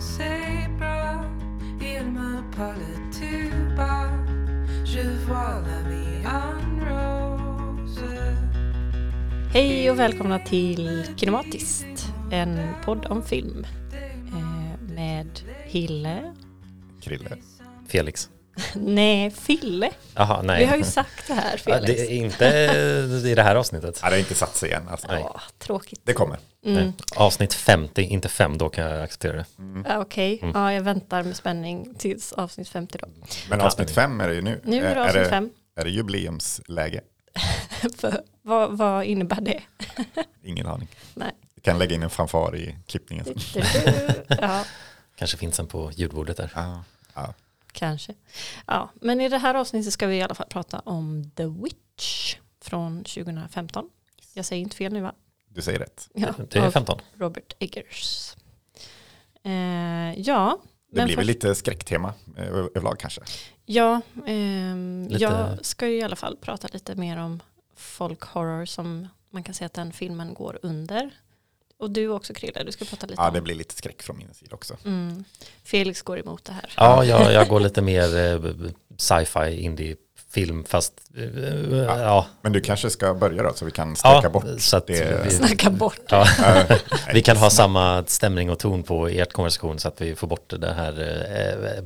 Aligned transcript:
c'est 0.00 0.68
bras, 0.78 1.24
il 1.80 2.04
me 2.12 2.42
parlait 2.56 3.00
tout 3.12 3.76
bas. 3.76 4.10
Je 4.84 5.00
vois 5.26 5.62
la 5.66 5.82
vie 5.88 6.26
en 6.26 6.80
rose. 6.80 8.34
Hej 9.52 9.90
och 9.90 9.98
välkomna 9.98 10.38
till 10.38 11.04
Kinematiskt, 11.16 12.12
en 12.32 12.58
podd 12.84 13.06
om 13.06 13.22
film 13.22 13.66
eh, 14.32 14.94
med 14.94 15.40
Hille. 15.66 16.34
Krille. 17.00 17.36
Felix. 17.88 18.30
Nej, 18.74 19.30
Fille. 19.30 19.90
Jaha, 20.14 20.42
nej. 20.42 20.58
Vi 20.58 20.64
har 20.70 20.76
ju 20.76 20.84
sagt 20.84 21.26
det 21.28 21.34
här, 21.34 21.52
Ja, 21.52 21.58
Felix. 21.58 21.86
det 21.86 22.12
är 22.12 22.16
inte 22.16 22.44
i 23.28 23.34
det 23.34 23.42
här 23.42 23.56
avsnittet. 23.56 23.98
Ja, 24.02 24.08
det 24.08 24.14
har 24.14 24.18
inte 24.20 24.34
satt 24.34 24.56
sig 24.56 24.72
än. 24.72 24.88
Alltså. 24.88 25.06
Ja, 25.10 25.40
tråkigt. 25.58 26.00
Det 26.04 26.12
kommer. 26.12 26.38
Mm. 26.64 26.84
Nej. 26.84 26.92
Avsnitt 27.16 27.54
50, 27.54 28.02
inte 28.02 28.28
5, 28.28 28.58
då 28.58 28.68
kan 28.68 28.84
jag 28.84 29.02
acceptera 29.02 29.36
det. 29.36 29.44
Ja, 29.88 29.98
Okej, 29.98 30.38
Mm. 30.42 30.52
ja, 30.54 30.72
jag 30.72 30.82
väntar 30.82 31.22
med 31.22 31.36
spänning 31.36 31.94
tills 31.98 32.32
avsnitt 32.32 32.68
50 32.68 32.98
då. 32.98 33.08
Men 33.50 33.60
avsnitt 33.60 33.90
fem 33.90 34.20
är 34.20 34.28
det 34.28 34.34
ju 34.34 34.42
nu. 34.42 34.60
Nu 34.64 34.76
är 34.84 34.94
det 34.94 35.00
Är- 35.00 35.04
avsnitt 35.06 35.24
det, 35.24 35.30
fem. 35.30 35.50
Är 35.76 35.84
det 35.84 35.90
jubileumsläge? 35.90 37.00
För, 37.98 38.20
vad, 38.42 38.76
vad 38.78 39.04
innebär 39.04 39.40
det? 39.40 39.60
Ingen 40.44 40.66
aning. 40.66 40.88
Nej. 41.14 41.30
Vi 41.54 41.60
kan 41.60 41.78
lägga 41.78 41.94
in 41.94 42.02
en 42.02 42.10
fanfar 42.10 42.56
i 42.56 42.76
klippningen. 42.86 43.26
Ja, 44.28 44.64
Kanske 45.16 45.36
finns 45.36 45.60
en 45.60 45.66
på 45.66 45.90
ljudbordet 45.94 46.36
där. 46.36 46.52
Ja, 46.54 46.82
ja. 47.14 47.34
Kanske. 47.74 48.14
Ja, 48.66 48.90
men 49.00 49.20
i 49.20 49.28
det 49.28 49.38
här 49.38 49.54
avsnittet 49.54 49.92
ska 49.92 50.06
vi 50.06 50.16
i 50.16 50.22
alla 50.22 50.34
fall 50.34 50.46
prata 50.50 50.78
om 50.78 51.30
The 51.36 51.46
Witch 51.46 52.36
från 52.60 53.04
2015. 53.04 53.90
Jag 54.34 54.44
säger 54.44 54.62
inte 54.62 54.76
fel 54.76 54.92
nu 54.92 55.00
va? 55.00 55.14
Du 55.48 55.62
säger 55.62 55.78
rätt. 55.78 56.08
Ja, 56.14 56.34
Det 56.50 56.58
är 56.58 56.66
av 56.66 56.70
15. 56.70 56.98
Robert 57.14 57.52
Eggers. 57.58 58.34
Eh, 59.42 60.20
ja, 60.20 60.58
Det 60.92 61.04
blir 61.04 61.16
väl 61.16 61.26
lite 61.26 61.54
skräcktema 61.54 62.14
eh, 62.36 62.48
överlag 62.48 62.98
kanske. 62.98 63.20
Ja, 63.66 64.00
Lite- 65.08 65.22
jag 65.22 65.64
ska 65.66 65.88
ju 65.88 65.96
i 65.98 66.02
alla 66.02 66.16
fall 66.16 66.36
prata 66.36 66.68
lite 66.72 66.94
mer 66.94 67.16
om 67.16 67.40
folk 67.76 68.22
horror 68.22 68.64
som 68.66 69.08
man 69.30 69.42
kan 69.42 69.54
säga 69.54 69.66
att 69.66 69.74
den 69.74 69.92
filmen 69.92 70.34
går 70.34 70.58
under. 70.62 71.10
Och 71.84 71.90
du 71.90 72.08
också 72.08 72.34
Krille, 72.34 72.62
du 72.62 72.72
ska 72.72 72.84
prata 72.84 73.06
lite 73.06 73.22
Ja, 73.22 73.28
om. 73.28 73.34
det 73.34 73.40
blir 73.40 73.54
lite 73.54 73.74
skräck 73.74 74.02
från 74.02 74.16
min 74.18 74.34
sida 74.34 74.54
också. 74.54 74.76
Mm. 74.84 75.24
Felix 75.64 76.02
går 76.02 76.18
emot 76.18 76.44
det 76.44 76.52
här. 76.52 76.72
Ja, 76.76 77.04
jag, 77.04 77.32
jag 77.32 77.48
går 77.48 77.60
lite 77.60 77.82
mer 77.82 78.16
eh, 78.18 78.40
sci-fi, 78.98 79.60
indie-film, 79.62 80.64
fast 80.64 80.92
eh, 81.16 81.78
ja. 81.78 82.26
Men 82.42 82.52
du 82.52 82.60
kanske 82.60 82.90
ska 82.90 83.14
börja 83.14 83.42
då 83.42 83.52
så 83.54 83.64
vi 83.64 83.70
kan 83.70 83.96
sträcka 83.96 84.20
Ja, 84.22 84.28
bort 84.28 84.44
så 84.58 84.76
att 84.76 84.86
det. 84.86 85.24
vi- 85.24 85.30
Snacka 85.30 85.70
bort. 85.70 86.00
ja. 86.08 86.26
Eh, 86.68 86.76
Vi 87.14 87.22
kan 87.22 87.36
ha 87.36 87.50
samma 87.50 88.04
stämning 88.06 88.50
och 88.50 88.58
ton 88.58 88.82
på 88.82 89.08
ert 89.08 89.32
konversation 89.32 89.78
så 89.78 89.88
att 89.88 90.00
vi 90.00 90.14
får 90.14 90.26
bort 90.26 90.52
det 90.60 90.72
här. 90.74 91.00
Eh, 91.76 91.84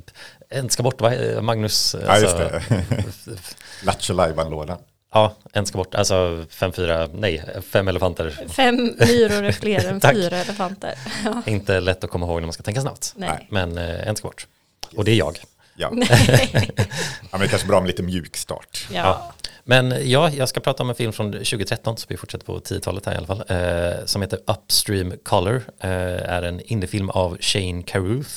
en 0.58 0.70
ska 0.70 0.82
bort, 0.82 1.00
Magnus? 1.42 1.96
Ja, 2.06 2.18
just 2.18 2.34
alltså, 2.34 2.74
det. 2.74 3.38
Lattjo 3.84 4.14
lajban-lådan. 4.14 4.78
Ja, 5.12 5.34
en 5.52 5.66
ska 5.66 5.78
bort. 5.78 5.94
Alltså 5.94 6.44
fem, 6.50 6.72
fyra, 6.72 7.08
nej, 7.12 7.44
fem 7.62 7.88
elefanter. 7.88 8.48
Fem 8.48 8.76
myror 8.76 9.44
är 9.44 9.52
fler 9.52 9.84
än 9.88 10.00
fyra 10.00 10.36
elefanter. 10.36 10.94
Ja. 11.24 11.42
Inte 11.46 11.80
lätt 11.80 12.04
att 12.04 12.10
komma 12.10 12.26
ihåg 12.26 12.40
när 12.40 12.46
man 12.46 12.52
ska 12.52 12.62
tänka 12.62 12.80
snabbt. 12.80 13.12
Nej. 13.16 13.46
Men 13.50 13.78
eh, 13.78 14.08
en 14.08 14.16
ska 14.16 14.28
bort. 14.28 14.46
Och 14.96 15.04
det 15.04 15.10
är 15.10 15.16
jag. 15.16 15.38
Ja. 15.76 15.90
ja, 15.96 16.00
men 17.30 17.40
det 17.40 17.46
är 17.46 17.48
kanske 17.48 17.68
bra 17.68 17.80
med 17.80 17.86
lite 17.86 18.02
mjuk 18.02 18.36
start. 18.36 18.86
Ja. 18.92 19.32
Men 19.64 20.10
ja, 20.10 20.30
jag 20.30 20.48
ska 20.48 20.60
prata 20.60 20.82
om 20.82 20.88
en 20.88 20.94
film 20.94 21.12
från 21.12 21.32
2013, 21.32 21.96
så 21.96 22.06
vi 22.08 22.16
fortsätter 22.16 22.46
på 22.46 22.58
10-talet 22.58 23.06
här 23.06 23.14
i 23.14 23.16
alla 23.16 23.26
fall, 23.26 23.44
eh, 23.48 24.04
som 24.04 24.22
heter 24.22 24.38
Upstream 24.46 25.12
Color, 25.22 25.62
eh, 25.80 25.90
är 26.32 26.42
en 26.42 26.60
indiefilm 26.60 27.10
av 27.10 27.38
Shane 27.40 27.82
Carruth. 27.82 28.30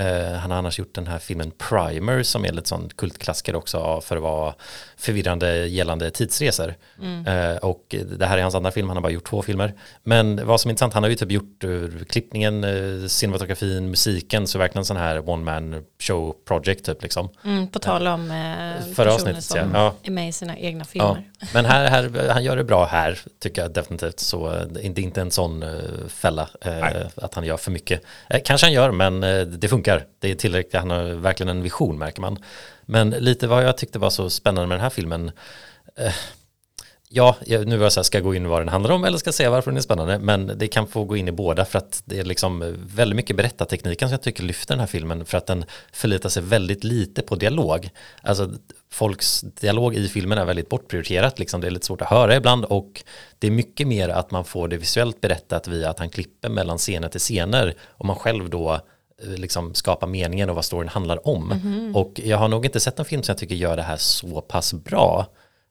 Eh, 0.00 0.32
han 0.32 0.50
har 0.50 0.58
annars 0.58 0.78
gjort 0.78 0.94
den 0.94 1.06
här 1.06 1.18
filmen 1.18 1.52
Primer 1.68 2.22
som 2.22 2.44
är 2.44 2.52
lite 2.52 2.68
sån 2.68 2.88
kultklassiker 2.96 3.56
också 3.56 4.00
för 4.00 4.16
att 4.16 4.22
vara 4.22 4.54
förvirrande 4.96 5.66
gällande 5.66 6.10
tidsresor. 6.10 6.74
Eh, 7.26 7.56
och 7.56 7.94
det 8.18 8.26
här 8.26 8.38
är 8.38 8.42
hans 8.42 8.54
andra 8.54 8.70
film, 8.70 8.88
han 8.88 8.96
har 8.96 9.02
bara 9.02 9.12
gjort 9.12 9.28
två 9.28 9.42
filmer. 9.42 9.74
Men 10.02 10.46
vad 10.46 10.60
som 10.60 10.68
är 10.68 10.72
intressant, 10.72 10.94
han 10.94 11.02
har 11.02 11.10
ju 11.10 11.16
typ 11.16 11.30
gjort 11.30 11.64
uh, 11.64 12.04
klippningen, 12.08 12.64
uh, 12.64 13.06
cinematografin, 13.06 13.90
musiken, 13.90 14.46
så 14.46 14.58
verkligen 14.58 14.84
sån 14.84 14.96
här 14.96 15.28
one 15.28 15.44
man 15.44 15.84
show 15.98 16.36
project 16.44 16.84
typ 16.84 17.02
liksom. 17.02 17.28
Mm, 17.44 17.68
på 17.68 17.78
tal 17.78 18.06
om 18.06 18.30
eh, 18.30 18.94
Förra 18.94 18.94
personer 18.94 19.14
avsnittet, 19.14 19.44
som 19.44 19.58
ja. 19.58 19.66
Ja. 19.74 19.94
är 20.02 20.10
med 20.10 20.28
i 20.28 20.32
sina 20.32 20.58
egna 20.58 20.80
Ja, 20.80 20.84
filmer. 20.84 21.30
men 21.54 21.64
här, 21.64 21.86
här, 21.86 22.28
han 22.32 22.44
gör 22.44 22.56
det 22.56 22.64
bra 22.64 22.84
här, 22.84 23.18
tycker 23.38 23.62
jag 23.62 23.72
definitivt. 23.72 24.20
Så 24.20 24.54
eh, 24.54 24.62
det 24.62 24.80
är 24.80 24.98
inte 24.98 25.20
en 25.20 25.30
sån 25.30 25.62
eh, 25.62 25.68
fälla 26.08 26.48
eh, 26.60 27.06
att 27.16 27.34
han 27.34 27.44
gör 27.44 27.56
för 27.56 27.70
mycket. 27.70 28.02
Eh, 28.30 28.40
kanske 28.44 28.66
han 28.66 28.72
gör, 28.72 28.90
men 28.90 29.24
eh, 29.24 29.40
det 29.40 29.68
funkar. 29.68 29.89
Det 30.18 30.30
är 30.30 30.34
tillräckligt, 30.34 30.74
han 30.74 30.90
har 30.90 31.04
verkligen 31.04 31.48
en 31.56 31.62
vision 31.62 31.98
märker 31.98 32.20
man. 32.20 32.38
Men 32.82 33.10
lite 33.10 33.46
vad 33.46 33.64
jag 33.64 33.76
tyckte 33.76 33.98
var 33.98 34.10
så 34.10 34.30
spännande 34.30 34.68
med 34.68 34.76
den 34.76 34.82
här 34.82 34.90
filmen, 34.90 35.30
eh, 35.96 36.14
Ja, 37.12 37.36
nu 37.48 37.76
var 37.76 37.84
jag 37.84 37.92
så 37.92 38.00
här, 38.00 38.04
ska 38.04 38.18
jag 38.18 38.24
gå 38.24 38.34
in 38.34 38.48
vad 38.48 38.60
den 38.60 38.68
handlar 38.68 38.90
om 38.90 39.04
eller 39.04 39.18
ska 39.18 39.28
jag 39.28 39.34
säga 39.34 39.50
varför 39.50 39.70
den 39.70 39.78
är 39.78 39.82
spännande? 39.82 40.18
Men 40.18 40.52
det 40.58 40.68
kan 40.68 40.86
få 40.86 41.04
gå 41.04 41.16
in 41.16 41.28
i 41.28 41.32
båda 41.32 41.64
för 41.64 41.78
att 41.78 42.02
det 42.04 42.18
är 42.18 42.24
liksom 42.24 42.62
eh, 42.62 42.68
väldigt 42.68 43.16
mycket 43.16 43.36
berättartekniken 43.36 44.08
som 44.08 44.12
jag 44.12 44.22
tycker 44.22 44.42
lyfter 44.42 44.74
den 44.74 44.80
här 44.80 44.86
filmen 44.86 45.24
för 45.24 45.38
att 45.38 45.46
den 45.46 45.64
förlitar 45.92 46.28
sig 46.28 46.42
väldigt 46.42 46.84
lite 46.84 47.22
på 47.22 47.36
dialog. 47.36 47.90
Alltså 48.22 48.50
folks 48.90 49.40
dialog 49.40 49.94
i 49.94 50.08
filmen 50.08 50.38
är 50.38 50.44
väldigt 50.44 50.68
bortprioriterat, 50.68 51.38
liksom 51.38 51.60
det 51.60 51.66
är 51.66 51.70
lite 51.70 51.86
svårt 51.86 52.02
att 52.02 52.10
höra 52.10 52.36
ibland 52.36 52.64
och 52.64 53.04
det 53.38 53.46
är 53.46 53.50
mycket 53.50 53.86
mer 53.86 54.08
att 54.08 54.30
man 54.30 54.44
får 54.44 54.68
det 54.68 54.76
visuellt 54.76 55.20
berättat 55.20 55.68
via 55.68 55.90
att 55.90 55.98
han 55.98 56.10
klipper 56.10 56.48
mellan 56.48 56.78
scener 56.78 57.08
till 57.08 57.20
scener 57.20 57.74
och 57.88 58.04
man 58.04 58.16
själv 58.16 58.50
då 58.50 58.80
liksom 59.22 59.74
skapar 59.74 60.06
meningen 60.06 60.50
och 60.50 60.54
vad 60.54 60.64
storyn 60.64 60.88
handlar 60.88 61.28
om. 61.28 61.52
Och 61.94 62.20
jag 62.24 62.38
har 62.38 62.48
nog 62.48 62.64
inte 62.64 62.80
sett 62.80 62.98
en 62.98 63.04
film 63.04 63.22
som 63.22 63.32
jag 63.32 63.38
tycker 63.38 63.54
gör 63.54 63.76
det 63.76 63.82
här 63.82 63.96
så 63.96 64.40
pass 64.40 64.72
bra. 64.72 65.26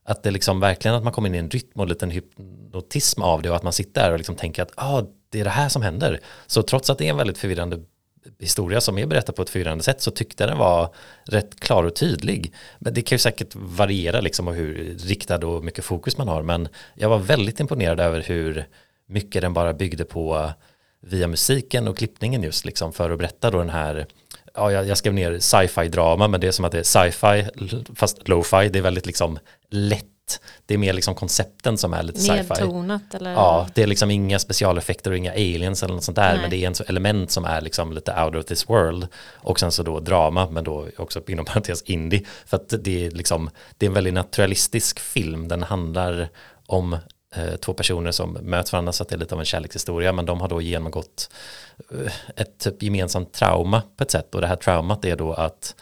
Att 0.05 0.23
det 0.23 0.31
liksom 0.31 0.59
verkligen 0.59 0.95
att 0.95 1.03
man 1.03 1.13
kommer 1.13 1.29
in 1.29 1.35
i 1.35 1.37
en 1.37 1.49
rytm 1.49 1.71
och 1.75 1.83
en 1.83 1.89
liten 1.89 2.11
hypnotism 2.11 3.21
av 3.21 3.41
det 3.41 3.49
och 3.49 3.55
att 3.55 3.63
man 3.63 3.73
sitter 3.73 4.01
där 4.01 4.11
och 4.11 4.17
liksom 4.17 4.35
tänker 4.35 4.63
att 4.63 4.71
ah, 4.75 5.03
det 5.29 5.39
är 5.39 5.43
det 5.43 5.49
här 5.49 5.69
som 5.69 5.81
händer. 5.81 6.19
Så 6.47 6.61
trots 6.61 6.89
att 6.89 6.97
det 6.97 7.05
är 7.05 7.09
en 7.09 7.17
väldigt 7.17 7.37
förvirrande 7.37 7.79
historia 8.39 8.81
som 8.81 8.97
är 8.97 9.05
berättad 9.05 9.33
på 9.33 9.41
ett 9.41 9.49
förvirrande 9.49 9.83
sätt 9.83 10.01
så 10.01 10.11
tyckte 10.11 10.43
jag 10.43 10.51
den 10.51 10.57
var 10.57 10.93
rätt 11.23 11.59
klar 11.59 11.83
och 11.83 11.95
tydlig. 11.95 12.53
Men 12.79 12.93
det 12.93 13.01
kan 13.01 13.15
ju 13.15 13.19
säkert 13.19 13.55
variera 13.55 14.21
liksom 14.21 14.47
och 14.47 14.55
hur 14.55 14.97
riktad 14.99 15.47
och 15.47 15.63
mycket 15.63 15.85
fokus 15.85 16.17
man 16.17 16.27
har 16.27 16.41
men 16.41 16.67
jag 16.95 17.09
var 17.09 17.17
väldigt 17.17 17.59
imponerad 17.59 17.99
över 17.99 18.21
hur 18.21 18.65
mycket 19.07 19.41
den 19.41 19.53
bara 19.53 19.73
byggde 19.73 20.05
på 20.05 20.51
via 21.01 21.27
musiken 21.27 21.87
och 21.87 21.97
klippningen 21.97 22.43
just 22.43 22.65
liksom 22.65 22.93
för 22.93 23.09
att 23.09 23.17
berätta 23.17 23.51
då 23.51 23.57
den 23.57 23.69
här 23.69 24.07
ja, 24.53 24.71
jag, 24.71 24.87
jag 24.87 24.97
skrev 24.97 25.13
ner 25.13 25.39
sci-fi 25.39 25.87
drama 25.87 26.27
men 26.27 26.41
det 26.41 26.47
är 26.47 26.51
som 26.51 26.65
att 26.65 26.71
det 26.71 26.79
är 26.79 26.83
sci-fi 26.83 27.45
fast 27.95 28.27
lo-fi 28.27 28.69
det 28.69 28.79
är 28.79 28.83
väldigt 28.83 29.05
liksom 29.05 29.39
lätt 29.69 30.05
det 30.65 30.73
är 30.73 30.77
mer 30.77 30.93
liksom 30.93 31.15
koncepten 31.15 31.77
som 31.77 31.93
är 31.93 32.03
lite 32.03 32.19
sci-fi 32.19 32.49
Nedtonat 32.49 33.15
eller? 33.15 33.31
Ja, 33.31 33.67
det 33.73 33.83
är 33.83 33.87
liksom 33.87 34.11
inga 34.11 34.39
specialeffekter 34.39 35.11
och 35.11 35.17
inga 35.17 35.31
aliens 35.31 35.83
eller 35.83 35.93
något 35.93 36.03
sånt 36.03 36.15
där, 36.15 36.31
Nej. 36.31 36.41
men 36.41 36.49
det 36.49 36.63
är 36.63 36.67
en 36.67 36.87
element 36.87 37.31
som 37.31 37.45
är 37.45 37.61
liksom 37.61 37.93
lite 37.93 38.23
out 38.23 38.35
of 38.35 38.45
this 38.45 38.69
world. 38.69 39.07
Och 39.35 39.59
sen 39.59 39.71
så 39.71 39.83
då 39.83 39.99
drama, 39.99 40.49
men 40.49 40.63
då 40.63 40.87
också 40.97 41.21
inom 41.27 41.45
parentes 41.45 41.81
indie. 41.81 42.25
För 42.45 42.57
att 42.57 42.73
det 42.79 43.05
är 43.05 43.11
liksom, 43.11 43.49
det 43.77 43.85
är 43.85 43.87
en 43.87 43.93
väldigt 43.93 44.13
naturalistisk 44.13 44.99
film, 44.99 45.47
den 45.47 45.63
handlar 45.63 46.29
om 46.65 46.97
två 47.59 47.73
personer 47.73 48.11
som 48.11 48.33
möts 48.33 48.71
varandra 48.73 48.93
så 48.93 49.03
att 49.03 49.09
det 49.09 49.15
är 49.15 49.19
lite 49.19 49.35
av 49.35 49.39
en 49.39 49.45
kärlekshistoria, 49.45 50.11
men 50.11 50.25
de 50.25 50.41
har 50.41 50.47
då 50.47 50.61
genomgått 50.61 51.29
eh, 51.91 52.13
ett 52.35 52.57
typ 52.57 52.83
gemensamt 52.83 53.33
trauma 53.33 53.81
på 53.97 54.03
ett 54.03 54.11
sätt. 54.11 54.35
Och 54.35 54.41
det 54.41 54.47
här 54.47 54.55
traumat 54.55 55.05
är 55.05 55.15
då 55.15 55.33
att 55.33 55.75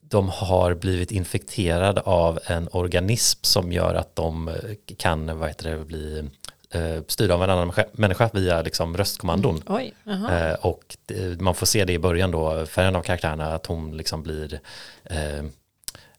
de 0.00 0.28
har 0.28 0.74
blivit 0.74 1.10
infekterade 1.10 2.00
av 2.00 2.38
en 2.46 2.68
organism 2.72 3.38
som 3.42 3.72
gör 3.72 3.94
att 3.94 4.16
de 4.16 4.48
eh, 4.48 4.54
kan 4.96 5.38
vad 5.38 5.48
heter 5.48 5.70
det, 5.70 5.84
bli 5.84 6.30
eh, 6.70 7.02
styrda 7.08 7.34
av 7.34 7.42
en 7.42 7.50
annan 7.50 7.72
människa- 7.92 8.30
via 8.32 8.62
liksom 8.62 8.96
röstkommandon. 8.96 9.62
Oj, 9.66 9.94
jaha. 10.04 10.50
Eh, 10.50 10.54
och 10.54 10.96
man 11.38 11.54
får 11.54 11.66
se 11.66 11.84
det 11.84 11.92
i 11.92 11.98
början 11.98 12.30
då 12.30 12.66
för 12.66 12.82
en 12.82 12.96
av 12.96 13.02
karaktärerna 13.02 13.54
att 13.54 13.66
hon 13.66 13.96
liksom 13.96 14.22
blir 14.22 14.60
eh, 15.04 15.44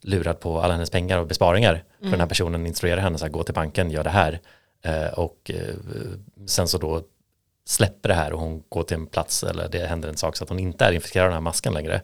lurad 0.02 0.40
på 0.40 0.62
alla 0.62 0.74
hennes 0.74 0.90
pengar 0.90 1.18
och 1.18 1.28
besparingar. 1.28 1.84
För 2.00 2.10
den 2.10 2.20
här 2.20 2.28
personen 2.28 2.66
instruerar 2.66 3.02
henne 3.02 3.18
så 3.18 3.26
här, 3.26 3.32
gå 3.32 3.44
till 3.44 3.54
banken, 3.54 3.92
gör 3.92 4.04
det 4.04 4.10
här. 4.10 4.40
Eh, 4.82 5.08
och 5.08 5.52
eh, 5.54 5.76
sen 6.48 6.68
så 6.68 6.78
då 6.78 7.02
släpper 7.66 8.10
det 8.10 8.16
här 8.16 8.34
och 8.34 8.40
hon 8.40 8.64
går 8.70 8.84
till 8.84 8.98
en 8.98 9.08
plats 9.08 9.44
eller 9.44 9.70
det 9.70 9.88
händer 9.88 10.10
en 10.10 10.18
sak 10.18 10.36
så 10.36 10.44
att 10.44 10.50
hon 10.50 10.60
inte 10.60 10.86
är 10.86 10.92
infekterad 10.92 11.24
av 11.24 11.30
den 11.30 11.36
här 11.36 11.42
masken 11.42 11.74
längre. 11.74 12.02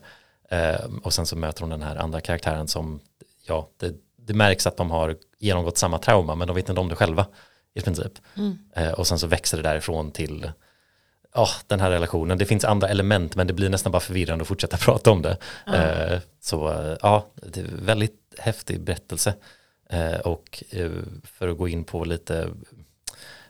Eh, 0.49 0.85
och 1.03 1.13
sen 1.13 1.25
så 1.25 1.35
möter 1.35 1.61
hon 1.61 1.69
den 1.69 1.81
här 1.81 1.95
andra 1.95 2.21
karaktären 2.21 2.67
som, 2.67 2.99
ja, 3.47 3.69
det, 3.79 3.93
det 4.15 4.33
märks 4.33 4.67
att 4.67 4.77
de 4.77 4.91
har 4.91 5.15
genomgått 5.39 5.77
samma 5.77 5.97
trauma 5.97 6.35
men 6.35 6.47
de 6.47 6.55
vet 6.55 6.69
inte 6.69 6.81
om 6.81 6.89
det 6.89 6.95
själva 6.95 7.25
i 7.73 7.81
princip. 7.81 8.11
Eh, 8.75 8.91
och 8.91 9.07
sen 9.07 9.19
så 9.19 9.27
växer 9.27 9.57
det 9.57 9.63
därifrån 9.63 10.11
till 10.11 10.51
ja, 11.33 11.47
den 11.67 11.79
här 11.79 11.89
relationen. 11.91 12.37
Det 12.37 12.45
finns 12.45 12.65
andra 12.65 12.87
element 12.89 13.35
men 13.35 13.47
det 13.47 13.53
blir 13.53 13.69
nästan 13.69 13.91
bara 13.91 13.99
förvirrande 13.99 14.41
att 14.41 14.47
fortsätta 14.47 14.77
prata 14.81 15.11
om 15.11 15.21
det. 15.21 15.37
Eh, 15.67 16.19
så 16.41 16.69
eh, 16.71 16.97
ja, 17.01 17.27
det 17.35 17.59
är 17.59 17.65
väldigt 17.71 18.19
häftig 18.37 18.81
berättelse. 18.81 19.33
Eh, 19.89 20.19
och 20.19 20.63
för 21.23 21.47
att 21.47 21.57
gå 21.57 21.67
in 21.67 21.83
på 21.83 22.03
lite 22.03 22.49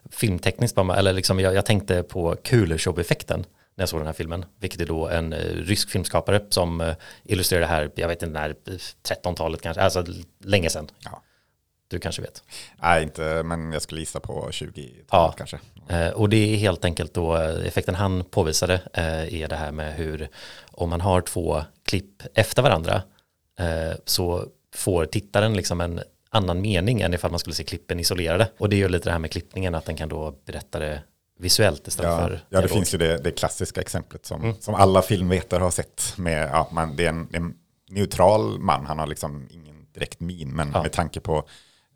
filmtekniskt, 0.10 0.78
eller 0.78 1.14
liksom 1.14 1.40
jag, 1.40 1.54
jag 1.56 1.66
tänkte 1.66 2.04
på 2.04 2.36
Kuleshov-effekten. 2.44 3.40
när 3.76 3.82
jag 3.82 3.90
såg 3.90 4.00
den 4.00 4.08
här 4.08 4.14
filmen, 4.14 4.46
vilket 4.60 4.82
är 4.82 4.86
då 4.86 5.08
en 5.08 5.34
rysk 5.34 5.90
filmskapare 5.90 6.42
som 6.50 6.94
illustrerar 7.24 7.62
det 7.62 7.68
här, 7.68 7.92
jag 7.96 8.08
vet 8.08 8.24
inte 8.24 8.40
när, 8.40 8.56
13-talet 9.04 9.62
kanske, 9.62 9.82
alltså 9.82 10.06
länge 10.40 10.70
sedan. 10.70 10.90
Ja. 11.04 11.24
Du 11.88 12.00
kanske 12.00 12.22
vet. 12.22 12.44
Nej, 12.82 13.04
inte, 13.04 13.44
men 13.44 13.72
jag 13.74 13.82
skulle 13.82 14.00
gissa 14.00 14.20
på 14.20 14.50
20-talet 14.52 15.06
Ja. 15.12 15.34
kanske. 15.38 15.60
Eh, 15.90 16.08
och 16.10 16.30
det 16.30 16.54
är 16.54 16.58
helt 16.58 16.86
enkelt 16.86 17.14
då 17.14 17.38
eh, 17.38 17.66
effekten 17.68 17.96
han 17.96 18.24
påvisade 18.24 18.74
eh, 18.94 19.42
är 19.42 19.48
det 19.48 19.56
här 19.56 19.72
med 19.72 19.94
hur 19.96 20.30
om 20.72 20.90
man 20.90 21.02
har 21.02 21.22
två 21.22 21.62
klipp 21.86 22.22
efter 22.34 22.62
varandra 22.62 23.02
så 24.06 24.46
får 24.76 25.06
tittaren 25.06 25.54
liksom 25.54 25.82
en 25.82 26.02
annan 26.30 26.62
mening 26.62 27.02
än 27.02 27.14
ifall 27.14 27.32
man 27.32 27.40
skulle 27.40 27.54
se 27.54 27.64
klippen 27.64 28.00
isolerade. 28.00 28.50
Och 28.58 28.70
det 28.70 28.76
gör 28.76 28.90
lite 28.90 29.10
det 29.10 29.12
här 29.12 29.20
med 29.20 29.32
klippningen 29.32 29.76
att 29.76 29.86
den 29.86 29.96
kan 29.96 30.10
då 30.10 30.36
berätta 30.46 30.80
det 30.80 31.04
visuellt 31.40 31.88
istället 31.88 32.12
Ja, 32.12 32.28
för 32.28 32.40
ja, 32.50 32.62
det 32.62 32.68
finns 32.68 32.94
ju 32.94 32.98
det, 32.98 33.18
det 33.18 33.32
klassiska 33.32 33.82
exemplet 33.82 34.26
som, 34.26 34.42
Mm. 34.44 34.56
som 34.60 34.76
alla 34.76 35.02
filmvetare 35.02 35.64
har 35.64 35.72
sett. 35.72 36.14
Med, 36.18 36.50
ja, 36.52 36.68
man, 36.72 36.96
det 36.96 37.06
är 37.06 37.10
en, 37.10 37.28
en 37.34 37.54
neutral 37.90 38.60
man, 38.60 38.86
han 38.86 39.00
har 39.00 39.08
liksom 39.08 39.48
ingen 39.52 39.86
direkt 39.94 40.20
min, 40.20 40.50
men 40.56 40.72
Ja. 40.74 40.82
med 40.84 40.92
tanke 40.92 41.20
på 41.20 41.48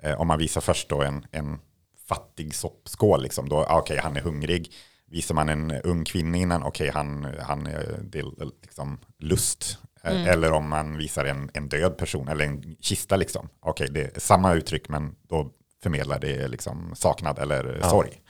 eh, 0.02 0.22
om 0.22 0.28
man 0.28 0.40
visar 0.40 0.62
först 0.62 0.90
då 0.90 1.02
en, 1.02 1.26
en 1.32 1.60
fattig 2.08 2.56
soppskål, 2.56 3.24
liksom, 3.24 3.50
då, 3.50 3.58
ah, 3.58 3.80
okej, 3.80 4.00
han 4.04 4.18
är 4.18 4.22
hungrig. 4.22 4.72
Visar 5.12 5.36
man 5.36 5.50
en 5.50 5.72
ung 5.72 6.06
kvinna 6.06 6.38
innan, 6.38 6.64
okej, 6.64 6.92
han, 6.94 7.28
han 7.40 7.68
är 7.68 8.00
det 8.04 8.20
är 8.20 8.26
liksom 8.62 9.00
lust. 9.20 9.78
Eh, 10.04 10.28
Eller 10.28 10.52
om 10.52 10.70
man 10.70 10.98
visar 10.98 11.26
en, 11.26 11.50
en 11.54 11.70
död 11.70 11.98
person, 11.98 12.28
eller 12.28 12.46
en 12.46 12.76
kista, 12.80 13.16
liksom. 13.16 13.50
okej, 13.60 13.88
det 13.92 14.02
är 14.02 14.20
samma 14.20 14.54
uttryck, 14.54 14.90
men 14.90 15.16
då 15.30 15.52
förmedlar 15.84 16.20
det 16.20 16.48
liksom 16.48 16.92
saknad 16.96 17.40
eller 17.40 17.82
sorg. 17.90 18.22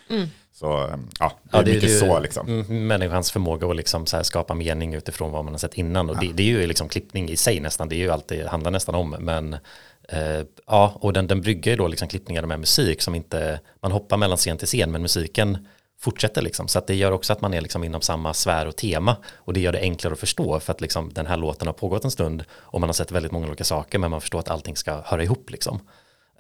Så 0.52 0.88
eh, 0.88 0.98
ja, 1.20 1.32
det 1.52 1.58
är 1.58 1.66
mycket 1.66 1.90
ju, 1.90 2.00
så 2.00 2.20
liksom. 2.20 2.48
mm, 2.48 2.88
Människans 2.88 3.32
förmåga 3.32 3.68
att 3.68 3.76
liksom 3.76 4.06
så 4.06 4.16
här 4.16 4.24
skapa 4.24 4.54
mening 4.54 4.94
utifrån 4.94 5.32
vad 5.32 5.44
man 5.44 5.54
har 5.54 5.58
sett 5.60 5.74
innan. 5.74 6.10
Och 6.10 6.18
det, 6.20 6.34
det 6.34 6.44
är 6.44 6.48
ju 6.48 6.68
liksom 6.68 6.90
klippning 6.90 7.30
i 7.30 7.38
sig 7.38 7.60
nästan. 7.60 7.90
Det 7.90 7.96
är 7.96 7.98
ju 7.98 8.10
allt 8.10 8.28
det 8.28 8.48
handlar 8.48 8.72
nästan 8.72 8.96
om. 8.96 9.10
Men 9.20 9.58
eh, 10.08 10.42
ja, 10.68 10.94
och 11.00 11.14
den, 11.14 11.28
den 11.28 11.42
brygger 11.42 11.72
ju 11.72 11.78
då 11.78 11.88
liksom 11.88 12.08
klippningar 12.08 12.46
med 12.46 12.60
musik 12.60 13.02
som 13.02 13.16
inte, 13.16 13.60
man 13.82 13.92
hoppar 13.92 14.18
mellan 14.18 14.38
scen 14.38 14.58
till 14.58 14.68
scen 14.68 14.92
men 14.92 15.02
musiken 15.02 15.68
fortsätter 16.00 16.42
liksom. 16.42 16.68
Så 16.68 16.80
att 16.80 16.88
det 16.88 16.96
gör 16.96 17.12
också 17.12 17.34
att 17.34 17.42
man 17.42 17.54
är 17.54 17.62
liksom 17.62 17.84
inom 17.84 18.02
samma 18.02 18.34
sfär 18.34 18.66
och 18.68 18.76
tema. 18.76 19.16
Och 19.36 19.54
det 19.54 19.60
gör 19.60 19.72
det 19.72 19.80
enklare 19.80 20.14
att 20.14 20.20
förstå 20.20 20.60
för 20.60 20.74
att 20.74 20.82
liksom 20.82 21.14
den 21.14 21.26
här 21.26 21.38
låten 21.38 21.68
har 21.68 21.74
pågått 21.74 22.04
en 22.06 22.12
stund 22.12 22.44
och 22.52 22.80
man 22.80 22.90
har 22.90 22.94
sett 22.94 23.12
väldigt 23.12 23.32
många 23.32 23.48
olika 23.48 23.64
saker 23.64 24.00
men 24.00 24.12
man 24.12 24.22
förstår 24.22 24.40
att 24.40 24.50
allting 24.50 24.76
ska 24.76 25.02
höra 25.06 25.24
ihop 25.24 25.50
liksom. 25.50 25.80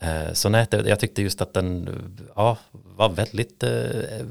Eh, 0.02 0.34
Så 0.34 0.50
nej, 0.50 0.68
det- 0.72 0.90
jag 0.90 1.00
tyckte 1.00 1.22
just 1.22 1.42
att 1.42 1.54
den 1.54 1.90
ja, 2.36 2.58
var 2.72 3.10
väldigt 3.10 3.63
eh, 3.63 4.25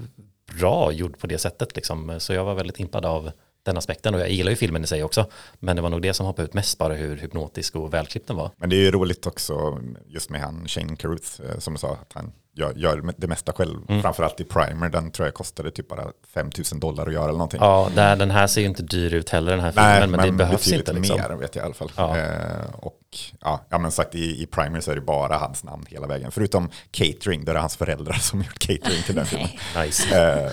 bra 0.59 0.93
gjord 0.93 1.19
på 1.19 1.27
det 1.27 1.39
sättet. 1.39 1.77
Liksom. 1.77 2.21
Så 2.21 2.33
jag 2.33 2.45
var 2.45 2.55
väldigt 2.55 2.81
impad 2.81 3.05
av 3.07 3.31
den 3.67 3.77
aspekten 3.77 4.15
och 4.15 4.21
jag 4.21 4.31
gillar 4.31 4.51
ju 4.51 4.57
filmen 4.57 4.85
i 4.85 4.87
sig 4.87 5.05
också. 5.05 5.27
Men 5.59 5.77
det 5.77 5.83
var 5.83 5.91
nog 5.91 6.03
det 6.03 6.15
som 6.15 6.27
hoppade 6.27 6.49
ut 6.49 6.55
mest 6.55 6.79
bara 6.79 6.95
hur 6.95 7.17
hypnotisk 7.17 7.77
och 7.77 7.95
välklippt 7.95 8.29
den 8.29 8.37
var. 8.37 8.51
Men 8.57 8.71
det 8.71 8.77
är 8.77 8.81
ju 8.81 8.91
roligt 8.91 9.27
också 9.27 9.79
just 10.07 10.31
med 10.31 10.41
han 10.41 10.69
Shane 10.69 10.97
Carruth 10.97 11.43
eh, 11.43 11.59
som 11.59 11.73
du 11.75 11.79
sa, 11.79 11.93
att 11.93 12.13
han 12.13 12.33
gör, 12.57 12.73
gör 12.77 13.13
det 13.17 13.27
mesta 13.27 13.53
själv. 13.53 13.79
Mm. 13.89 14.03
Framförallt 14.03 14.41
i 14.41 14.45
Primer, 14.45 14.89
den 14.89 15.11
tror 15.11 15.27
jag 15.27 15.35
kostade 15.35 15.71
typ 15.71 15.89
bara 15.89 16.05
5 16.35 16.51
000 16.73 16.81
dollar 16.81 17.07
att 17.07 17.13
göra 17.13 17.25
eller 17.25 17.33
någonting. 17.33 17.61
Ja, 17.61 17.91
där, 17.95 18.17
den 18.17 18.31
här 18.31 18.47
ser 18.47 18.61
ju 18.61 18.67
inte 18.67 18.83
dyr 18.83 19.15
ut 19.15 19.31
heller 19.31 19.51
den 19.51 19.61
här 19.61 19.73
filmen, 19.73 20.11
men, 20.11 20.27
det 20.27 20.33
behövs 20.33 20.73
inte. 20.73 20.93
Liksom. 20.93 21.17
mer 21.17 21.37
vet 21.37 21.55
jag 21.55 21.63
i 21.63 21.65
alla 21.65 21.75
fall. 21.75 21.93
Ja. 21.97 22.19
Eh, 22.19 22.75
och 22.75 23.01
ja, 23.41 23.67
ja, 23.69 23.79
men 23.79 23.93
sagt 23.93 24.15
i, 24.15 24.43
i 24.43 24.47
Primer 24.47 24.81
så 24.81 24.91
är 24.91 24.95
det 24.95 25.01
bara 25.01 25.39
hans 25.39 25.65
namn 25.65 25.87
hela 25.89 26.07
vägen. 26.07 26.31
Förutom 26.31 26.71
catering, 26.91 27.45
där 27.45 27.53
är 27.53 27.55
det 27.55 27.61
hans 27.61 27.77
föräldrar 27.77 28.15
som 28.15 28.43
gjort 28.43 28.59
catering 28.59 29.03
till 29.03 29.15
den 29.15 29.27
filmen. 29.27 29.49
Nice. 29.77 30.19
Eh, 30.19 30.53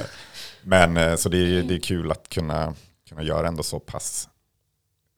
men 0.62 0.98
eh, 0.98 1.16
så 1.16 1.30
det 1.30 1.38
är, 1.38 1.64
det 1.64 1.76
är 1.76 1.80
kul 1.80 2.12
att 2.12 2.30
kunna, 2.30 2.74
kunna 3.14 3.28
göra 3.28 3.48
ändå 3.48 3.64
så 3.64 3.80
pass 3.80 4.30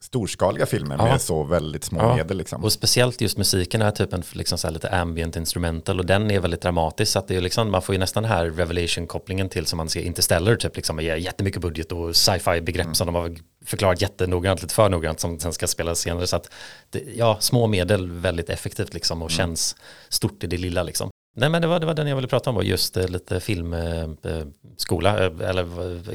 storskaliga 0.04 0.66
filmer 0.66 0.96
Ja. 1.00 1.04
med 1.06 1.22
så 1.22 1.44
väldigt 1.44 1.84
små 1.84 2.00
Ja. 2.00 2.16
medel. 2.16 2.38
Liksom. 2.38 2.64
Och 2.64 2.74
speciellt 2.74 3.22
just 3.22 3.38
musiken 3.38 3.82
är 3.82 3.92
typ 3.92 4.14
en 4.14 4.24
liksom 4.34 4.58
så 4.58 4.70
lite 4.70 4.90
ambient 4.90 5.36
instrumental 5.36 6.00
och 6.00 6.06
den 6.06 6.32
är 6.32 6.40
väldigt 6.40 6.62
dramatisk 6.62 7.12
så 7.12 7.20
att 7.20 7.28
det 7.28 7.36
är 7.36 7.42
liksom, 7.42 7.72
man 7.72 7.82
får 7.82 7.96
ju 7.96 8.00
nästan 8.00 8.24
den 8.24 8.32
här 8.32 8.46
revelation-kopplingen 8.46 9.50
till 9.50 9.66
som 9.66 9.78
man 9.78 9.90
ser 9.90 10.02
Interstellar 10.02 10.56
typ 10.56 10.76
liksom 10.76 10.96
med 10.96 11.20
jättemycket 11.20 11.62
budget 11.62 11.92
och 11.92 12.16
sci-fi 12.16 12.62
begrepp 12.62 12.96
som 12.96 13.06
de 13.06 13.16
har 13.16 13.36
förklarat 13.66 14.02
jättenoggrant, 14.02 14.62
lite 14.62 14.74
för 14.76 14.90
noggrant 14.90 15.20
som 15.20 15.40
sen 15.40 15.54
ska 15.54 15.68
spelas 15.68 16.00
senare 16.00 16.28
så 16.28 16.36
att 16.36 16.50
det, 16.90 17.04
ja, 17.16 17.38
små 17.40 17.68
medel 17.68 18.12
väldigt 18.12 18.50
effektivt 18.50 18.94
liksom 18.94 19.22
och 19.22 19.32
känns 19.32 19.76
stort 20.10 20.44
i 20.44 20.48
det 20.48 20.58
lilla 20.58 20.84
liksom. 20.84 21.10
Nej 21.38 21.50
men 21.50 21.62
det 21.62 21.68
var, 21.68 21.80
det 21.80 21.86
var 21.86 21.94
den 21.94 22.08
jag 22.08 22.16
ville 22.16 22.28
prata 22.28 22.50
om 22.50 22.66
just 22.66 22.98
eh, 22.98 23.08
lite 23.08 23.40
filmskola 23.40 25.26
eh, 25.26 25.50
eller 25.50 25.62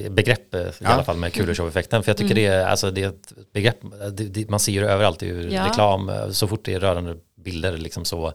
eh, 0.05 0.11
begrepp 0.13 0.55
eh, 0.55 0.61
i 0.61 0.71
Ja. 0.81 0.89
alla 0.89 1.05
fall 1.05 1.17
med 1.17 1.33
Kuleshov-effekten 1.33 2.03
för 2.03 2.11
jag 2.11 2.17
tycker 2.17 2.35
det, 2.35 2.47
är, 2.47 2.67
alltså, 2.67 2.91
det 2.91 3.03
är 3.03 3.09
ett 3.09 3.33
begrepp, 3.53 3.79
det, 4.13 4.25
det, 4.25 4.51
man 4.51 4.61
ser 4.61 4.73
ju 4.73 4.81
det 4.81 4.89
överallt 4.91 5.23
i 5.23 5.49
Ja. 5.53 5.67
reklam, 5.69 6.11
så 6.31 6.47
fort 6.49 6.65
det 6.65 6.75
är 6.75 6.81
rörande 6.81 7.17
bilder 7.37 7.77
liksom 7.79 8.05
så 8.05 8.33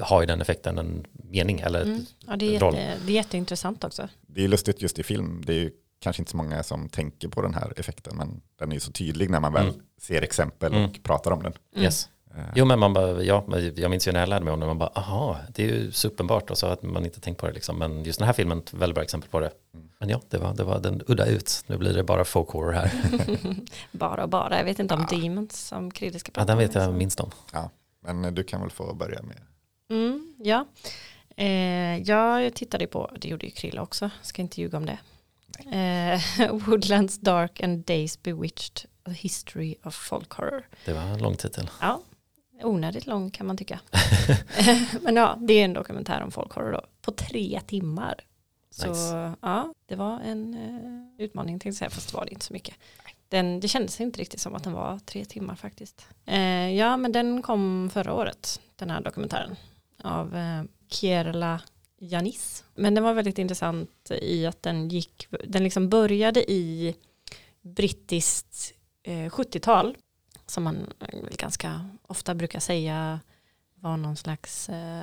har 0.00 0.20
ju 0.20 0.26
den 0.26 0.40
effekten 0.40 0.78
en 0.78 1.04
mening 1.12 1.60
eller 1.60 1.82
Mm. 1.82 2.06
Ja, 2.26 2.36
det, 2.36 2.56
är 2.56 2.60
roll. 2.60 2.74
jätte, 2.74 2.98
det 3.06 3.12
är 3.12 3.14
jätteintressant 3.16 3.84
också. 3.84 4.08
Det 4.26 4.44
är 4.44 4.48
lustigt 4.48 4.82
just 4.82 4.98
i 4.98 5.02
film, 5.02 5.42
det 5.46 5.52
är 5.52 5.58
ju 5.58 5.70
kanske 6.00 6.20
inte 6.22 6.30
så 6.30 6.36
många 6.36 6.62
som 6.62 6.88
tänker 6.88 7.28
på 7.28 7.42
den 7.42 7.54
här 7.54 7.72
effekten, 7.76 8.16
men 8.16 8.40
den 8.58 8.70
är 8.70 8.74
ju 8.76 8.80
så 8.80 8.92
tydlig 8.92 9.30
när 9.30 9.40
man 9.40 9.52
väl 9.52 9.68
Mm. 9.68 9.80
ser 10.00 10.22
exempel 10.22 10.72
Mm. 10.72 10.84
och 10.84 11.02
pratar 11.02 11.30
om 11.30 11.42
den. 11.42 11.52
Yes. 11.76 12.08
Eh, 12.36 12.44
Jo 12.54 12.64
men 12.64 12.78
man 12.78 12.92
bara, 12.92 13.22
ja, 13.22 13.44
jag 13.76 13.90
minns 13.90 14.08
ju 14.08 14.12
när 14.12 14.20
jag 14.20 14.28
lärde 14.28 14.44
mig 14.44 14.54
om 14.54 14.60
det, 14.60 14.66
man 14.66 14.78
bara, 14.78 14.90
aha, 14.94 15.36
det 15.48 15.62
är 15.64 15.66
ju 15.66 15.92
så 15.92 16.08
uppenbart 16.08 16.50
och 16.50 16.58
så 16.58 16.66
att 16.66 16.82
man 16.82 17.04
inte 17.04 17.20
tänkt 17.20 17.38
på 17.40 17.46
det 17.46 17.52
liksom. 17.52 17.78
Men 17.78 18.04
just 18.04 18.18
den 18.18 18.26
här 18.26 18.32
filmen, 18.32 18.58
ett 18.58 18.74
väldigt 18.74 18.94
bra 18.94 19.02
exempel 19.04 19.30
på 19.30 19.40
det. 19.40 19.50
Mm. 19.74 19.88
Men 19.98 20.08
ja, 20.08 20.20
det 20.28 20.38
var, 20.38 20.54
det 20.54 20.64
var 20.64 20.78
den 20.78 21.02
udda 21.06 21.26
ut. 21.26 21.64
Nu 21.66 21.76
blir 21.76 21.94
det 21.94 22.02
bara 22.02 22.24
folk 22.24 22.48
horror 22.48 22.72
här. 22.72 22.90
Bara 23.92 24.22
och 24.22 24.28
bara. 24.28 24.56
Jag 24.58 24.64
vet 24.64 24.78
inte 24.78 24.94
om 24.94 25.06
Demons 25.10 25.66
som 25.66 25.90
Krille 25.90 26.18
ska 26.18 26.30
Ja, 26.30 26.34
prata 26.34 26.46
den 26.46 26.56
om, 26.56 26.58
vet 26.58 26.74
jag 26.74 26.94
minst 26.94 27.20
om. 27.20 27.30
Ja, 27.52 27.70
men 28.00 28.34
du 28.34 28.44
kan 28.44 28.60
väl 28.60 28.70
få 28.70 28.94
börja 28.94 29.22
med. 29.22 29.40
Mm, 29.90 30.34
ja. 30.38 30.66
Eh, 31.36 31.98
ja, 31.98 32.42
jag 32.42 32.54
tittade 32.54 32.86
på, 32.86 33.10
det 33.20 33.28
gjorde 33.28 33.46
ju 33.46 33.52
Krille 33.52 33.80
också, 33.80 34.10
ska 34.22 34.42
inte 34.42 34.60
ljuga 34.60 34.78
om 34.78 34.86
det. 34.86 34.98
Eh, 36.38 36.52
Woodlands 36.66 37.18
Dark 37.18 37.60
and 37.60 37.84
Days 37.84 38.22
Bewitched, 38.22 38.90
A 39.04 39.10
History 39.10 39.74
of 39.84 39.94
Folk 39.94 40.30
Horror. 40.32 40.62
Det 40.84 40.92
var 40.92 41.02
en 41.02 41.18
lång 41.18 41.36
titel. 41.36 41.70
Ja, 41.80 42.00
onödigt 42.64 43.06
lång 43.06 43.30
kan 43.30 43.46
man 43.46 43.56
tycka. 43.56 43.80
Men 45.02 45.16
ja, 45.16 45.38
det 45.40 45.54
är 45.54 45.64
en 45.64 45.72
dokumentär 45.72 46.22
om 46.22 46.30
folk 46.30 46.52
horror 46.52 46.72
då, 46.72 46.80
på 47.02 47.12
tre 47.12 47.60
timmar. 47.66 48.14
Så 48.70 48.88
Nice. 48.88 49.32
ja, 49.40 49.74
det 49.86 49.96
var 49.96 50.20
en 50.20 50.54
eh, 50.54 51.24
utmaning 51.24 51.54
tänkte 51.54 51.68
jag 51.68 51.74
säga, 51.74 51.90
fast 51.90 52.10
det 52.10 52.16
var 52.16 52.24
det 52.24 52.32
inte 52.32 52.44
så 52.44 52.52
mycket. 52.52 52.74
Den, 53.28 53.60
det 53.60 53.68
kändes 53.68 54.00
inte 54.00 54.20
riktigt 54.20 54.40
som 54.40 54.54
att 54.54 54.64
den 54.64 54.72
var 54.72 54.98
tre 54.98 55.24
timmar 55.24 55.54
faktiskt. 55.54 56.06
Eh, 56.26 56.70
ja, 56.70 56.96
men 56.96 57.12
den 57.12 57.42
kom 57.42 57.90
förra 57.92 58.14
året, 58.14 58.60
den 58.76 58.90
här 58.90 59.00
dokumentären, 59.00 59.56
av 60.02 60.36
eh, 60.36 60.62
Kierla 60.88 61.60
Janis. 61.98 62.64
Men 62.74 62.94
den 62.94 63.04
var 63.04 63.14
väldigt 63.14 63.38
intressant 63.38 64.10
i 64.10 64.46
att 64.46 64.62
den 64.62 64.88
gick, 64.88 65.26
den 65.44 65.64
liksom 65.64 65.88
började 65.88 66.50
i 66.50 66.94
brittiskt 67.62 68.74
eh, 69.02 69.30
70-tal 69.30 69.96
som 70.46 70.62
man 70.64 70.86
ganska 71.38 71.88
ofta 72.06 72.34
brukar 72.34 72.60
säga 72.60 73.20
var 73.74 73.96
någon 73.96 74.16
slags 74.16 74.68
eh, 74.68 75.02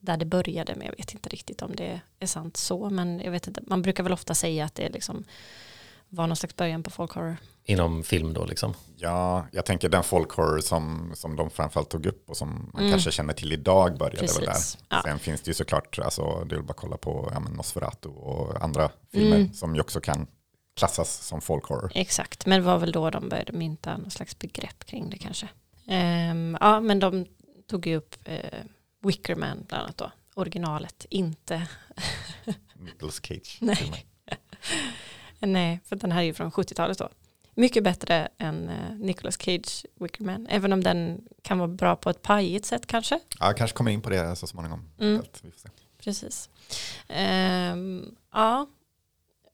där 0.00 0.16
det 0.16 0.24
började 0.24 0.74
men 0.76 0.86
jag 0.86 0.96
vet 0.96 1.14
inte 1.14 1.28
riktigt 1.28 1.62
om 1.62 1.76
det 1.76 2.00
är 2.18 2.26
sant 2.26 2.56
så 2.56 2.90
men 2.90 3.20
jag 3.20 3.30
vet 3.30 3.46
inte, 3.46 3.60
man 3.66 3.82
brukar 3.82 4.02
väl 4.02 4.12
ofta 4.12 4.34
säga 4.34 4.64
att 4.64 4.74
det 4.74 4.88
liksom 4.88 5.24
var 6.08 6.26
någon 6.26 6.36
slags 6.36 6.56
början 6.56 6.82
på 6.82 6.90
folk 6.90 7.12
horror. 7.12 7.36
Inom 7.64 8.02
film 8.02 8.32
då 8.34 8.44
liksom. 8.44 8.74
Ja, 8.96 9.46
jag 9.52 9.66
tänker 9.66 9.88
den 9.88 10.02
folkhorror 10.02 10.60
som, 10.60 11.12
som 11.14 11.36
de 11.36 11.50
framförallt 11.50 11.90
tog 11.90 12.06
upp 12.06 12.30
och 12.30 12.36
som 12.36 12.70
man 12.72 12.80
Mm. 12.82 12.90
kanske 12.92 13.10
känner 13.12 13.32
till 13.34 13.52
idag 13.52 13.98
började 13.98 14.26
väl 14.26 14.44
där. 14.44 14.46
Precis. 14.46 14.78
Ja. 14.88 15.02
Sen 15.04 15.18
finns 15.18 15.40
det 15.42 15.48
ju 15.50 15.54
såklart, 15.54 15.98
alltså, 15.98 16.44
det 16.44 16.54
är 16.56 16.60
bara 16.60 16.70
att 16.70 16.76
kolla 16.76 16.96
på 16.96 17.30
ja, 17.34 17.40
men 17.40 17.52
Nosferatu 17.52 18.08
och 18.08 18.62
andra 18.64 18.90
filmer 19.12 19.36
Mm. 19.36 19.52
som 19.52 19.74
ju 19.74 19.80
också 19.80 20.00
kan 20.00 20.26
klassas 20.82 21.26
som 21.26 21.40
folkhorror. 21.40 21.92
Exakt, 21.94 22.46
men 22.46 22.60
det 22.60 22.66
var 22.66 22.78
väl 22.78 22.92
då 22.92 23.10
de 23.10 23.28
började 23.28 23.52
mynta 23.52 23.96
någon 23.96 24.10
slags 24.10 24.38
begrepp 24.38 24.84
kring 24.84 25.10
det 25.10 25.18
kanske. 25.18 25.48
Ehm, 25.86 26.56
ja, 26.60 26.80
men 26.80 26.98
de 26.98 27.26
tog 27.66 27.86
ju 27.86 27.96
upp 27.96 28.16
eh, 28.24 28.60
Wickerman 29.02 29.64
bland 29.68 29.82
annat 29.82 29.96
då, 29.96 30.12
originalet, 30.34 31.06
inte 31.10 31.68
Nicolas 32.74 33.20
Cage. 33.22 33.58
Nej. 33.60 34.06
Nej, 35.38 35.80
för 35.84 35.96
den 35.96 36.12
här 36.12 36.20
är 36.20 36.24
ju 36.24 36.34
från 36.34 36.50
70-talet 36.50 36.98
då. 36.98 37.08
Mycket 37.54 37.84
bättre 37.84 38.28
än 38.38 38.68
eh, 38.68 38.94
Nicolas 38.96 39.38
Cage 39.42 39.86
Wickerman. 39.94 40.46
Även 40.50 40.72
om 40.72 40.82
den 40.82 41.28
kan 41.42 41.58
vara 41.58 41.68
bra 41.68 41.96
på 41.96 42.10
ett 42.10 42.22
pajigt 42.22 42.66
sätt 42.66 42.86
kanske. 42.86 43.20
Ja, 43.40 43.46
jag 43.46 43.56
kanske 43.56 43.76
kommer 43.76 43.90
in 43.90 44.02
på 44.02 44.10
det 44.10 44.36
så 44.36 44.46
småningom. 44.46 44.88
Mm. 45.00 45.22
Precis. 45.98 46.50
Ehm, 47.08 48.14
ja. 48.32 48.66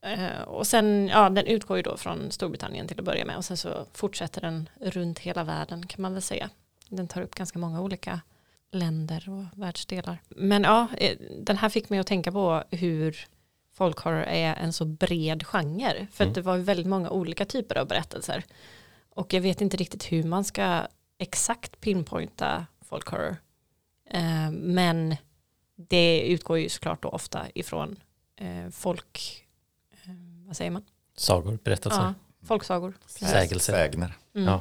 Eh, 0.02 0.40
och 0.42 0.66
sen, 0.66 1.08
ja, 1.08 1.28
den 1.30 1.46
utgår 1.46 1.76
ju 1.76 1.82
då 1.82 1.96
från 1.96 2.30
Storbritannien 2.30 2.88
till 2.88 2.98
att 2.98 3.04
börja 3.04 3.24
med. 3.24 3.36
Och 3.36 3.44
sen 3.44 3.56
så 3.56 3.86
fortsätter 3.94 4.40
den 4.40 4.68
runt 4.80 5.18
hela 5.18 5.44
världen 5.44 5.86
kan 5.86 6.02
man 6.02 6.12
väl 6.12 6.22
säga. 6.22 6.50
Den 6.88 7.08
tar 7.08 7.20
upp 7.22 7.34
ganska 7.34 7.58
många 7.58 7.80
olika 7.80 8.20
länder 8.70 9.28
och 9.28 9.58
världsdelar. 9.62 10.18
Men 10.28 10.62
ja, 10.62 10.88
eh, 10.98 11.18
den 11.40 11.56
här 11.56 11.68
fick 11.68 11.88
mig 11.90 11.98
att 11.98 12.06
tänka 12.06 12.32
på 12.32 12.64
hur 12.70 13.16
folkhorror 13.72 14.22
är 14.22 14.54
en 14.54 14.72
så 14.72 14.84
bred 14.84 15.46
genre. 15.46 16.06
För 16.12 16.24
Mm. 16.24 16.34
det 16.34 16.40
var 16.42 16.58
väldigt 16.58 16.86
många 16.86 17.10
olika 17.10 17.44
typer 17.44 17.78
av 17.78 17.86
berättelser. 17.86 18.44
Och 19.10 19.32
jag 19.32 19.40
vet 19.40 19.60
inte 19.60 19.76
riktigt 19.76 20.12
hur 20.12 20.22
man 20.24 20.44
ska 20.44 20.86
exakt 21.18 21.80
pinpointa 21.80 22.66
folkhorror. 22.80 23.36
Eh, 24.10 24.50
men 24.50 25.16
det 25.76 26.20
utgår 26.20 26.58
ju 26.58 26.68
såklart 26.68 27.02
då 27.02 27.08
ofta 27.08 27.46
ifrån 27.54 27.96
eh, 28.36 28.70
folk, 28.70 29.44
vad 30.48 30.56
säger 30.56 30.70
man? 30.70 30.82
Sagor, 31.16 31.58
berättelser. 31.64 32.00
Ja, 32.00 32.14
folksagor. 32.46 32.94
Sägelser. 33.06 33.72
Sägner. 33.72 34.16
Mm. 34.34 34.48
Ja. 34.48 34.60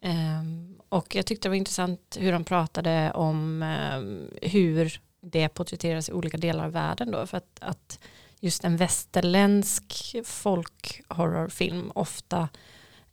Ehm, 0.00 0.80
och 0.88 1.14
jag 1.14 1.26
tyckte 1.26 1.48
det 1.48 1.50
var 1.50 1.56
intressant 1.56 2.16
hur 2.20 2.32
de 2.32 2.44
pratade 2.44 3.12
om 3.14 3.62
ehm, 3.62 4.30
hur 4.42 5.00
det 5.20 5.48
porträtteras 5.48 6.08
i 6.08 6.12
olika 6.12 6.36
delar 6.36 6.64
av 6.64 6.72
världen 6.72 7.10
då. 7.10 7.26
För 7.26 7.36
att, 7.36 7.58
att 7.60 7.98
just 8.40 8.64
en 8.64 8.76
västerländsk 8.76 10.16
folkhorrorfilm 10.24 11.90
ofta 11.94 12.48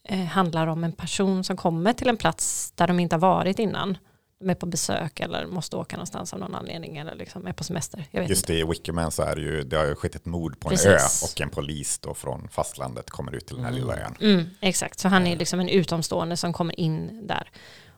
eh, 0.04 0.25
handlar 0.25 0.68
om 0.68 0.84
en 0.84 0.92
person 0.92 1.44
som 1.44 1.58
kommer 1.58 1.94
till 1.94 2.10
en 2.10 2.18
plats 2.18 2.72
där 2.72 2.88
de 2.88 3.00
inte 3.00 3.15
har 3.15 3.22
varit 3.22 3.60
innan. 3.60 3.98
De 4.39 4.50
är 4.50 4.56
på 4.56 4.65
besök 4.65 5.20
eller 5.20 5.46
måste 5.46 5.75
åka 5.75 5.96
någonstans 5.96 6.34
av 6.34 6.39
någon 6.39 6.56
anledning 6.56 6.98
eller 6.98 7.15
liksom 7.15 7.48
är 7.48 7.54
på 7.54 7.63
semester. 7.63 8.06
Just 8.12 8.30
inte. 8.30 8.54
det, 8.54 8.60
i 8.60 8.63
Wickerman 8.63 9.12
så 9.12 9.24
är 9.24 9.36
det 9.36 9.42
ju, 9.42 9.63
det 9.63 9.77
har 9.77 9.86
ju 9.86 9.96
skett 9.96 10.15
ett 10.15 10.25
mord 10.25 10.60
på 10.60 10.70
en 10.70 10.75
Precis. 10.75 11.24
ö 11.24 11.25
och 11.25 11.42
en 11.42 11.50
polis 11.50 12.00
då 12.00 12.13
från 12.13 12.48
fastlandet 12.48 13.10
kommer 13.10 13.36
ut 13.36 13.48
till 13.48 13.56
den 13.56 13.65
här 13.65 13.72
lilla 13.72 13.98
ön. 13.98 14.15
Mm, 14.22 14.46
exakt, 14.60 15.00
så 15.00 15.08
han 15.08 15.27
är 15.27 15.36
liksom 15.36 15.60
en 15.60 15.70
utomstående 15.70 16.38
som 16.38 16.54
kommer 16.54 16.80
in 16.80 17.27
där. 17.27 17.51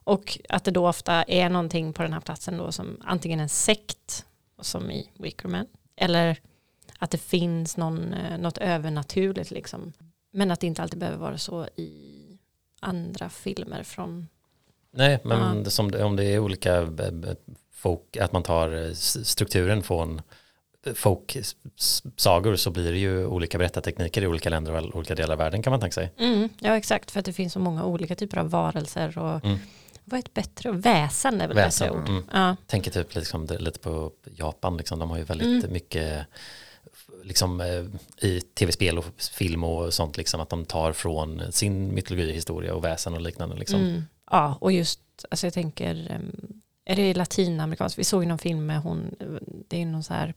Och 0.04 0.40
att 0.50 0.64
det 0.64 0.72
då 0.72 0.88
ofta 0.88 1.24
är 1.24 1.50
någonting 1.50 1.94
på 1.94 2.04
den 2.04 2.14
här 2.14 2.22
platsen 2.22 2.58
då 2.58 2.72
som 2.72 3.02
antingen 3.04 3.40
en 3.40 3.50
sekt, 3.50 4.26
som 4.62 4.92
i 4.92 5.12
Wickerman, 5.20 5.66
eller 5.96 6.40
att 7.00 7.12
det 7.12 7.18
finns 7.18 7.78
någon, 7.78 8.14
eh, 8.14 8.38
något 8.38 8.58
övernaturligt 8.58 9.52
liksom. 9.52 9.94
Men 10.34 10.52
att 10.52 10.60
det 10.60 10.68
inte 10.68 10.82
alltid 10.82 11.00
behöver 11.00 11.18
vara 11.18 11.38
så 11.38 11.66
i 11.66 12.24
andra 12.80 13.30
filmer 13.30 13.84
från, 13.84 14.28
Nej, 14.98 15.20
men 15.24 15.64
Ja. 15.64 15.70
som, 15.70 15.92
om 16.02 16.16
det 16.16 16.24
är 16.24 16.40
olika 16.40 16.76
eh, 16.76 16.82
eh, 16.82 17.34
folk, 17.74 18.18
att 18.18 18.32
man 18.32 18.44
tar 18.44 18.86
eh, 18.88 18.94
strukturen 18.94 19.84
från 19.84 20.22
folksagor 20.96 22.56
så 22.56 22.72
blir 22.72 22.92
det 22.92 22.98
ju 22.98 23.26
olika 23.26 23.58
berättartekniker 23.58 24.22
i 24.22 24.28
olika 24.28 24.50
länder 24.50 24.74
och 24.90 24.96
olika 24.96 25.16
delar 25.16 25.32
av 25.34 25.38
världen 25.38 25.62
kan 25.64 25.72
man 25.72 25.80
tänka 25.80 25.94
sig. 25.94 26.12
mm, 26.20 26.50
ja 26.60 26.78
exakt, 26.78 27.12
för 27.12 27.20
att 27.20 27.26
det 27.26 27.34
finns 27.34 27.54
så 27.54 27.60
många 27.60 27.86
olika 27.86 28.16
typer 28.16 28.38
av 28.38 28.50
varelser 28.50 29.18
och 29.18 29.46
Mm. 29.46 29.58
vad 30.04 30.18
är 30.18 30.24
ett 30.24 30.34
bättre? 30.34 30.72
Väsen 30.72 31.42
är 31.42 31.48
väl 31.48 31.56
Väsen, 31.56 31.92
ord. 31.92 32.10
mm. 32.10 32.24
Ja. 32.34 32.56
Tänker 32.68 32.92
typ 32.92 33.16
liksom 33.16 33.48
lite 33.60 33.80
på 33.80 34.12
Japan, 34.36 34.78
liksom, 34.78 35.00
de 35.00 35.10
har 35.10 35.18
ju 35.18 35.24
väldigt 35.24 35.64
Mm. 35.64 35.74
mycket 35.74 36.26
liksom, 37.24 37.62
eh, 37.62 37.86
i 38.30 38.42
tv-spel 38.42 38.98
och 38.98 39.06
film 39.18 39.64
och 39.64 39.94
sånt, 39.94 40.18
liksom, 40.18 40.42
att 40.42 40.50
de 40.50 40.66
tar 40.66 40.94
från 40.94 41.52
sin 41.52 41.94
mytologi, 41.96 42.32
historia 42.32 42.74
och 42.76 42.84
väsen 42.84 43.14
och 43.14 43.22
liknande. 43.22 43.56
Liksom. 43.56 44.04
Ja, 44.32 44.58
och 44.62 44.72
just, 44.72 45.00
alltså 45.32 45.46
jag 45.48 45.54
tänker, 45.54 46.12
em, 46.12 46.32
är 46.86 46.96
det 46.96 47.14
latinamerikanskt? 47.14 48.00
Vi 48.00 48.04
såg 48.04 48.24
ju 48.24 48.30
någon 48.30 48.38
film 48.38 48.66
med 48.66 48.80
hon, 48.82 49.16
det 49.68 49.82
är 49.82 49.86
någon 49.86 50.04
så 50.04 50.14
här, 50.14 50.34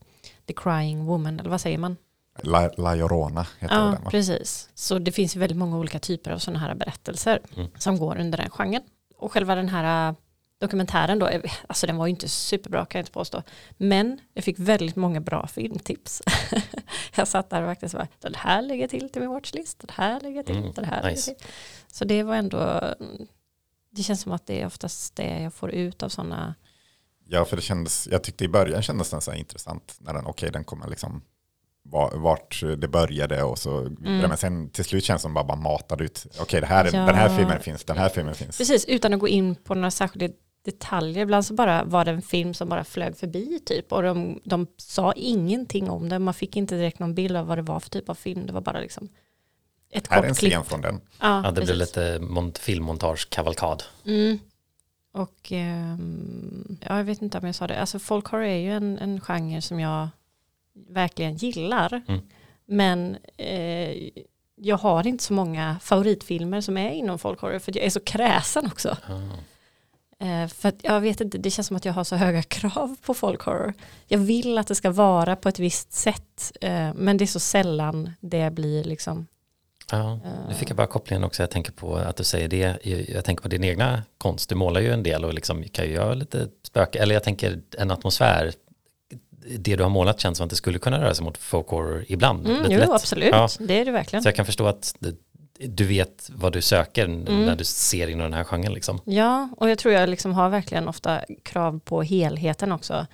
The 0.47 0.53
Crying 0.53 1.05
Woman, 1.05 1.39
eller 1.39 1.49
vad 1.49 1.61
säger 1.61 1.77
man? 1.77 1.97
La, 2.43 2.69
La 2.77 2.95
Llorona 2.95 3.47
heter 3.59 3.75
Ja, 3.75 3.81
den 3.81 4.03
va? 4.03 4.09
precis. 4.09 4.69
Så 4.73 4.99
det 4.99 5.11
finns 5.11 5.35
ju 5.35 5.39
väldigt 5.39 5.57
många 5.57 5.77
olika 5.77 5.99
typer 5.99 6.31
av 6.31 6.37
sådana 6.37 6.59
här 6.59 6.75
berättelser 6.75 7.39
Mm. 7.55 7.67
som 7.77 7.97
går 7.97 8.17
under 8.19 8.37
den 8.37 8.49
genren. 8.49 8.81
Och 9.17 9.31
själva 9.31 9.55
den 9.55 9.69
här 9.69 10.09
äh, 10.09 10.15
dokumentären 10.59 11.19
då, 11.19 11.25
är- 11.25 11.51
alltså 11.67 11.87
den 11.87 11.97
var 11.97 12.05
ju 12.07 12.09
inte 12.09 12.29
superbra 12.29 12.85
kan 12.85 12.99
jag 12.99 13.03
inte 13.03 13.11
påstå. 13.11 13.43
Men 13.77 14.19
jag 14.33 14.43
fick 14.43 14.59
väldigt 14.59 14.95
många 14.95 15.19
bra 15.21 15.47
filmtips. 15.47 16.21
jag 17.15 17.27
satt 17.27 17.49
där 17.49 17.61
och 17.61 17.67
faktiskt 17.69 17.95
bara, 17.95 18.07
den 18.19 18.35
här 18.35 18.61
lägger 18.61 18.81
jag 18.83 18.89
till 18.89 19.09
till 19.09 19.21
min 19.21 19.31
watchlist, 19.31 19.79
den 19.79 19.89
här 19.93 20.19
lägger 20.19 20.35
jag 20.35 20.45
till, 20.45 20.57
Mm, 20.57 20.71
den 20.75 20.85
här 20.85 21.01
lägger 21.03 21.15
nice. 21.15 21.31
jag 21.31 21.37
till. 21.37 21.47
Så 21.87 22.05
det 22.05 22.23
var 22.23 22.35
ändå, 22.35 22.59
mm, 22.99 23.27
det 23.91 24.03
känns 24.03 24.21
som 24.21 24.31
att 24.31 24.47
det 24.47 24.61
är 24.61 24.65
oftast 24.65 25.15
det 25.15 25.39
jag 25.41 25.53
får 25.53 25.71
ut 25.71 26.03
av 26.03 26.09
sådana, 26.09 26.55
Ja, 27.25 27.45
för 27.45 27.55
det 27.55 27.61
kändes, 27.61 28.07
jag 28.11 28.23
tyckte 28.23 28.43
i 28.43 28.47
början 28.47 28.81
kändes 28.81 29.09
den 29.09 29.21
så 29.21 29.33
intressant 29.33 29.95
när 29.99 30.13
den, 30.13 30.25
okej, 30.25 30.51
den 30.51 30.63
kommer 30.63 30.87
liksom 30.87 31.21
va- 31.83 32.11
vart 32.15 32.61
det 32.77 32.87
började 32.87 33.43
och 33.43 33.57
så 33.59 33.79
vidare. 33.81 34.27
Men 34.27 34.37
sen 34.37 34.69
till 34.69 34.85
slut 34.85 35.03
känns 35.03 35.21
det 35.21 35.23
som 35.23 35.33
bara, 35.33 35.43
bara 35.43 35.57
matade 35.57 36.03
ut, 36.03 36.25
okej, 36.41 36.61
det 36.61 36.67
här, 36.67 36.85
är- 36.85 36.93
Ja. 36.95 37.05
den 37.05 37.15
här 37.15 37.37
filmen 37.37 37.59
finns, 37.59 37.83
den 37.83 37.97
här 37.97 38.09
filmen 38.09 38.35
finns. 38.35 38.57
precis 38.57 38.85
utan 38.85 39.13
att 39.13 39.19
gå 39.19 39.27
in 39.27 39.55
på 39.55 39.75
några 39.75 39.91
särskilda 39.91 40.33
detaljer. 40.65 41.23
Ibland 41.23 41.45
så 41.45 41.53
bara 41.53 41.83
var 41.83 42.05
det 42.05 42.11
en 42.11 42.21
film 42.21 42.53
som 42.53 42.69
bara 42.69 42.83
flög 42.83 43.17
förbi 43.17 43.59
typ 43.65 43.91
och 43.91 44.03
de, 44.03 44.41
de 44.43 44.67
sa 44.77 45.13
ingenting 45.13 45.89
om 45.89 46.09
det. 46.09 46.19
Man 46.19 46.33
fick 46.33 46.55
inte 46.55 46.75
direkt 46.75 46.99
någon 46.99 47.15
bild 47.15 47.37
av 47.37 47.47
vad 47.47 47.57
det 47.57 47.61
var 47.61 47.79
för 47.79 47.89
typ 47.89 48.09
av 48.09 48.15
film. 48.15 48.45
Det 48.45 48.53
var 48.53 48.61
bara 48.61 48.79
liksom 48.79 49.09
ett 49.91 50.07
Här 50.07 50.17
är 50.17 50.23
en 50.23 50.29
kort 50.29 50.37
scen 50.37 50.63
från 50.63 50.81
den. 50.81 51.01
Ja, 51.19 51.41
Ja, 51.43 51.51
det 51.51 51.61
blir 51.61 51.75
lite 51.75 52.19
mont- 52.19 52.59
filmmontage-kavalkad. 52.59 53.83
Mm. 54.05 54.39
Och 55.13 55.51
ehm, 55.51 56.77
ja, 56.81 56.97
jag 56.97 57.03
vet 57.03 57.21
inte 57.21 57.37
om 57.37 57.45
jag 57.45 57.55
sa 57.55 57.67
det. 57.67 57.79
Alltså 57.79 57.99
folkhorror 57.99 58.43
är 58.43 58.57
ju 58.57 58.71
en, 58.73 58.97
en 58.99 59.21
genre 59.21 59.61
som 59.61 59.79
jag 59.79 60.09
verkligen 60.89 61.35
gillar. 61.35 62.01
Mm. 62.07 62.21
Men 62.65 63.17
eh, 63.37 64.09
jag 64.55 64.77
har 64.77 65.07
inte 65.07 65.23
så 65.23 65.33
många 65.33 65.79
favoritfilmer 65.81 66.61
som 66.61 66.77
är 66.77 66.91
inom 66.91 67.19
folkhorror 67.19 67.59
för 67.59 67.77
jag 67.77 67.85
är 67.85 67.89
så 67.89 67.99
kräsen 67.99 68.65
också. 68.65 68.97
Ah. 69.07 70.25
Eh, 70.25 70.47
för 70.47 70.69
att 70.69 70.75
jag 70.81 71.01
vet 71.01 71.21
inte, 71.21 71.37
det 71.37 71.51
känns 71.51 71.67
som 71.67 71.77
att 71.77 71.85
jag 71.85 71.93
har 71.93 72.03
så 72.03 72.15
höga 72.15 72.43
krav 72.47 72.95
på 73.01 73.13
folkhorror. 73.13 73.73
Jag 74.07 74.19
vill 74.19 74.57
att 74.57 74.67
det 74.67 74.75
ska 74.75 74.91
vara 74.91 75.35
på 75.35 75.49
ett 75.49 75.59
visst 75.59 75.93
sätt, 75.93 76.51
eh, 76.61 76.93
men 76.95 77.17
det 77.17 77.23
är 77.23 77.27
så 77.27 77.39
sällan 77.39 78.11
det 78.19 78.53
blir 78.53 78.83
liksom. 78.83 79.27
Ja, 79.91 80.19
nu 80.49 80.53
fick 80.55 80.69
jag 80.69 80.77
bara 80.77 80.87
kopplingen 80.87 81.23
också, 81.23 81.43
jag 81.43 81.49
tänker 81.51 81.71
på 81.71 81.95
att 81.95 82.15
du 82.15 82.23
säger 82.23 82.47
det, 82.47 82.77
jag 83.09 83.25
tänker 83.25 83.41
på 83.43 83.47
din 83.47 83.63
egna 83.63 84.03
konst, 84.17 84.49
du 84.49 84.55
målar 84.55 84.81
ju 84.81 84.93
en 84.93 85.03
del 85.03 85.25
och 85.25 85.33
liksom 85.33 85.63
kan 85.63 85.85
ju 85.85 85.91
göra 85.91 86.13
lite 86.13 86.47
spöke, 86.67 86.99
eller 86.99 87.15
jag 87.15 87.23
tänker 87.23 87.59
en 87.77 87.91
atmosfär, 87.91 88.51
det 89.57 89.75
du 89.75 89.83
har 89.83 89.89
målat 89.89 90.19
känns 90.19 90.37
som 90.37 90.43
att 90.45 90.49
det 90.49 90.55
skulle 90.55 90.79
kunna 90.79 91.01
röra 91.03 91.13
sig 91.13 91.23
mot 91.25 91.37
folk 91.37 91.67
horror 91.67 92.05
ibland. 92.07 92.47
Mm, 92.47 92.61
lite 92.61 92.73
jo, 92.73 92.79
lätt. 92.79 92.89
absolut, 92.89 93.29
Ja. 93.31 93.49
det 93.59 93.79
är 93.79 93.85
det 93.85 93.91
verkligen. 93.91 94.23
Så 94.23 94.27
jag 94.27 94.35
kan 94.35 94.45
förstå 94.45 94.67
att 94.67 94.95
du- 94.99 95.17
du 95.67 95.85
vet 95.85 96.29
vad 96.35 96.53
du 96.53 96.61
söker 96.61 97.05
Mm. 97.05 97.45
när 97.45 97.55
du 97.55 97.63
ser 97.63 98.07
inom 98.07 98.23
den 98.23 98.33
här 98.33 98.43
genren 98.43 98.73
liksom. 98.73 98.99
Ja, 99.05 99.49
och 99.57 99.69
jag 99.69 99.77
tror 99.77 99.93
jag 99.93 100.09
liksom 100.09 100.33
har 100.33 100.49
verkligen 100.49 100.87
ofta 100.87 101.21
krav 101.43 101.79
på 101.79 102.01
helheten 102.03 102.71
också. 102.71 103.05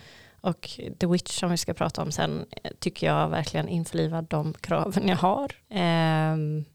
Och 0.48 0.80
The 1.00 1.08
Witch 1.08 1.40
som 1.40 1.52
vi 1.52 1.58
ska 1.58 1.74
prata 1.74 2.02
om 2.02 2.12
sen 2.12 2.46
eh, 2.64 2.72
tycker 2.80 3.08
jag 3.08 3.30
verkligen 3.30 3.68
införlivar 3.68 4.22
de 4.22 4.54
kraven 4.54 5.08
jag 5.08 5.18
har. 5.18 5.52
Ehm, 5.70 6.66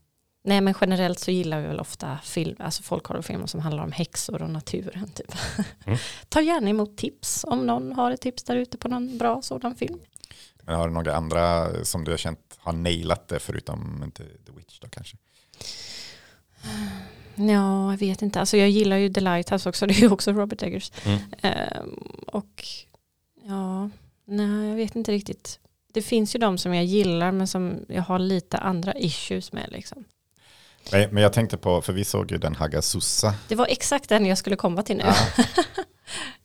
nej 0.44 0.60
men 0.60 0.74
generellt 0.80 1.18
så 1.18 1.30
gillar 1.30 1.60
vi 1.60 1.66
väl 1.66 1.80
ofta 1.80 2.18
film, 2.22 2.56
alltså 2.58 2.82
folkhorrorfilmer 2.82 3.46
som 3.46 3.60
handlar 3.60 3.82
om 3.82 3.92
häxor 3.92 4.42
och 4.42 4.50
naturen. 4.50 5.08
Typ. 5.08 5.34
Mm. 5.86 5.98
Ta 6.28 6.40
gärna 6.40 6.70
emot 6.70 6.96
tips 6.96 7.44
om 7.48 7.66
någon 7.66 7.92
har 7.92 8.10
ett 8.10 8.20
tips 8.20 8.42
där 8.42 8.56
ute 8.56 8.78
på 8.78 8.88
någon 8.88 9.18
bra 9.18 9.42
sådan 9.42 9.74
film. 9.74 9.98
Men 10.62 10.74
har 10.74 10.88
du 10.88 10.94
några 10.94 11.14
andra 11.14 11.68
som 11.84 12.04
du 12.04 12.10
har 12.10 12.18
känt 12.18 12.58
har 12.58 12.72
nailat 12.72 13.28
det 13.28 13.38
förutom 13.38 14.02
inte 14.04 14.22
The 14.22 14.52
Witch 14.56 14.78
då 14.80 14.88
kanske? 14.88 15.16
Ja, 17.34 17.92
jag 17.92 17.98
vet 17.98 18.22
inte. 18.22 18.40
Alltså 18.40 18.56
jag 18.56 18.70
gillar 18.70 18.96
ju 18.96 19.12
The 19.12 19.20
Lighthouse 19.20 19.68
också, 19.68 19.86
det 19.86 19.94
är 19.94 20.00
ju 20.00 20.10
också 20.10 20.32
Robert 20.32 20.62
Eggers. 20.62 20.92
Mm. 21.04 21.18
Ehm, 21.42 21.94
och 22.26 22.64
ja, 23.48 23.90
nej 24.24 24.68
jag 24.68 24.76
vet 24.76 24.96
inte 24.96 25.12
riktigt. 25.12 25.58
Det 25.92 26.02
finns 26.02 26.34
ju 26.34 26.38
de 26.38 26.58
som 26.58 26.74
jag 26.74 26.84
gillar 26.84 27.32
men 27.32 27.46
som 27.46 27.84
jag 27.88 28.02
har 28.02 28.18
lite 28.18 28.58
andra 28.58 28.94
issues 28.94 29.52
med 29.52 29.68
liksom. 29.72 30.04
Nej, 30.92 31.08
men 31.12 31.22
jag 31.22 31.32
tänkte 31.32 31.56
på, 31.56 31.82
för 31.82 31.92
vi 31.92 32.04
såg 32.04 32.30
ju 32.32 32.38
den 32.38 32.54
Hagasusa. 32.54 33.34
Det 33.48 33.54
var 33.54 33.66
exakt 33.70 34.08
den 34.08 34.26
jag 34.26 34.38
skulle 34.38 34.56
komma 34.56 34.82
till 34.82 34.96
nu. 34.96 35.04
Ja. 35.06 35.44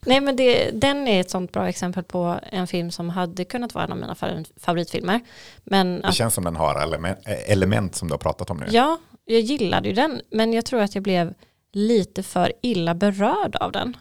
Nej 0.05 0.21
men 0.21 0.35
det, 0.35 0.71
den 0.71 1.07
är 1.07 1.21
ett 1.21 1.29
sånt 1.29 1.51
bra 1.51 1.69
exempel 1.69 2.03
på 2.03 2.39
en 2.51 2.67
film 2.67 2.91
som 2.91 3.09
hade 3.09 3.45
kunnat 3.45 3.73
vara 3.73 3.83
en 3.85 3.91
av 3.91 3.97
mina 3.97 4.13
fa- 4.13 4.45
favoritfilmer. 4.59 5.19
Men 5.63 6.01
Det 6.01 6.07
att, 6.07 6.15
känns 6.15 6.33
som 6.33 6.43
den 6.43 6.55
har 6.55 6.81
element, 6.81 7.17
element 7.25 7.95
som 7.95 8.07
du 8.07 8.13
har 8.13 8.19
pratat 8.19 8.49
om 8.49 8.57
nu. 8.57 8.65
ja, 8.69 8.99
jag 9.25 9.39
gillade 9.41 9.89
ju 9.89 9.95
den 9.95 10.21
men 10.31 10.53
jag 10.53 10.65
tror 10.65 10.81
att 10.81 10.95
jag 10.95 11.03
blev 11.03 11.33
lite 11.73 12.23
för 12.23 12.53
illa 12.61 12.95
berörd 12.95 13.55
av 13.55 13.71
den. 13.71 13.97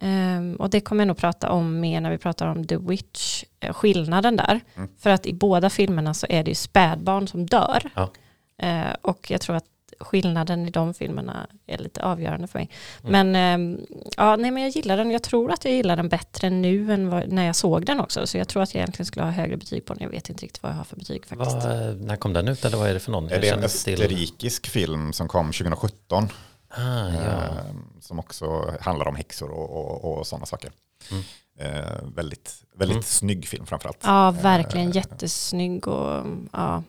Ehm, 0.00 0.56
och 0.56 0.70
det 0.70 0.80
kommer 0.80 1.02
jag 1.02 1.08
nog 1.08 1.16
prata 1.16 1.50
om 1.50 1.80
mer 1.80 2.00
när 2.00 2.10
vi 2.10 2.18
pratar 2.18 2.46
om 2.46 2.66
The 2.66 2.76
Witch, 2.76 3.44
eh, 3.60 3.72
skillnaden 3.72 4.36
där. 4.36 4.60
Mm. 4.74 4.88
För 4.98 5.10
att 5.10 5.26
i 5.26 5.32
båda 5.32 5.70
filmerna 5.70 6.14
så 6.14 6.26
är 6.30 6.44
det 6.44 6.50
ju 6.50 6.54
spädbarn 6.54 7.28
som 7.28 7.46
dör. 7.46 7.90
Ja. 7.94 8.10
Eh, 8.58 8.94
och 9.02 9.30
jag 9.30 9.40
tror 9.40 9.56
att 9.56 9.64
skillnaden 10.00 10.68
i 10.68 10.70
de 10.70 10.94
filmerna 10.94 11.46
är 11.66 11.78
lite 11.78 12.04
avgörande 12.04 12.46
för 12.46 12.58
mig. 12.58 12.70
Mm. 13.04 13.12
Men, 13.12 13.36
ehm, 13.36 13.86
ja, 14.16 14.36
nej, 14.36 14.50
men 14.50 14.62
jag 14.62 14.70
gillar 14.70 14.96
den. 14.96 15.10
Jag 15.10 15.22
tror 15.22 15.52
att 15.52 15.64
jag 15.64 15.74
gillar 15.74 15.96
den 15.96 16.08
bättre 16.08 16.50
nu 16.50 16.92
än 16.92 17.10
vad, 17.10 17.32
när 17.32 17.46
jag 17.46 17.56
såg 17.56 17.86
den 17.86 18.00
också. 18.00 18.26
Så 18.26 18.38
jag 18.38 18.48
tror 18.48 18.62
att 18.62 18.74
jag 18.74 18.80
egentligen 18.80 19.06
skulle 19.06 19.24
ha 19.24 19.32
högre 19.32 19.56
betyg 19.56 19.84
på 19.84 19.94
den. 19.94 20.02
Jag 20.02 20.10
vet 20.10 20.30
inte 20.30 20.44
riktigt 20.44 20.62
vad 20.62 20.72
jag 20.72 20.76
har 20.76 20.84
för 20.84 20.96
betyg 20.96 21.26
faktiskt. 21.26 21.64
Vad, 21.64 22.00
när 22.00 22.16
kom 22.16 22.32
den 22.32 22.48
ut 22.48 22.64
eller 22.64 22.76
vad 22.76 22.88
är 22.88 22.94
det 22.94 23.00
för 23.00 23.12
någon? 23.12 23.26
Är 23.26 23.32
Jag 23.32 23.40
det 23.42 23.48
en 23.48 23.64
österrikisk 23.64 24.66
film 24.66 25.12
som 25.12 25.28
kom 25.28 25.46
2017? 25.46 26.28
Ah, 26.70 27.08
ja. 27.08 27.44
eh, 27.44 27.74
Som 28.00 28.18
också 28.18 28.74
handlar 28.80 29.08
om 29.08 29.16
häxor 29.16 29.50
och, 29.50 29.70
och, 30.04 30.18
och 30.18 30.26
sådana 30.26 30.46
saker. 30.46 30.72
Mm. 31.10 31.22
Eh, 31.58 31.98
väldigt 32.14 32.64
väldigt 32.74 32.94
Mm. 32.96 33.02
snygg 33.02 33.48
film 33.48 33.66
framförallt. 33.66 33.98
Ja, 34.04 34.30
verkligen 34.30 34.88
Eh, 34.90 34.96
jättesnygg 34.96 35.88
och 35.88 36.26
ja, 36.52 36.82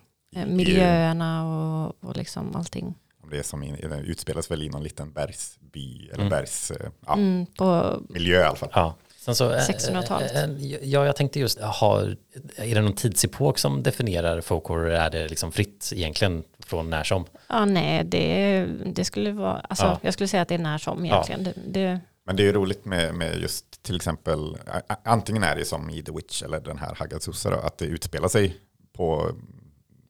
miljöerna 0.47 1.47
och, 1.47 1.95
och 2.09 2.17
liksom 2.17 2.55
allting. 2.55 2.93
Det 3.31 3.43
som 3.43 3.63
i, 3.63 3.71
det 3.71 3.97
utspelas 3.97 4.51
väl 4.51 4.63
i 4.63 4.69
någon 4.69 4.83
liten 4.83 5.11
bergsby 5.11 6.05
eller 6.07 6.15
Mm. 6.15 6.29
bergs, 6.29 6.71
eh, 6.71 6.89
ja, 7.05 7.13
Mm, 7.13 7.45
på, 7.45 7.97
miljö 8.09 8.39
i 8.41 8.43
alla 8.43 8.55
fall. 8.55 8.69
Ja. 8.73 8.95
Sen 9.21 9.35
så, 9.35 9.51
eh, 9.53 9.59
1600-talet. 9.59 10.35
eh, 10.35 10.43
eh, 10.43 10.49
Ja, 10.83 11.05
jag 11.05 11.15
tänkte 11.15 11.39
just, 11.39 11.59
har, 11.61 12.17
är 12.55 12.75
det 12.75 12.81
någon 12.81 12.93
tidsepok 12.93 13.57
som 13.57 13.83
definierar 13.83 14.41
folk 14.41 14.63
horror? 14.65 14.89
Är 14.89 15.09
det 15.09 15.27
liksom 15.27 15.51
fritt 15.51 15.89
egentligen 15.95 16.43
från 16.59 16.89
när 16.89 17.03
som? 17.03 17.25
ja 17.49 17.65
nej, 17.65 18.03
det, 18.05 18.65
det 18.85 19.05
skulle 19.05 19.31
vara, 19.31 19.59
alltså 19.59 19.85
Ja. 19.85 19.99
jag 20.01 20.13
skulle 20.13 20.27
säga 20.27 20.41
att 20.41 20.47
det 20.47 20.55
är 20.55 20.59
när 20.59 20.77
som 20.77 21.05
egentligen. 21.05 21.43
Det, 21.43 21.53
det, 21.67 21.99
Men 22.25 22.35
det 22.35 22.43
är 22.43 22.45
ju 22.45 22.53
roligt 22.53 22.85
med, 22.85 23.15
med 23.15 23.37
just 23.41 23.83
till 23.83 23.95
exempel, 23.95 24.57
antingen 25.03 25.43
är 25.43 25.55
det 25.55 25.65
som 25.65 25.89
i 25.89 26.03
The 26.03 26.11
Witch 26.11 26.43
eller 26.43 26.59
den 26.59 26.77
här 26.77 26.95
Haggazusa 26.95 27.49
då, 27.49 27.55
att 27.57 27.77
det 27.77 27.85
utspelar 27.85 28.27
sig 28.27 28.55
på 28.93 29.31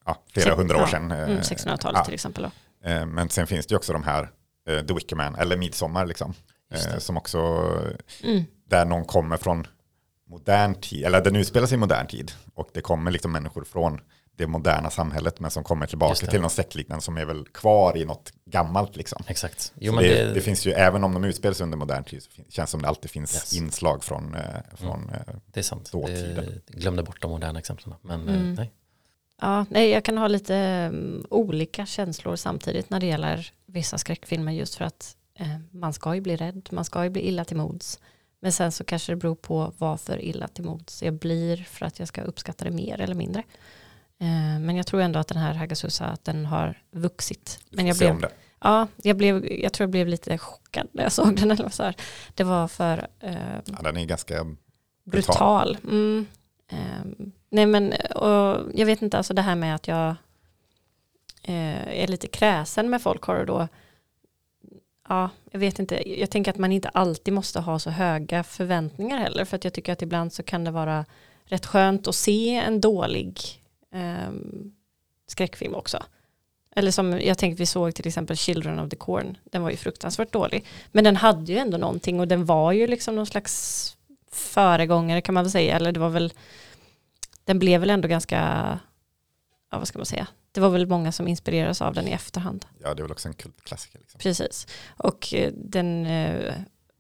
ja, 0.06 0.18
flera 0.34 0.46
Sex- 0.46 0.58
hundra 0.58 0.76
år 0.76 0.82
ja, 0.82 0.88
sedan. 0.88 1.12
mm, 1.12 1.40
1600-talet 1.40 1.98
ja. 2.00 2.06
till 2.06 2.14
exempel. 2.14 2.44
Då. 2.44 3.06
Men 3.06 3.30
sen 3.30 3.48
finns 3.48 3.66
det 3.66 3.74
ju 3.74 3.78
också 3.78 3.94
de 3.94 4.04
här 4.04 4.30
The 4.88 4.94
Wicker 4.94 5.16
Man, 5.16 5.36
eller 5.36 5.58
Midsommar 5.58 6.06
liksom. 6.06 6.34
Som 6.98 7.18
också, 7.18 7.38
Mm. 8.24 8.44
Där 8.72 8.86
någon 8.86 9.06
kommer 9.06 9.38
från 9.38 9.68
modern 10.30 10.76
tid, 10.76 11.06
eller 11.06 11.22
den 11.22 11.36
utspelar 11.36 11.68
sig 11.68 11.76
i 11.76 11.80
modern 11.80 12.08
tid. 12.08 12.32
Och 12.56 12.70
det 12.74 12.82
kommer 12.82 13.12
liksom 13.12 13.32
människor 13.32 13.64
från 13.64 14.00
det 14.36 14.48
moderna 14.48 14.90
samhället 14.90 15.40
men 15.40 15.52
som 15.52 15.64
kommer 15.64 15.88
tillbaka 15.88 16.28
till 16.28 16.42
någon 16.42 16.50
sektliknande 16.50 17.02
som 17.04 17.18
är 17.18 17.26
väl 17.26 17.46
kvar 17.46 17.98
i 17.98 18.06
något 18.06 18.34
gammalt 18.46 18.96
liksom. 18.96 19.24
Exakt. 19.28 19.74
Jo, 19.80 19.96
det, 19.96 20.26
det, 20.26 20.34
det, 20.34 20.42
finns 20.42 20.66
ju, 20.66 20.72
även 20.72 21.04
om 21.04 21.14
de 21.14 21.24
utspelar 21.24 21.54
sig 21.54 21.64
under 21.64 21.78
modern 21.78 22.04
tid, 22.04 22.24
så 22.24 22.30
känns 22.32 22.56
det 22.56 22.68
som 22.68 22.82
det 22.82 22.88
alltid 22.88 23.12
finns 23.12 23.34
Yes. 23.34 23.54
inslag 23.54 24.04
från, 24.04 24.36
eh, 24.36 24.42
från 24.76 25.10
eh, 25.10 25.34
det 25.46 25.60
är 25.60 25.64
sant. 25.64 25.92
dåtiden. 25.92 26.62
Det, 26.68 26.74
glömde 26.74 27.04
bort 27.04 27.22
de 27.22 27.32
moderna 27.32 27.60
exemplen. 27.60 27.96
Men 28.02 28.28
eh, 28.30 28.36
Mm. 28.36 28.54
nej. 28.54 28.72
Ja, 29.42 29.66
nej, 29.70 29.90
jag 29.90 30.06
kan 30.06 30.18
ha 30.18 30.28
lite 30.28 30.88
um, 30.94 31.26
olika 31.30 31.86
känslor 31.86 32.36
samtidigt 32.36 32.90
när 32.90 33.00
det 33.00 33.06
gäller 33.06 33.52
vissa 33.66 33.98
skräckfilmer 33.98 34.52
just 34.52 34.76
för 34.76 34.86
att 34.86 35.16
eh, 35.40 35.48
man 35.72 35.94
ska 35.94 36.16
ju 36.16 36.22
bli 36.22 36.36
rädd, 36.36 36.70
man 36.72 36.86
ska 36.86 37.04
ju 37.04 37.10
bli 37.10 37.22
illa 37.28 37.46
till 37.46 37.58
mods. 37.58 38.00
Men 38.44 38.52
sen 38.52 38.72
så 38.72 38.84
kanske 38.84 39.12
det 39.12 39.16
beror 39.16 39.36
på 39.36 39.74
vad 39.78 40.02
för 40.02 40.22
illa 40.22 40.48
till 40.48 40.64
mods 40.64 41.04
jag 41.04 41.14
blir 41.14 41.58
för 41.58 41.86
att 41.86 42.00
jag 42.00 42.08
ska 42.08 42.22
uppskatta 42.22 42.66
det 42.66 42.72
mer 42.72 43.02
eller 43.02 43.16
mindre. 43.16 43.44
Eh, 44.20 44.60
men 44.60 44.76
jag 44.76 44.88
tror 44.88 45.02
ändå 45.02 45.20
att 45.20 45.28
den 45.28 45.38
här 45.38 45.54
Hagasusa, 45.54 46.06
att 46.06 46.26
den 46.26 46.46
har 46.46 46.82
vuxit. 46.92 47.60
Men 47.70 47.88
jag 47.88 47.98
blev, 47.98 48.26
ja, 48.60 48.88
jag, 49.04 49.18
blev, 49.18 49.52
jag 49.52 49.74
tror 49.74 49.84
jag 49.84 49.92
blev 49.92 50.08
lite 50.08 50.38
chockad 50.38 50.88
när 50.92 51.04
jag 51.04 51.12
såg 51.12 51.36
den. 51.36 51.52
Eller 51.52 51.70
så 51.70 51.84
här. 51.84 51.96
Det 52.34 52.44
var 52.44 52.68
för 52.68 53.08
eh, 53.20 53.36
Ja, 53.66 53.82
den 53.84 53.98
är 53.98 54.06
ganska, 54.06 54.46
brutal. 55.04 55.78
Mm. 55.84 56.26
Ehm, 56.70 57.32
nej 57.50 57.66
men, 57.66 57.94
och 58.16 58.72
jag 58.74 58.86
vet 58.86 59.02
inte, 59.02 59.18
alltså 59.18 59.34
det 59.34 59.42
här 59.42 59.56
med 59.56 59.76
att 59.76 59.88
jag 59.88 60.10
eh, 61.44 62.02
är 62.02 62.08
lite 62.08 62.28
kräsen 62.28 62.90
med 62.90 63.02
folk 63.02 63.24
horror 63.24 63.46
då. 63.46 63.68
Ja, 65.12 65.30
jag 65.52 65.60
vet 65.60 65.80
inte. 65.80 66.20
Jag 66.20 66.30
tänker 66.30 66.52
att 66.52 66.58
man 66.58 66.72
inte 66.72 66.90
alltid 66.90 67.34
måste 67.34 67.60
ha 67.60 67.80
så 67.80 67.90
höga 67.90 68.44
förväntningar 68.44 69.18
heller. 69.18 69.46
För 69.46 69.56
att 69.56 69.64
jag 69.64 69.74
tycker 69.74 69.94
att 69.94 70.02
ibland 70.02 70.34
så 70.34 70.44
kan 70.44 70.64
det 70.64 70.72
vara 70.72 71.06
rätt 71.46 71.66
skönt 71.66 72.08
att 72.08 72.16
se 72.16 72.56
en 72.56 72.82
dålig 72.82 73.40
eh, 73.94 74.32
skräckfilm 75.28 75.76
också. 75.76 76.04
Eller 76.76 76.92
som 76.92 77.22
jag 77.22 77.38
tänkte 77.38 77.62
vi 77.62 77.66
såg 77.66 77.96
till 77.96 78.08
exempel 78.08 78.38
Children 78.38 78.80
of 78.80 78.90
the 78.90 78.96
Corn. 78.96 79.38
Den 79.44 79.64
var 79.64 79.70
ju 79.70 79.78
fruktansvärt 79.78 80.32
dålig. 80.32 80.66
Men 80.92 81.04
den 81.04 81.16
hade 81.16 81.52
ju 81.52 81.58
ändå 81.58 81.78
någonting 81.78 82.20
och 82.20 82.28
den 82.28 82.46
var 82.46 82.72
ju 82.72 82.88
liksom 82.88 83.16
någon 83.16 83.26
slags 83.26 83.98
föregångare 84.32 85.22
kan 85.22 85.36
man 85.36 85.44
väl 85.44 85.52
säga. 85.52 85.76
Eller 85.76 85.92
det 85.92 86.00
var 86.00 86.10
väl, 86.10 86.34
den 87.46 87.60
blev 87.60 87.80
väl 87.80 87.90
ändå 87.90 88.08
ganska, 88.08 88.40
ja 89.72 89.78
vad 89.78 89.88
ska 89.88 90.00
man 90.00 90.06
säga. 90.06 90.28
Det 90.52 90.60
var 90.60 90.70
väl 90.70 90.88
många 90.88 91.12
som 91.12 91.28
inspirerades 91.28 91.82
av 91.82 91.94
den 91.94 92.08
i 92.08 92.12
efterhand. 92.12 92.66
ja 92.84 92.94
det 92.94 93.02
är 93.02 93.04
väl 93.04 93.12
också 93.12 93.28
en 93.28 93.34
kultklassiker. 93.34 94.00
Liksom. 94.00 94.20
Precis. 94.20 94.68
Och 94.98 95.34
eh, 95.34 95.52
den 95.56 96.06
eh, 96.06 96.54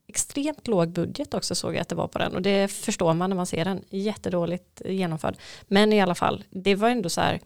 extremt 0.07 0.67
låg 0.67 0.89
budget 0.89 1.33
också 1.33 1.55
såg 1.55 1.75
jag 1.75 1.81
att 1.81 1.89
det 1.89 1.95
var 1.95 2.07
på 2.07 2.19
den. 2.19 2.35
Och 2.35 2.41
det 2.41 2.71
förstår 2.71 3.13
man 3.13 3.29
när 3.29 3.37
man 3.37 3.45
ser 3.45 3.65
den. 3.65 3.83
Jättedåligt 3.89 4.81
genomförd. 4.85 5.35
Men 5.67 5.93
i 5.93 6.01
alla 6.01 6.15
fall, 6.15 6.43
det 6.49 6.75
var 6.75 6.89
ändå 6.89 7.09
så 7.09 7.21
här, 7.21 7.39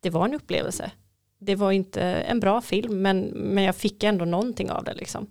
det 0.00 0.10
var 0.10 0.24
en 0.24 0.34
upplevelse. 0.34 0.90
Det 1.38 1.54
var 1.54 1.72
inte 1.72 2.02
en 2.02 2.40
bra 2.40 2.60
film, 2.60 3.02
men, 3.02 3.20
men 3.26 3.64
jag 3.64 3.76
fick 3.76 4.02
ändå 4.04 4.24
någonting 4.24 4.70
av 4.70 4.84
det 4.84 4.94
liksom. 4.94 5.30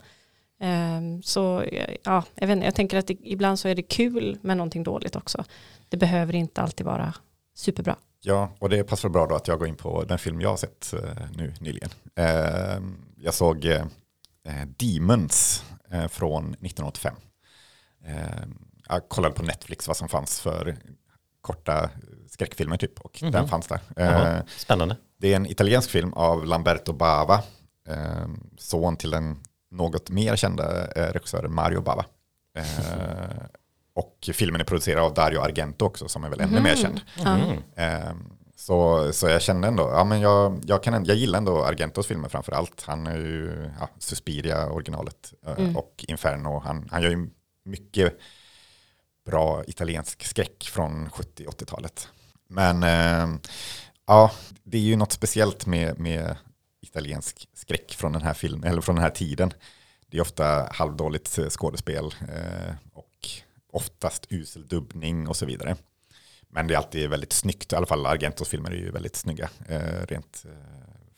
Ehm, 0.59 1.23
så 1.23 1.63
ja, 2.03 2.23
jag, 2.35 2.47
vet 2.47 2.63
jag 2.63 2.75
tänker 2.75 2.97
att 2.97 3.07
det, 3.07 3.17
ibland 3.23 3.59
så 3.59 3.67
är 3.67 3.75
det 3.75 3.81
kul 3.81 4.37
med 4.41 4.57
någonting 4.57 4.83
dåligt 4.83 5.15
också. 5.15 5.43
Det 5.89 5.97
behöver 5.97 6.35
inte 6.35 6.61
alltid 6.61 6.85
vara 6.85 7.13
superbra. 7.57 7.95
Ja, 8.21 8.49
och 8.59 8.69
det 8.69 8.83
passar 8.83 9.09
bra 9.09 9.27
då 9.27 9.35
att 9.35 9.47
jag 9.47 9.59
går 9.59 9.67
in 9.67 9.75
på 9.75 10.03
den 10.03 10.17
film 10.19 10.41
jag 10.41 10.49
har 10.49 10.57
sett 10.57 10.93
eh, 10.93 11.27
nu 11.35 11.53
nyligen. 11.59 11.89
Eh, 12.15 12.79
jag 13.17 13.33
såg 13.33 13.65
eh, 13.65 13.85
Demons 14.67 15.63
från 16.09 16.43
1985. 16.53 17.15
Eh, 18.05 18.15
jag 18.89 19.09
kollade 19.09 19.35
på 19.35 19.43
Netflix 19.43 19.87
vad 19.87 19.97
som 19.97 20.09
fanns 20.09 20.39
för 20.39 20.77
korta 21.41 21.89
skräckfilmer 22.27 22.77
typ 22.77 22.99
och 23.01 23.19
Mhm. 23.23 23.31
den 23.31 23.47
fanns 23.47 23.67
där. 23.67 23.79
Jaha, 23.95 24.43
Spännande. 24.57 24.97
det 25.17 25.31
är 25.31 25.35
en 25.35 25.45
italiensk 25.45 25.89
film 25.89 26.13
av 26.13 26.45
Lamberto 26.45 26.93
Bava, 26.93 27.43
son 28.57 28.95
till 28.97 29.09
den 29.09 29.39
något 29.71 30.09
mer 30.09 30.35
kända 30.35 30.87
regissören 30.87 31.53
Mario 31.53 31.81
Bava. 31.81 32.05
Eh, 33.97 34.03
och 34.03 34.29
filmen 34.33 34.61
är 34.61 34.65
producerad 34.65 35.03
av 35.03 35.13
Dario 35.13 35.39
Argento 35.39 35.85
också 35.85 36.07
som 36.07 36.23
är 36.23 36.29
väl 36.29 36.41
ännu 36.41 36.61
mer 36.61 36.75
känd. 36.75 37.01
Mm. 37.25 37.57
Eh, 37.75 38.13
så, 38.55 39.09
så 39.13 39.27
jag 39.27 39.41
kände 39.41 39.67
ändå, 39.67 39.83
ja 39.83 40.03
men 40.03 40.21
jag, 40.21 40.61
jag, 40.65 40.83
kan, 40.83 41.05
jag 41.05 41.15
gillar 41.17 41.37
ändå 41.37 41.63
Argentos 41.63 42.07
filmer 42.07 42.29
framför 42.29 42.51
allt. 42.51 42.83
Han 42.87 43.07
är 43.07 43.17
ju 43.17 43.71
ja, 43.79 43.89
Suspiria 43.99 44.69
originalet 44.69 45.33
eh, 45.45 45.53
Mm. 45.57 45.77
och 45.77 46.05
Inferno. 46.07 46.59
Han, 46.59 46.87
han 46.91 47.01
gör 47.03 47.09
ju 47.09 47.29
mycket 47.65 48.17
bra 49.25 49.63
italiensk 49.67 50.25
skräck 50.25 50.69
från 50.73 51.09
70-80-talet. 51.09 52.07
Men 52.49 52.83
eh, 52.83 53.39
ja, 54.07 54.31
det 54.63 54.77
är 54.77 54.81
ju 54.81 54.95
något 54.95 55.11
speciellt 55.11 55.65
med, 55.65 55.99
med 55.99 56.35
italiensk 56.81 57.49
skräck 57.53 57.93
från 57.93 58.13
den 58.13 58.21
här 58.21 58.33
filmen, 58.33 58.69
eller 58.69 58.81
från 58.81 58.95
den 58.95 59.03
här 59.03 59.11
tiden. 59.11 59.53
Det 60.11 60.17
är 60.17 60.21
ofta 60.21 60.69
halvdåligt 60.71 61.39
skådespel 61.49 62.05
eh, 62.05 62.73
oftast 63.71 64.27
usel 64.29 64.67
dubbning 64.67 65.27
och 65.27 65.37
så 65.37 65.45
vidare. 65.45 65.75
Men 66.49 66.67
det 66.67 66.73
är 66.73 66.77
alltid 66.77 67.09
väldigt 67.09 67.33
snyggt, 67.33 67.73
i 67.73 67.75
alla 67.75 67.85
fall 67.85 68.05
Argentos 68.05 68.49
filmer 68.49 68.71
är 68.71 68.75
ju 68.75 68.91
väldigt 68.91 69.15
snygga, 69.15 69.49
eh, 69.69 70.05
rent 70.07 70.45
eh, 70.45 70.51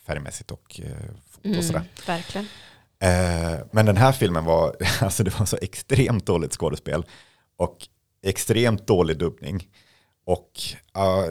färgmässigt 0.05 0.51
och 0.51 0.81
eh, 0.83 0.93
foto 1.29 1.57
och 1.57 1.63
sådär. 1.63 1.79
Mm, 1.79 1.89
verkligen. 2.07 2.47
Men 3.71 3.85
den 3.85 3.97
här 3.97 4.12
filmen 4.12 4.45
var, 4.45 4.75
alltså 5.01 5.23
det 5.23 5.39
var 5.39 5.45
så 5.45 5.57
extremt 5.62 6.25
dåligt 6.25 6.53
skådespel 6.53 7.05
och 7.57 7.88
extremt 8.23 8.88
dålig 8.88 9.17
dubbning. 9.17 9.67
Och 10.25 10.51
ja, 10.93 11.27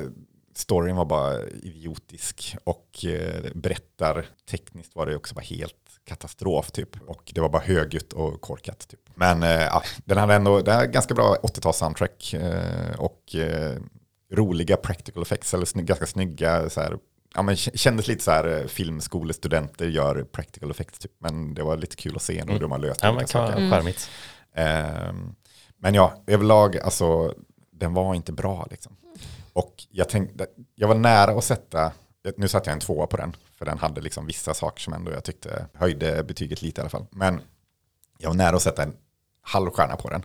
storyn 0.54 0.96
var 0.96 1.04
bara 1.04 1.48
idiotisk 1.48 2.56
och 2.64 3.04
eh, 3.04 3.52
berättar 3.54 4.26
tekniskt 4.50 4.94
var 4.94 5.06
det 5.06 5.16
också 5.16 5.34
bara 5.34 5.44
helt 5.44 5.87
katastrof 6.08 6.70
typ. 6.70 6.96
Och 7.06 7.32
det 7.34 7.40
var 7.40 7.48
bara 7.48 7.62
högljutt 7.62 8.12
och 8.12 8.40
korkat 8.40 8.88
typ. 8.88 9.00
Men 9.14 9.42
eh, 9.42 9.50
ja, 9.50 9.82
den 10.04 10.18
hade 10.18 10.34
ändå, 10.34 10.60
det 10.60 10.72
här 10.72 10.82
är 10.82 10.86
ganska 10.86 11.14
bra 11.14 11.36
80-tals 11.42 11.76
soundtrack 11.76 12.34
eh, 12.34 12.94
och 12.98 13.34
eh, 13.34 13.76
roliga 14.32 14.76
practical 14.76 15.22
effects, 15.22 15.54
eller 15.54 15.64
sny- 15.64 15.82
ganska 15.82 16.06
snygga 16.06 16.70
så 16.70 16.80
här, 16.80 16.98
ja, 17.34 17.42
men 17.42 17.56
kändes 17.56 18.08
lite 18.08 18.24
så 18.24 18.30
här 18.30 18.64
filmskolestudenter 18.68 19.86
gör 19.86 20.24
practical 20.32 20.70
effects 20.70 20.98
typ. 20.98 21.12
Men 21.18 21.54
det 21.54 21.62
var 21.62 21.76
lite 21.76 21.96
kul 21.96 22.16
att 22.16 22.22
se 22.22 22.38
ändå 22.38 22.52
hur 22.52 22.60
de 22.60 22.70
har 22.70 22.78
löst 22.78 23.00
Ja, 23.02 23.12
men 23.12 23.26
kan 23.26 23.28
saker. 23.28 23.56
Mm. 23.56 23.92
Ehm, 24.54 25.34
men 25.78 25.94
ja, 25.94 26.22
överlag, 26.26 26.78
alltså, 26.78 27.34
den 27.72 27.94
var 27.94 28.14
inte 28.14 28.32
bra 28.32 28.66
liksom. 28.70 28.96
Och 29.52 29.74
jag 29.90 30.08
tänkte, 30.08 30.46
jag 30.74 30.88
var 30.88 30.94
nära 30.94 31.38
att 31.38 31.44
sätta, 31.44 31.92
nu 32.36 32.48
satte 32.48 32.70
jag 32.70 32.74
en 32.74 32.80
tvåa 32.80 33.06
på 33.06 33.16
den, 33.16 33.36
för 33.58 33.64
den 33.64 33.78
hade 33.78 34.00
liksom 34.00 34.26
vissa 34.26 34.54
saker 34.54 34.80
som 34.80 34.92
ändå 34.92 35.12
jag 35.12 35.24
tyckte 35.24 35.66
höjde 35.74 36.24
betyget 36.24 36.62
lite 36.62 36.80
i 36.80 36.82
alla 36.82 36.90
fall. 36.90 37.06
Men 37.10 37.40
jag 38.18 38.28
var 38.28 38.36
nära 38.36 38.56
att 38.56 38.62
sätta 38.62 38.82
en 38.82 38.96
halv 39.42 39.70
stjärna 39.70 39.96
på 39.96 40.10
den. 40.10 40.22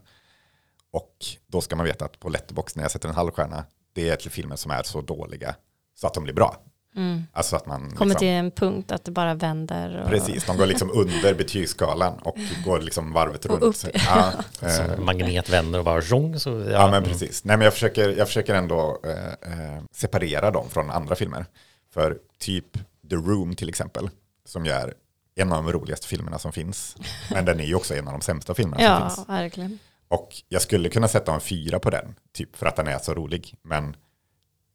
Och 0.91 1.15
då 1.47 1.61
ska 1.61 1.75
man 1.75 1.85
veta 1.85 2.05
att 2.05 2.19
på 2.19 2.29
Letterboxd 2.29 2.77
när 2.77 2.83
jag 2.83 2.91
sätter 2.91 3.09
en 3.09 3.15
halv 3.15 3.31
stjärna, 3.31 3.65
det 3.93 4.09
är 4.09 4.15
till 4.15 4.31
filmer 4.31 4.55
som 4.55 4.71
är 4.71 4.83
så 4.83 5.01
dåliga 5.01 5.55
så 5.95 6.07
att 6.07 6.13
de 6.13 6.23
blir 6.23 6.33
bra. 6.33 6.63
Mm. 6.95 7.23
Alltså 7.33 7.55
att 7.55 7.65
man 7.65 7.81
Kommer 7.81 8.05
liksom, 8.05 8.19
till 8.19 8.27
en 8.27 8.51
punkt 8.51 8.91
att 8.91 9.05
det 9.05 9.11
bara 9.11 9.33
vänder. 9.33 10.01
Och, 10.01 10.09
Precis, 10.09 10.45
de 10.45 10.57
går 10.57 10.65
liksom 10.65 10.91
under 10.91 11.33
betygsskalan 11.33 12.19
och 12.19 12.37
går 12.65 12.81
liksom 12.81 13.13
varvet 13.13 13.45
Och 13.45 13.61
runt. 13.61 13.83
upp. 13.85 13.91
Ja, 13.93 14.31
Så 14.69 14.81
eh, 14.81 14.99
magnet 14.99 15.49
vänder 15.49 15.79
och 15.79 15.85
bara 15.85 16.01
zhong. 16.01 16.39
Så, 16.39 16.49
ja, 16.49 16.71
Ja, 16.71 16.85
men 16.85 16.93
mm. 16.93 17.09
precis. 17.09 17.43
Nej, 17.43 17.57
men 17.57 17.65
jag 17.65 17.73
försöker, 17.73 18.09
jag 18.09 18.27
försöker 18.27 18.55
ändå 18.55 18.99
eh, 19.03 19.53
eh, 19.53 19.81
separera 19.91 20.51
dem 20.51 20.69
från 20.69 20.89
andra 20.89 21.15
filmer. 21.15 21.45
För 21.93 22.17
typ 22.39 22.77
The 23.09 23.15
Room 23.15 23.55
till 23.55 23.69
exempel, 23.69 24.09
som 24.45 24.65
ju 24.65 24.71
är 24.71 24.93
en 25.35 25.51
av 25.53 25.63
de 25.63 25.71
roligaste 25.73 26.07
filmerna 26.07 26.39
som 26.39 26.51
finns. 26.51 26.95
Men 27.31 27.45
den 27.45 27.59
är 27.59 27.65
ju 27.65 27.75
också 27.75 27.95
en 27.95 28.07
av 28.07 28.13
de 28.13 28.21
sämsta 28.21 28.53
filmerna 28.53 28.77
som 28.77 28.85
Ja, 28.85 29.09
finns. 29.09 29.29
verkligen. 29.29 29.79
Och 30.07 30.29
jag 30.49 30.61
skulle 30.61 30.89
kunna 30.89 31.07
sätta 31.07 31.33
en 31.33 31.41
fyra 31.41 31.79
på 31.79 31.89
den, 31.89 32.15
typ 32.33 32.55
för 32.55 32.65
att 32.65 32.75
den 32.75 32.87
är 32.87 32.99
så 32.99 33.13
rolig. 33.13 33.55
Men 33.61 33.95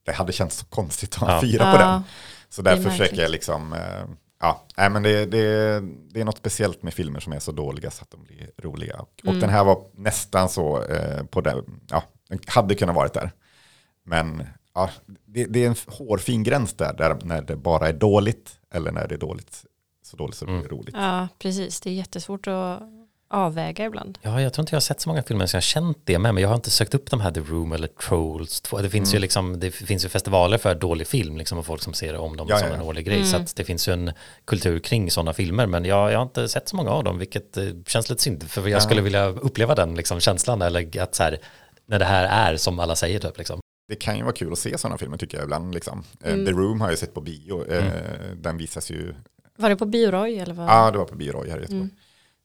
det 0.04 0.12
hade 0.12 0.32
känts 0.32 0.56
så 0.56 0.66
konstigt 0.66 1.14
att 1.14 1.20
ha 1.20 1.28
en 1.28 1.34
Ja. 1.34 1.40
fyra 1.40 1.72
på 1.72 1.78
Ja, 1.80 1.86
den. 1.86 2.02
Så 2.48 2.62
därför 2.62 2.90
försöker 2.90 3.22
jag 3.22 3.30
liksom, 3.30 3.72
eh, 3.72 4.04
ja, 4.40 4.66
nej 4.76 4.90
men 4.90 5.02
det, 5.02 5.26
det, 5.26 5.80
det 6.10 6.20
är 6.20 6.24
något 6.24 6.38
speciellt 6.38 6.82
med 6.82 6.94
filmer 6.94 7.20
som 7.20 7.32
är 7.32 7.38
så 7.38 7.52
dåliga 7.52 7.90
så 7.90 8.02
att 8.02 8.10
de 8.10 8.24
blir 8.24 8.50
roliga. 8.62 8.96
Och, 8.96 9.12
och 9.22 9.28
Mm. 9.28 9.40
den 9.40 9.50
här 9.50 9.64
var 9.64 9.82
nästan 9.94 10.48
så 10.48 10.82
eh, 10.82 11.24
på 11.24 11.40
den, 11.40 11.80
ja, 11.90 12.02
den 12.28 12.38
hade 12.46 12.74
kunnat 12.74 12.94
varit 12.96 13.12
där. 13.14 13.30
Men 14.04 14.46
ja, 14.78 14.90
det, 15.26 15.44
det 15.44 15.64
är 15.64 15.68
en 15.68 15.76
hårfin 15.86 16.42
gräns 16.42 16.74
där, 16.74 16.92
där, 16.92 17.16
när 17.24 17.42
det 17.42 17.56
bara 17.56 17.88
är 17.88 17.92
dåligt 17.92 18.50
eller 18.74 18.92
när 18.92 19.08
det 19.08 19.14
är 19.14 19.18
dåligt, 19.18 19.64
så 20.04 20.16
dåligt 20.16 20.36
så 20.36 20.44
det 20.44 20.50
blir 20.52 20.58
Mm. 20.60 20.70
roligt. 20.78 20.94
Ja, 20.98 21.28
precis. 21.38 21.80
Det 21.80 21.90
är 21.90 21.94
jättesvårt 21.94 22.46
att 22.46 22.82
avväga 23.30 23.84
ibland. 23.84 24.18
Ja, 24.22 24.40
jag 24.42 24.52
tror 24.52 24.62
inte 24.62 24.72
jag 24.72 24.76
har 24.76 24.80
sett 24.80 25.00
så 25.00 25.08
många 25.08 25.22
filmer 25.22 25.46
så 25.46 25.54
jag 25.54 25.56
har 25.56 25.62
känt 25.62 25.98
det 26.04 26.18
med, 26.18 26.34
men 26.34 26.42
jag 26.42 26.48
har 26.48 26.56
inte 26.56 26.70
sökt 26.70 26.94
upp 26.94 27.10
de 27.10 27.20
här 27.20 27.30
The 27.30 27.40
Room 27.40 27.72
eller 27.72 27.86
Trolls 27.88 28.60
2. 28.60 28.78
Det 28.78 28.90
finns 28.90 29.12
ju 29.12 29.16
Mm. 29.16 29.22
liksom, 29.22 29.60
det 29.60 29.70
finns 29.70 30.04
ju 30.04 30.08
festivaler 30.08 30.58
för 30.58 30.74
dålig 30.74 31.06
film 31.06 31.36
liksom 31.36 31.58
och 31.58 31.66
folk 31.66 31.82
som 31.82 31.94
ser 31.94 32.16
om 32.16 32.36
dem 32.36 32.46
Ja, 32.50 32.58
som 32.58 32.68
ja, 32.68 32.74
en 32.74 32.82
årlig 32.82 33.06
grej. 33.06 33.16
Mm. 33.16 33.28
Så 33.28 33.36
att 33.36 33.56
det 33.56 33.64
finns 33.64 33.88
ju 33.88 33.92
en 33.92 34.12
kultur 34.44 34.78
kring 34.78 35.10
sådana 35.10 35.32
filmer, 35.32 35.66
men 35.66 35.84
jag, 35.84 36.12
jag 36.12 36.18
har 36.18 36.22
inte 36.22 36.48
sett 36.48 36.68
så 36.68 36.76
många 36.76 36.90
av 36.90 37.04
dem, 37.04 37.18
vilket 37.18 37.56
eh, 37.56 37.64
känns 37.86 38.10
lite 38.10 38.22
synd, 38.22 38.50
för 38.50 38.60
jag 38.62 38.70
Ja. 38.70 38.80
skulle 38.80 39.00
vilja 39.02 39.26
uppleva 39.26 39.74
den 39.74 39.94
liksom, 39.94 40.20
känslan, 40.20 40.62
eller 40.62 41.00
att 41.02 41.14
så 41.14 41.22
här, 41.22 41.38
när 41.86 41.98
det 41.98 42.04
här 42.04 42.52
är 42.52 42.56
som 42.56 42.80
alla 42.80 42.96
säger 42.96 43.18
typ 43.20 43.38
liksom. 43.38 43.60
Det 43.88 43.96
kan 43.96 44.16
ju 44.16 44.22
vara 44.22 44.32
kul 44.34 44.52
att 44.52 44.58
se 44.58 44.78
sådana 44.78 44.98
filmer 44.98 45.16
tycker 45.16 45.36
jag 45.36 45.44
ibland. 45.44 45.74
Liksom. 45.74 46.04
Eh, 46.24 46.32
Mm. 46.32 46.46
The 46.46 46.52
Room 46.52 46.80
har 46.80 46.88
jag 46.90 46.98
sett 46.98 47.14
på 47.14 47.20
bio. 47.20 47.64
Eh, 47.72 47.86
Mm. 47.86 48.42
Den 48.42 48.56
visas 48.58 48.90
ju, 48.90 49.14
Var 49.56 49.68
det 49.70 49.76
på 49.76 49.86
Bioroy 49.86 50.38
eller 50.38 50.54
vad? 50.54 50.68
ja 50.68 50.90
det 50.90 50.98
var 50.98 51.04
på 51.04 51.16
bio 51.16 51.32
här 51.50 51.58
i 51.58 51.60
Göteborg. 51.60 51.88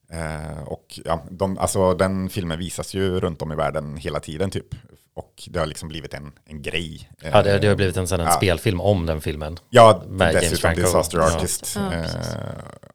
Mm. 0.10 0.52
Eh, 0.52 0.64
och 0.64 1.00
ja, 1.06 1.24
de, 1.30 1.58
alltså, 1.58 1.94
den 1.94 2.30
filmen 2.30 2.60
visas 2.60 2.94
ju 2.94 3.20
runt 3.20 3.42
om 3.42 3.52
i 3.52 3.56
världen 3.56 3.98
hela 3.98 4.20
tiden 4.20 4.50
typ. 4.52 4.76
Och 5.16 5.44
det 5.48 5.60
har 5.60 5.66
liksom 5.66 5.90
blivit 5.90 6.14
en, 6.14 6.32
en 6.46 6.62
grej. 6.62 7.10
Ja, 7.22 7.42
det, 7.44 7.60
det 7.60 7.68
har 7.68 7.76
blivit 7.76 7.98
en, 7.98 8.08
sån, 8.08 8.20
en 8.20 8.26
Ja. 8.26 8.32
spelfilm 8.32 8.82
om 8.82 9.06
den 9.06 9.22
filmen. 9.22 9.58
Ja, 9.70 10.04
med 10.08 10.28
James 10.28 10.42
dessutom 10.42 10.62
Franco. 10.62 10.82
Disaster. 10.82 11.20
Artist. 11.20 11.74
Ja, 11.76 11.94
eh, 11.94 12.06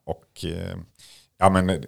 och 0.04 0.44
ja 1.38 1.50
men 1.50 1.84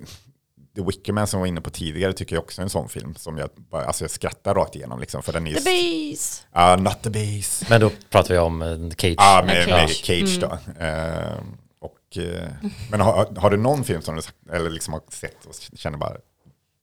The 0.76 0.83
Wicker 0.83 1.12
Man 1.12 1.26
som 1.26 1.38
jag 1.38 1.42
var 1.42 1.46
inne 1.46 1.61
på 1.61 1.70
tidigare 1.70 2.12
tycker 2.12 2.37
jag 2.37 2.42
också 2.42 2.61
är 2.61 2.62
en 2.62 2.70
sån 2.70 2.88
film 2.88 3.14
som 3.14 3.38
jag, 3.38 3.50
bara, 3.70 3.85
alltså 3.85 4.04
jag 4.04 4.11
skrattar 4.11 4.54
rakt 4.54 4.76
igenom 4.76 5.00
liksom. 5.00 5.22
För 5.22 5.33
den 5.33 5.46
är 5.46 5.54
The 5.54 5.64
Bees! 5.64 6.46
Ja, 6.52 6.76
Not 6.76 7.02
the 7.02 7.11
Base. 7.11 7.66
Men 7.68 7.80
då 7.80 7.90
pratar 8.11 8.35
vi 8.35 8.38
om 8.40 8.62
eh, 8.62 8.90
Cage. 8.96 9.14
Ja, 9.16 9.42
med, 9.46 9.68
med 9.68 9.90
Cage. 9.90 10.04
Cage 10.04 10.38
då. 10.40 10.83
Eh, 10.85 11.38
och, 11.80 12.16
eh, 12.16 12.48
men 12.90 13.00
har, 13.00 13.37
har 13.37 13.50
du 13.50 13.56
någon 13.56 13.85
film 13.85 14.02
som 14.02 14.16
du 14.16 14.22
sagt, 14.22 14.37
eller 14.52 14.70
liksom 14.70 14.94
har 14.94 15.02
sett 15.09 15.44
och 15.46 15.54
känner 15.78 15.98
bara, 15.98 16.16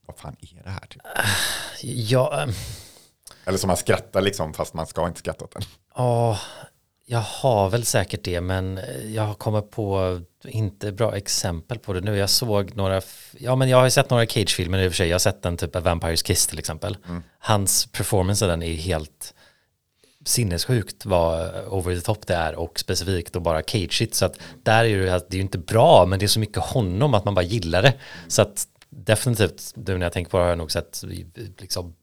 vad 0.07 0.17
fan 0.17 0.35
är 0.39 0.63
det 0.63 0.69
här? 0.69 0.87
Typ? 0.87 1.01
Ja, 1.83 2.41
eh, 2.43 2.49
Eller 3.45 3.57
som 3.57 3.67
man 3.67 3.77
skrattar 3.77 4.21
liksom, 4.21 4.53
fast 4.53 4.73
man 4.73 4.87
ska 4.87 5.07
inte 5.07 5.19
skratta 5.19 5.45
åt 5.45 5.51
den. 5.51 5.61
Ja, 5.95 6.39
jag 7.09 7.19
har 7.19 7.69
väl 7.69 7.85
säkert 7.85 8.23
det, 8.23 8.41
men 8.41 8.79
jag 9.13 9.39
kommer 9.39 9.61
på 9.61 10.19
inte 10.43 10.91
bra 10.91 11.15
exempel 11.15 11.79
på 11.79 11.93
det 11.93 12.01
nu. 12.01 12.17
Jag 12.17 12.29
såg 12.29 12.75
några, 12.75 13.01
ja 13.37 13.55
men 13.55 13.69
jag 13.69 13.77
har 13.77 13.83
ju 13.83 13.91
sett 13.91 14.09
några 14.09 14.25
Cage-filmer 14.25 14.79
i 14.79 14.87
och 14.87 14.91
för 14.91 14.97
sig. 14.97 15.07
Jag 15.07 15.13
har 15.15 15.19
sett 15.19 15.41
den 15.41 15.57
typ 15.57 15.75
av 15.75 15.83
Vampires 15.83 16.23
Kiss 16.23 16.47
till 16.47 16.59
exempel. 16.59 16.97
Hans 17.39 17.85
performance 17.85 18.45
i 18.45 18.47
den 18.47 18.63
är 18.63 18.73
helt 18.73 19.33
sinnessjukt 20.25 21.05
vad 21.05 21.65
over 21.67 21.95
the 21.95 22.01
top 22.01 22.27
det 22.27 22.35
är 22.35 22.55
och 22.55 22.79
specifikt 22.79 23.35
och 23.35 23.41
bara 23.41 23.61
cageigt. 23.61 24.15
Så 24.15 24.25
att 24.25 24.39
där 24.63 24.85
är 24.85 24.97
det, 24.97 25.05
det 25.05 25.33
är 25.33 25.37
ju 25.37 25.41
inte 25.41 25.57
bra, 25.57 26.05
men 26.05 26.19
det 26.19 26.25
är 26.25 26.27
så 26.27 26.39
mycket 26.39 26.63
honom 26.63 27.13
att 27.13 27.25
man 27.25 27.35
bara 27.35 27.45
gillar 27.45 27.81
det. 27.81 27.93
Så 28.27 28.41
att 28.41 28.67
definitivt, 28.89 29.73
nu 29.75 29.97
när 29.97 30.05
jag 30.05 30.13
tänker 30.13 30.31
på 30.31 30.37
det 30.37 30.43
har 30.43 30.49
jag 30.49 30.57
nog 30.57 30.71
sett 30.71 31.03
liksom 31.57 31.95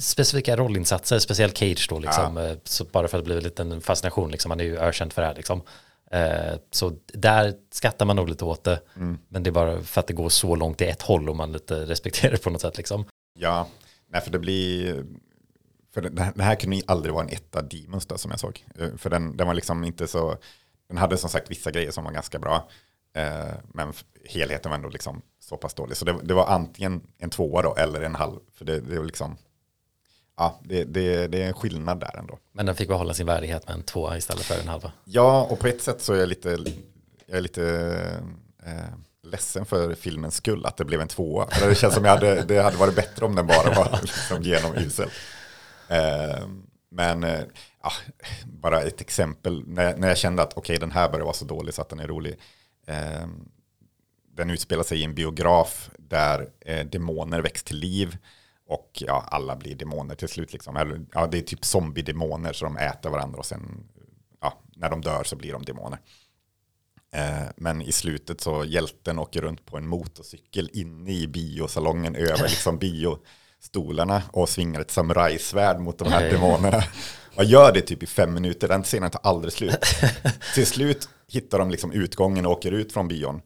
specifika 0.00 0.56
rollinsatser, 0.56 1.18
speciellt 1.18 1.58
Cage 1.58 1.86
då 1.90 1.98
liksom, 1.98 2.36
eh, 2.38 2.52
så 2.64 2.84
bara 2.84 3.08
för 3.08 3.18
att 3.18 3.24
det 3.24 3.26
blir 3.26 3.36
en 3.36 3.42
liten 3.42 3.80
fascination, 3.80 4.30
liksom, 4.30 4.50
han 4.50 4.60
är 4.60 4.64
ju 4.64 4.78
ökänd 4.78 5.12
för 5.12 5.22
det 5.22 5.28
här 5.28 5.34
liksom. 5.34 5.62
Eh, 6.10 6.54
Så 6.70 6.92
där 7.06 7.54
skrattar 7.72 8.06
man 8.06 8.16
nog 8.16 8.28
lite 8.28 8.44
åt 8.44 8.64
det, 8.64 8.80
men 9.28 9.42
det 9.42 9.50
är 9.50 9.52
bara 9.52 9.82
för 9.82 10.00
att 10.00 10.06
det 10.06 10.12
går 10.14 10.28
så 10.28 10.54
långt 10.56 10.80
i 10.80 10.84
ett 10.84 11.02
håll 11.02 11.28
och 11.28 11.36
man 11.36 11.52
lite 11.52 11.84
respekterar 11.86 12.32
det 12.32 12.42
på 12.42 12.50
något 12.50 12.60
sätt 12.60 12.76
liksom. 12.76 13.04
Ja, 13.38 13.68
nej 14.08 14.20
för 14.20 14.30
det 14.30 14.38
blir, 14.38 15.04
för 15.94 16.02
den 16.02 16.14
den 16.14 16.40
här 16.40 16.54
kunde 16.54 16.76
ju 16.76 16.82
aldrig 16.86 17.14
vara 17.14 17.24
en 17.24 17.30
etta 17.32 17.62
Demons 17.62 18.06
då, 18.06 18.18
som 18.18 18.30
jag 18.30 18.40
såg. 18.40 18.64
Eh, 18.78 18.88
För 18.96 19.10
den, 19.10 19.36
den 19.36 19.46
var 19.46 19.54
liksom 19.54 19.84
inte 19.84 20.06
så, 20.06 20.36
den 20.88 20.98
hade 20.98 21.16
som 21.16 21.30
sagt 21.30 21.50
vissa 21.50 21.70
grejer 21.70 21.90
som 21.90 22.04
var 22.04 22.12
ganska 22.12 22.38
bra. 22.38 22.68
Eh, 23.16 23.54
Men 23.72 23.92
helheten 24.24 24.70
var 24.70 24.76
ändå 24.76 24.88
liksom 24.88 25.22
så 25.40 25.56
pass 25.56 25.74
dålig. 25.74 25.96
Så 25.96 26.04
det, 26.04 26.16
det 26.22 26.34
var 26.34 26.46
antingen 26.46 27.02
en 27.18 27.30
tvåa 27.30 27.62
då, 27.62 27.74
eller 27.74 28.00
en 28.00 28.14
halv. 28.14 28.38
För 28.54 28.64
det, 28.64 28.80
det 28.80 28.98
var 28.98 29.04
liksom, 29.04 29.36
ja, 30.36 30.60
det, 30.64 30.84
det, 30.84 31.26
det 31.26 31.42
är 31.42 31.46
en 31.46 31.54
skillnad 31.54 32.00
där 32.00 32.16
ändå. 32.18 32.38
Men 32.52 32.66
den 32.66 32.74
fick 32.74 32.88
behålla 32.88 33.14
sin 33.14 33.26
värdighet 33.26 33.68
med 33.68 33.76
en 33.76 33.82
tvåa 33.82 34.16
istället 34.16 34.44
för 34.44 34.60
en 34.60 34.68
halva. 34.68 34.92
Ja, 35.04 35.46
och 35.50 35.58
på 35.58 35.66
ett 35.66 35.82
sätt 35.82 36.00
så 36.00 36.12
är 36.12 36.18
jag 36.18 36.28
lite, 36.28 36.58
jag 37.26 37.36
är 37.36 37.40
lite 37.40 37.64
eh, 38.66 38.94
ledsen 39.22 39.66
för 39.66 39.94
filmens 39.94 40.34
skull 40.34 40.66
att 40.66 40.76
det 40.76 40.84
blev 40.84 41.00
en 41.00 41.08
tvåa. 41.08 41.46
För 41.50 41.68
det 41.68 41.74
känns 41.74 41.94
som 41.94 42.04
jag 42.04 42.12
hade, 42.12 42.42
det 42.42 42.62
hade 42.62 42.76
varit 42.76 42.96
bättre 42.96 43.26
om 43.26 43.34
den 43.34 43.46
bara 43.46 43.74
var 43.74 43.98
liksom 44.02 44.42
genomusel. 44.42 45.08
Eh, 45.88 46.46
men 46.90 47.24
eh, 47.24 47.40
bara 48.46 48.82
ett 48.82 49.00
exempel, 49.00 49.62
när, 49.66 49.96
när 49.96 50.08
jag 50.08 50.18
kände 50.18 50.42
att 50.42 50.52
okej 50.56 50.78
den 50.78 50.90
här 50.90 51.08
börjar 51.08 51.24
vara 51.24 51.34
så 51.34 51.44
dålig 51.44 51.74
så 51.74 51.82
att 51.82 51.88
den 51.88 52.00
är 52.00 52.06
rolig. 52.06 52.36
Eh, 52.86 53.26
den 54.36 54.50
utspelar 54.50 54.82
sig 54.82 55.00
i 55.00 55.04
en 55.04 55.14
biograf 55.14 55.90
där 55.98 56.48
eh, 56.60 56.86
demoner 56.86 57.40
väcks 57.40 57.62
till 57.62 57.76
liv. 57.76 58.16
Och 58.66 58.90
ja, 59.06 59.24
alla 59.28 59.56
blir 59.56 59.74
demoner 59.74 60.14
till 60.14 60.28
slut. 60.28 60.52
Liksom. 60.52 60.76
Eller, 60.76 61.00
ja, 61.12 61.26
det 61.26 61.38
är 61.38 61.42
typ 61.42 61.64
zombie-demoner 61.64 62.52
så 62.52 62.64
de 62.64 62.76
äter 62.76 63.10
varandra 63.10 63.38
och 63.38 63.46
sen 63.46 63.88
ja, 64.40 64.60
när 64.76 64.90
de 64.90 65.00
dör 65.00 65.24
så 65.24 65.36
blir 65.36 65.52
de 65.52 65.64
demoner. 65.64 65.98
Eh, 67.14 67.48
men 67.56 67.82
i 67.82 67.92
slutet 67.92 68.40
så 68.40 68.64
hjälten 68.64 69.18
åker 69.18 69.40
runt 69.40 69.66
på 69.66 69.76
en 69.76 69.88
motorcykel 69.88 70.70
inne 70.72 71.12
i 71.12 71.26
biosalongen 71.26 72.14
över 72.16 72.48
liksom 72.48 72.78
biostolarna 72.78 74.22
och 74.32 74.48
svingar 74.48 74.80
ett 74.80 74.90
samurajsvärd 74.90 75.80
mot 75.80 75.98
de 75.98 76.08
här 76.08 76.30
demonerna. 76.30 76.84
Och 77.36 77.44
gör 77.44 77.72
det 77.72 77.80
typ 77.80 78.02
i 78.02 78.06
fem 78.06 78.34
minuter, 78.34 78.68
den 78.68 78.82
scenen 78.82 79.10
tar 79.10 79.20
aldrig 79.24 79.52
slut. 79.52 79.84
Till 80.54 80.66
slut 80.66 81.08
hittar 81.28 81.58
de 81.58 81.70
liksom 81.70 81.92
utgången 81.92 82.46
och 82.46 82.52
åker 82.52 82.72
ut 82.72 82.92
från 82.92 83.08
bion. 83.08 83.40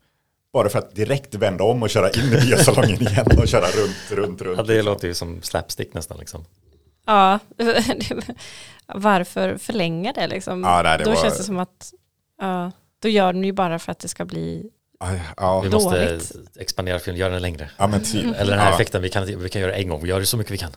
Bara 0.52 0.68
för 0.68 0.78
att 0.78 0.94
direkt 0.94 1.34
vända 1.34 1.64
om 1.64 1.82
och 1.82 1.90
köra 1.90 2.10
in 2.10 2.20
i 2.32 2.40
biosalongen 2.46 3.02
igen 3.08 3.26
och 3.38 3.48
köra 3.48 3.66
runt, 3.66 4.10
runt, 4.10 4.42
runt. 4.42 4.56
Ja, 4.58 4.62
det 4.62 4.74
liksom. 4.74 4.92
låter 4.92 5.08
ju 5.08 5.14
som 5.14 5.42
slapstick 5.42 5.94
nästan 5.94 6.18
liksom. 6.18 6.44
Ja, 7.06 7.38
varför 8.86 9.56
förlänga 9.58 10.12
det 10.12 10.26
liksom? 10.26 10.62
Ja, 10.64 10.80
nej, 10.82 10.98
det 10.98 11.04
då 11.04 11.10
var- 11.10 11.22
känns 11.22 11.38
det 11.38 11.44
som 11.44 11.58
att, 11.58 11.92
ja, 12.40 12.72
då 13.02 13.08
gör 13.08 13.32
den 13.32 13.44
ju 13.44 13.52
bara 13.52 13.78
för 13.78 13.92
att 13.92 13.98
det 13.98 14.08
ska 14.08 14.24
bli, 14.24 14.70
Ja, 15.36 15.60
Vi 15.60 15.70
måste 15.70 16.06
Dåligt. 16.06 16.32
expandera 16.58 16.98
filmen, 16.98 17.20
göra 17.20 17.32
den 17.32 17.42
längre. 17.42 17.70
ja, 17.76 17.86
men 17.86 18.02
typ. 18.04 18.24
Eller 18.24 18.50
den 18.50 18.58
här 18.60 18.68
ja. 18.68 18.74
effekten, 18.74 19.02
vi 19.02 19.08
kan, 19.08 19.26
vi 19.42 19.48
kan 19.48 19.62
göra 19.62 19.74
en 19.74 19.88
gång, 19.88 20.02
vi 20.02 20.08
gör 20.08 20.20
det 20.20 20.26
så 20.26 20.36
mycket 20.36 20.52
vi 20.52 20.58
kan. 20.58 20.70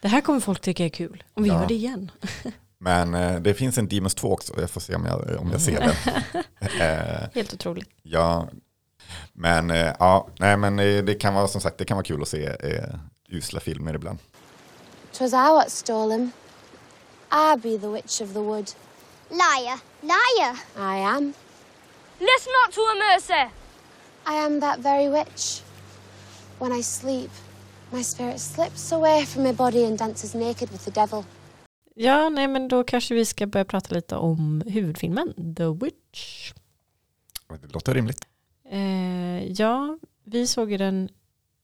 det 0.00 0.08
här 0.08 0.20
kommer 0.20 0.40
folk 0.40 0.60
tycka 0.60 0.84
är 0.84 0.88
kul, 0.88 1.22
om 1.34 1.42
vi 1.42 1.48
Ja. 1.48 1.60
gör 1.60 1.68
det 1.68 1.74
igen. 1.74 2.10
Men 2.80 3.14
eh, 3.14 3.40
det 3.40 3.54
finns 3.54 3.78
en 3.78 3.88
Demons 3.88 4.14
2 4.14 4.32
också, 4.32 4.54
jag 4.60 4.70
får 4.70 4.80
se 4.80 4.94
om 4.94 5.06
jag, 5.06 5.40
om 5.40 5.50
jag 5.52 5.60
ser 5.60 5.80
den. 5.80 5.94
eh, 6.80 7.28
Helt 7.34 7.54
otroligt. 7.54 7.88
ja, 8.02 8.48
men 9.32 9.70
eh, 9.70 9.94
ja, 9.98 10.28
nej 10.38 10.56
men 10.56 10.78
eh, 10.78 11.04
det 11.04 11.14
kan 11.14 11.34
vara 11.34 11.48
som 11.48 11.60
sagt, 11.60 11.78
det 11.78 11.84
kan 11.84 11.96
vara 11.96 12.04
kul 12.04 12.22
att 12.22 12.28
se 12.28 12.44
eh, 12.44 12.84
usla 13.28 13.60
filmer 13.60 13.94
ibland. 13.94 14.18
'Twas 15.12 15.32
I 15.32 15.50
what 15.52 15.70
stole 15.70 16.14
him. 16.14 16.30
I 17.30 17.56
be 17.56 17.78
the 17.78 17.88
witch 17.88 18.20
of 18.20 18.32
the 18.32 18.40
wood. 18.40 18.70
Liar, 19.30 19.78
liar. 20.00 20.56
I 20.76 21.00
am. 21.00 21.32
Listen 22.18 22.52
not 22.64 22.74
to 22.74 22.80
her, 22.80 23.14
Mercy. 23.14 23.50
I 24.26 24.34
am 24.46 24.60
that 24.60 24.78
very 24.78 25.08
witch. 25.08 25.62
When 26.58 26.72
I 26.72 26.82
sleep, 26.82 27.30
my 27.92 28.02
spirit 28.02 28.40
slips 28.40 28.92
away 28.92 29.24
from 29.26 29.42
my 29.42 29.52
body 29.52 29.84
and 29.84 29.98
dances 29.98 30.34
naked 30.34 30.70
with 30.70 30.84
the 30.84 30.90
devil. 30.90 31.24
Ja, 31.94 32.28
nej 32.28 32.48
men 32.48 32.68
då 32.68 32.84
kanske 32.84 33.14
vi 33.14 33.24
ska 33.24 33.46
börja 33.46 33.64
prata 33.64 33.94
lite 33.94 34.16
om 34.16 34.62
huvudfilmen, 34.66 35.54
The 35.56 35.64
Witch. 35.84 36.52
Det 37.48 37.72
låter 37.72 37.94
rimligt. 37.94 38.20
Eh, 38.70 39.44
ja, 39.52 39.98
vi 40.24 40.46
såg 40.46 40.70
ju 40.72 40.76
den 40.78 41.08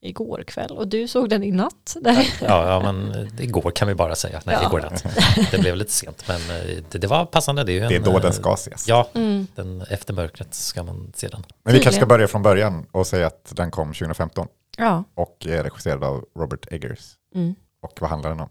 igår 0.01 0.43
kväll 0.47 0.71
och 0.71 0.87
du 0.87 1.07
såg 1.07 1.29
den 1.29 1.43
i 1.43 1.51
natt. 1.51 1.97
Ja, 2.03 2.23
ja 2.41 2.79
men 2.93 3.27
igår 3.39 3.71
kan 3.71 3.87
vi 3.87 3.95
bara 3.95 4.15
säga. 4.15 4.41
Nej, 4.45 4.57
Ja. 4.61 4.67
igår 4.67 4.79
natt. 4.81 5.03
Det 5.51 5.57
blev 5.59 5.75
lite 5.75 5.91
sent, 5.91 6.23
men 6.27 6.35
eh, 6.41 6.77
det, 6.91 6.97
det 6.97 7.07
var 7.07 7.25
passande. 7.25 7.63
Det 7.63 7.71
är, 7.71 7.73
ju 7.73 7.81
en, 7.81 7.89
Det 7.89 7.95
är 7.95 7.99
då 7.99 8.15
eh, 8.15 8.21
den 8.21 8.33
ska 8.33 8.53
ses. 8.53 8.87
Ja, 8.87 9.09
Mm. 9.13 9.47
den, 9.55 9.81
efter 9.81 10.13
mörkret 10.13 10.53
ska 10.53 10.83
man 10.83 11.11
se 11.15 11.27
den. 11.27 11.43
Men 11.63 11.73
vi 11.73 11.79
kanske 11.79 11.99
ska 11.99 12.05
börja 12.05 12.27
från 12.27 12.43
början 12.43 12.85
och 12.91 13.07
säga 13.07 13.27
att 13.27 13.53
den 13.55 13.71
kom 13.71 13.87
2015 13.93 14.47
Ja. 14.77 15.03
och 15.13 15.47
är 15.49 15.63
regisserad 15.63 16.03
av 16.03 16.25
Robert 16.39 16.67
Eggers. 16.71 17.13
Mm. 17.35 17.55
Och 17.81 17.97
vad 18.01 18.09
handlar 18.09 18.29
den 18.29 18.39
om? 18.39 18.49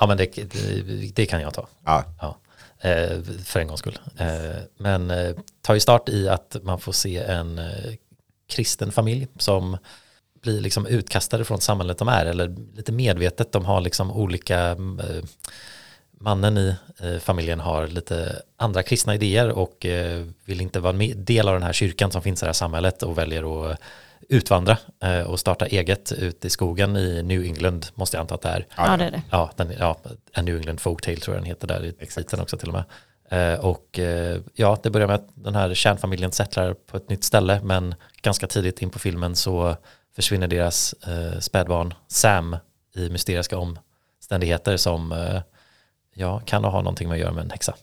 Ja, 0.00 0.06
men 0.06 0.16
det, 0.16 0.24
det, 0.52 1.12
det 1.14 1.26
kan 1.26 1.40
jag 1.40 1.54
ta. 1.54 1.66
Ja, 1.84 2.04
Ja, 2.20 2.36
Eh, 2.80 3.22
för 3.44 3.60
en 3.60 3.66
gångs 3.66 3.80
skull. 3.80 3.98
Eh, 4.18 4.62
men 4.76 5.10
eh, 5.10 5.36
tar 5.62 5.74
ju 5.74 5.80
start 5.80 6.08
i 6.08 6.28
att 6.28 6.56
man 6.62 6.80
får 6.80 6.92
se 6.92 7.18
en 7.18 7.58
eh, 7.58 7.94
kristen 8.48 8.92
familj 8.92 9.28
som 9.38 9.78
blir 10.42 10.60
liksom 10.60 10.86
utkastade 10.86 11.44
från 11.44 11.60
samhället 11.60 11.98
de 11.98 12.08
är 12.08 12.26
eller 12.26 12.56
lite 12.74 12.92
medvetet 12.92 13.52
de 13.52 13.64
har 13.64 13.80
liksom 13.80 14.10
olika 14.10 14.70
eh, 14.70 15.24
mannen 16.20 16.58
i 16.58 16.74
eh, 17.00 17.18
familjen 17.18 17.60
har 17.60 17.86
lite 17.86 18.42
andra 18.56 18.82
kristna 18.82 19.14
idéer 19.14 19.48
och 19.48 19.86
eh, 19.86 20.26
vill 20.44 20.60
inte 20.60 20.80
vara 20.80 20.96
en 20.96 21.24
del 21.24 21.48
av 21.48 21.54
den 21.54 21.62
här 21.62 21.72
kyrkan 21.72 22.10
som 22.10 22.22
finns 22.22 22.42
i 22.42 22.44
det 22.44 22.48
här 22.48 22.52
samhället 22.52 23.02
och 23.02 23.18
väljer 23.18 23.70
att 23.70 23.78
utvandra 24.28 24.78
eh, 25.02 25.20
och 25.20 25.40
starta 25.40 25.66
eget 25.66 26.12
ute 26.12 26.46
i 26.46 26.50
skogen 26.50 26.96
i 26.96 27.22
New 27.22 27.44
England 27.44 27.86
måste 27.94 28.16
jag 28.16 28.20
anta 28.20 28.34
att 28.34 28.42
det 28.42 28.48
är. 28.48 28.66
Ja, 28.76 28.96
det 28.96 29.04
är 29.04 29.10
det. 29.10 29.22
Ja, 29.30 29.50
den, 29.56 29.72
ja 29.78 29.98
New 30.42 30.56
England 30.56 30.80
Folktale 30.80 31.16
tror 31.16 31.36
jag 31.36 31.42
den 31.42 31.48
heter 31.48 31.66
där 31.66 31.84
i 31.84 32.06
titeln 32.06 32.42
också 32.42 32.56
till 32.56 32.68
och 32.68 32.74
med. 32.74 32.84
Eh, 33.30 33.60
och 33.60 33.98
eh, 33.98 34.40
ja, 34.54 34.78
det 34.82 34.90
börjar 34.90 35.06
med 35.06 35.16
att 35.16 35.28
den 35.34 35.54
här 35.54 35.74
kärnfamiljen 35.74 36.32
settlar 36.32 36.74
på 36.74 36.96
ett 36.96 37.08
nytt 37.08 37.24
ställe 37.24 37.60
men 37.62 37.94
ganska 38.22 38.46
tidigt 38.46 38.82
in 38.82 38.90
på 38.90 38.98
filmen 38.98 39.36
så 39.36 39.76
försvinner 40.16 40.48
deras 40.48 40.92
eh, 40.92 41.38
spädbarn 41.38 41.94
Sam 42.08 42.56
i 42.94 43.08
mysteriska 43.08 43.58
omständigheter 43.58 44.76
som 44.76 45.12
eh, 45.12 45.40
ja, 46.14 46.40
kan 46.40 46.64
ha 46.64 46.82
någonting 46.82 47.08
med 47.08 47.14
att 47.14 47.20
göra 47.20 47.32
med 47.32 47.44
en 47.44 47.50
häxa. 47.50 47.74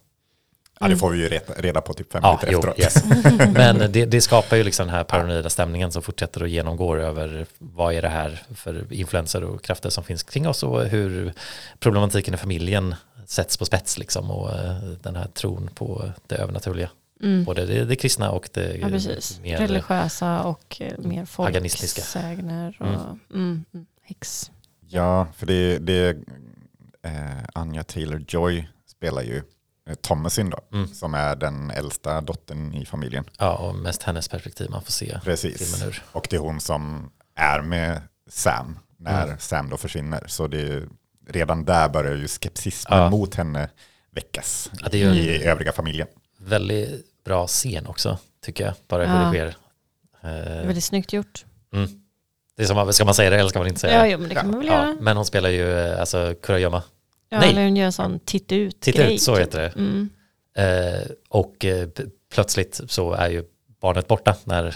Ja, 0.80 0.88
det 0.88 0.98
får 0.98 1.10
vi 1.12 1.18
ju 1.18 1.40
reda, 1.58 1.82
på 1.82 1.94
typ 1.94 2.12
fem 2.12 2.22
Ja, 2.24 2.40
minuter 2.42 2.52
jo, 2.52 2.60
efteråt. 2.60 2.80
yes. 2.80 3.04
Men 3.54 3.92
det, 3.92 4.06
det 4.06 4.22
skapar 4.22 4.58
ju 4.58 4.64
liksom 4.64 4.88
den 4.88 4.96
här 4.96 5.04
paranoida 5.04 5.50
stämningen 5.50 5.92
som 5.92 6.02
fortsätter 6.02 6.42
och 6.42 6.48
genomgår 6.48 7.00
över 7.00 7.46
vad 7.60 7.94
är 7.94 8.02
det 8.02 8.08
här 8.10 8.42
för 8.56 8.94
influenser 8.94 9.44
och 9.44 9.62
krafter 9.64 9.90
som 9.90 10.04
finns 10.04 10.24
kring 10.24 10.48
oss 10.48 10.64
och 10.64 10.86
hur 10.86 11.34
problematiken 11.80 12.34
i 12.34 12.38
familjen 12.38 12.96
sätts 13.26 13.58
på 13.58 13.66
spets 13.66 13.98
liksom 13.98 14.32
och 14.32 14.52
eh, 14.60 14.76
den 15.04 15.16
här 15.16 15.28
tron 15.28 15.70
på 15.76 16.12
det 16.28 16.36
övernaturliga. 16.36 16.90
Mm. 17.24 17.44
Både 17.44 17.66
det, 17.66 17.86
det 17.86 17.96
kristna 17.96 18.32
och 18.32 18.50
det 18.54 18.78
Ja, 18.78 18.88
precis. 18.88 19.40
mer 19.40 19.58
Religiösa 19.58 20.44
och 20.44 20.78
eh, 20.82 20.98
mer 21.00 21.26
folksägner 21.26 22.78
och 22.80 22.88
Mm. 22.88 23.00
mm. 23.34 23.66
Mm, 23.74 23.86
häx. 24.02 24.52
Ja, 24.90 25.28
för 25.38 25.46
det, 25.46 25.78
det 25.78 26.10
eh, 27.04 27.44
Anja 27.54 27.82
Taylor-Joy 27.84 28.64
spelar 28.88 29.22
ju 29.22 29.42
Thomasin 30.02 30.50
då, 30.50 30.60
Mm. 30.74 30.88
som 30.88 31.14
är 31.14 31.36
den 31.36 31.70
äldsta 31.72 32.22
dottern 32.22 32.74
i 32.74 32.86
familjen. 32.86 33.26
Ja, 33.40 33.58
och 33.58 33.76
mest 33.76 34.04
hennes 34.04 34.28
perspektiv 34.28 34.70
man 34.70 34.84
får 34.84 34.92
se 34.92 35.20
Precis. 35.24 35.84
Och 36.12 36.28
det 36.30 36.36
är 36.36 36.40
hon 36.40 36.60
som 36.60 37.12
är 37.36 37.62
med 37.62 38.02
Sam 38.30 38.80
när 38.98 39.24
Mm. 39.24 39.38
Sam 39.40 39.70
då 39.70 39.78
försvinner. 39.78 40.24
Så 40.28 40.48
det 40.48 40.62
är, 40.62 40.88
redan 41.30 41.66
där 41.66 41.90
börjar 41.90 42.16
ju 42.16 42.28
skepsismen 42.28 43.00
Ja. 43.00 43.10
mot 43.10 43.36
henne 43.36 43.70
väckas 44.12 44.72
Ja, 44.82 44.88
det 44.92 45.04
är 45.04 45.14
ju 45.14 45.22
i 45.22 45.44
övriga 45.44 45.72
familjen. 45.72 46.08
Väldigt 46.40 47.24
bra 47.24 47.48
scen 47.48 47.86
också, 47.88 48.18
tycker 48.46 48.66
jag, 48.66 48.74
bara 48.88 49.06
hur 49.06 49.16
Ja. 49.16 49.22
det 49.24 49.30
sker. 49.30 49.56
Eh, 50.30 50.66
väldigt 50.68 50.84
snyggt 50.84 51.14
gjort. 51.14 51.46
mm. 51.74 51.90
Det 52.56 52.64
är 52.64 52.68
som, 52.68 52.94
ska 52.94 53.06
man 53.06 53.14
säga 53.14 53.30
det 53.30 53.36
eller 53.40 53.50
ska 53.50 53.60
man 53.60 53.68
inte 53.68 53.80
säga 53.80 53.94
Ja, 53.94 54.02
det? 54.04 54.10
jo, 54.10 54.18
men 54.20 54.30
det 54.30 54.36
kan 54.36 54.52
man 54.52 54.60
väl 54.60 54.68
Ja, 54.68 54.74
göra. 54.74 54.96
men 55.02 55.18
hon 55.18 55.26
spelar 55.26 55.50
ju 55.50 55.80
eh, 55.80 56.00
alltså 56.00 56.36
Kurayama. 56.44 56.84
Ja, 57.34 57.40
nej. 57.40 57.50
eller 57.50 57.64
hon 57.64 57.76
gör 57.78 57.86
en 57.86 57.92
sån 57.94 58.20
titt 58.20 58.52
ut 58.52 58.86
grej, 58.86 59.16
ut, 59.16 59.22
så 59.22 59.36
typ. 59.36 59.42
heter 59.46 59.60
det. 59.62 59.68
Mm. 59.80 60.10
Eh, 60.58 61.08
och 61.30 61.66
eh, 61.66 61.88
plötsligt 62.34 62.82
så 62.88 63.14
är 63.14 63.30
ju 63.30 63.44
barnet 63.82 64.08
borta 64.08 64.36
när 64.44 64.76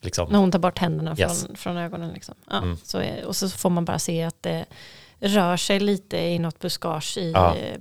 liksom, 0.00 0.28
När 0.32 0.38
hon 0.38 0.50
tar 0.50 0.58
bort 0.58 0.78
händerna 0.78 1.16
Yes. 1.18 1.46
från, 1.46 1.56
från 1.56 1.76
ögonen. 1.76 2.10
Liksom. 2.12 2.34
Ja, 2.50 2.56
Mm. 2.58 2.76
så 2.84 2.98
är, 2.98 3.24
och 3.24 3.36
så 3.36 3.48
får 3.48 3.70
man 3.70 3.84
bara 3.84 3.98
se 3.98 4.22
att 4.22 4.42
det 4.42 4.64
rör 5.20 5.56
sig 5.56 5.80
lite 5.80 6.16
i 6.18 6.38
något 6.38 6.58
buskage 6.58 7.18
i, 7.18 7.30
Ja. 7.32 7.56
eh, 7.56 7.76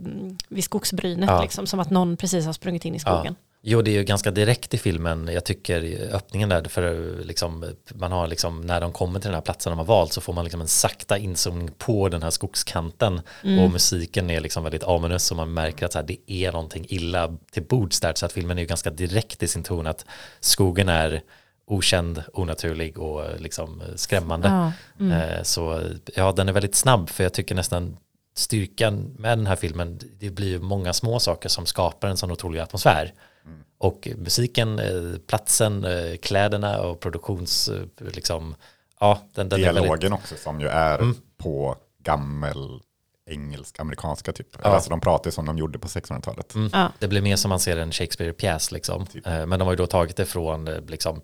vid 0.49 0.63
skogsbrynet. 0.63 1.29
Ja. 1.29 1.41
Liksom, 1.41 1.67
som 1.67 1.79
att 1.79 1.89
någon 1.89 2.17
precis 2.17 2.45
har 2.45 2.53
sprungit 2.53 2.85
in 2.85 2.95
i 2.95 2.99
Ja. 3.05 3.35
Jo, 3.67 3.81
det 3.81 3.91
är 3.91 3.93
ju 3.93 4.03
ganska 4.03 4.31
direkt 4.31 4.73
i 4.73 4.77
filmen. 4.77 5.29
Jag 5.33 5.45
tycker 5.45 6.09
öppningen 6.15 6.49
där, 6.49 6.63
för 6.63 7.15
liksom, 7.23 7.65
man 7.95 8.11
har 8.11 8.27
liksom, 8.27 8.61
när 8.61 8.81
de 8.81 8.91
kommer 8.91 9.19
till 9.19 9.27
den 9.27 9.33
här 9.33 9.41
platsen 9.41 9.71
de 9.71 9.77
har 9.77 9.85
valt 9.85 10.13
så 10.13 10.21
får 10.21 10.33
man 10.33 10.43
liksom 10.43 10.61
en 10.61 10.67
sakta 10.67 11.17
inzoomning 11.17 11.71
på 11.77 12.09
den 12.09 12.23
här 12.23 12.29
skogskanten 12.29 13.21
Mm. 13.43 13.59
och 13.63 13.71
musiken 13.71 14.29
är 14.29 14.39
liksom 14.39 14.63
väldigt 14.63 14.83
ominous 14.83 15.31
och 15.31 15.37
man 15.37 15.53
märker 15.53 15.85
att 15.85 15.91
så 15.93 15.99
här, 15.99 16.05
det 16.05 16.31
är 16.31 16.51
någonting 16.51 16.85
illa 16.89 17.37
till 17.51 17.63
bords 17.63 17.99
där 17.99 18.13
så 18.15 18.25
att 18.25 18.31
filmen 18.33 18.57
är 18.57 18.61
ju 18.61 18.67
ganska 18.67 18.89
direkt 18.89 19.43
i 19.43 19.47
sin 19.47 19.63
ton 19.63 19.87
att 19.87 20.05
skogen 20.39 20.89
är 20.89 21.21
okänd, 21.67 22.23
onaturlig 22.33 22.97
och 22.99 23.41
liksom 23.41 23.83
skrämmande. 23.95 24.47
Ja. 24.47 24.71
Mm. 25.05 25.11
Eh, 25.21 25.43
Så 25.43 25.81
ja, 26.15 26.31
den 26.31 26.49
är 26.49 26.53
väldigt 26.53 26.75
snabb 26.75 27.09
för 27.09 27.23
jag 27.23 27.33
tycker 27.33 27.55
nästan 27.55 27.97
styrkan 28.37 29.15
med 29.19 29.37
den 29.37 29.47
här 29.47 29.55
filmen, 29.55 29.99
det 30.19 30.29
blir 30.29 30.47
ju 30.47 30.59
många 30.59 30.93
små 30.93 31.19
saker 31.19 31.49
som 31.49 31.65
skapar 31.65 32.07
en 32.07 32.17
sån 32.17 32.31
otrolig 32.31 32.59
atmosfär. 32.59 33.13
Och 33.77 34.07
musiken, 34.17 34.79
eh, 34.79 35.19
platsen, 35.27 35.85
eh, 35.85 36.17
kläderna 36.17 36.81
och 36.81 36.99
produktions, 36.99 37.69
eh, 37.69 37.83
liksom, 38.13 38.55
ja, 38.99 39.21
den, 39.33 39.49
den 39.49 39.59
Dialogen 39.59 39.89
väldigt, 39.89 40.11
också 40.11 40.35
som 40.35 40.61
ju 40.61 40.67
är 40.67 40.99
Mm. 40.99 41.15
på 41.37 41.75
gammel 42.03 42.79
engelsk, 43.29 43.79
amerikanska 43.79 44.31
typ. 44.33 44.47
Ja. 44.63 44.69
Alltså 44.69 44.89
de 44.89 45.01
pratar 45.01 45.31
som 45.31 45.45
de 45.45 45.57
gjorde 45.57 45.79
på 45.79 45.87
1600-talet. 45.87 46.55
mm, 46.55 46.69
Ja. 46.73 46.91
det 46.99 47.07
blir 47.07 47.21
mer 47.21 47.35
som 47.35 47.49
man 47.49 47.59
ser 47.59 47.77
en 47.77 47.91
Shakespeare-pjäs 47.91 48.71
liksom. 48.71 49.05
Typ. 49.05 49.25
Men 49.25 49.49
de 49.49 49.61
har 49.61 49.71
ju 49.71 49.75
då 49.75 49.87
tagit 49.87 50.15
det 50.15 50.25
från, 50.25 50.65
liksom, 50.65 51.21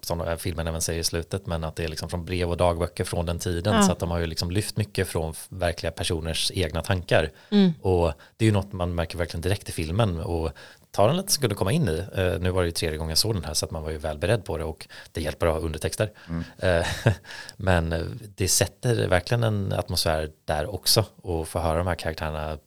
som 0.00 0.36
filmen 0.38 0.66
även 0.66 0.80
säger 0.82 1.00
i 1.00 1.04
slutet, 1.04 1.46
men 1.46 1.64
att 1.64 1.76
det 1.76 1.84
är 1.84 1.88
liksom 1.88 2.08
från 2.08 2.24
brev 2.24 2.50
och 2.50 2.56
dagböcker 2.56 3.04
från 3.04 3.26
den 3.26 3.38
tiden. 3.38 3.74
Ja. 3.74 3.82
Så 3.82 3.92
att 3.92 3.98
de 3.98 4.10
har 4.10 4.18
ju 4.18 4.26
liksom 4.26 4.50
lyft 4.50 4.76
mycket 4.76 5.08
från 5.08 5.34
verkliga 5.48 5.92
personers 5.92 6.50
egna 6.54 6.82
tankar. 6.82 7.30
Mm. 7.50 7.72
Och 7.82 8.12
det 8.36 8.44
är 8.44 8.46
ju 8.46 8.52
något 8.52 8.72
man 8.72 8.94
märker 8.94 9.18
verkligen 9.18 9.40
direkt 9.42 9.68
i 9.68 9.72
filmen 9.72 10.20
och 10.20 10.50
tar 10.94 11.08
den 11.08 11.16
lite 11.16 11.32
sekund 11.32 11.52
att 11.52 11.58
komma 11.58 11.72
in 11.72 11.88
i. 11.88 12.04
Eh, 12.16 12.40
nu 12.40 12.50
var 12.50 12.62
det 12.62 12.66
ju 12.66 12.72
tredje 12.72 12.98
gången 12.98 13.08
jag 13.10 13.18
såg 13.18 13.34
den 13.34 13.44
här 13.44 13.54
så 13.54 13.64
att 13.64 13.70
man 13.70 13.82
var 13.82 13.90
ju 13.90 13.98
väl 13.98 14.18
beredd 14.18 14.44
på 14.44 14.58
det 14.58 14.64
och 14.64 14.88
det 15.12 15.20
hjälper 15.20 15.46
att 15.46 15.52
ha 15.52 15.60
undertexter. 15.60 16.12
Eh, 16.58 16.86
men 17.56 17.92
eh, 17.92 18.00
det 18.36 18.48
sätter 18.48 19.08
verkligen 19.08 19.42
en 19.44 19.72
atmosfär 19.72 20.30
där 20.44 20.74
också 20.74 21.04
och 21.16 21.48
få 21.48 21.58
höra 21.58 21.78
de 21.78 21.86
här 21.86 21.94
karaktärerna 21.94 22.58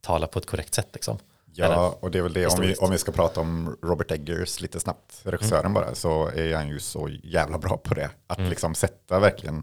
tala 0.00 0.26
på 0.26 0.38
ett 0.38 0.46
korrekt 0.46 0.74
sätt 0.74 0.88
liksom. 0.92 1.18
Ja, 1.54 1.98
och 2.00 2.10
det 2.10 2.18
är 2.18 2.22
väl 2.22 2.32
det, 2.32 2.46
om 2.46 2.60
vi, 2.60 2.74
om 2.74 2.90
vi 2.90 2.98
ska 2.98 3.12
prata 3.12 3.40
om 3.40 3.76
Robert 3.82 4.10
Eggers 4.10 4.60
lite 4.60 4.80
snabbt, 4.80 5.20
regissören 5.24 5.60
Mm. 5.60 5.74
bara, 5.74 5.94
så 5.94 6.26
är 6.28 6.54
han 6.54 6.68
ju 6.68 6.80
så 6.80 7.08
jävla 7.22 7.58
bra 7.58 7.76
på 7.76 7.94
det. 7.94 8.10
Att 8.26 8.38
Mm. 8.38 8.50
liksom 8.50 8.74
sätta 8.74 9.18
verkligen 9.18 9.62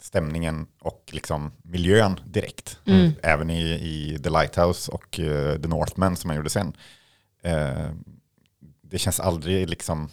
stämningen 0.00 0.66
och 0.80 1.10
liksom 1.12 1.52
miljön 1.62 2.20
direkt. 2.24 2.78
Mm. 2.86 3.12
Även 3.22 3.50
i, 3.50 3.62
i 3.72 4.18
The 4.22 4.30
Lighthouse 4.30 4.92
och 4.92 5.20
eh, 5.20 5.60
The 5.60 5.68
Northman 5.68 6.16
som 6.16 6.30
han 6.30 6.36
gjorde 6.36 6.50
sen. 6.50 6.76
Eh, 7.44 7.90
det 8.82 8.98
känns 8.98 9.20
aldrig 9.20 9.68
liksom, 9.68 10.10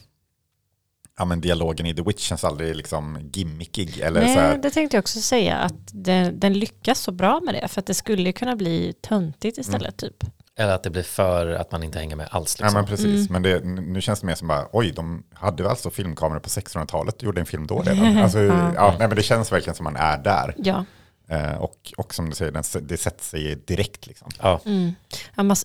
ja 1.17 1.25
men 1.25 1.41
dialogen 1.41 1.85
i 1.85 1.95
The 1.95 2.01
Witch 2.01 2.21
känns 2.23 2.43
aldrig 2.43 2.75
liksom 2.75 3.29
gimmickig. 3.33 3.99
Eller 3.99 4.21
så 4.21 4.25
Nej, 4.27 4.35
här, 4.35 4.57
det 4.57 4.69
tänkte 4.71 4.97
jag 4.97 5.01
också 5.01 5.19
säga 5.21 5.57
att 5.57 5.73
den, 5.91 6.39
den 6.39 6.53
lyckas 6.53 6.99
så 6.99 7.11
bra 7.11 7.39
med 7.45 7.53
det. 7.53 7.67
För 7.67 7.79
att 7.79 7.85
det 7.85 7.93
skulle 7.93 8.21
ju 8.23 8.33
kunna 8.33 8.55
bli 8.55 8.93
töntigt 9.01 9.57
istället 9.57 9.97
typ. 9.97 10.23
Eller 10.55 10.73
att 10.73 10.83
det 10.83 10.89
blir 10.89 11.03
för 11.03 11.47
att 11.47 11.71
man 11.71 11.83
inte 11.83 11.99
hänger 11.99 12.15
med 12.15 12.27
alls. 12.31 12.55
Ja 12.59 12.65
Liksom. 12.65 12.77
men 12.79 12.85
precis, 12.87 13.29
men 13.29 13.41
det, 13.41 13.59
nu 13.65 14.01
känns 14.01 14.19
det 14.19 14.25
mer 14.25 14.35
som 14.35 14.47
bara, 14.47 14.67
oj, 14.71 14.91
de 14.95 15.23
hade 15.33 15.63
väl 15.63 15.69
alltså 15.69 15.89
filmkameror 15.89 16.39
på 16.39 16.49
1600-talet 16.49 17.15
och 17.15 17.23
gjorde 17.23 17.39
en 17.41 17.45
film 17.45 17.67
då 17.67 17.81
redan. 17.81 18.17
Alltså, 18.23 18.39
Ja. 18.39 18.71
ja, 18.75 18.95
nej, 18.99 19.07
men 19.07 19.15
det 19.17 19.23
känns 19.23 19.51
verkligen 19.51 19.75
som 19.75 19.83
man 19.83 19.95
är 19.95 20.17
där. 20.17 20.55
Ja. 20.57 20.85
Eh, 21.31 21.53
och, 21.55 21.93
och 21.97 22.13
som 22.13 22.29
du 22.29 22.35
säger, 22.35 22.81
det 22.81 22.97
sätter 22.97 23.23
sig 23.23 23.55
direkt 23.55 24.07
liksom. 24.07 24.29
Ja, 24.41 24.61
Mm. 24.65 24.93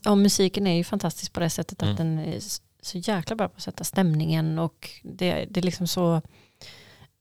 Ja, 0.04 0.14
musiken 0.14 0.66
är 0.66 0.76
ju 0.76 0.84
fantastisk 0.84 1.32
på 1.32 1.40
det 1.40 1.50
sättet 1.50 1.82
att 1.82 1.88
Mm. 1.88 1.96
den 1.96 2.18
är 2.18 2.40
så 2.82 2.98
jäkla 2.98 3.36
bra 3.36 3.48
på 3.48 3.56
att 3.56 3.62
sätta 3.62 3.84
stämningen 3.84 4.58
och 4.58 4.90
det, 5.02 5.46
det 5.50 5.60
är 5.60 5.64
liksom 5.64 5.86
så 5.86 6.22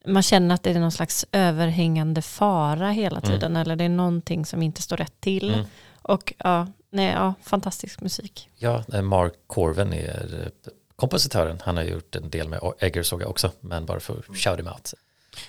man 0.08 0.24
känner 0.24 0.56
att 0.56 0.64
det 0.64 0.70
är 0.70 0.80
någon 0.80 0.92
slags 0.92 1.26
överhängande 1.32 2.22
fara 2.22 2.92
hela 2.92 3.18
Mm. 3.20 3.30
tiden 3.32 3.56
eller 3.56 3.76
det 3.76 3.84
är 3.84 3.90
någonting 3.90 4.46
som 4.46 4.62
inte 4.62 4.82
står 4.82 4.98
rätt 4.98 5.22
till. 5.22 5.54
Mm. 5.54 5.66
Och 6.02 6.34
ja, 6.38 6.68
nej, 6.90 7.12
ja, 7.12 7.34
fantastisk 7.44 8.02
musik. 8.02 8.50
ja 8.58 8.84
eh, 8.94 9.02
Mark 9.02 9.34
Corven 9.48 9.94
är 9.94 10.42
eh, 10.42 10.72
kompositören. 10.96 11.62
Han 11.64 11.78
har 11.78 11.84
gjort 11.84 12.16
en 12.16 12.30
del 12.30 12.50
med 12.50 12.60
Egger 12.80 13.04
såg 13.04 13.22
jag 13.22 13.30
också, 13.30 13.52
men 13.60 13.86
bara 13.86 14.00
för 14.00 14.22
shout 14.34 14.60
him 14.60 14.68
out. 14.68 14.94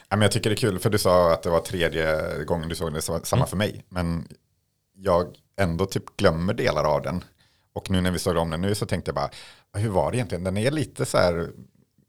Ja, 0.09 0.16
men 0.16 0.22
jag 0.22 0.33
tycker 0.33 0.51
det 0.51 0.55
är 0.55 0.57
kul, 0.57 0.79
för 0.79 0.90
du 0.90 0.99
sa 0.99 1.33
att 1.33 1.42
det 1.42 1.51
var 1.51 1.61
tredje 1.61 2.20
gången 2.44 2.68
du 2.68 2.75
såg 2.75 2.92
det, 2.94 3.03
så 3.03 3.20
samma 3.25 3.40
Mm. 3.40 3.49
för 3.49 3.57
mig. 3.57 3.85
Men 3.88 4.29
jag 4.94 5.27
ändå 5.61 5.87
typ 5.87 6.16
glömmer 6.16 6.55
delar 6.55 6.85
av 6.85 7.03
den. 7.03 7.25
Och 7.75 7.90
nu 7.90 8.01
när 8.01 8.11
vi 8.11 8.18
såg 8.18 8.37
om 8.37 8.51
den 8.51 8.61
nu 8.61 8.75
så 8.75 8.87
tänkte 8.87 9.09
jag 9.09 9.14
bara, 9.14 9.31
hur 9.79 9.88
var 9.88 10.11
det 10.11 10.16
egentligen? 10.16 10.44
Den 10.44 10.57
är 10.57 10.70
lite 10.70 11.07
så 11.07 11.18
här, 11.18 11.49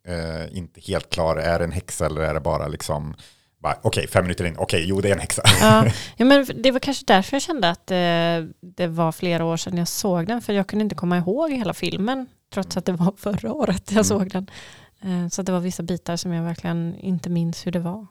eh, 0.08 0.58
inte 0.58 0.82
helt 0.82 1.10
klar, 1.10 1.36
är 1.36 1.60
det 1.60 1.66
en 1.66 1.72
häxa 1.72 2.06
eller 2.06 2.22
är 2.22 2.34
det 2.34 2.40
bara 2.40 2.68
liksom, 2.68 3.16
bara, 3.60 3.78
okej, 3.82 4.08
fem 4.08 4.24
minuter 4.24 4.46
in, 4.46 4.56
okej, 4.58 4.84
jo 4.88 5.02
det 5.02 5.10
är 5.10 5.13
en 5.13 5.20
häxa. 5.20 5.42
Ja, 5.62 5.86
ja, 6.18 6.26
men 6.26 6.46
det 6.56 6.72
var 6.72 6.80
kanske 6.80 7.04
därför 7.08 7.36
jag 7.36 7.42
kände 7.42 7.70
att 7.70 7.92
eh, 7.92 8.50
det 8.62 8.88
var 8.88 9.12
flera 9.12 9.46
år 9.46 9.58
sedan 9.58 9.78
jag 9.78 9.88
såg 9.88 10.28
den 10.28 10.42
för 10.42 10.54
jag 10.54 10.68
kunde 10.68 10.84
inte 10.84 10.96
komma 10.96 11.18
ihåg 11.18 11.52
hela 11.52 11.74
filmen 11.74 12.28
trots 12.54 12.78
att 12.78 12.86
det 12.86 12.92
var 12.92 13.13
förra 13.18 13.54
året 13.54 13.84
jag 13.86 13.92
Mm. 13.92 14.04
såg 14.04 14.32
den. 14.32 14.52
Eh, 15.01 15.27
så 15.27 15.41
det 15.41 15.51
var 15.51 15.60
vissa 15.60 15.83
bitar 15.83 16.15
som 16.15 16.33
jag 16.33 16.43
verkligen 16.43 16.95
inte 16.95 17.29
minns 17.29 17.67
hur 17.67 17.71
det 17.71 17.79
var. 17.79 18.07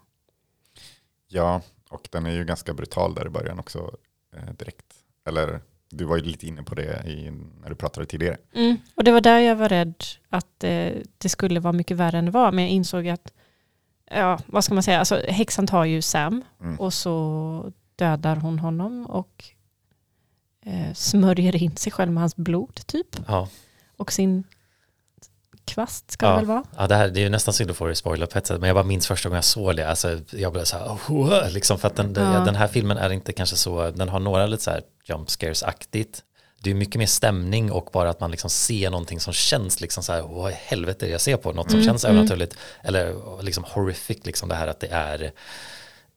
Ja, 1.28 1.60
och 1.90 2.08
den 2.12 2.26
är 2.26 2.30
ju 2.30 2.44
ganska 2.44 2.74
brutal 2.74 3.14
där 3.14 3.26
i 3.26 3.30
början 3.30 3.58
också 3.58 3.96
eh, 4.36 4.52
direkt. 4.58 4.94
Eller 5.26 5.60
du 5.90 6.04
var 6.04 6.16
ju 6.16 6.22
lite 6.22 6.46
inne 6.46 6.62
på 6.62 6.74
det 6.74 7.02
i, 7.06 7.30
när 7.60 7.68
du 7.68 7.74
pratade 7.74 8.06
tidigare. 8.06 8.36
Mm. 8.54 8.76
Och 8.94 9.04
det 9.04 9.12
var 9.12 9.20
där 9.20 9.38
jag 9.38 9.56
var 9.56 9.68
rädd 9.68 10.04
att 10.28 10.64
eh, 10.64 10.92
det 11.18 11.28
skulle 11.28 11.60
vara 11.60 11.72
mycket 11.72 11.96
värre 11.96 12.18
än 12.18 12.24
det 12.24 12.30
var. 12.30 12.52
Men 12.52 12.64
jag 12.64 12.72
insåg 12.72 13.08
att 13.08 13.32
ja, 14.10 14.38
vad 14.46 14.64
ska 14.64 14.74
man 14.74 14.82
säga, 14.82 14.98
alltså 14.98 15.22
häxan 15.28 15.66
tar 15.66 15.84
ju 15.84 16.02
Sam 16.02 16.44
Mm. 16.60 16.80
och 16.80 16.94
så 16.94 17.72
dödar 17.96 18.36
hon 18.36 18.58
honom 18.58 19.06
och 19.06 19.44
eh, 20.62 20.92
smörjer 20.94 21.56
in 21.62 21.76
sig 21.76 21.92
själv 21.92 22.12
med 22.12 22.22
hans 22.22 22.36
blod 22.36 22.86
typ. 22.86 23.16
Ja. 23.26 23.48
Och 23.96 24.12
sin 24.12 24.44
kvast 25.66 26.10
ska 26.10 26.26
Ja. 26.26 26.30
det 26.32 26.36
väl 26.36 26.46
vara. 26.46 26.62
Ja, 26.76 26.86
det, 26.86 26.94
här, 26.94 27.08
det 27.08 27.20
är 27.20 27.22
ju 27.22 27.28
nästan 27.28 27.54
synd 27.54 27.70
att 27.70 27.76
få 27.76 27.86
det 27.86 27.94
spoiler 27.94 28.26
på 28.26 28.38
ett 28.38 28.46
sätt, 28.46 28.60
men 28.60 28.68
jag 28.68 28.74
bara 28.76 28.84
minns 28.84 29.06
första 29.06 29.28
gången 29.28 29.36
jag 29.36 29.44
såg 29.44 29.76
det, 29.76 29.88
alltså, 29.88 30.18
jag 30.30 30.52
blev 30.52 30.64
så 30.64 30.76
här, 30.76 30.86
oh, 30.86 31.50
liksom, 31.52 31.78
för 31.78 31.88
att 31.88 31.96
den, 31.96 32.14
Ja. 32.16 32.22
den 32.44 32.54
här 32.54 32.68
filmen 32.68 32.96
är 32.98 33.10
inte 33.12 33.32
kanske 33.32 33.56
så, 33.56 33.90
den 33.90 34.08
har 34.08 34.20
några 34.20 34.46
lite 34.46 34.62
så 34.62 34.70
här 34.70 34.80
jump 35.08 35.28
scares-aktigt, 35.30 36.22
det 36.62 36.70
är 36.70 36.74
mycket 36.74 36.96
mer 36.98 37.06
stämning 37.06 37.72
och 37.72 37.88
bara 37.92 38.10
att 38.10 38.20
man 38.20 38.30
liksom 38.30 38.50
ser 38.50 38.90
någonting 38.90 39.20
som 39.20 39.32
känns 39.32 39.80
liksom 39.80 40.02
så 40.02 40.12
här, 40.12 40.22
vad 40.22 40.50
i 40.52 40.54
helvete 40.54 41.04
är 41.04 41.06
det 41.06 41.12
jag 41.12 41.20
ser 41.20 41.36
på, 41.36 41.52
något 41.52 41.70
som 41.70 41.80
Mm, 41.80 41.86
känns 41.86 42.04
mm. 42.04 42.16
övernaturligt, 42.16 42.56
eller 42.82 43.14
liksom 43.42 43.64
horrific, 43.68 44.18
liksom 44.26 44.48
det 44.48 44.54
här 44.54 44.66
att 44.68 44.80
det 44.80 44.88
är 44.90 45.32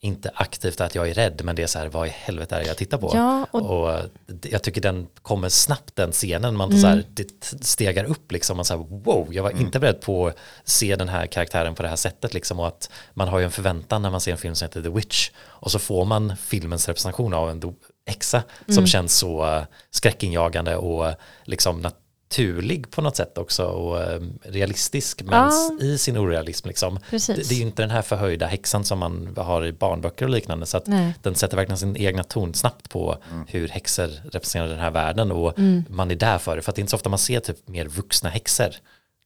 inte 0.02 0.32
aktivt 0.36 0.82
att 0.82 0.96
jag 0.96 1.10
är 1.10 1.14
rädd, 1.14 1.42
men 1.44 1.56
det 1.56 1.64
är 1.64 1.68
så 1.68 1.80
här, 1.80 1.88
vad 1.88 2.08
i 2.08 2.10
helvete 2.10 2.56
är 2.56 2.60
det 2.60 2.68
jag 2.68 2.78
tittar 2.78 2.98
på? 2.98 3.12
Ja, 3.16 3.48
och 3.52 3.84
Och 3.90 4.00
jag 4.42 4.64
tycker 4.64 4.82
den 4.82 5.08
kommer 5.22 5.50
snabbt 5.50 5.96
den 5.96 6.12
scenen, 6.12 6.56
man 6.56 6.70
Mm. 6.70 6.82
så 6.82 6.88
här, 6.88 7.04
det 7.10 7.28
stegar 7.66 8.04
upp 8.04 8.32
liksom, 8.32 8.58
man 8.58 8.66
så 8.66 8.78
här, 8.78 8.84
wow, 8.90 9.28
jag 9.32 9.44
var 9.44 9.62
inte 9.62 9.80
beredd 9.80 10.02
på 10.02 10.28
att 10.28 10.38
se 10.64 10.96
den 10.96 11.10
här 11.10 11.26
karaktären 11.28 11.76
på 11.76 11.84
det 11.84 11.90
här 11.90 11.96
sättet 11.96 12.34
liksom 12.34 12.60
och 12.60 12.68
att 12.68 12.90
man 13.14 13.28
har 13.28 13.40
ju 13.40 13.46
en 13.46 13.52
förväntan 13.52 14.02
när 14.02 14.10
man 14.10 14.22
ser 14.22 14.32
en 14.32 14.38
film 14.38 14.56
som 14.56 14.66
heter 14.66 14.82
The 14.82 14.90
Witch 14.90 15.30
och 15.40 15.72
så 15.72 15.80
får 15.80 16.06
man 16.06 16.38
filmens 16.38 16.88
representation 16.88 17.34
av 17.34 17.50
en 17.50 17.62
do- 17.62 17.76
häxa 18.08 18.44
som 18.66 18.74
Mm. 18.78 18.88
känns 18.88 19.14
så 19.18 19.46
uh, 19.58 19.64
skräckinjagande 19.92 20.76
och 20.76 21.14
liksom 21.44 21.88
naturlig 22.32 22.92
på 22.92 23.02
något 23.02 23.15
sätt 23.15 23.38
också 23.38 23.63
och 23.65 24.02
eh, 24.02 24.22
realistisk 24.44 25.22
men 25.24 25.34
Ja. 25.52 25.72
i 25.82 25.98
sin 25.98 26.18
orealism 26.18 26.68
liksom. 26.68 27.00
Det, 27.12 27.28
det 27.28 27.52
är 27.52 27.54
ju 27.54 27.62
inte 27.62 27.82
den 27.82 27.89
här 27.92 28.02
förhöjda 28.02 28.46
häxan 28.48 28.84
som 28.84 29.00
man 29.00 29.34
har 29.38 29.65
i 29.65 29.72
barnböcker 29.74 30.26
och 30.26 30.32
liknande 30.32 30.65
så 30.65 30.78
att 30.78 30.88
Nej. 30.88 31.13
den 31.22 31.36
sätter 31.36 31.58
verkligen 31.58 31.78
sin 31.78 31.98
egna 31.98 32.24
ton 32.24 32.54
snabbt 32.54 32.89
på 32.89 33.18
hur 33.48 33.68
häxor 33.68 34.08
representerar 34.32 34.68
den 34.70 34.80
här 34.80 34.92
världen 34.92 35.32
och 35.32 35.60
Mm. 35.60 35.84
man 35.89 36.12
är 36.12 36.15
där 36.15 36.38
för 36.38 36.56
det. 36.56 36.62
För 36.62 36.72
att 36.72 36.76
det 36.76 36.80
är 36.80 36.82
inte 36.82 36.89
så 36.92 36.96
ofta 36.96 37.10
man 37.10 37.20
ser 37.20 37.39
typ 37.39 37.68
mer 37.68 37.86
vuxna 37.86 38.30
häxor 38.30 38.70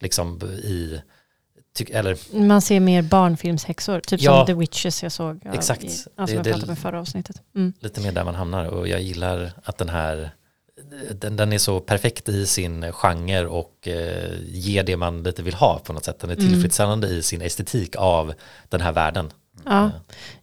liksom 0.01 0.41
i, 0.43 1.01
ty, 1.77 1.85
eller 1.91 2.17
Man 2.37 2.61
ser 2.61 2.79
mer 2.79 3.01
barnfilmshäxor, 3.01 3.99
typ 3.99 4.21
Ja. 4.21 4.37
som 4.39 4.45
The 4.45 4.53
Witches 4.59 5.03
jag 5.03 5.11
såg. 5.11 5.39
Exakt. 5.53 5.83
I, 5.83 5.87
Det- 5.87 5.93
ja, 6.17 6.27
som 6.27 6.35
jag 6.35 6.43
det- 6.43 6.51
pratade 6.51 6.71
om 6.71 6.77
i 6.77 6.81
förra 6.81 6.99
avsnittet. 6.99 7.41
Mm. 7.55 7.73
lite 7.79 8.01
mer 8.01 8.11
där 8.11 8.23
man 8.23 8.35
hamnar 8.35 8.65
och 8.65 8.87
jag 8.87 9.01
gillar 9.01 9.51
att 9.63 9.77
den 9.77 9.89
här 9.89 10.31
den, 11.15 11.35
den 11.35 11.53
är 11.53 11.57
så 11.57 11.79
perfekt 11.79 12.29
i 12.29 12.45
sin 12.47 12.91
genre 12.91 13.45
och 13.45 13.87
eh, 13.87 14.31
ger 14.45 14.83
det 14.83 14.97
man 14.97 15.23
lite 15.23 15.43
vill 15.43 15.53
ha 15.53 15.79
på 15.79 15.93
något 15.93 16.05
sätt. 16.05 16.19
Den 16.19 16.29
är 16.29 16.35
Mm. 16.35 16.49
tillfredsställande 16.49 17.07
i 17.07 17.23
sin 17.23 17.41
estetik 17.41 17.95
av 17.95 18.33
den 18.69 18.81
här 18.81 18.91
världen. 18.91 19.31
Ja, 19.65 19.85
Eh, 19.85 19.89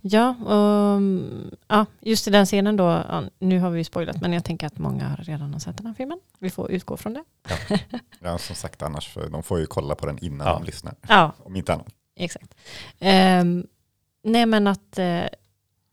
ja, 0.00 0.28
och, 0.28 0.96
mm, 0.96 1.50
ja, 1.68 1.86
just 2.00 2.28
i 2.28 2.30
den 2.30 2.46
scenen 2.46 2.76
då, 2.76 2.84
ja, 2.84 3.22
nu 3.38 3.58
har 3.58 3.70
vi 3.70 3.78
ju 3.78 3.84
spoilat, 3.84 4.20
men 4.20 4.32
jag 4.32 4.44
tänker 4.44 4.66
att 4.66 4.78
många 4.78 5.16
redan 5.20 5.52
har 5.52 5.60
sett 5.60 5.76
den 5.76 5.86
här 5.86 5.94
filmen. 5.94 6.18
Vi 6.38 6.50
får 6.50 6.70
utgå 6.70 6.96
från 6.96 7.14
det. 7.14 7.24
Ja, 8.20 8.38
som 8.38 8.56
sagt 8.56 8.82
annars, 8.82 9.08
för 9.08 9.28
de 9.28 9.42
får 9.42 9.58
ju 9.58 9.66
kolla 9.66 9.94
på 9.94 10.06
den 10.06 10.18
innan 10.24 10.46
Ja. 10.46 10.52
de 10.54 10.64
lyssnar. 10.64 10.94
Ja, 11.08 11.32
Om 11.44 11.56
inte 11.56 11.72
annat. 11.74 11.86
exakt. 12.16 12.54
Ehm, 12.98 13.66
nej 14.24 14.46
men 14.46 14.66
att 14.66 14.98
eh, 14.98 15.22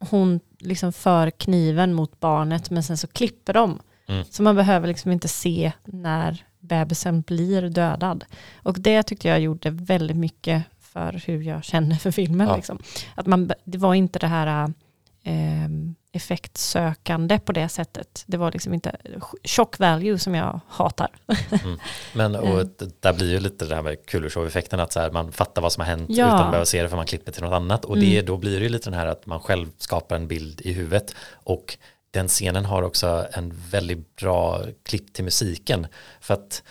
hon 0.09 0.39
liksom 0.59 0.93
för 0.93 1.29
kniven 1.29 1.93
mot 1.93 2.19
barnet 2.19 2.69
men 2.69 2.83
sen 2.83 2.97
så 2.97 3.07
klipper 3.07 3.53
de. 3.53 3.79
Mm. 4.07 4.25
Så 4.31 4.43
man 4.43 4.55
behöver 4.55 4.87
liksom 4.87 5.11
inte 5.11 5.27
se 5.27 5.71
när 5.85 6.43
bebisen 6.59 7.21
blir 7.21 7.61
dödad. 7.61 8.25
Och 8.63 8.79
det 8.79 9.03
tyckte 9.03 9.27
jag 9.27 9.39
gjorde 9.39 9.69
väldigt 9.69 10.17
mycket 10.17 10.63
för 10.81 11.21
hur 11.25 11.41
jag 11.41 11.63
känner 11.63 11.95
för 11.95 12.11
filmen. 12.11 12.47
Ja. 12.47 12.55
Liksom. 12.55 12.79
Att 13.15 13.25
man, 13.25 13.51
det 13.63 13.77
var 13.77 13.93
inte 13.93 14.19
det 14.19 14.27
här 14.27 14.73
eh, 15.23 15.67
effektsökande 16.11 17.39
på 17.39 17.51
det 17.51 17.69
sättet. 17.69 18.23
Det 18.27 18.37
var 18.37 18.51
liksom 18.51 18.73
inte 18.73 18.95
shock 19.43 19.79
value 19.79 20.19
som 20.19 20.35
jag 20.35 20.59
hatar. 20.67 21.07
Men 22.13 22.35
och 22.35 22.47
Mm. 22.47 22.69
där 22.99 23.13
blir 23.13 23.31
ju 23.31 23.39
lite 23.39 23.65
det 23.65 23.75
här 23.75 23.81
med 23.81 24.05
kullershow-effekten 24.05 24.79
att 24.79 24.93
så 24.93 24.99
här, 24.99 25.11
man 25.11 25.31
fattar 25.31 25.61
vad 25.61 25.71
som 25.73 25.81
har 25.81 25.87
hänt 25.87 26.05
Ja. 26.09 26.25
utan 26.27 26.39
att 26.39 26.51
behöva 26.51 26.65
se 26.65 26.83
det 26.83 26.89
för 26.89 26.95
man 26.97 27.05
klipper 27.05 27.31
till 27.31 27.43
något 27.43 27.53
annat 27.53 27.85
och 27.85 27.97
det, 27.97 28.13
Mm. 28.13 28.25
då 28.25 28.37
blir 28.37 28.57
det 28.59 28.63
ju 28.63 28.69
lite 28.69 28.89
den 28.89 28.99
här 28.99 29.07
att 29.07 29.25
man 29.25 29.39
själv 29.39 29.67
skapar 29.77 30.15
en 30.15 30.27
bild 30.27 30.61
i 30.61 30.73
huvudet 30.73 31.15
och 31.33 31.77
den 32.11 32.27
scenen 32.27 32.65
har 32.65 32.83
också 32.83 33.27
en 33.31 33.53
väldigt 33.69 34.15
bra 34.15 34.63
klipp 34.85 35.13
till 35.13 35.23
musiken 35.23 35.87
för 36.21 36.33
att 36.33 36.63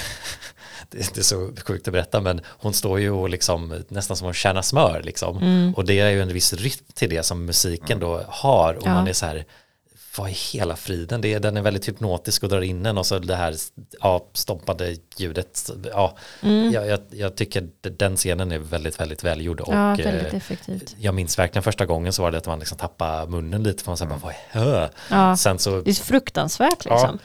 det 0.90 1.16
är 1.18 1.22
så 1.22 1.52
sjukt 1.66 1.88
att 1.88 1.92
berätta 1.92 2.20
men 2.20 2.40
hon 2.46 2.72
står 2.74 3.00
ju 3.00 3.10
och 3.10 3.30
liksom 3.30 3.84
nästan 3.88 4.16
som 4.16 4.24
hon 4.24 4.34
tjänar 4.34 4.62
smör 4.62 5.02
liksom 5.04 5.36
Mm. 5.38 5.74
och 5.74 5.84
det 5.84 6.00
är 6.00 6.10
ju 6.10 6.22
en 6.22 6.32
viss 6.32 6.52
rytm 6.52 6.84
till 6.94 7.10
det 7.10 7.22
som 7.22 7.44
musiken 7.44 8.00
då 8.00 8.24
har 8.28 8.74
och 8.74 8.86
Ja. 8.86 8.94
man 8.94 9.08
är 9.08 9.12
så 9.12 9.26
här 9.26 9.44
vad 10.20 10.30
i 10.30 10.36
hela 10.52 10.76
friden, 10.76 11.20
det 11.20 11.34
är, 11.34 11.40
den 11.40 11.56
är 11.56 11.62
väldigt 11.62 11.88
hypnotisk 11.88 12.42
och 12.42 12.48
drar 12.48 12.60
in 12.60 12.86
en 12.86 12.98
och 12.98 13.06
så 13.06 13.18
det 13.18 13.36
här 13.36 13.54
ja, 14.00 14.26
stompade 14.32 14.96
ljudet. 15.16 15.70
Ja, 15.92 16.16
Mm. 16.42 16.72
jag, 16.72 16.86
jag, 16.86 17.00
jag 17.10 17.36
tycker 17.36 17.68
den 17.80 18.16
scenen 18.16 18.52
är 18.52 18.58
väldigt, 18.58 19.00
väldigt 19.00 19.24
välgjord. 19.24 19.60
Och, 19.60 19.74
ja, 19.74 19.98
eh, 19.98 20.04
väldigt 20.04 20.34
effektivt. 20.34 20.96
jag 20.98 21.14
minns 21.14 21.38
verkligen 21.38 21.62
första 21.62 21.86
gången 21.86 22.12
så 22.12 22.22
var 22.22 22.30
det 22.30 22.38
att 22.38 22.46
man 22.46 22.58
liksom 22.58 22.78
tappade 22.78 23.30
munnen 23.30 23.62
lite 23.62 23.84
för 23.84 23.90
man 23.90 23.96
sa 23.96 24.06
bara 24.06 24.32
vad? 24.52 24.88
Ja. 25.10 25.36
Sen 25.36 25.58
så, 25.58 25.80
Det 25.80 25.90
är 25.90 25.94
fruktansvärt 25.94 26.84
Ja. 26.84 26.94
liksom. 26.94 27.18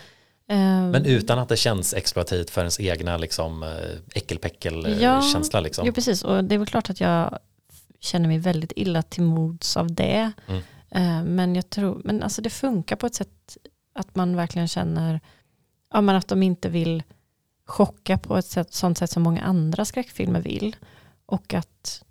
Ehm, 0.49 0.89
men 0.91 1.05
utan 1.05 1.39
att 1.39 1.49
det 1.49 1.57
känns 1.57 1.93
exploativt 1.93 2.49
för 2.49 2.61
ens 2.61 2.79
egna 2.79 3.17
liksom 3.17 3.63
eh, 3.63 3.69
äckelpäckel 4.13 4.97
Ja, 5.01 5.21
liksom. 5.59 5.87
Jo, 5.87 5.93
precis. 5.93 6.23
Och 6.23 6.43
det 6.43 6.55
är 6.55 6.59
väl 6.59 6.67
klart 6.67 6.89
att 6.89 6.99
jag 6.99 7.39
känner 7.99 8.27
mig 8.27 8.37
väldigt 8.37 8.71
illa 8.75 9.01
till 9.01 9.23
mods 9.23 9.77
av 9.77 9.93
det. 9.93 10.31
Mm. 10.47 10.61
Eh, 10.95 11.23
Men 11.23 11.55
jag 11.55 11.69
tror, 11.69 12.01
men 12.03 12.23
alltså 12.23 12.41
det 12.41 12.49
funkar 12.49 12.95
på 12.95 13.05
ett 13.05 13.15
sätt 13.15 13.57
att 13.93 14.15
man 14.15 14.35
verkligen 14.35 14.67
känner 14.67 15.19
ja, 15.93 16.01
men 16.01 16.15
att 16.15 16.27
de 16.27 16.43
inte 16.43 16.69
vill 16.69 17.03
chocka 17.65 18.17
på 18.17 18.37
ett 18.37 18.45
sätt, 18.45 18.73
sånt 18.73 18.97
sätt 18.97 19.11
som 19.11 19.23
många 19.23 19.41
andra 19.41 19.85
skräckfilmer 19.85 20.41
vill. 20.41 20.75
Och 21.25 21.53
att 21.53 22.03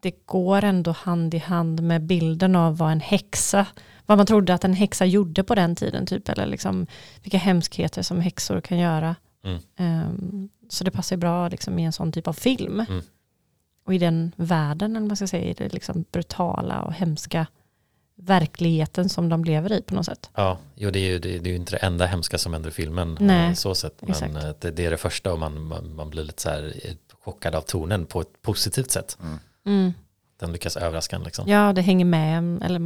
det 0.00 0.26
går 0.26 0.64
ändå 0.64 0.90
hand 0.90 1.34
i 1.34 1.38
hand 1.38 1.82
med 1.82 2.02
bilden 2.02 2.56
av 2.56 2.76
vad 2.76 2.92
en 2.92 3.00
häxa, 3.00 3.66
vad 4.06 4.18
man 4.18 4.26
trodde 4.26 4.54
att 4.54 4.64
en 4.64 4.74
häxa 4.74 5.04
gjorde 5.04 5.44
på 5.44 5.54
den 5.54 5.76
tiden, 5.76 6.06
typ, 6.06 6.28
eller 6.28 6.46
liksom 6.46 6.86
vilka 7.22 7.38
hemskheter 7.38 8.02
som 8.02 8.20
häxor 8.20 8.60
kan 8.60 8.78
göra. 8.78 9.16
Mm. 9.44 9.60
Ehm, 9.76 10.48
så 10.68 10.84
det 10.84 10.90
passar 10.90 11.16
ju 11.16 11.20
bra 11.20 11.48
liksom, 11.48 11.78
i 11.78 11.84
en 11.84 11.92
sån 11.92 12.12
typ 12.12 12.28
av 12.28 12.32
film. 12.32 12.80
Mm. 12.80 13.02
Och 13.84 13.94
i 13.94 13.98
den 13.98 14.32
världen, 14.36 14.90
eller 14.90 15.00
vad 15.00 15.08
man 15.08 15.16
ska 15.16 15.26
säga, 15.26 15.50
i 15.50 15.52
det 15.52 15.72
liksom 15.72 16.04
brutala 16.12 16.82
och 16.82 16.92
hemska 16.92 17.46
verkligheten 18.24 19.08
som 19.08 19.28
de 19.28 19.44
lever 19.44 19.72
i 19.72 19.82
på 19.82 19.94
något 19.94 20.06
sätt. 20.06 20.30
Ja, 20.34 20.58
jo, 20.74 20.90
det 20.90 20.98
är 20.98 21.10
ju 21.10 21.18
det, 21.18 21.38
det 21.38 21.48
är 21.48 21.52
ju 21.52 21.56
inte 21.56 21.72
det 21.72 21.76
enda 21.86 22.06
hemska 22.06 22.38
som 22.38 22.52
händer 22.52 22.70
i 22.70 22.72
filmen. 22.72 23.16
Nej, 23.20 23.48
eh, 23.48 23.54
så 23.54 23.74
sätt. 23.74 23.94
Men 24.00 24.36
eh, 24.36 24.50
det, 24.60 24.70
det 24.70 24.86
är 24.86 24.90
det 24.90 24.96
första 24.96 25.32
och 25.32 25.38
man, 25.38 25.62
man, 25.62 25.94
man 25.94 26.10
blir 26.10 26.24
lite 26.24 26.42
så 26.42 26.48
här 26.50 26.72
eh, 26.84 26.92
chockad 27.24 27.54
av 27.54 27.60
tonen 27.60 28.06
på 28.06 28.20
ett 28.20 28.42
positivt 28.42 28.90
sätt. 28.90 29.18
Mm. 29.66 29.92
Den 30.40 30.52
lyckas 30.52 30.76
överraska 30.76 31.16
en 31.16 31.22
liksom. 31.22 31.48
Ja, 31.48 31.72
det 31.72 31.82
hänger 31.82 32.04
med, 32.04 32.62
eller 32.62 32.80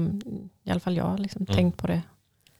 i 0.64 0.70
alla 0.70 0.81
fall 0.81 0.96
jag 0.96 1.05
har 1.05 1.18
liksom 1.18 1.42
Mm. 1.49 1.57
tänkt 1.57 1.79
på 1.79 1.87
det. 1.87 2.03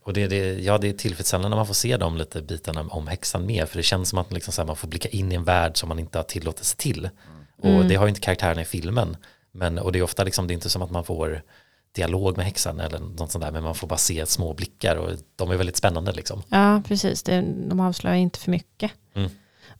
Och 0.05 0.13
det, 0.13 0.27
det, 0.27 0.59
ja, 0.59 0.79
det 0.79 0.89
är 0.89 0.93
tillfredsställande 0.93 1.49
när 1.49 1.57
man 1.57 1.67
får 1.67 1.75
se 1.75 1.97
de 1.97 2.17
lite 2.17 2.43
bitarna 2.43 2.81
om 2.91 3.07
häxan 3.07 3.47
med. 3.47 3.69
För 3.69 3.77
det 3.77 3.83
känns 3.83 4.09
som 4.09 4.19
att 4.19 4.33
liksom 4.33 4.53
så 4.53 4.63
här, 4.63 4.67
man 4.67 4.77
får 4.77 4.89
blicka 4.89 5.09
in 5.09 5.33
i 5.33 5.35
en 5.35 5.45
värld 5.45 5.77
som 5.77 5.89
man 5.89 5.99
inte 5.99 6.19
har 6.19 6.23
tillåtelse 6.23 6.77
till. 6.77 7.09
Och 7.59 7.65
Mm. 7.69 7.89
det 7.89 7.95
har 7.95 8.05
ju 8.07 8.09
inte 8.09 8.21
karaktärerna 8.21 8.63
i 8.63 8.65
filmen. 8.65 9.17
Men, 9.53 9.79
och 9.79 9.93
det 9.93 9.99
är 9.99 10.03
ofta 10.03 10.25
liksom, 10.25 10.47
det 10.47 10.53
är 10.53 10.55
inte 10.55 10.69
som 10.71 10.83
att 10.83 10.91
man 10.91 11.05
får 11.05 11.43
dialog 11.97 12.37
med 12.37 12.47
häxan 12.47 12.81
eller 12.81 12.99
något 12.99 13.31
sånt 13.31 13.45
där. 13.45 13.53
Men 13.53 13.63
man 13.63 13.75
får 13.75 13.87
bara 13.87 13.99
se 13.99 14.27
små 14.27 14.55
blickar 14.55 14.97
och 14.97 15.11
de 15.37 15.51
är 15.51 15.57
väldigt 15.57 15.77
spännande 15.77 16.13
liksom. 16.13 16.43
Ja, 16.49 16.83
precis. 16.89 17.23
De 17.23 17.81
avslöjar 17.81 18.17
inte 18.17 18.39
för 18.39 18.51
mycket. 18.51 18.93
Mm. 19.15 19.31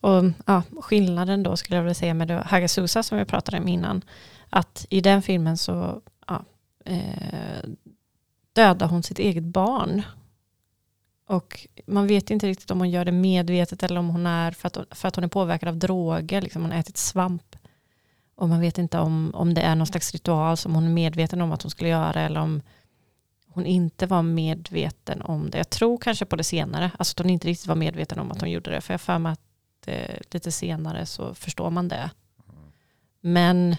Och 0.01 0.25
ja, 0.47 0.63
skillnaden 0.81 1.43
då 1.43 1.57
skulle 1.57 1.77
jag 1.77 1.83
vilja 1.83 1.95
säga 1.95 2.15
med 2.15 2.31
Hagasusa 2.31 3.03
som 3.03 3.19
vi 3.19 3.25
pratade 3.25 3.59
om 3.59 3.69
innan. 3.69 4.03
Att 4.51 4.87
i 4.91 5.01
den 5.01 5.23
filmen 5.23 5.57
så 5.57 6.03
ja, 6.27 6.45
eh, 6.85 7.71
dödar 8.53 8.87
hon 8.87 9.03
sitt 9.03 9.19
eget 9.19 9.45
barn. 9.45 10.03
Och 11.29 11.67
man 11.87 12.07
vet 12.07 12.31
inte 12.31 12.47
riktigt 12.47 12.71
om 12.71 12.79
hon 12.79 12.91
gör 12.91 13.05
det 13.05 13.13
medvetet 13.13 13.83
eller 13.83 14.01
om 14.01 14.09
hon 14.09 14.27
är 14.27 14.53
för 14.53 14.67
att, 14.67 14.99
för 14.99 15.09
att 15.09 15.17
hon 15.17 15.25
är 15.25 15.29
påverkad 15.29 15.69
av 15.69 15.77
droger. 15.77 16.43
Liksom 16.43 16.63
hon 16.63 16.71
har 16.71 16.79
ätit 16.79 16.97
svamp. 16.97 17.46
Och 18.37 18.49
man 18.49 18.61
vet 18.61 18.79
inte 18.79 18.99
om, 18.99 19.31
om 19.35 19.55
det 19.55 19.61
är 19.61 19.75
någon 19.75 19.87
slags 19.87 20.13
ritual 20.13 20.57
som 20.57 20.75
hon 20.75 20.85
är 20.85 20.89
medveten 20.91 21.41
om 21.41 21.53
att 21.53 21.63
hon 21.63 21.71
skulle 21.71 21.91
göra 21.91 22.21
eller 22.21 22.41
om 22.41 22.63
hon 23.49 23.67
inte 23.67 24.07
var 24.07 24.23
medveten 24.23 25.23
om 25.23 25.51
det. 25.51 25.59
Jag 25.59 25.71
tror 25.71 25.99
kanske 25.99 26.25
på 26.25 26.37
det 26.37 26.45
senare, 26.45 26.91
alltså 26.99 27.13
att 27.13 27.19
hon 27.19 27.31
inte 27.31 27.49
riktigt 27.49 27.67
var 27.67 27.75
medveten 27.75 28.19
om 28.19 28.33
att 28.33 28.41
hon 28.41 28.51
gjorde 28.51 28.71
det. 28.71 28.81
För 28.81 28.95
jag 28.95 29.01
för 29.01 29.19
mig 29.19 29.33
att 29.33 29.41
eh, 29.87 30.17
lite 30.31 30.53
senare 30.53 31.07
så 31.07 31.35
förstår 31.35 31.71
man 31.71 31.89
det. 31.89 32.11
Men 33.21 33.77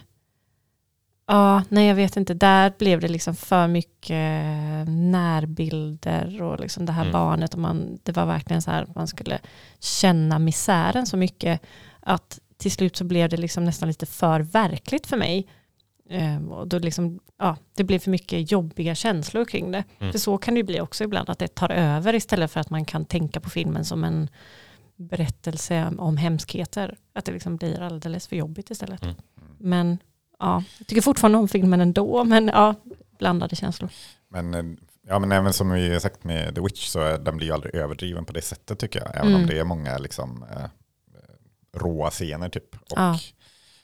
ja, 1.27 1.63
nej 1.69 1.87
jag 1.87 1.95
vet 1.95 2.17
inte, 2.17 2.33
där 2.33 2.73
blev 2.79 2.99
det 2.99 3.07
liksom 3.07 3.35
för 3.35 3.67
mycket 3.67 4.87
närbilder 4.87 6.41
och 6.41 6.59
liksom 6.59 6.85
det 6.85 6.91
här 6.91 7.01
Mm. 7.01 7.13
barnet. 7.13 7.53
Och 7.53 7.59
man, 7.59 7.99
det 8.03 8.11
var 8.11 8.25
verkligen 8.25 8.61
så 8.61 8.71
här 8.71 8.83
att 8.83 8.95
man 8.95 9.07
skulle 9.07 9.39
känna 9.79 10.39
misären 10.39 11.05
så 11.05 11.17
mycket 11.17 11.61
att 11.99 12.39
till 12.57 12.71
slut 12.71 12.95
så 12.95 13.03
blev 13.03 13.29
det 13.29 13.37
liksom 13.37 13.65
nästan 13.65 13.87
lite 13.87 14.05
för 14.05 14.39
verkligt 14.39 15.07
för 15.07 15.17
mig. 15.17 15.47
Ehm, 16.09 16.51
och 16.51 16.67
då 16.67 16.79
liksom, 16.79 17.19
ja, 17.39 17.57
det 17.75 17.83
blev 17.83 17.99
för 17.99 18.11
mycket 18.11 18.51
jobbiga 18.51 18.95
känslor 18.95 19.45
kring 19.45 19.71
det. 19.71 19.83
Mm. 19.99 20.11
För 20.11 20.19
så 20.19 20.37
kan 20.37 20.53
det 20.53 20.57
ju 20.57 20.63
bli 20.63 20.81
också 20.81 21.03
ibland, 21.03 21.29
att 21.29 21.39
det 21.39 21.47
tar 21.47 21.69
över 21.71 22.15
istället 22.15 22.51
för 22.51 22.59
att 22.59 22.69
man 22.69 22.85
kan 22.85 23.05
tänka 23.05 23.39
på 23.39 23.49
filmen 23.49 23.85
som 23.85 24.03
en 24.03 24.29
berättelse 24.95 25.91
om 25.97 26.17
hemskheter. 26.17 26.97
Att 27.13 27.25
det 27.25 27.31
liksom 27.31 27.57
blir 27.57 27.81
alldeles 27.81 28.27
för 28.27 28.35
jobbigt 28.35 28.69
istället. 28.71 29.03
Mm. 29.03 29.15
Men 29.57 29.97
ja, 30.39 30.63
jag 30.77 30.87
tycker 30.87 31.01
fortfarande 31.01 31.37
om 31.37 31.47
filmen 31.47 31.81
ändå, 31.81 32.23
men 32.23 32.47
ja, 32.47 32.75
blandade 33.19 33.55
känslor. 33.55 33.89
Men, 34.29 34.53
eh, 34.53 34.63
ja, 35.07 35.19
men 35.19 35.31
även 35.31 35.53
som 35.53 35.71
vi 35.71 35.93
har 35.93 35.99
sagt 35.99 36.23
med 36.23 36.55
The 36.55 36.61
Witch 36.61 36.87
så 36.87 36.99
är, 36.99 37.17
den 37.17 37.37
blir 37.37 37.47
ju 37.47 37.53
aldrig 37.53 37.75
överdriven 37.75 38.25
på 38.25 38.33
det 38.33 38.41
sättet 38.41 38.79
tycker 38.79 38.99
jag. 38.99 39.15
Även 39.15 39.27
Mm. 39.27 39.41
om 39.41 39.47
det 39.47 39.59
är 39.59 39.63
många 39.63 39.97
liksom, 39.97 40.45
eh, 40.51 40.69
råa 41.77 42.09
scener 42.09 42.49
typ. 42.49 42.75
Och, 42.75 42.81
Ja. 42.95 43.19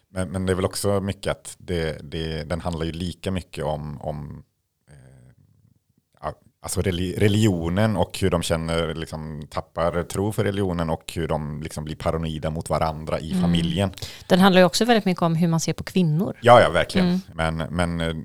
men, 0.10 0.30
men 0.32 0.46
det 0.46 0.54
är 0.54 0.56
väl 0.56 0.66
också 0.66 1.02
mycket 1.02 1.32
att 1.32 1.56
det, 1.60 2.12
det, 2.12 2.44
den 2.44 2.62
handlar 2.62 2.86
ju 2.86 2.92
lika 2.92 3.32
mycket 3.32 3.64
om, 3.66 4.02
om 4.02 4.44
eh, 4.90 6.30
alltså 6.62 6.82
reli- 6.82 7.20
religionen 7.20 7.98
och 7.98 8.20
hur 8.20 8.30
de 8.30 8.42
känner, 8.42 8.94
liksom, 8.96 9.48
tappar 9.50 10.04
tro 10.04 10.32
för 10.32 10.44
religionen 10.44 10.90
och 10.90 11.12
hur 11.16 11.28
de 11.28 11.62
liksom, 11.64 11.84
blir 11.84 11.96
paranoida 11.96 12.50
mot 12.50 12.70
varandra 12.70 13.20
i 13.20 13.30
Mm. 13.32 13.42
familjen. 13.42 13.92
Den 14.30 14.40
handlar 14.40 14.62
ju 14.62 14.66
också 14.66 14.86
väldigt 14.86 15.06
mycket 15.06 15.22
om 15.22 15.36
hur 15.36 15.48
man 15.48 15.60
ser 15.60 15.74
på 15.74 15.84
kvinnor. 15.84 16.38
Ja, 16.42 16.62
ja, 16.62 16.70
verkligen. 16.70 17.08
Mm. 17.08 17.58
Men, 17.58 17.58
men 17.76 18.02
eh, 18.02 18.24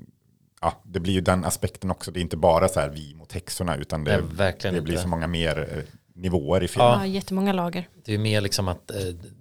ja, 0.61 0.81
det 0.85 0.99
blir 0.99 1.13
ju 1.13 1.21
den 1.21 1.45
aspekten 1.45 1.91
också. 1.91 2.11
Det 2.11 2.19
är 2.19 2.21
inte 2.21 2.37
bara 2.37 2.67
så 2.67 2.79
här 2.79 2.89
vi 2.89 3.13
mot 3.15 3.31
häxorna, 3.31 3.75
utan 3.75 4.03
det, 4.03 4.11
Nej, 4.17 4.25
verkligen 4.35 4.75
det 4.75 4.81
blir 4.81 4.97
så 4.97 5.07
många 5.07 5.27
mer 5.27 5.59
eh, 5.77 5.83
nivåer 6.19 6.63
i 6.63 6.67
filmen. 6.67 6.99
Ja, 6.99 7.05
jättemånga 7.05 7.53
lager. 7.53 7.87
Det 8.05 8.13
är 8.13 8.17
mer 8.17 8.41
liksom 8.41 8.67
att 8.67 8.91
eh, 8.91 8.97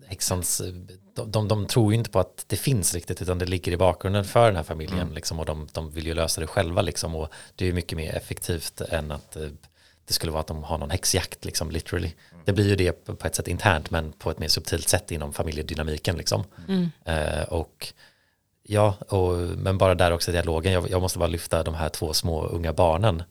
häxans, 0.06 0.60
eh, 0.60 0.66
de, 1.14 1.30
de, 1.30 1.48
de 1.48 1.66
tror 1.66 1.92
ju 1.92 1.98
inte 1.98 2.10
på 2.10 2.20
att 2.20 2.44
det 2.46 2.56
finns 2.56 2.94
riktigt 2.94 3.22
utan 3.22 3.38
det 3.38 3.46
ligger 3.46 3.72
i 3.72 3.76
bakgrunden 3.76 4.24
för 4.24 4.46
den 4.46 4.56
här 4.56 4.62
familjen 4.62 5.00
Mm. 5.00 5.14
liksom, 5.14 5.38
och 5.40 5.46
de, 5.46 5.68
de 5.72 5.90
vill 5.90 6.06
ju 6.06 6.14
lösa 6.14 6.40
det 6.40 6.46
själva 6.46 6.82
liksom, 6.82 7.14
och 7.14 7.28
det 7.56 7.64
är 7.64 7.66
ju 7.66 7.72
mycket 7.72 7.98
mer 7.98 8.14
effektivt 8.14 8.80
än 8.80 9.10
att 9.10 9.36
eh, 9.36 9.48
det 10.04 10.14
skulle 10.14 10.32
vara 10.32 10.40
att 10.40 10.46
de 10.46 10.62
har 10.62 10.78
någon 10.78 10.90
häxjakt 10.90 11.44
liksom 11.44 11.70
literally. 11.70 12.12
Mm. 12.32 12.42
Det 12.44 12.52
blir 12.52 12.68
ju 12.68 12.76
det 12.76 12.92
på 12.92 13.14
på 13.14 13.26
ett 13.26 13.34
sätt 13.34 13.48
internt 13.48 13.90
men 13.90 14.12
på 14.12 14.30
ett 14.30 14.38
mer 14.38 14.48
subtilt 14.48 14.88
sätt 14.88 15.10
inom 15.10 15.32
familjedynamiken 15.32 16.16
liksom. 16.16 16.44
Mm. 16.68 16.90
Eh, 17.04 17.42
och 17.42 17.92
ja, 18.62 18.94
och, 19.08 19.36
men 19.38 19.78
bara 19.78 19.94
där 19.94 20.12
också 20.12 20.32
dialogen, 20.32 20.72
jag, 20.72 20.90
jag 20.90 21.00
måste 21.02 21.18
bara 21.18 21.28
lyfta 21.28 21.62
de 21.62 21.74
här 21.74 21.88
två 21.88 22.12
små 22.12 22.46
unga 22.46 22.72
barnen. 22.72 23.22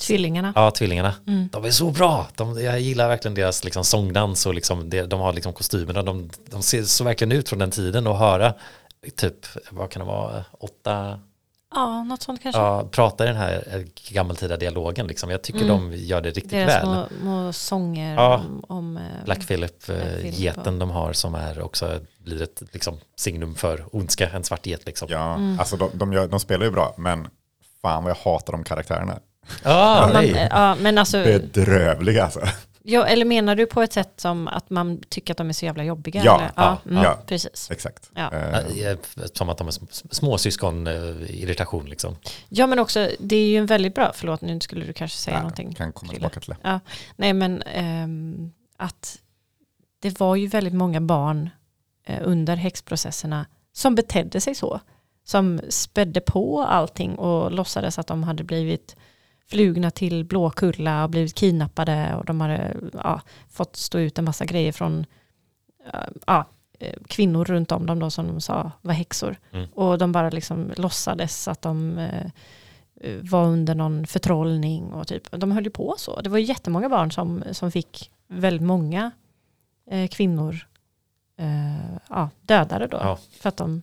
Tvillingarna. 0.00 0.52
Ja, 0.56 0.70
tvillingarna. 0.70 1.14
Mm. 1.26 1.48
De 1.52 1.64
är 1.64 1.70
så 1.70 1.90
bra. 1.90 2.26
De, 2.36 2.62
jag 2.62 2.80
gillar 2.80 3.08
verkligen 3.08 3.34
deras 3.34 3.64
liksom, 3.64 3.84
sångdans 3.84 4.46
och 4.46 4.54
liksom, 4.54 4.90
det, 4.90 5.02
de 5.02 5.20
har 5.20 5.32
liksom 5.32 5.52
kostymerna. 5.52 6.02
De, 6.02 6.30
de 6.50 6.62
ser 6.62 6.82
så 6.82 7.04
verkligen 7.04 7.32
ut 7.32 7.48
från 7.48 7.58
den 7.58 7.70
tiden 7.70 8.06
och 8.06 8.18
höra 8.18 8.54
typ, 9.16 9.46
vad 9.70 9.90
kan 9.90 10.00
det 10.00 10.06
vara, 10.06 10.44
åtta, 10.60 11.20
Ja, 11.76 12.02
något 12.04 12.22
sånt 12.22 12.42
kanske. 12.42 12.60
ja, 12.60 12.88
prata 12.90 13.24
i 13.24 13.26
den 13.26 13.36
här 13.36 13.64
eh, 13.72 14.12
gammeltida 14.14 14.56
dialogen. 14.56 15.06
Liksom. 15.06 15.30
Jag 15.30 15.42
tycker 15.42 15.64
Mm. 15.64 15.90
de 15.90 15.96
gör 15.96 16.20
det 16.20 16.28
riktigt 16.30 16.50
Deras 16.50 16.68
väl. 16.74 16.82
små, 16.82 17.06
små 17.20 17.52
sånger 17.52 18.14
Ja. 18.14 18.34
om, 18.36 18.64
om 18.68 18.96
eh, 18.96 19.02
Black 19.24 19.46
Phillip, 19.46 19.88
eh, 19.88 20.40
geten 20.40 20.78
de 20.78 20.90
har 20.90 21.12
som 21.12 21.34
är 21.34 21.62
också 21.62 21.98
blir 22.18 22.42
ett 22.42 22.62
liksom, 22.72 22.98
signum 23.16 23.54
för 23.54 23.84
ondska, 23.92 24.30
en 24.30 24.44
svart 24.44 24.66
get 24.66 24.86
liksom. 24.86 25.08
Ja, 25.10 25.34
Mm. 25.34 25.58
alltså 25.60 25.76
de, 25.76 25.90
de, 25.94 26.12
gör, 26.12 26.28
de 26.28 26.40
spelar 26.40 26.64
ju 26.64 26.70
bra, 26.70 26.94
men 26.98 27.28
fan 27.82 28.02
vad 28.04 28.10
jag 28.10 28.30
hatar 28.32 28.52
de 28.52 28.64
karaktärerna. 28.64 29.18
Ah, 29.62 30.12
man, 30.12 30.26
ja, 30.26 30.74
men 30.80 30.98
alltså, 30.98 31.16
Bedrövliga 31.24 32.24
alltså. 32.24 32.40
ja, 32.82 33.06
eller 33.06 33.24
menar 33.24 33.56
du 33.56 33.66
på 33.66 33.82
ett 33.82 33.92
sätt 33.92 34.12
som 34.16 34.48
att 34.48 34.70
man 34.70 35.00
tycker 35.08 35.32
att 35.34 35.38
de 35.38 35.48
är 35.48 35.52
så 35.52 35.64
jävla 35.64 35.84
jobbiga? 35.84 36.22
Ja, 36.24 36.36
eller? 36.38 36.50
ja, 36.56 36.78
mm, 36.90 37.02
ja. 37.02 37.18
precis. 37.26 37.70
Exakt. 37.70 38.10
Ja. 38.14 38.32
Eh, 38.32 38.86
Eh, 38.88 38.96
Som 39.34 39.48
att 39.48 39.58
de 39.58 39.66
är 39.66 39.72
sm- 39.72 40.06
småsyskon, 40.10 40.86
eh, 40.86 40.94
irritation 41.42 41.86
liksom. 41.86 42.16
Ja, 42.48 42.66
men 42.66 42.78
också, 42.78 43.10
det 43.18 43.36
är 43.36 43.46
ju 43.48 43.56
en 43.56 43.66
väldigt 43.66 43.94
bra, 43.94 44.12
förlåt 44.14 44.40
nu 44.40 44.60
skulle 44.60 44.84
du 44.86 44.92
kanske 44.92 45.18
säga 45.18 45.34
nej, 45.36 45.42
någonting. 45.42 45.74
kan 45.74 45.92
komma 45.92 46.12
tillbaka 46.12 46.40
till 46.40 46.50
det. 46.50 46.56
Ja, 46.62 46.80
nej 47.16 47.32
men 47.32 47.62
ehm, 47.62 48.52
att 48.76 49.18
det 50.02 50.20
var 50.20 50.36
ju 50.36 50.46
väldigt 50.46 50.74
många 50.74 51.00
barn 51.00 51.50
eh, 52.06 52.18
under 52.22 52.56
häxprocesserna 52.56 53.46
som 53.72 53.94
betedde 53.94 54.40
sig 54.40 54.54
så. 54.54 54.80
Som 55.26 55.60
spädde 55.68 56.20
på 56.20 56.62
allting 56.62 57.14
och 57.14 57.52
låtsades 57.52 57.98
att 57.98 58.06
de 58.06 58.22
hade 58.22 58.44
blivit 58.44 58.96
flugna 59.46 59.90
till 59.90 60.24
Blåkulla 60.24 61.04
och 61.04 61.10
blivit 61.10 61.34
kidnappade 61.34 62.14
och 62.14 62.24
de 62.24 62.40
hade 62.40 62.76
ja, 62.92 63.20
fått 63.50 63.76
stå 63.76 63.98
ut 63.98 64.18
en 64.18 64.24
massa 64.24 64.44
grejer 64.44 64.72
från 64.72 65.06
eh, 65.92 66.00
ja, 66.26 66.44
eh, 66.78 66.98
kvinnor 67.08 67.44
runt 67.44 67.72
om 67.72 67.86
dem 67.86 67.98
då 67.98 68.10
som 68.10 68.26
de 68.26 68.40
sa 68.40 68.70
var 68.80 68.94
häxor. 68.94 69.36
Mm. 69.52 69.68
Och 69.72 69.98
de 69.98 70.12
bara 70.12 70.30
liksom 70.30 70.72
låtsades 70.76 71.48
att 71.48 71.62
de 71.62 71.98
eh, 71.98 72.26
eh, 73.00 73.16
var 73.22 73.44
under 73.44 73.74
någon 73.74 74.06
förtrollning 74.06 74.92
och 74.92 75.08
typ, 75.08 75.30
de 75.30 75.52
höll 75.52 75.64
ju 75.64 75.70
på 75.70 75.94
så. 75.98 76.20
Det 76.20 76.30
var 76.30 76.38
jättemånga 76.38 76.88
barn 76.88 77.12
som, 77.12 77.44
som 77.52 77.70
fick 77.70 78.10
väldigt 78.28 78.66
många 78.66 79.10
eh, 79.90 80.08
kvinnor 80.08 80.66
eh, 81.36 81.96
ja, 82.08 82.30
dödade 82.40 82.86
då. 82.86 82.96
Ja. 82.96 83.18
För 83.40 83.48
att 83.48 83.56
de, 83.56 83.82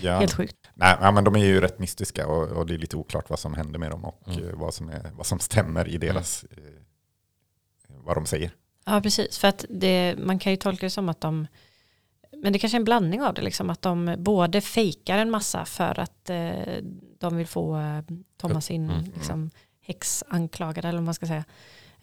Ja. 0.00 0.18
helt 0.18 0.34
sjukt. 0.34 0.56
Nej, 0.74 1.12
men 1.12 1.24
de 1.24 1.36
är 1.36 1.44
ju 1.44 1.60
rätt 1.60 1.78
mystiska 1.78 2.26
och, 2.26 2.48
och 2.48 2.66
det 2.66 2.74
är 2.74 2.78
lite 2.78 2.96
oklart 2.96 3.30
vad 3.30 3.38
som 3.38 3.54
händer 3.54 3.78
med 3.78 3.90
dem 3.90 4.04
och 4.04 4.28
Mm. 4.28 4.48
eh, 4.48 4.54
vad, 4.54 4.74
som 4.74 4.88
är, 4.88 5.10
vad 5.12 5.26
som 5.26 5.38
stämmer 5.38 5.88
i 5.88 5.98
deras, 5.98 6.44
eh, 6.50 6.58
vad 7.88 8.16
de 8.16 8.26
säger. 8.26 8.50
Ja, 8.84 9.00
precis. 9.00 9.38
För 9.38 9.48
att 9.48 9.64
det, 9.68 10.14
man 10.18 10.38
kan 10.38 10.52
ju 10.52 10.56
tolka 10.56 10.86
det 10.86 10.90
som 10.90 11.08
att 11.08 11.20
de, 11.20 11.46
men 12.42 12.52
det 12.52 12.58
kanske 12.58 12.76
är 12.76 12.80
en 12.80 12.84
blandning 12.84 13.22
av 13.22 13.34
det, 13.34 13.42
liksom, 13.42 13.70
att 13.70 13.82
de 13.82 14.14
både 14.18 14.60
fejkar 14.60 15.18
en 15.18 15.30
massa 15.30 15.64
för 15.64 16.00
att 16.00 16.30
eh, 16.30 16.76
de 17.18 17.36
vill 17.36 17.46
få 17.46 17.76
eh, 17.78 18.00
Thomas 18.36 18.70
in 18.70 18.90
Mm. 18.90 19.04
liksom, 19.14 19.50
häxanklagad, 19.80 20.84
eller 20.84 20.98
vad 20.98 21.04
man 21.04 21.14
ska 21.14 21.26
säga. 21.26 21.44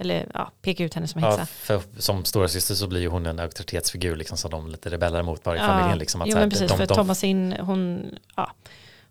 Eller 0.02 0.32
ja, 0.34 0.52
peka 0.62 0.84
ut 0.84 0.94
henne 0.94 1.08
som 1.08 1.22
Ja, 1.22 1.30
häxa. 1.30 1.46
för, 1.46 1.82
som 1.98 2.26
stora 2.26 2.48
syster 2.48 2.76
så 2.76 2.88
blir 2.88 3.02
ju 3.02 3.08
hon 3.08 3.26
en 3.26 3.40
auktoritetsfigur 3.40 4.16
liksom, 4.16 4.38
som 4.38 4.52
de 4.52 4.68
lite 4.68 4.90
rebeller 4.90 5.24
mot 5.24 5.44
bara 5.44 5.56
i 5.56 5.60
Ja, 5.60 5.66
familjen. 5.66 5.98
Liksom, 5.98 6.22
att 6.22 6.28
jo 6.28 6.34
här, 6.36 6.42
men 6.42 6.50
precis, 6.50 6.72
de, 6.72 6.78
för 6.78 6.86
de, 6.88 6.96
Thomasin, 6.96 7.52
hon, 7.60 8.10
ja, 8.36 8.52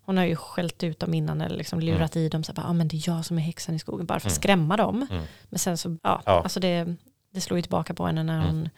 hon 0.01 0.17
har 0.17 0.25
ju 0.25 0.35
skällt 0.35 0.83
ut 0.83 0.99
dem 0.99 1.13
innan 1.13 1.41
eller 1.41 1.57
liksom 1.57 1.79
lurat 1.79 2.15
i 2.15 2.29
dem, 2.29 2.43
så 2.43 2.53
ja 2.55 2.63
ah, 2.65 2.73
men 2.73 2.87
det 2.87 2.95
är 2.97 3.09
jag 3.09 3.25
som 3.25 3.37
är 3.37 3.41
häxan 3.41 3.75
i 3.75 3.79
skogen, 3.79 4.05
bara 4.05 4.19
för 4.19 4.27
att 4.29 4.33
Mm. 4.33 4.41
skrämma 4.41 4.77
dem. 4.77 5.07
Mm. 5.11 5.23
Men 5.49 5.59
sen 5.59 5.77
så, 5.77 5.97
ja, 6.03 6.21
Ja. 6.25 6.43
alltså 6.43 6.59
det, 6.59 6.95
det 7.31 7.41
slår 7.41 7.57
ju 7.57 7.61
tillbaka 7.61 7.93
på 7.93 8.05
henne 8.05 8.23
när, 8.23 8.35
Mm. 8.41 8.47
hon, 8.47 8.69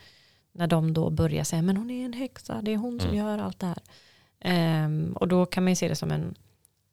när 0.54 0.68
de 0.68 0.94
då 0.94 1.10
börjar 1.10 1.44
säga, 1.44 1.62
men 1.62 1.78
hon 1.78 1.90
är 1.92 2.06
en 2.06 2.14
häxa, 2.14 2.62
det 2.62 2.72
är 2.74 2.78
hon 2.78 3.00
som 3.00 3.10
Mm. 3.10 3.20
gör 3.26 3.38
allt 3.38 3.60
det 3.60 3.66
här. 3.68 3.78
Ehm, 4.40 5.14
och 5.20 5.28
då 5.28 5.46
kan 5.46 5.64
man 5.64 5.72
ju 5.72 5.76
se 5.76 5.88
det 5.88 5.96
som 5.96 6.12
en, 6.12 6.36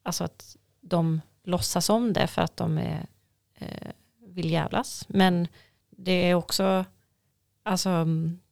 alltså 0.03 0.23
att 0.23 0.55
de 0.81 1.21
låtsas 1.43 1.89
om 1.89 2.13
det 2.13 2.27
för 2.27 2.41
att 2.41 2.57
de 2.57 2.77
är, 2.77 3.05
eh, 3.55 3.91
vill 4.33 4.49
jävlas. 4.51 5.05
Men 5.07 5.47
det 5.89 6.11
är 6.29 6.33
också, 6.35 6.85
alltså, 7.63 8.05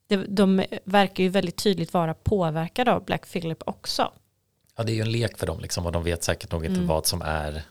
det, 0.07 0.15
de 0.15 0.63
verkar 0.83 1.23
ju 1.23 1.29
väldigt 1.29 1.55
tydligt 1.57 1.93
vara 1.93 2.13
påverkade 2.13 2.93
av 2.93 3.05
Black 3.05 3.31
Phillip 3.31 3.63
också. 3.65 4.11
ja, 4.77 4.83
det 4.83 4.91
är 4.91 4.95
ju 4.95 5.01
en 5.01 5.11
lek 5.11 5.37
för 5.37 5.47
dem 5.47 5.59
liksom, 5.59 5.85
och 5.85 5.91
de 5.91 6.03
vet 6.03 6.23
säkert 6.23 6.51
nog 6.51 6.65
inte 6.65 6.75
Mm. 6.75 6.87
vad 6.87 7.05
som 7.05 7.21
är 7.21 7.61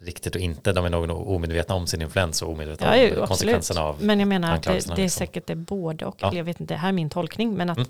riktigt 0.00 0.34
och 0.34 0.40
inte. 0.40 0.72
De 0.72 0.84
är 0.84 0.90
nog 0.90 1.28
omedvetna 1.28 1.74
om 1.74 1.86
sin 1.86 2.02
influens 2.02 2.42
och 2.42 2.50
omedvetna 2.52 2.96
Ja, 2.98 3.20
om 3.20 3.26
konsekvenserna 3.26 3.80
av 3.82 4.02
Men 4.02 4.18
jag 4.20 4.28
menar 4.28 4.54
att 4.54 4.62
det, 4.62 4.70
det 4.70 4.74
är 4.76 4.96
liksom. 4.96 5.08
säkert 5.08 5.46
det 5.46 5.54
både 5.54 6.06
och, 6.06 6.16
Ja. 6.20 6.34
jag 6.34 6.44
vet 6.44 6.60
inte, 6.60 6.74
det 6.74 6.78
här 6.78 6.88
är 6.88 6.92
min 6.92 7.10
tolkning, 7.10 7.54
men 7.54 7.70
att 7.70 7.76
Mm. 7.78 7.88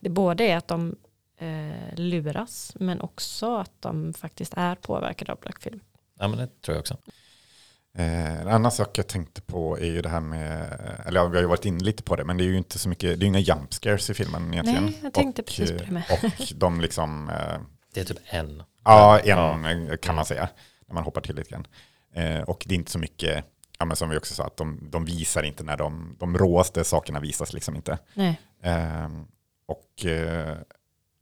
det 0.00 0.08
både 0.10 0.44
är 0.44 0.56
att 0.56 0.68
de 0.68 0.96
eh, 1.38 1.94
luras, 1.96 2.72
men 2.80 3.00
också 3.00 3.56
att 3.56 3.72
de 3.80 4.14
faktiskt 4.14 4.54
är 4.56 4.74
påverkade 4.74 5.32
av 5.32 5.38
Black 5.40 5.60
Phillip. 5.62 5.82
Ja, 6.18 6.28
men 6.28 6.38
det 6.38 6.62
tror 6.62 6.74
jag 6.74 6.80
också. 6.80 6.96
Eh, 7.98 8.40
en 8.40 8.48
annan 8.48 8.70
sak 8.72 8.98
jag 8.98 9.06
tänkte 9.06 9.40
på 9.42 9.78
är 9.78 9.84
ju 9.84 10.02
det 10.02 10.08
här 10.08 10.20
med, 10.20 10.80
eller 11.06 11.20
ja, 11.20 11.26
vi 11.26 11.36
har 11.36 11.42
ju 11.42 11.48
varit 11.48 11.64
inne 11.64 11.84
lite 11.84 12.02
på 12.02 12.16
det, 12.16 12.24
men 12.24 12.36
det 12.36 12.44
är 12.44 12.46
ju 12.46 12.56
inte 12.56 12.78
så 12.78 12.88
mycket, 12.88 13.20
det 13.20 13.24
är 13.24 13.28
inga 13.28 13.38
jump 13.38 13.74
scares 13.74 14.10
i 14.10 14.14
filmen 14.14 14.52
egentligen. 14.52 14.84
Nej, 14.84 14.98
jag 15.02 15.12
tänkte 15.12 15.42
och, 15.42 15.46
precis 15.48 15.70
på 15.72 15.84
det 15.84 15.90
med. 15.90 16.02
Och 16.10 16.52
de 16.56 16.80
liksom, 16.80 17.28
eh, 17.28 17.60
Det 17.94 18.00
är 18.00 18.04
typ 18.04 18.18
en. 18.26 18.62
ja, 18.84 19.18
en 19.18 19.28
Ja. 19.28 19.70
eh, 19.70 19.96
kan 19.96 20.14
man 20.14 20.24
säga, 20.24 20.48
när 20.86 20.94
man 20.94 21.04
hoppar 21.04 21.20
till 21.20 21.36
lite 21.36 21.50
grann. 21.50 21.66
Eh, 22.14 22.40
och 22.40 22.64
det 22.66 22.74
är 22.74 22.76
inte 22.76 22.90
så 22.90 22.98
mycket, 22.98 23.44
ja, 23.78 23.84
men 23.84 23.96
som 23.96 24.10
vi 24.10 24.18
också 24.18 24.34
sa, 24.34 24.44
att 24.46 24.56
de, 24.56 24.88
de 24.90 25.04
visar 25.04 25.42
inte 25.42 25.64
när 25.64 25.76
de, 25.76 26.16
de 26.20 26.38
råaste 26.38 26.84
sakerna 26.84 27.20
visas 27.20 27.52
liksom 27.52 27.76
inte. 27.76 27.98
Nej. 28.14 28.40
Ehm, 28.62 29.24
och 29.68 30.06
eh, 30.06 30.56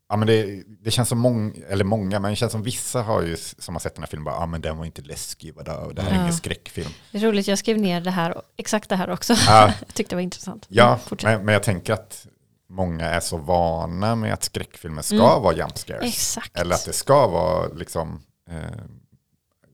ja, 0.08 0.16
men 0.16 0.26
det, 0.28 0.62
det 0.80 0.90
känns 0.90 1.08
som 1.08 1.18
många, 1.18 1.52
eller 1.68 1.84
många, 1.84 2.20
men 2.20 2.30
det 2.30 2.36
känns 2.36 2.52
som 2.52 2.62
vissa 2.62 3.02
har 3.02 3.22
ju, 3.22 3.36
som 3.36 3.74
har 3.74 3.80
sett 3.80 3.94
den 3.94 4.02
här 4.02 4.08
filmen, 4.08 4.24
bara, 4.24 4.34
ja 4.34 4.46
men 4.46 4.60
den 4.60 4.78
var 4.78 4.84
inte 4.84 5.02
läskig, 5.02 5.54
vadå? 5.54 5.92
det 5.92 6.02
här 6.02 6.10
är 6.10 6.14
Ja. 6.14 6.20
ingen 6.20 6.32
skräckfilm. 6.34 6.90
Det 7.12 7.18
är 7.18 7.22
roligt, 7.22 7.48
jag 7.48 7.58
skrev 7.58 7.78
ner 7.78 8.00
det 8.00 8.10
här, 8.10 8.42
exakt 8.56 8.88
det 8.88 8.96
här 8.96 9.10
också. 9.10 9.34
Ja. 9.46 9.72
jag 9.86 9.94
tyckte 9.94 10.12
det 10.12 10.16
var 10.16 10.22
intressant. 10.22 10.66
Ja, 10.68 10.98
Mm, 11.10 11.18
men, 11.22 11.44
men 11.44 11.52
jag 11.52 11.62
tänker 11.62 11.92
att 11.92 12.26
många 12.70 13.04
är 13.06 13.20
så 13.20 13.36
vana 13.36 14.14
med 14.14 14.32
att 14.32 14.42
skräckfilmer 14.44 15.02
ska 15.02 15.14
Mm. 15.14 15.42
vara 15.42 15.56
jump 15.56 15.78
scares. 15.78 16.04
Exakt. 16.04 16.58
Eller 16.58 16.74
att 16.74 16.84
det 16.84 16.92
ska 16.92 17.26
vara 17.26 17.68
liksom 17.68 18.20
eh, 18.50 18.80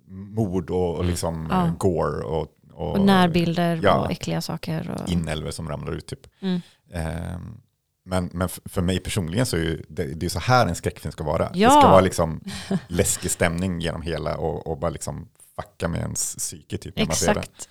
mord 0.08 0.70
och, 0.70 0.94
och 0.96 1.04
liksom 1.04 1.48
Ja. 1.50 1.66
eh, 1.66 1.74
gore 1.76 2.24
och, 2.24 2.48
och, 2.72 2.92
och 2.92 3.00
närbilder 3.00 3.80
ja. 3.82 3.94
och 3.94 4.10
äckliga 4.10 4.40
saker. 4.40 4.90
Och, 5.04 5.08
inälvor 5.12 5.50
som 5.50 5.68
ramlar 5.68 5.92
ut 5.92 6.06
typ. 6.06 6.26
Mm. 6.40 6.60
Ehm, 6.92 7.60
Men, 8.06 8.30
men 8.32 8.48
för 8.48 8.82
mig 8.82 8.98
personligen 8.98 9.46
så 9.46 9.56
är 9.56 9.60
ju, 9.60 9.82
det, 9.88 10.04
det 10.04 10.26
är 10.26 10.30
så 10.30 10.38
här 10.38 10.66
en 10.66 10.74
skräckfilm 10.74 11.12
ska 11.12 11.24
vara. 11.24 11.50
Ja. 11.54 11.68
Det 11.68 11.80
ska 11.80 11.90
vara 11.90 12.00
liksom 12.00 12.40
läskig 12.88 13.30
stämning 13.30 13.80
genom 13.80 14.02
hela 14.02 14.36
och, 14.36 14.66
och 14.66 14.78
bara 14.78 14.90
liksom 14.90 15.28
fucka 15.56 15.88
med 15.88 16.00
ens 16.00 16.36
psyke 16.36 16.78
typ 16.78 16.96
när 16.96 17.06
man 17.06 17.16
ser. 17.16 17.30
Exakt. 17.30 17.68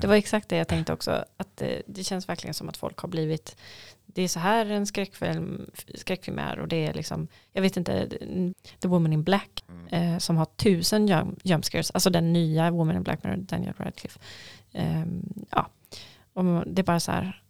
det 0.00 0.06
var 0.06 0.14
exakt 0.14 0.48
det 0.48 0.56
jag 0.56 0.68
tänkte 0.68 0.92
också. 0.92 1.24
Att 1.36 1.56
det, 1.56 1.82
det 1.86 2.04
känns 2.04 2.28
verkligen 2.28 2.54
som 2.54 2.68
att 2.68 2.76
folk 2.76 2.98
har 2.98 3.08
blivit, 3.08 3.56
det 4.06 4.22
är 4.22 4.28
så 4.28 4.38
här 4.38 4.66
en 4.66 4.86
skräckfilm, 4.86 5.70
skräckfilm 5.94 6.38
är 6.38 6.58
och 6.58 6.68
det 6.68 6.86
är 6.86 6.94
liksom, 6.94 7.28
jag 7.52 7.62
vet 7.62 7.76
inte, 7.76 8.08
The 8.80 8.88
Woman 8.88 9.12
in 9.12 9.22
Black 9.22 9.64
eh, 9.90 10.18
som 10.18 10.36
har 10.36 10.44
tusen 10.44 11.08
jump, 11.08 11.38
jump 11.42 11.64
scares, 11.64 11.90
alltså 11.90 12.10
den 12.10 12.32
nya 12.32 12.70
Woman 12.70 12.96
in 12.96 13.02
Black 13.02 13.24
med 13.24 13.38
Daniel 13.38 13.74
Radcliffe. 13.78 14.20
Ehm, 14.72 15.46
ja, 15.50 15.68
och 16.32 16.66
det 16.66 16.82
är 16.82 16.84
bara 16.84 17.00
så 17.00 17.12
här, 17.12 17.42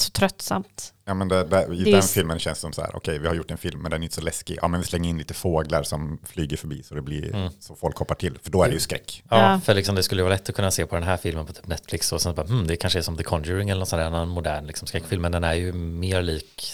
så 0.00 0.10
tröttsamt. 0.10 0.94
Ja, 1.04 1.14
men 1.14 1.28
det, 1.28 1.44
det, 1.44 1.74
I 1.74 1.84
Det 1.84 1.90
den 1.92 2.02
filmen 2.02 2.38
känns 2.38 2.58
det 2.58 2.60
som 2.60 2.72
så 2.72 2.80
här, 2.82 2.96
okej 2.96 3.18
vi 3.18 3.26
har 3.28 3.34
gjort 3.34 3.50
en 3.50 3.58
film 3.58 3.82
men 3.82 3.90
den 3.90 4.00
är 4.00 4.04
inte 4.04 4.14
så 4.14 4.20
läskig. 4.20 4.58
Ja 4.62 4.68
men 4.68 4.80
vi 4.80 4.86
slänger 4.86 5.10
in 5.10 5.18
lite 5.18 5.34
fåglar 5.34 5.82
som 5.82 6.18
flyger 6.26 6.56
förbi 6.56 6.82
så 6.82 6.94
det 6.94 7.02
blir 7.02 7.34
Mm. 7.34 7.50
så 7.60 7.74
folk 7.76 7.96
hoppar 7.96 8.14
till. 8.14 8.38
För 8.42 8.50
då 8.50 8.62
är 8.62 8.68
det 8.68 8.74
ju 8.74 8.80
skräck. 8.80 9.22
Ja, 9.30 9.52
Ja. 9.52 9.60
för 9.60 9.74
liksom 9.74 9.94
det 9.94 10.02
skulle 10.02 10.22
vara 10.22 10.32
lätt 10.32 10.48
att 10.48 10.54
kunna 10.56 10.70
se 10.70 10.86
på 10.86 10.94
den 10.94 11.04
här 11.04 11.16
filmen 11.16 11.46
på 11.46 11.52
typ 11.52 11.66
Netflix 11.66 12.12
och 12.12 12.22
sen 12.22 12.34
bara, 12.34 12.46
hmm, 12.46 12.66
det 12.66 12.76
kanske 12.76 12.98
är 12.98 13.02
som 13.02 13.16
The 13.16 13.22
Conjuring 13.22 13.70
eller 13.70 13.78
någon 13.78 13.86
sån 13.86 13.98
där 13.98 14.06
annan 14.06 14.28
modern 14.28 14.66
liksom, 14.66 14.88
skräckfilm, 14.88 15.22
men 15.22 15.32
den 15.32 15.44
är 15.44 15.54
ju 15.54 15.72
mer 15.72 16.22
lik 16.22 16.72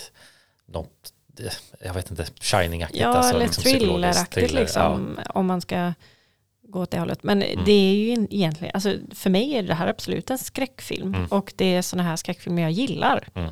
något, 0.68 1.12
det- 1.26 1.58
jag 1.84 1.94
vet 1.94 2.10
inte, 2.10 2.24
Shining-aktigt. 2.40 3.00
Ja, 3.02 3.08
alltså, 3.08 3.30
eller 3.34 3.44
liksom 3.46 3.62
thrilleraktigt 3.62 4.30
thriller, 4.34 4.60
liksom, 4.60 5.18
om 5.34 5.46
man 5.46 5.60
ska 5.60 5.92
gå 6.68 6.80
åt 6.80 6.90
det 6.90 6.98
hållet. 6.98 7.22
Men 7.22 7.42
Mm. 7.42 7.64
det 7.64 7.72
är 7.72 7.94
ju 7.94 8.12
egentligen, 8.30 8.70
alltså 8.74 8.94
för 9.14 9.30
mig 9.30 9.54
är 9.54 9.62
det 9.62 9.74
här 9.74 9.86
absolut 9.86 10.30
en 10.30 10.38
skräckfilm 10.38 11.14
Mm. 11.14 11.26
och 11.26 11.52
det 11.56 11.74
är 11.74 11.82
sådana 11.82 12.08
här 12.08 12.16
skräckfilmer 12.16 12.62
jag 12.62 12.70
gillar. 12.72 13.28
Ja. 13.34 13.50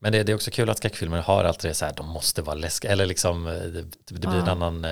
Men 0.00 0.12
det, 0.12 0.22
det 0.22 0.32
är 0.32 0.36
också 0.36 0.50
kul 0.50 0.70
att 0.70 0.76
skräckfilmer 0.78 1.18
har 1.18 1.44
alltid 1.44 1.70
det 1.70 1.74
så 1.74 1.84
här, 1.84 1.92
de 1.96 2.08
måste 2.08 2.42
vara 2.42 2.54
läskiga, 2.54 2.92
eller 2.92 3.06
liksom, 3.06 3.46
eh, 3.46 3.52
det, 3.52 3.82
det 4.08 4.14
blir 4.14 4.28
en 4.40 4.46
Ja. 4.46 4.52
annan, 4.52 4.84
eh, 4.84 4.90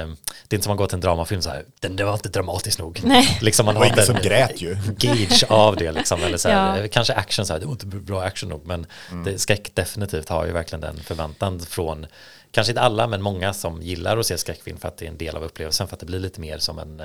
det 0.48 0.54
är 0.54 0.56
inte 0.56 0.62
som 0.62 0.70
man 0.70 0.76
går 0.76 0.86
till 0.86 0.94
en 0.94 1.00
dramafilm 1.00 1.42
så 1.42 1.50
här, 1.50 1.64
den 1.80 1.96
det 1.96 2.04
var 2.04 2.12
inte 2.14 2.28
dramatisk 2.28 2.78
nog. 2.78 3.00
Nej. 3.04 3.38
Liksom 3.40 3.66
man 3.66 3.74
Det 3.74 3.78
var 3.78 3.86
har 3.86 3.92
ingen 3.92 3.98
inte 3.98 4.06
som 4.06 4.16
en 4.16 4.22
grät 4.22 4.62
ju. 4.62 4.76
gauge 4.98 5.46
av 5.48 5.76
det 5.76 5.92
liksom, 5.92 6.22
eller 6.22 6.36
så 6.38 6.48
här, 6.48 6.76
Ja. 6.76 6.82
eh, 6.82 6.88
kanske 6.88 7.14
action 7.14 7.46
så 7.46 7.52
här, 7.52 7.60
det 7.60 7.66
var 7.66 7.72
inte 7.72 7.86
bra 7.86 8.22
action 8.22 8.48
nog, 8.50 8.66
men 8.66 8.86
Mm. 9.10 9.24
det, 9.24 9.38
skräck 9.38 9.74
definitivt 9.74 10.28
har 10.28 10.46
ju 10.46 10.52
verkligen 10.52 10.80
den 10.80 10.96
förväntan 10.96 11.60
från, 11.60 12.06
kanske 12.50 12.70
inte 12.70 12.80
alla, 12.80 13.06
men 13.06 13.22
många 13.22 13.52
som 13.54 13.82
gillar 13.82 14.16
att 14.18 14.26
se 14.26 14.38
skräckfilm 14.38 14.78
för 14.78 14.88
att 14.88 14.96
det 14.98 15.04
är 15.06 15.10
en 15.10 15.18
del 15.18 15.36
av 15.36 15.42
upplevelsen, 15.44 15.88
för 15.88 15.96
att 15.96 16.00
det 16.00 16.06
blir 16.06 16.18
lite 16.18 16.40
mer 16.40 16.58
som 16.58 16.78
en, 16.78 17.02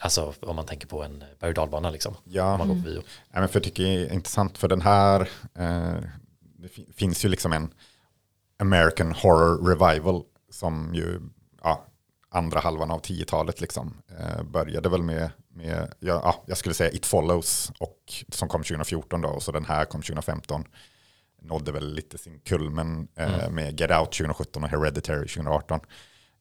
alltså 0.00 0.34
om 0.40 0.56
man 0.56 0.66
tänker 0.66 0.86
på 0.86 1.02
en 1.02 1.24
berg 1.40 1.48
och 1.48 1.54
dalbana 1.54 1.90
liksom, 1.90 2.14
Ja. 2.24 2.52
om 2.52 2.58
man 2.58 2.68
går 2.68 2.74
på 2.74 2.80
bio. 2.80 3.02
Ja, 3.32 3.40
men 3.40 3.48
för 3.48 3.56
jag 3.56 3.64
tycker 3.64 3.82
det 3.82 3.88
är 3.88 4.12
intressant 4.12 4.58
för 4.58 4.68
den 4.68 4.80
här, 4.80 5.20
eh, 5.54 5.96
det 6.58 6.68
fi- 6.68 6.92
finns 6.96 7.24
ju 7.24 7.28
liksom 7.28 7.52
en 7.52 7.70
American 8.58 9.12
Horror 9.12 9.68
Revival 9.68 10.22
som 10.50 10.94
ju, 10.94 11.20
ja, 11.62 11.84
andra 12.30 12.60
halvan 12.60 12.90
av 12.90 13.00
10-talet 13.02 13.60
liksom, 13.60 13.94
eh, 14.18 14.42
började 14.42 14.88
väl 14.88 15.02
med, 15.02 15.30
med 15.48 15.94
ja, 16.00 16.20
ja, 16.24 16.42
jag 16.46 16.58
skulle 16.58 16.74
säga 16.74 16.90
It 16.90 17.06
Follows, 17.06 17.72
och, 17.78 18.24
som 18.28 18.48
kom 18.48 18.62
2014 18.62 19.20
då, 19.20 19.28
och 19.28 19.42
så 19.42 19.52
den 19.52 19.64
här 19.64 19.84
kom 19.84 20.02
2015. 20.02 20.64
Nådde 21.42 21.72
väl 21.72 21.94
lite 21.94 22.18
sin 22.18 22.40
kulmen 22.40 23.08
eh, 23.16 23.50
med 23.50 23.80
Get 23.80 23.90
Out 23.90 24.12
2017 24.12 24.64
och 24.64 24.70
Hereditary 24.70 25.28
2018. 25.28 25.80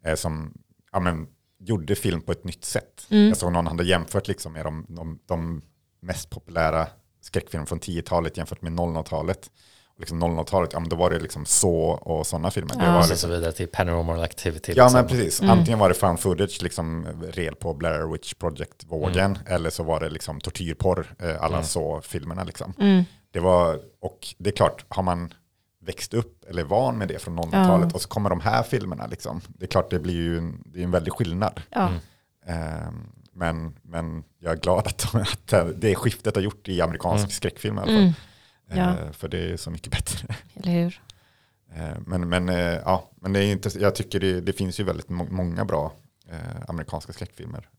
Eh, 0.06 0.16
som 0.16 0.54
ja, 0.92 1.00
men, 1.00 1.28
gjorde 1.60 1.96
film 1.96 2.22
på 2.22 2.32
ett 2.32 2.44
nytt 2.44 2.66
sätt. 2.66 3.06
Jag 3.10 3.38
såg 3.38 3.52
någon 3.52 3.68
hade 3.68 3.84
jämfört 3.84 4.28
liksom 4.28 4.54
med 4.54 4.66
de, 4.66 4.86
de, 4.90 5.20
de 5.26 5.62
mest 6.02 6.30
populära 6.30 6.88
skräckfilmer 7.22 7.66
från 7.66 7.80
10-talet 7.80 8.38
jämfört 8.38 8.62
med 8.62 8.74
00-talet. 8.74 9.52
Och 9.94 10.00
liksom 10.00 10.24
00-talet, 10.24 10.70
ja 10.74 10.80
men 10.80 10.90
då 10.90 10.96
var 10.96 11.10
det 11.10 11.20
liksom 11.20 11.46
så 11.46 11.76
och 11.80 12.28
sådana 12.28 12.52
filmer. 12.52 12.76
Det 12.76 12.84
Ja. 12.86 12.92
var 12.92 12.98
Och 12.98 13.10
liksom, 13.10 13.18
så 13.18 13.36
vidare 13.36 13.52
till 13.52 13.68
Paranormal 13.68 14.22
Activity. 14.24 14.74
ja 14.76 14.84
liksom. 14.84 15.00
men 15.00 15.08
precis, 15.10 15.42
antingen 15.42 15.80
var 15.80 15.90
det 15.90 15.96
found 15.96 16.20
footage, 16.20 16.62
liksom 16.64 17.08
red 17.32 17.60
på 17.60 17.74
Blair 17.74 18.12
Witch 18.12 18.34
Project-vågen, 18.34 19.38
eller 19.46 19.70
så 19.70 19.84
var 19.84 20.00
det 20.00 20.10
liksom 20.10 20.40
tortyrporr, 20.42 21.16
eh, 21.20 21.44
alla 21.44 21.64
så-filmerna 21.64 22.44
liksom. 22.44 22.74
Mm. 22.80 23.04
Det 23.32 23.40
var, 23.40 23.80
och 24.02 24.28
det 24.38 24.50
är 24.50 24.56
klart, 24.56 24.86
har 24.90 25.04
man 25.04 25.34
växt 25.88 26.14
upp 26.14 26.46
eller 26.50 26.62
är 26.62 26.66
van 26.68 26.98
med 26.98 27.08
det 27.08 27.20
från 27.20 27.40
00-talet 27.40 27.90
Ja. 27.92 27.96
och 27.96 28.02
så 28.02 28.08
kommer 28.10 28.30
de 28.30 28.40
här 28.40 28.64
filmerna, 28.64 29.08
liksom, 29.08 29.42
det 29.48 29.66
är 29.66 29.68
klart 29.68 29.90
det 29.90 30.00
blir 30.00 30.14
ju 30.16 30.38
en, 30.38 30.64
det 30.66 30.80
är 30.80 30.84
en 30.84 30.92
väldig 30.92 31.14
skillnad. 31.14 31.62
Ja. 31.70 31.92
Ehm, 32.46 33.10
men, 33.34 33.76
men 33.82 34.24
jag 34.40 34.52
är 34.54 34.58
glad 34.62 34.88
att, 34.88 35.16
att 35.54 35.54
det 35.82 35.96
skiftet 35.96 36.36
har 36.36 36.42
gjort 36.44 36.68
i 36.68 36.82
amerikansk 36.82 37.24
Mm. 37.24 37.30
skräckfilm 37.32 37.78
i 37.78 37.82
alla 37.82 37.88
fall. 37.92 37.98
Mm. 37.98 38.14
Ja. 38.74 39.06
Eh, 39.06 39.12
för 39.12 39.28
det 39.28 39.52
är 39.54 39.58
så 39.58 39.72
mycket 39.72 39.92
bättre. 39.92 40.36
Eller 40.56 40.72
hur? 40.72 41.02
Eh, 41.76 41.98
men, 42.06 42.30
men, 42.30 42.50
eh, 42.50 42.56
ja, 42.86 43.10
men 43.22 43.34
det 43.34 43.40
är 43.40 43.52
inte, 43.52 43.70
jag 43.80 43.96
tycker 43.96 44.20
det, 44.20 44.42
det 44.42 44.54
finns 44.54 44.80
ju 44.80 44.84
väldigt 44.84 45.10
må- 45.10 45.28
många 45.30 45.66
bra 45.66 45.92
eh, 46.30 46.38
amerikanska 46.68 47.14
skräckfilmer 47.14 47.70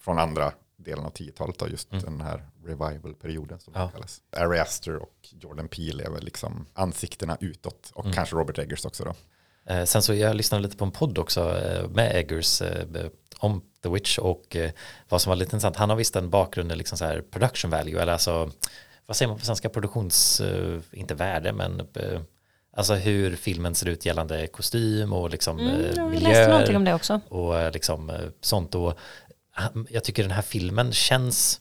från 0.00 0.18
andra 0.18 0.52
delen 0.84 1.04
av 1.04 1.12
10-talet, 1.12 1.58
då, 1.58 1.68
just 1.68 1.92
Mm. 1.92 2.04
den 2.04 2.20
här 2.20 2.48
revival-perioden 2.66 3.60
som 3.60 3.72
Ja. 3.76 3.84
det 3.86 3.92
kallas. 3.92 4.20
Ari 4.36 4.58
Aster 4.58 4.96
och 4.96 5.14
Jordan 5.40 5.68
Peele 5.68 6.04
är 6.04 6.10
väl 6.10 6.24
liksom 6.24 6.66
ansiktena 6.74 7.36
utåt 7.40 7.90
och 7.94 8.04
Mm. 8.04 8.14
kanske 8.14 8.36
Robert 8.36 8.58
Eggers 8.58 8.84
också 8.84 9.04
då. 9.04 9.14
Eh, 9.72 9.84
sen 9.84 10.02
så 10.02 10.14
jag 10.14 10.36
lyssnade 10.36 10.62
lite 10.62 10.76
på 10.76 10.84
en 10.84 10.90
podd 10.90 11.18
också 11.18 11.58
eh, 11.58 11.88
med 11.88 12.16
Eggers 12.16 12.62
eh, 12.62 12.86
om 13.38 13.62
The 13.82 13.88
Witch 13.88 14.18
och 14.18 14.56
eh, 14.56 14.70
vad 15.08 15.22
som 15.22 15.30
var 15.30 15.36
lite 15.36 15.48
intressant, 15.56 15.76
han 15.76 15.90
har 15.90 15.96
visst 15.96 16.16
en 16.16 16.30
bakgrund 16.30 16.72
i 16.72 16.76
liksom 16.76 16.98
så 16.98 17.04
här 17.04 17.20
production 17.30 17.70
value, 17.70 18.02
eller 18.02 18.12
alltså 18.12 18.50
vad 19.06 19.16
säger 19.16 19.28
man 19.28 19.38
på 19.38 19.44
svenska, 19.44 19.68
produktions, 19.68 20.40
eh, 20.40 20.80
inte 20.92 21.14
värde, 21.14 21.52
men 21.52 21.80
eh, 21.80 22.20
alltså 22.76 22.94
hur 22.94 23.36
filmen 23.36 23.74
ser 23.74 23.88
ut 23.88 24.06
gällande 24.06 24.46
kostym 24.46 25.12
och 25.12 25.30
liksom 25.30 25.58
Mm, 25.58 25.80
eh, 25.98 26.08
miljöer 26.08 26.48
någonting 26.48 26.76
om 26.76 26.84
det 26.84 26.94
också. 26.94 27.20
och 27.28 27.58
eh, 27.60 27.72
liksom 27.72 28.10
eh, 28.10 28.16
sånt 28.40 28.74
och 28.74 28.98
jag 29.88 30.04
tycker 30.04 30.22
den 30.22 30.32
här 30.32 30.42
filmen 30.42 30.92
känns 30.92 31.60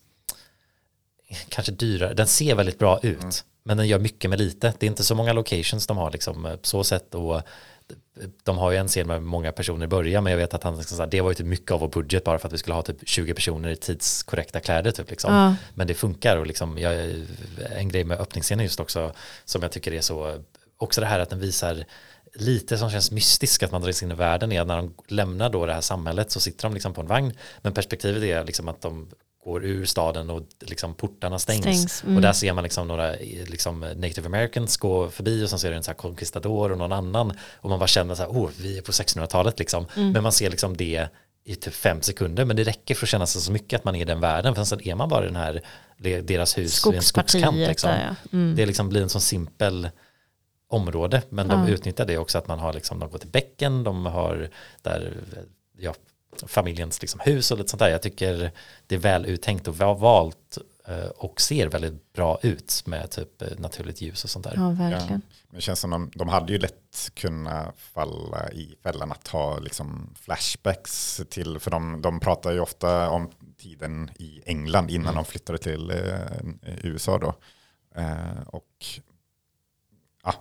kanske 1.50 1.72
dyrare, 1.72 2.14
den 2.14 2.28
ser 2.28 2.56
väldigt 2.56 2.80
bra 2.80 3.00
ut 3.04 3.46
men 3.64 3.78
den 3.78 3.88
gör 3.88 4.00
mycket 4.00 4.30
med 4.30 4.40
lite, 4.40 4.74
det 4.80 4.86
är 4.86 4.88
inte 4.88 5.04
så 5.04 5.16
många 5.16 5.34
locations 5.34 5.88
de 5.88 5.98
har 5.98 6.12
liksom 6.12 6.46
eh, 6.46 6.56
så 6.62 6.84
sett 6.84 7.16
och 7.16 7.42
de 8.44 8.58
har 8.58 8.72
ju 8.72 8.78
en 8.78 8.88
scen 8.88 9.08
med 9.08 9.24
många 9.24 9.52
personer 9.52 9.86
i 9.86 9.88
början 9.88 10.24
men 10.24 10.32
jag 10.32 10.38
vet 10.38 10.54
att 10.54 10.64
han 10.64 10.78
liksom, 10.78 11.10
det 11.10 11.22
var 11.22 11.30
ju 11.30 11.36
typ 11.36 11.46
mycket 11.46 11.72
av 11.72 11.80
vår 11.80 11.88
budget 11.88 12.24
bara 12.24 12.40
för 12.40 12.48
att 12.48 12.54
vi 12.54 12.58
skulle 12.58 12.74
ha 12.74 12.82
typ 12.82 12.98
20 13.04 13.34
personer 13.34 13.70
i 13.70 13.76
tidskorrekta 13.76 14.60
kläder 14.60 14.92
typ 14.92 15.10
liksom. 15.10 15.34
Ja. 15.34 15.56
Men 15.74 15.88
det 15.88 15.94
funkar 15.94 16.38
och 16.38 16.48
liksom, 16.48 16.78
jag, 16.78 16.94
en 17.76 17.90
grej 17.90 18.04
med 18.04 18.20
öppningsscenen 18.20 18.66
just 18.66 18.80
också 18.80 19.14
som 19.46 19.62
jag 19.62 19.72
tycker 19.72 19.94
är 19.94 20.02
så, 20.02 20.44
också 20.78 21.02
det 21.02 21.08
här 21.08 21.20
att 21.20 21.30
den 21.30 21.40
visar 21.40 21.86
lite 22.36 22.78
som 22.78 22.90
känns 22.90 23.12
mystiskt 23.12 23.64
att 23.64 23.72
man 23.72 23.82
dras 23.82 24.04
in 24.04 24.12
i 24.12 24.16
världen 24.16 24.52
är 24.52 24.62
att 24.62 24.68
när 24.68 24.78
de 24.78 24.94
lämnar 25.08 25.50
då 25.50 25.66
det 25.66 25.74
här 25.74 25.82
samhället 25.82 26.32
så 26.32 26.40
sitter 26.40 26.64
de 26.64 26.74
liksom 26.74 26.94
på 26.94 27.02
en 27.02 27.08
vagn 27.08 27.34
men 27.62 27.74
perspektivet 27.74 28.24
är 28.24 28.44
liksom 28.46 28.68
att 28.68 28.82
de 28.82 29.10
går 29.44 29.66
ur 29.66 29.86
staden 29.86 30.30
och 30.30 30.42
liksom 30.60 30.94
portarna 30.94 31.40
stängs, 31.40 31.62
Stängs, 31.62 32.04
mm. 32.04 32.16
och 32.16 32.22
där 32.22 32.34
ser 32.34 32.54
man 32.54 32.64
liksom 32.64 32.88
några 32.88 33.12
liksom 33.48 33.80
native 33.80 34.26
americans 34.26 34.78
gå 34.78 35.10
förbi 35.10 35.46
och 35.46 35.50
sen 35.50 35.68
är 35.68 35.72
det 35.72 35.78
en 35.78 35.84
så 35.84 35.92
här 35.92 35.96
conquistador 35.96 36.72
och 36.72 36.78
någon 36.78 36.92
annan 36.92 37.34
och 37.56 37.70
man 37.70 37.80
bara 37.80 37.88
känner 37.88 38.16
så 38.16 38.22
här, 38.22 38.30
oh 38.30 38.50
vi 38.58 38.78
är 38.78 38.82
på 38.82 38.92
1600-talet 38.92 39.60
liksom 39.60 39.86
Mm. 39.96 40.12
men 40.12 40.24
man 40.24 40.32
ser 40.32 40.50
liksom 40.50 40.78
det 40.78 41.08
i 41.44 41.56
typ 41.56 41.74
fem 41.74 42.02
sekunder 42.02 42.46
men 42.46 42.56
det 42.56 42.64
räcker 42.64 42.96
för 42.96 43.06
att 43.06 43.10
känna 43.10 43.26
sig 43.26 43.42
så 43.42 43.52
mycket 43.52 43.80
att 43.80 43.86
man 43.86 43.96
är 43.96 44.02
i 44.02 44.06
den 44.06 44.20
världen 44.20 44.56
för 44.56 44.64
sen 44.64 44.88
är 44.88 44.96
man 44.96 45.10
bara 45.10 45.24
i 45.24 45.28
den 45.28 45.36
här 45.36 45.62
deras 46.22 46.58
hus 46.58 46.86
i 46.86 46.96
en 46.96 47.02
skogskant 47.02 47.58
liksom. 47.58 47.90
där 47.90 48.16
ja. 48.32 48.38
Mm. 48.38 48.56
Det 48.56 48.66
liksom 48.66 48.90
blir 48.90 49.02
en 49.02 49.10
sån 49.10 49.22
simpel 49.22 49.90
område 50.74 51.22
men 51.30 51.48
de 51.48 51.60
Ja. 51.62 51.70
utnyttjar 51.70 52.06
det 52.06 52.18
också 52.18 52.38
att 52.38 52.48
man 52.48 52.60
har 52.60 52.74
liksom, 52.74 53.00
de 53.00 53.10
går 53.10 53.18
till 53.18 53.30
bäcken, 53.30 53.84
de 53.84 54.06
har 54.06 54.50
där, 54.82 55.14
ja, 55.78 55.94
familjens 56.48 57.02
liksom 57.02 57.20
hus 57.24 57.52
och 57.52 57.58
lite 57.58 57.70
sånt 57.70 57.80
där. 57.80 57.90
Jag 57.90 58.02
tycker 58.02 58.52
det 58.88 58.96
är 58.96 59.00
väl 59.00 59.26
uttänkt 59.26 59.68
och 59.68 59.82
väl 59.82 59.98
valt 59.98 60.58
eh, 60.88 61.06
och 61.06 61.42
ser 61.42 61.68
väldigt 61.68 62.14
bra 62.14 62.40
ut 62.42 62.84
med 62.86 63.12
typ 63.12 63.42
eh, 63.42 63.48
naturligt 63.58 64.02
ljus 64.02 64.24
och 64.24 64.30
sånt 64.30 64.46
där. 64.46 64.54
ja, 64.56 64.70
verkligen. 64.70 65.22
Men 65.48 65.56
det 65.56 65.62
känns 65.62 65.80
som 65.80 65.90
de, 65.90 66.12
de 66.16 66.30
hade 66.30 66.54
ju 66.54 66.60
lätt 66.60 67.12
kunnat 67.14 67.76
falla 67.78 68.52
i 68.52 68.76
fällan 68.84 69.12
att 69.12 69.28
ha 69.28 69.60
liksom 69.60 70.14
flashbacks 70.20 71.22
till, 71.30 71.60
för 71.60 71.72
de, 71.72 72.02
de 72.02 72.20
pratar 72.20 72.52
ju 72.52 72.60
ofta 72.60 73.10
om 73.10 73.32
tiden 73.58 74.12
i 74.20 74.42
England 74.46 74.90
innan 74.92 75.16
de 75.16 75.26
flyttade 75.26 75.60
till 75.60 75.90
eh, 75.92 76.76
USA 76.84 77.18
då. 77.18 77.34
Eh, 77.96 78.42
och 78.48 78.66
ja, 80.24 80.34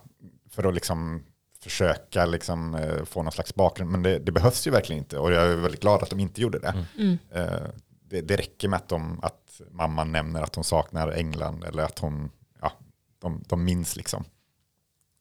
för 0.50 0.68
att 0.68 0.74
liksom 0.74 1.24
försöka 1.60 2.26
liksom, 2.26 2.74
eh, 2.74 3.04
få 3.04 3.22
någon 3.22 3.32
slags 3.32 3.54
bakgrund, 3.54 3.90
men 3.90 4.02
det, 4.02 4.18
det 4.18 4.32
behövs 4.32 4.66
ju 4.66 4.70
verkligen 4.70 5.02
inte 5.02 5.18
och 5.18 5.32
jag 5.32 5.42
är 5.42 5.56
väldigt 5.56 5.80
glad 5.80 6.02
att 6.02 6.10
de 6.10 6.20
inte 6.20 6.40
gjorde 6.40 6.58
det. 6.58 6.86
Mm. 6.98 7.18
Eh, 7.30 7.68
det, 8.08 8.20
det 8.20 8.36
räcker 8.36 8.68
med 8.68 8.76
att, 8.76 8.88
de, 8.88 9.20
att 9.22 9.60
mamman 9.70 10.12
nämner 10.12 10.42
att 10.42 10.54
hon 10.54 10.64
saknar 10.64 11.08
England 11.12 11.64
eller 11.64 11.82
att 11.82 11.98
hon, 11.98 12.30
ja, 12.60 12.72
de, 13.18 13.44
de 13.48 13.64
minns 13.64 13.96
liksom. 13.96 14.24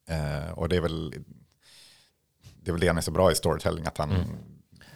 Eh, 0.08 0.50
och 0.50 0.68
det 0.68 0.76
är 0.76 0.80
väl 0.80 1.14
det 2.62 2.70
är 2.70 2.72
väl 2.72 2.80
det 2.80 2.86
han 2.86 2.96
är 2.96 3.02
så 3.02 3.10
bra 3.10 3.32
i 3.32 3.34
storytelling, 3.34 3.86
att 3.86 3.98
han 3.98 4.10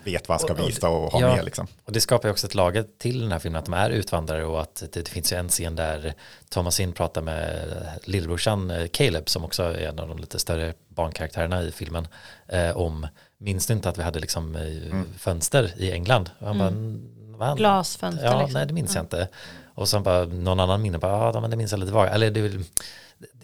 vet 0.05 0.29
vad 0.29 0.35
han 0.35 0.47
ska 0.47 0.53
Och- 0.53 0.61
och- 0.61 0.69
visa 0.69 0.89
och 0.89 1.13
ha 1.13 1.21
ja. 1.21 1.37
med 1.37 1.45
liksom. 1.45 1.67
Och 1.85 1.93
det 1.93 2.01
skapar 2.01 2.29
ju 2.29 2.33
också 2.33 2.47
ett 2.47 2.55
lager 2.55 2.85
till 2.99 3.21
den 3.21 3.33
här 3.33 3.39
filmen 3.39 3.59
att 3.59 3.65
de 3.65 3.75
är 3.75 3.91
utvandrare 3.91 4.45
och 4.45 4.61
att 4.61 4.75
det, 4.93 5.05
det 5.05 5.09
finns 5.09 5.33
ju 5.33 5.37
en 5.37 5.49
scen 5.49 5.77
där 5.77 6.15
Thomasin 6.49 6.93
pratar 6.93 7.23
med 7.23 7.69
lillebrorsan 8.05 8.71
eh, 8.71 8.87
Caleb 8.93 9.29
som 9.29 9.45
också 9.45 9.63
är 9.63 9.89
en 9.89 9.99
av 9.99 10.09
de 10.09 10.19
lite 10.19 10.39
större 10.39 10.75
barnkaraktärerna 10.89 11.63
i 11.63 11.73
filmen 11.73 12.09
eh, 12.49 12.77
om 12.77 13.07
minns 13.39 13.67
du 13.67 13.73
inte 13.75 13.89
att 13.89 13.99
vi 13.99 14.03
hade 14.03 14.21
liksom 14.21 14.57
eh, 14.57 15.03
fönster 15.19 15.73
i 15.77 15.93
England? 15.93 16.31
Och 16.39 16.47
han 16.47 16.59
bara, 16.59 17.49
"Va?" 17.49 17.55
Glasfönster 17.57 18.25
Ja, 18.27 18.39
liksom. 18.39 18.53
nej 18.59 18.67
det 18.67 18.73
minns 18.73 18.95
jag 18.95 19.03
inte. 19.05 19.29
Och 19.75 19.89
sen 19.89 20.03
bara 20.03 20.25
någon 20.25 20.61
annan 20.61 20.83
minne, 20.83 20.99
bara, 20.99 21.33
ja 21.35 21.41
men 21.41 21.51
det 21.51 21.57
minns 21.57 21.71
jag 21.71 21.81
lite 21.81 21.93
var. 21.93 22.07
Eller 22.07 22.31
det 22.31 22.41
är, 22.41 22.49
väl- 22.49 22.65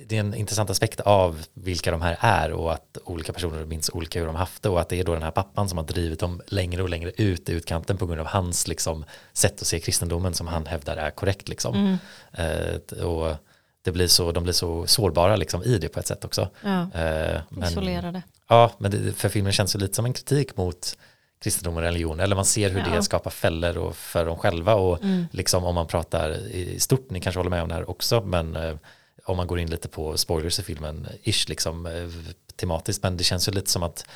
det 0.07 0.16
är 0.16 0.21
en 0.21 0.35
intressant 0.35 0.71
aspekt 0.71 1.01
av 1.01 1.47
vilka 1.55 1.91
de 1.91 2.03
här 2.03 2.16
är 2.21 2.53
och 2.53 2.73
att 2.73 2.99
olika 3.05 3.33
personer 3.33 3.64
minns 3.64 3.91
olika 3.91 4.18
hur 4.18 4.27
de 4.27 4.37
haft 4.37 4.62
det 4.62 4.68
och 4.68 4.81
att 4.81 4.89
det 4.89 5.01
är 5.01 5.05
då 5.05 5.12
den 5.14 5.23
här 5.23 5.31
pappan 5.31 5.68
som 5.68 5.79
har 5.79 5.85
drivit 5.85 6.21
dem 6.21 6.43
längre 6.47 6.83
och 6.83 6.89
längre 6.89 7.12
ut 7.16 7.49
i 7.49 7.53
utkanten 7.53 7.97
på 7.97 8.07
grund 8.07 8.21
av 8.21 8.27
hans 8.27 8.68
liksom, 8.68 9.05
sätt 9.33 9.61
att 9.61 9.66
se 9.66 9.81
kristendomen 9.81 10.35
som 10.35 10.47
han 10.47 10.66
hävdar 10.66 10.97
är 10.97 11.11
korrekt 11.11 11.49
liksom. 11.49 11.99
Eh, 12.33 13.05
och 13.05 13.35
det 13.83 13.93
blir 13.93 14.07
så, 14.07 14.33
de 14.33 14.43
blir 14.43 14.53
så 14.53 14.87
sårbara 14.87 15.37
liksom, 15.37 15.62
i 15.62 15.79
det 15.79 15.89
på 15.89 16.01
ett 16.01 16.07
sätt 16.07 16.25
också. 16.25 16.49
Ja, 16.64 16.81
Eh, 17.01 17.41
men- 17.49 17.68
isolerade. 17.68 18.23
Ja, 18.49 18.73
men 18.79 18.91
det, 18.91 19.12
för 19.12 19.29
filmen 19.29 19.53
känns 19.53 19.75
ju 19.75 19.79
lite 19.79 19.95
som 19.95 20.05
en 20.05 20.12
kritik 20.12 20.57
mot 20.57 20.97
kristendom 21.43 21.77
och 21.77 21.83
religion. 21.83 22.21
Eller 22.21 22.37
man 22.37 22.45
ser 22.45 22.71
hur 22.71 22.79
Ja. 22.79 22.95
det 22.95 23.03
skapar 23.03 23.31
fällor 23.31 23.79
och 23.79 23.97
för 23.97 24.27
dem 24.27 24.37
själva. 24.39 24.75
Och 24.75 25.03
Mm. 25.03 25.27
liksom 25.33 25.64
om 25.64 25.75
man 25.75 25.87
pratar 25.87 26.31
i 26.47 26.81
stort, 26.81 27.11
ni 27.11 27.21
kanske 27.21 27.39
håller 27.39 27.51
med 27.51 27.62
om 27.62 27.68
det 27.68 27.75
här 27.75 27.91
också, 27.91 28.21
men 28.21 28.57
eh, 28.57 28.75
om 29.25 29.37
man 29.37 29.47
går 29.47 29.59
in 29.59 29.71
lite 29.71 29.89
på 29.89 30.16
spoilers 30.16 30.59
i 30.59 30.62
filmen, 30.62 31.07
ish 31.23 31.49
liksom 31.49 31.87
eh, 31.87 32.09
tematiskt, 32.57 33.03
men 33.03 33.16
det 33.16 33.25
känns 33.25 33.49
ju 33.49 33.53
lite 33.53 33.71
som 33.71 33.83
att 33.83 34.07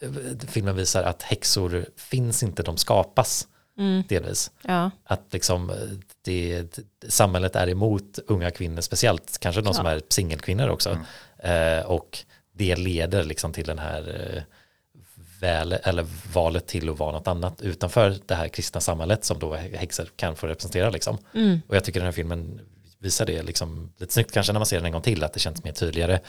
eh, 0.00 0.10
filmen 0.48 0.76
visar 0.76 1.02
att 1.02 1.22
häxor 1.22 1.86
finns 1.96 2.42
inte, 2.42 2.62
de 2.62 2.76
skapas 2.76 3.48
Mm. 3.78 4.02
delvis. 4.08 4.50
Ja, 4.62 4.90
Att 5.04 5.22
liksom 5.32 5.70
eh, 5.70 5.76
det, 6.24 6.78
samhället 7.08 7.56
är 7.56 7.68
emot 7.68 8.18
unga 8.26 8.50
kvinnor 8.50 8.80
speciellt, 8.80 9.38
kanske 9.40 9.60
de 9.62 9.74
som 9.74 9.86
Ja. 9.86 9.92
är 9.92 10.02
singelkvinnor 10.08 10.68
också. 10.68 10.98
Eh, 11.38 11.80
och 11.86 12.18
det 12.52 12.76
leder 12.76 13.24
liksom 13.24 13.52
till 13.52 13.66
den 13.66 13.78
här 13.78 14.32
eh, 14.36 14.42
väl, 15.40 15.72
eller 15.72 16.06
valet 16.32 16.66
till 16.66 16.90
att 16.90 16.98
vara 16.98 17.12
något 17.12 17.28
annat 17.28 17.62
utanför 17.62 18.16
det 18.26 18.34
här 18.34 18.48
kristna 18.48 18.80
samhället 18.80 19.24
som 19.24 19.38
då 19.38 19.54
häxor 19.54 20.08
kan 20.16 20.36
få 20.36 20.46
representera 20.46 20.90
liksom. 20.90 21.18
mm. 21.34 21.60
Och 21.68 21.76
jag 21.76 21.84
tycker 21.84 22.00
den 22.00 22.04
här 22.06 22.12
filmen 22.12 22.60
visar 23.06 23.26
det 23.26 23.42
liksom 23.42 23.92
lite 23.96 24.12
snyggt 24.12 24.32
kanske 24.32 24.52
när 24.52 24.60
man 24.60 24.66
ser 24.66 24.76
den 24.76 24.86
en 24.86 24.92
gång 24.92 25.02
till 25.02 25.24
att 25.24 25.32
det 25.32 25.40
känns 25.40 25.64
mer 25.64 25.72
tydligare 25.72 26.20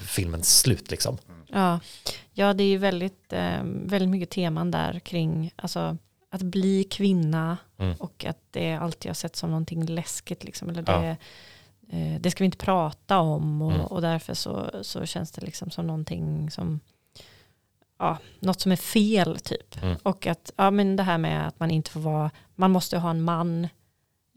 filmens 0.00 0.58
slut 0.60 0.90
liksom. 0.90 1.18
ja. 1.48 1.80
ja 2.32 2.52
det 2.54 2.62
är 2.64 2.68
ju 2.68 2.78
väldigt, 2.78 3.32
eh, 3.32 3.60
väldigt 3.64 4.08
mycket 4.08 4.30
teman 4.30 4.70
där 4.70 4.98
kring 4.98 5.52
alltså, 5.56 5.96
att 6.30 6.42
bli 6.42 6.84
kvinna 6.84 7.56
Mm. 7.78 7.94
och 7.98 8.24
att 8.24 8.38
det 8.50 8.72
alltid 8.74 9.08
har 9.08 9.14
sett 9.14 9.36
som 9.36 9.50
någonting 9.50 9.86
läskigt. 9.86 10.44
Liksom, 10.44 10.68
eller 10.68 10.84
Ja. 10.86 11.00
det, 11.00 11.16
eh, 11.96 12.20
det 12.20 12.30
ska 12.30 12.44
vi 12.44 12.46
inte 12.46 12.58
prata 12.64 13.18
om 13.18 13.62
och, 13.62 13.72
Mm. 13.72 13.86
och 13.86 14.00
därför 14.02 14.34
så, 14.34 14.70
så 14.82 15.06
känns 15.06 15.30
det 15.32 15.42
liksom 15.46 15.70
som 15.70 15.86
någonting 15.86 16.50
som 16.50 16.80
ja, 17.98 18.18
något 18.40 18.60
som 18.60 18.72
är 18.72 18.76
fel 18.76 19.38
typ. 19.38 19.82
Mm. 19.82 19.96
Och 20.02 20.26
att 20.26 20.52
ja, 20.56 20.70
men 20.70 20.96
det 20.96 21.02
här 21.02 21.18
med 21.18 21.48
att 21.48 21.60
man 21.60 21.70
inte 21.70 21.90
får 21.90 22.00
vara, 22.00 22.30
man 22.54 22.70
måste 22.70 22.98
ha 22.98 23.10
en 23.10 23.22
man 23.22 23.68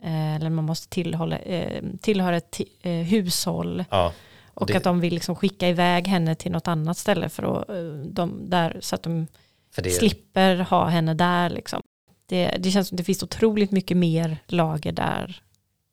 eller 0.03 0.49
man 0.49 0.65
måste 0.65 0.87
tillhålla, 0.89 1.37
eh, 1.37 1.83
tillhöra 2.01 2.37
ett 2.37 2.59
eh, 2.81 2.91
hushåll. 2.91 3.85
Ja, 3.89 4.13
Och 4.53 4.67
Det- 4.67 4.75
att 4.77 4.83
de 4.83 4.99
vill 4.99 5.13
liksom 5.13 5.35
skicka 5.35 5.67
iväg 5.69 6.07
henne 6.07 6.35
till 6.35 6.51
något 6.51 6.67
annat 6.67 6.97
ställe 6.97 7.29
för 7.29 7.43
att, 7.61 7.69
eh, 7.69 7.83
de, 8.11 8.49
där, 8.49 8.77
så 8.81 8.95
att 8.95 9.03
de 9.03 9.27
det, 9.75 9.89
slipper 9.89 10.55
ha 10.57 10.85
henne 10.87 11.13
där. 11.13 11.49
Liksom. 11.49 11.81
Det, 12.25 12.47
det 12.59 12.71
känns 12.71 12.87
som 12.87 12.95
det 12.97 13.03
finns 13.03 13.23
otroligt 13.23 13.71
mycket 13.71 13.97
mer 13.97 14.37
lager 14.47 14.91
där. 14.91 15.41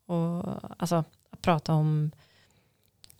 Och, 0.06 0.44
alltså, 0.78 1.04
att 1.30 1.42
prata 1.42 1.72
om 1.74 2.10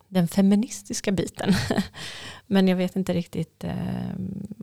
den 0.08 0.28
feministiska 0.28 1.12
biten. 1.12 1.52
Men 2.46 2.68
jag 2.68 2.76
vet 2.76 2.96
inte 2.96 3.12
riktigt 3.12 3.64
eh, 3.64 3.74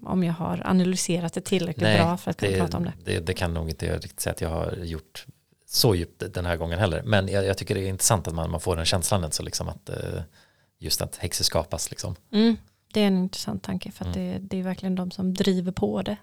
om 0.04 0.24
jag 0.24 0.34
har 0.34 0.62
analyserat 0.66 1.34
det 1.34 1.42
tillräckligt 1.42 1.84
Nej, 1.84 1.98
bra 2.00 2.18
för 2.18 2.32
att 2.32 2.38
kunna 2.40 2.58
prata 2.58 2.78
om 2.78 2.84
det. 2.84 2.94
Det, 3.06 3.20
det 3.20 3.34
kan 3.34 3.54
nog 3.54 3.70
inte 3.70 3.86
jag 3.86 3.96
riktigt 3.96 4.20
säga 4.20 4.34
att 4.34 4.42
jag 4.42 4.50
har 4.50 4.72
gjort 4.84 5.26
så 5.74 5.96
djupt 5.96 6.24
den 6.34 6.46
här 6.46 6.58
gången 6.58 6.80
heller. 6.80 7.02
Men 7.04 7.28
jag, 7.28 7.46
jag 7.46 7.58
tycker 7.58 7.76
det 7.76 7.82
är 7.82 7.88
intressant 7.90 8.28
att 8.28 8.34
man, 8.36 8.52
man 8.52 8.60
får 8.60 8.76
den 8.76 8.86
känslan 8.86 9.32
så 9.32 9.44
liksom 9.44 9.70
att 9.70 9.90
eh, 9.90 10.22
just 10.80 11.02
att 11.02 11.16
häxor 11.16 11.44
skapas 11.44 11.90
liksom. 11.90 12.16
Mm, 12.32 12.58
det 12.94 13.02
är 13.02 13.08
en 13.08 13.18
intressant 13.18 13.64
tanke 13.64 13.92
för 13.92 14.06
att 14.10 14.16
Mm. 14.16 14.32
det, 14.32 14.40
det 14.40 14.60
är 14.60 14.64
verkligen 14.64 14.96
de 14.96 15.12
som 15.12 15.34
driver 15.34 15.72
på 15.72 16.02
det. 16.02 16.18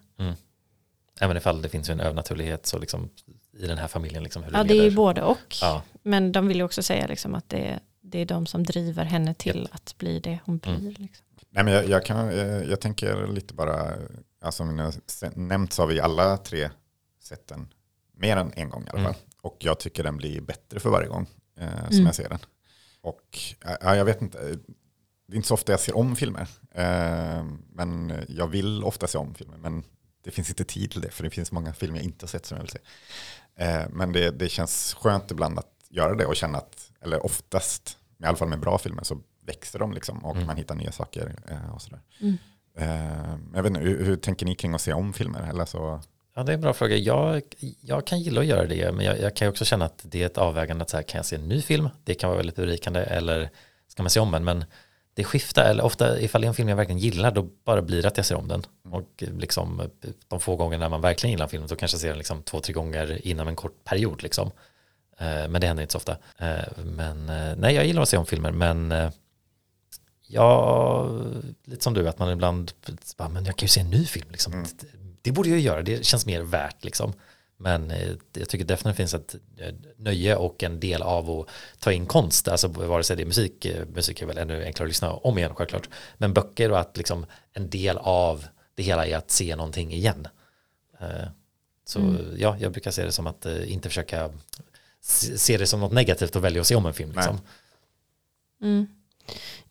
Även 1.21 1.37
ifall 1.37 1.63
det 1.63 1.69
finns 1.69 1.89
ju 1.89 1.93
en 1.93 2.01
övernaturlighet 2.01 2.67
så 2.67 2.79
liksom 2.79 3.09
i 3.53 3.67
den 3.67 3.79
här 3.79 3.89
familjen 3.89 4.23
liksom 4.23 4.43
hur 4.43 4.53
Ja, 4.53 4.59
det 4.63 4.69
det 4.69 4.79
är 4.81 4.85
ju 4.85 4.91
både 4.91 5.23
och. 5.23 5.57
Ja, 5.61 5.83
Men 6.03 6.33
de 6.33 6.49
vill 6.49 6.57
ju 6.57 6.63
också 6.63 6.83
säga 6.83 7.07
liksom 7.07 7.35
att 7.35 7.49
det, 7.49 7.81
det 8.01 8.19
är 8.19 8.25
de 8.27 8.47
som 8.47 8.63
driver 8.65 9.05
henne 9.05 9.35
till 9.35 9.61
Japp. 9.63 9.75
att 9.75 9.95
bli 9.99 10.21
det 10.21 10.39
hon 10.45 10.59
blir. 10.59 10.73
Mm. 10.79 10.95
Liksom. 10.99 11.27
Nej, 11.51 11.65
men 11.65 11.73
jag, 11.75 11.89
jag, 11.89 12.05
kan, 12.07 12.29
eh, 12.29 12.39
jag 12.47 12.81
tänker 12.81 13.27
lite 13.27 13.55
bara, 13.55 13.93
alltså 14.43 14.57
som 14.65 14.77
ni 14.77 14.83
har 14.83 14.95
se- 15.07 15.31
nämnt 15.35 15.73
så 15.73 15.83
har 15.83 15.87
vi 15.87 16.01
alla 16.01 16.37
tre 16.37 16.71
sett 17.23 17.49
den 17.49 17.69
mer 18.17 18.37
än 18.37 18.53
en 18.57 18.71
gång 18.71 18.83
i 18.87 18.91
alla 18.91 18.99
Mm. 19.01 19.13
fall. 19.13 19.23
Och 19.43 19.57
jag 19.61 19.81
tycker 19.81 20.03
den 20.05 20.17
blir 20.17 20.41
bättre 20.41 20.81
för 20.81 20.91
varje 20.91 21.09
gång 21.09 21.27
eh, 21.57 21.69
som 21.85 21.93
Mm. 21.93 22.07
jag 22.07 22.15
ser 22.15 22.29
den. 22.29 22.39
Och 23.01 23.39
eh, 23.65 23.77
ja, 23.81 23.97
jag 23.97 24.05
vet 24.05 24.23
inte, 24.23 24.39
det 25.27 25.35
är 25.35 25.37
inte 25.37 25.49
så 25.49 25.55
ofta 25.55 25.73
jag 25.73 25.81
ser 25.81 25.97
om 25.97 26.17
filmer. 26.17 26.49
Eh, 26.75 27.45
men 27.73 28.13
jag 28.29 28.47
vill 28.47 28.85
ofta 28.85 29.07
se 29.07 29.19
om 29.19 29.35
filmer. 29.35 29.57
Men 29.57 29.85
det 30.25 30.31
finns 30.31 30.49
inte 30.49 30.65
tid 30.65 30.91
till 30.91 31.01
det, 31.01 31.11
för 31.11 31.25
det 31.25 31.31
finns 31.31 31.53
många 31.53 31.73
filmer 31.75 31.97
jag 31.99 32.05
inte 32.05 32.23
har 32.25 32.29
sett 32.29 32.47
som 32.47 32.57
jag 32.57 32.63
vill 32.63 32.71
se. 32.73 32.79
Eh, 33.57 33.89
men 33.91 34.13
det, 34.13 34.31
det 34.31 34.49
känns 34.49 34.95
skönt 34.95 35.31
ibland 35.31 35.59
att 35.59 35.73
göra 35.89 36.15
det 36.15 36.27
och 36.27 36.37
känna 36.37 36.59
att, 36.59 36.91
eller 37.01 37.25
oftast, 37.27 37.99
i 38.23 38.25
alla 38.25 38.37
fall 38.37 38.49
med 38.49 38.61
bra 38.61 38.79
filmer, 38.79 39.03
så 39.03 39.21
växer 39.47 39.79
de 39.79 39.93
liksom 39.93 40.25
och 40.25 40.35
Mm. 40.37 40.47
man 40.47 40.57
hittar 40.57 40.75
nya 40.75 40.93
saker 40.93 41.37
eh, 41.49 41.75
och 41.75 41.83
sådär. 41.83 42.01
Mm. 42.21 42.37
Eh, 42.77 43.39
jag 43.55 43.63
vet 43.63 43.71
inte, 43.71 43.81
hur, 43.81 44.05
hur 44.05 44.17
tänker 44.17 44.47
ni 44.47 44.55
kring 44.55 44.75
att 44.75 44.81
se 44.81 44.93
om 44.93 45.13
filmer? 45.13 45.49
Eller 45.51 45.65
så, 45.65 46.01
ja, 46.41 46.45
det 46.45 46.53
är 46.53 46.55
en 46.55 46.61
bra 46.61 46.73
fråga. 46.73 46.97
Jag, 46.97 47.43
jag 47.81 48.07
kan 48.07 48.21
gilla 48.21 48.41
att 48.41 48.47
göra 48.47 48.67
det, 48.67 48.93
men 48.93 49.07
jag, 49.07 49.21
jag 49.21 49.37
kan 49.37 49.49
också 49.49 49.65
känna 49.65 49.85
att 49.85 50.01
det 50.03 50.23
är 50.23 50.27
ett 50.27 50.39
avvägande 50.39 50.83
att 50.83 50.91
så 50.91 50.97
här, 50.97 51.03
kan 51.05 51.19
jag 51.19 51.27
se 51.27 51.37
en 51.37 51.49
ny 51.49 51.63
film? 51.63 51.89
Det 52.05 52.15
kan 52.15 52.29
vara 52.29 52.37
väldigt 52.37 52.57
berikande, 52.57 53.01
eller 53.01 53.51
ska 53.89 54.03
man 54.03 54.11
se 54.11 54.21
om 54.21 54.31
den? 54.31 54.45
Men 54.45 54.65
det 55.15 55.25
skiftar, 55.25 55.65
eller 55.65 55.85
ofta 55.85 56.21
ifall 56.21 56.41
det 56.41 56.47
är 56.47 56.49
en 56.49 56.55
film 56.55 56.69
jag 56.69 56.77
verkligen 56.77 56.99
gillar, 56.99 57.31
då 57.31 57.43
bara 57.43 57.83
blir 57.83 58.03
det 58.03 58.09
att 58.09 58.17
jag 58.17 58.27
ser 58.27 58.37
om 58.37 58.49
den. 58.49 58.63
Och 58.91 59.23
liksom 59.23 59.91
de 60.29 60.41
få 60.41 60.57
gånger 60.57 60.79
när 60.79 60.89
man 60.89 61.01
verkligen 61.01 61.31
gillar 61.31 61.45
en 61.45 61.51
film, 61.51 61.67
då 61.67 61.77
kanske 61.77 61.95
jag 61.95 62.01
ser 62.01 62.09
den 62.09 62.19
liksom 62.19 62.43
två, 62.43 62.61
tre 62.61 62.73
gånger 62.73 63.27
inom 63.27 63.49
en 63.49 63.57
kort 63.57 63.85
period 63.85 64.23
liksom. 64.23 64.51
Eh, 65.19 65.49
Men 65.49 65.61
det 65.61 65.67
händer 65.67 65.83
inte 65.83 65.93
så 65.93 65.99
ofta. 65.99 66.17
Eh, 66.39 66.85
Men 66.85 67.29
eh, 67.29 67.57
nej, 67.57 67.75
jag 67.75 67.87
gillar 67.87 68.03
att 68.03 68.09
se 68.09 68.17
om 68.17 68.27
filmer, 68.27 68.53
men 68.53 68.95
ja, 70.27 71.09
lite 71.65 71.85
som 71.85 71.95
du, 71.95 72.09
att 72.09 72.19
man 72.19 72.31
ibland, 72.33 72.73
bara, 73.17 73.29
men 73.29 73.45
jag 73.45 73.57
kan 73.57 73.65
ju 73.65 73.69
se 73.69 73.81
en 73.81 73.91
ny 73.91 74.07
film 74.07 74.27
liksom. 74.31 74.53
Mm. 74.53 74.67
Det, 75.23 75.33
borde 75.33 75.49
jag 75.49 75.59
göra, 75.59 75.83
det 75.83 76.07
känns 76.07 76.27
mer 76.27 76.43
värt 76.43 76.85
liksom. 76.85 77.13
Men 77.57 77.91
eh, 77.91 78.13
jag 78.33 78.49
tycker 78.49 78.65
definitivt 78.65 78.97
finns 78.97 79.15
ett 79.15 79.35
eh, 79.59 79.75
nöje 79.97 80.37
och 80.37 80.63
en 80.63 80.81
del 80.81 81.03
av 81.03 81.31
att 81.31 81.49
ta 81.79 81.93
in 81.93 82.07
konst, 82.07 82.49
alltså 82.49 82.69
vare 82.69 83.05
sig 83.05 83.17
det 83.17 83.23
är 83.23 83.27
musik, 83.27 83.65
eh, 83.65 83.87
musik 83.87 84.23
är 84.23 84.27
väl 84.27 84.39
ännu 84.39 84.65
enklare 84.65 84.87
att 84.87 84.91
lyssna 84.91 85.13
om 85.13 85.39
igen 85.39 85.55
självklart, 85.55 85.89
men 86.19 86.35
böcker 86.35 86.71
och 86.71 86.81
att 86.81 86.97
liksom 86.97 87.27
en 87.53 87.71
del 87.71 87.99
av 87.99 88.47
det 88.75 88.83
hela 88.83 89.07
är 89.07 89.17
att 89.17 89.31
se 89.31 89.57
någonting 89.57 89.93
igen. 89.93 90.29
Så 91.85 91.99
Mm. 91.99 92.37
ja, 92.39 92.57
jag 92.61 92.73
brukar 92.73 92.91
se 92.91 93.05
det 93.05 93.13
som 93.13 93.27
att 93.27 93.47
inte 93.47 93.89
försöka 93.89 94.31
se 95.01 95.57
det 95.57 95.67
som 95.67 95.81
något 95.81 95.93
negativt 95.93 96.37
och 96.37 96.45
välja 96.45 96.61
att 96.61 96.67
se 96.67 96.75
om 96.75 96.87
en 96.87 96.95
film. 96.95 97.13
Liksom. 97.13 97.41
Mm. 98.63 98.87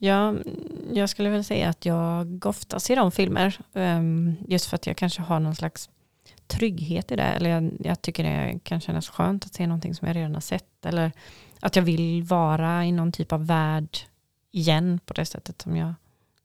Ja, 0.02 0.36
jag 0.94 1.10
skulle 1.10 1.30
väl 1.30 1.44
säga 1.44 1.70
att 1.70 1.86
jag 1.86 2.46
ofta 2.46 2.80
ser 2.80 3.00
om 3.00 3.12
filmer. 3.12 3.60
ehm, 3.74 4.36
just 4.48 4.66
för 4.66 4.76
att 4.76 4.88
jag 4.88 4.98
kanske 4.98 5.22
har 5.22 5.40
någon 5.40 5.56
slags 5.56 5.90
trygghet 6.48 7.12
i 7.12 7.16
det. 7.16 7.24
Eller 7.24 7.50
jag, 7.50 7.72
jag 7.80 8.02
tycker 8.02 8.24
det 8.24 8.60
kan 8.64 8.82
kännas 8.82 9.10
skönt 9.10 9.46
att 9.46 9.54
se 9.54 9.68
någonting 9.68 9.96
som 9.96 10.08
jag 10.08 10.16
redan 10.16 10.34
har 10.34 10.42
sett. 10.42 10.86
Eller 10.86 11.12
att 11.60 11.76
jag 11.76 11.84
vill 11.84 12.24
vara 12.24 12.86
i 12.86 12.92
någon 12.92 13.12
typ 13.12 13.32
av 13.32 13.46
värld 13.48 13.98
igen 14.52 15.00
på 15.06 15.14
det 15.14 15.26
sättet 15.26 15.62
som 15.62 15.76
jag 15.76 15.94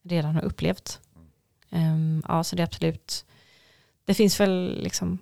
redan 0.02 0.34
har 0.34 0.42
upplevt. 0.42 1.00
Ehm, 1.70 2.22
ja, 2.28 2.44
så 2.44 2.56
det 2.56 2.62
är 2.62 2.66
absolut. 2.66 3.24
Det 4.04 4.14
finns 4.14 4.40
väl 4.40 4.80
liksom 4.82 5.18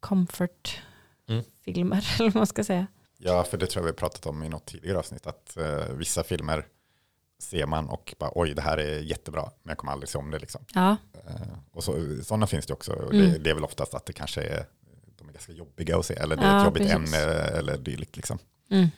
comfort 0.00 0.82
Mm. 1.28 1.44
eller 1.64 2.24
vad 2.24 2.34
man 2.34 2.46
ska 2.46 2.64
säga. 2.64 2.86
ja, 3.18 3.44
för 3.44 3.58
det 3.58 3.66
tror 3.66 3.80
jag 3.80 3.84
vi 3.84 3.90
har 3.90 3.96
pratat 3.96 4.26
om 4.26 4.42
i 4.42 4.48
något 4.48 4.66
tidigare 4.66 4.98
avsnitt, 4.98 5.26
att 5.26 5.56
eh, 5.56 5.94
vissa 5.94 6.24
filmer 6.24 6.66
ser 7.40 7.66
man 7.66 7.88
och 7.88 8.14
bara 8.18 8.30
oj, 8.34 8.54
det 8.54 8.62
här 8.62 8.76
är 8.78 8.98
jättebra, 8.98 9.42
men 9.62 9.70
jag 9.70 9.78
kommer 9.78 9.92
aldrig 9.92 10.08
se 10.08 10.18
om 10.18 10.30
det 10.30 10.38
liksom. 10.38 10.64
Ja, 10.74 10.96
Eh, 11.28 11.34
och 11.72 11.84
så, 11.84 12.16
sådana 12.24 12.46
finns 12.46 12.66
det 12.66 12.72
också. 12.72 12.92
Och 12.92 13.14
Mm. 13.14 13.32
det, 13.32 13.38
det 13.38 13.50
är 13.50 13.54
väl 13.54 13.64
oftast 13.64 13.94
att 13.94 14.06
det 14.06 14.12
kanske 14.12 14.42
är, 14.42 14.64
de 15.18 15.28
är 15.28 15.32
ganska 15.32 15.52
jobbiga 15.52 15.98
att 15.98 16.06
se, 16.06 16.14
eller 16.14 16.36
det 16.36 16.42
är 16.42 16.50
Ja, 16.52 16.58
ett 16.58 16.64
jobbigt 16.64 16.82
precis. 16.82 16.94
ämne 16.94 17.18
eller 17.58 17.76
dylikt. 17.78 18.16
Liksom. 18.16 18.38
mm. 18.70 18.88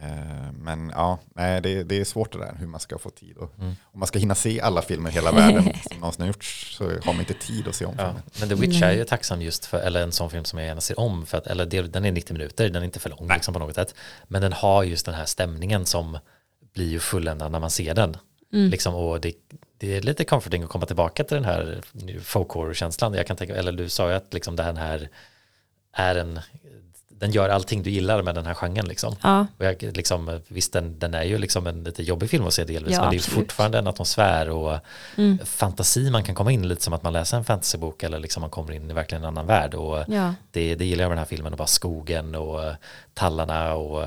Eh, 0.00 0.52
Men 0.52 0.92
ja, 0.94 1.18
nej, 1.34 1.60
det, 1.60 1.82
det 1.82 2.00
är 2.00 2.04
svårt 2.04 2.32
det 2.32 2.38
där 2.38 2.54
hur 2.58 2.66
man 2.66 2.80
ska 2.80 2.98
få 2.98 3.10
tid. 3.10 3.36
Och, 3.36 3.58
Mm. 3.58 3.74
Om 3.82 3.98
man 4.00 4.06
ska 4.06 4.18
hinna 4.18 4.34
se 4.34 4.60
alla 4.60 4.82
filmer 4.82 5.10
i 5.10 5.12
hela 5.12 5.32
världen 5.32 5.62
som 5.90 6.00
någonsin 6.00 6.20
har 6.22 6.26
gjorts 6.26 6.76
så 6.76 6.84
har 6.84 7.12
man 7.12 7.20
inte 7.20 7.34
tid 7.34 7.68
att 7.68 7.74
se 7.74 7.84
om 7.84 7.94
Ja, 7.98 8.04
filmen. 8.06 8.22
men 8.40 8.48
The 8.48 8.54
Witch 8.54 8.82
är 8.82 8.92
ju 8.92 9.04
tacksam 9.04 9.42
just 9.42 9.64
för, 9.66 9.78
eller 9.80 10.02
en 10.02 10.12
sån 10.12 10.30
film 10.30 10.44
som 10.44 10.58
jag 10.58 10.66
gärna 10.68 10.80
ser 10.80 11.00
om, 11.00 11.26
för 11.26 11.38
att, 11.38 11.46
eller 11.46 11.66
det, 11.66 11.82
den 11.82 12.04
är 12.04 12.12
90 12.12 12.32
minuter, 12.32 12.68
den 12.68 12.82
är 12.82 12.86
inte 12.86 13.00
för 13.00 13.10
lång 13.10 13.28
liksom 13.34 13.54
på 13.54 13.60
något 13.60 13.74
sätt, 13.74 13.94
men 14.28 14.42
den 14.42 14.52
har 14.52 14.84
just 14.84 15.06
den 15.06 15.14
här 15.14 15.24
stämningen 15.24 15.86
som 15.86 16.18
blir 16.78 16.88
ju 16.88 17.00
fulländad 17.00 17.52
när 17.52 17.60
man 17.60 17.70
ser 17.70 17.94
den. 17.94 18.16
Liksom, 18.50 18.94
och 18.94 19.20
det, 19.20 19.34
det 19.78 19.96
är 19.96 20.00
lite 20.00 20.24
comforting 20.24 20.62
att 20.62 20.68
komma 20.68 20.86
tillbaka 20.86 21.24
till 21.24 21.34
den 21.34 21.44
här 21.44 21.80
folk 22.22 22.48
horror-känslan. 22.50 23.14
Jag 23.14 23.26
kan 23.26 23.36
tänka, 23.36 23.56
eller 23.56 23.72
du 23.72 23.88
sa 23.88 24.08
ju 24.08 24.14
att 24.14 24.34
liksom 24.34 24.56
den 24.56 24.76
här 24.76 25.08
är 25.92 26.14
en, 26.14 26.40
den 27.18 27.30
gör 27.30 27.48
allting 27.48 27.82
du 27.82 27.90
gillar 27.90 28.22
med 28.22 28.34
den 28.34 28.46
här 28.46 28.54
genren 28.54 28.86
liksom. 28.88 29.14
Ja, 29.22 29.46
Och 29.58 29.64
jag, 29.64 29.82
liksom, 29.96 30.40
visst, 30.48 30.72
den, 30.72 30.98
den 30.98 31.14
är 31.14 31.22
ju 31.24 31.38
liksom 31.38 31.66
en 31.66 31.84
lite 31.84 32.02
jobbig 32.02 32.30
film 32.30 32.46
att 32.46 32.54
se 32.54 32.64
delvis, 32.64 32.92
Ja, 32.94 33.00
men 33.00 33.10
det 33.10 33.16
är 33.16 33.18
absolut. 33.18 33.38
fortfarande 33.38 33.78
en 33.78 33.86
atmosfär 33.86 34.50
och 34.50 34.78
Mm. 35.16 35.38
fantasi 35.44 36.10
man 36.10 36.24
kan 36.24 36.34
komma 36.34 36.52
in 36.52 36.68
lite 36.68 36.82
som 36.82 36.92
att 36.92 37.02
man 37.02 37.12
läser 37.12 37.36
en 37.36 37.44
fantasybok 37.44 38.02
eller 38.02 38.18
liksom 38.18 38.40
man 38.40 38.50
kommer 38.50 38.72
in 38.72 38.90
i 38.90 38.94
verkligen 38.94 39.22
en 39.24 39.28
annan 39.28 39.46
värld. 39.46 39.74
Och 39.74 40.04
ja. 40.08 40.34
det, 40.50 40.74
det 40.74 40.84
gillar 40.84 41.02
jag 41.04 41.08
med 41.08 41.16
den 41.16 41.24
här 41.24 41.28
filmen, 41.28 41.52
och 41.52 41.58
bara 41.58 41.66
skogen 41.66 42.34
och 42.34 42.60
tallarna 43.14 43.74
och 43.74 44.04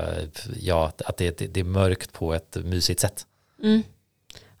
ja, 0.60 0.92
att 1.06 1.16
det, 1.16 1.38
det, 1.38 1.46
det 1.46 1.60
är 1.60 1.64
mörkt 1.64 2.12
på 2.12 2.34
ett 2.34 2.56
mysigt 2.64 3.00
sätt. 3.00 3.26
Mm. 3.62 3.82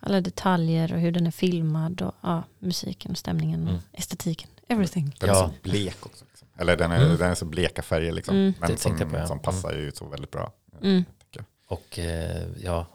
Alla 0.00 0.20
detaljer 0.20 0.92
och 0.92 1.00
hur 1.00 1.12
den 1.12 1.26
är 1.26 1.30
filmad 1.30 2.02
och 2.02 2.12
ja, 2.20 2.42
musiken 2.58 3.10
och 3.10 3.18
stämningen 3.18 3.62
och 3.62 3.68
Mm. 3.68 3.82
estetiken. 3.92 4.48
Everything. 4.68 5.16
Den 5.18 5.30
är 5.30 5.34
Ja. 5.34 5.40
så 5.40 5.68
blek 5.70 5.96
också. 6.06 6.24
Eller 6.62 6.76
den 6.76 6.90
är, 6.92 7.04
Mm. 7.04 7.16
den 7.16 7.30
är 7.30 7.34
så 7.34 7.44
bleka 7.44 7.82
färger 7.82 8.12
liksom. 8.12 8.36
Mm. 8.36 8.54
Men 8.60 8.70
Det 8.70 8.76
som, 8.76 8.98
på, 8.98 9.16
ja. 9.16 9.26
som 9.26 9.38
passar 9.38 9.72
ju 9.72 9.92
så 9.92 10.04
väldigt 10.04 10.30
bra. 10.30 10.52
Mm. 10.82 11.04
tycker 11.20 11.44
Och 11.68 11.98
eh, 11.98 12.42
ja, 12.62 12.86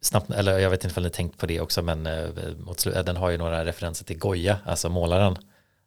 snabbt, 0.00 0.30
eller 0.30 0.58
jag 0.58 0.70
vet 0.70 0.84
inte 0.84 1.00
om 1.00 1.04
ni 1.04 1.10
tänkt 1.10 1.38
på 1.38 1.46
det 1.46 1.60
också, 1.60 1.82
men 1.82 2.06
eh, 2.06 2.28
mot 2.58 2.78
slu- 2.78 3.02
den 3.02 3.16
har 3.16 3.30
ju 3.30 3.36
några 3.36 3.64
referenser 3.64 4.04
till 4.04 4.18
Goya, 4.18 4.58
alltså 4.64 4.88
målaren. 4.88 5.36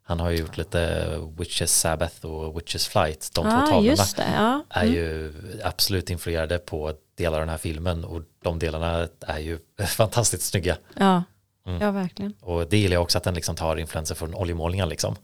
Han 0.04 0.20
har 0.20 0.30
ju 0.30 0.38
gjort 0.38 0.58
lite 0.58 1.06
Witches 1.38 1.80
Sabbath 1.80 2.26
och 2.26 2.58
Witches 2.58 2.88
Flight, 2.88 3.32
de 3.36 3.44
två 3.44 3.50
Ja, 3.50 3.60
tavlorna. 3.60 3.86
just 3.88 4.18
det. 4.18 4.26
Ja. 4.36 4.64
är 4.70 4.84
Mm. 4.84 4.96
ju 4.96 5.34
absolut 5.64 6.10
influerade 6.10 6.58
på 6.60 6.94
delar 7.18 7.38
av 7.38 7.42
den 7.42 7.50
här 7.50 7.58
filmen 7.58 8.06
och 8.06 8.22
de 8.44 8.60
delarna 8.60 9.08
är 9.22 9.40
ju 9.40 9.60
fantastiskt 9.88 10.44
snygga. 10.44 10.78
Ja. 10.96 11.24
Mm. 11.68 11.82
ja, 11.82 11.92
verkligen. 11.92 12.34
Och 12.42 12.68
det 12.70 12.78
gillar 12.78 12.94
jag 12.94 13.04
också 13.04 13.18
att 13.18 13.24
den 13.24 13.34
liksom 13.34 13.56
tar 13.56 13.78
influenser 13.78 14.16
från 14.16 14.36
oljemålningar 14.36 14.86
liksom. 14.86 15.16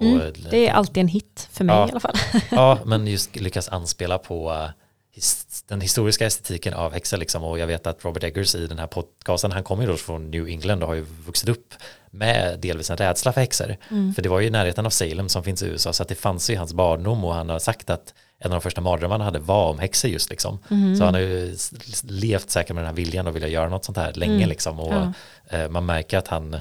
Mm. 0.00 0.32
Det 0.50 0.68
är 0.68 0.72
alltid 0.72 1.00
en 1.00 1.08
hit 1.08 1.48
för 1.52 1.64
mig 1.64 1.76
Ja. 1.76 1.88
i 1.88 1.90
alla 1.90 2.00
fall. 2.00 2.16
Ja, 2.50 2.78
men 2.84 3.06
just 3.06 3.36
lyckas 3.36 3.68
anspela 3.68 4.18
på 4.18 4.68
his, 5.12 5.62
den 5.68 5.80
historiska 5.80 6.26
estetiken 6.26 6.74
av 6.74 6.92
häxor 6.92 7.16
liksom. 7.16 7.44
Och 7.44 7.58
jag 7.58 7.66
vet 7.66 7.86
att 7.86 8.04
Robert 8.04 8.22
Eggers 8.24 8.54
i 8.54 8.66
den 8.66 8.78
här 8.78 8.86
podcasten, 8.86 9.52
han 9.52 9.62
kommer 9.64 9.82
ju 9.82 9.88
då 9.90 9.96
från 9.96 10.30
New 10.30 10.48
England 10.48 10.82
och 10.82 10.88
har 10.88 10.94
ju 10.94 11.06
vuxit 11.26 11.48
upp 11.48 11.74
med 12.10 12.58
delvis 12.60 12.90
en 12.90 12.96
rädsla 12.96 13.32
för 13.32 13.40
häxor. 13.40 13.76
För 14.14 14.22
det 14.22 14.28
var 14.28 14.40
ju 14.40 14.46
i 14.46 14.50
närheten 14.50 14.86
av 14.86 14.90
Salem 14.90 15.28
som 15.28 15.44
finns 15.44 15.62
i 15.62 15.66
USA, 15.66 15.92
så 15.92 16.02
att 16.02 16.08
det 16.08 16.14
fanns 16.14 16.50
ju 16.50 16.54
i 16.54 16.56
hans 16.56 16.74
barndom 16.74 17.24
och 17.24 17.34
han 17.34 17.48
har 17.48 17.58
sagt 17.58 17.90
att 17.90 18.14
en 18.38 18.52
av 18.52 18.56
de 18.58 18.60
första 18.60 18.80
mardrömmarna 18.80 19.24
han 19.24 19.34
hade 19.34 19.44
var 19.44 19.70
om 19.70 19.78
häxor 19.78 20.10
just 20.10 20.30
liksom. 20.30 20.58
Så 20.98 21.04
han 21.04 21.14
har 21.14 21.20
ju 21.20 21.56
levt 22.02 22.50
säkert 22.50 22.74
med 22.74 22.84
den 22.84 22.86
här 22.88 22.94
viljan 22.96 23.26
och 23.26 23.36
vilja 23.36 23.48
göra 23.48 23.68
något 23.68 23.84
sånt 23.84 23.98
här 23.98 24.12
länge 24.12 24.46
liksom. 24.46 24.80
Och 24.80 24.94
Ja. 24.94 25.12
eh, 25.58 25.68
man 25.68 25.86
märker 25.86 26.18
att 26.18 26.28
han, 26.28 26.56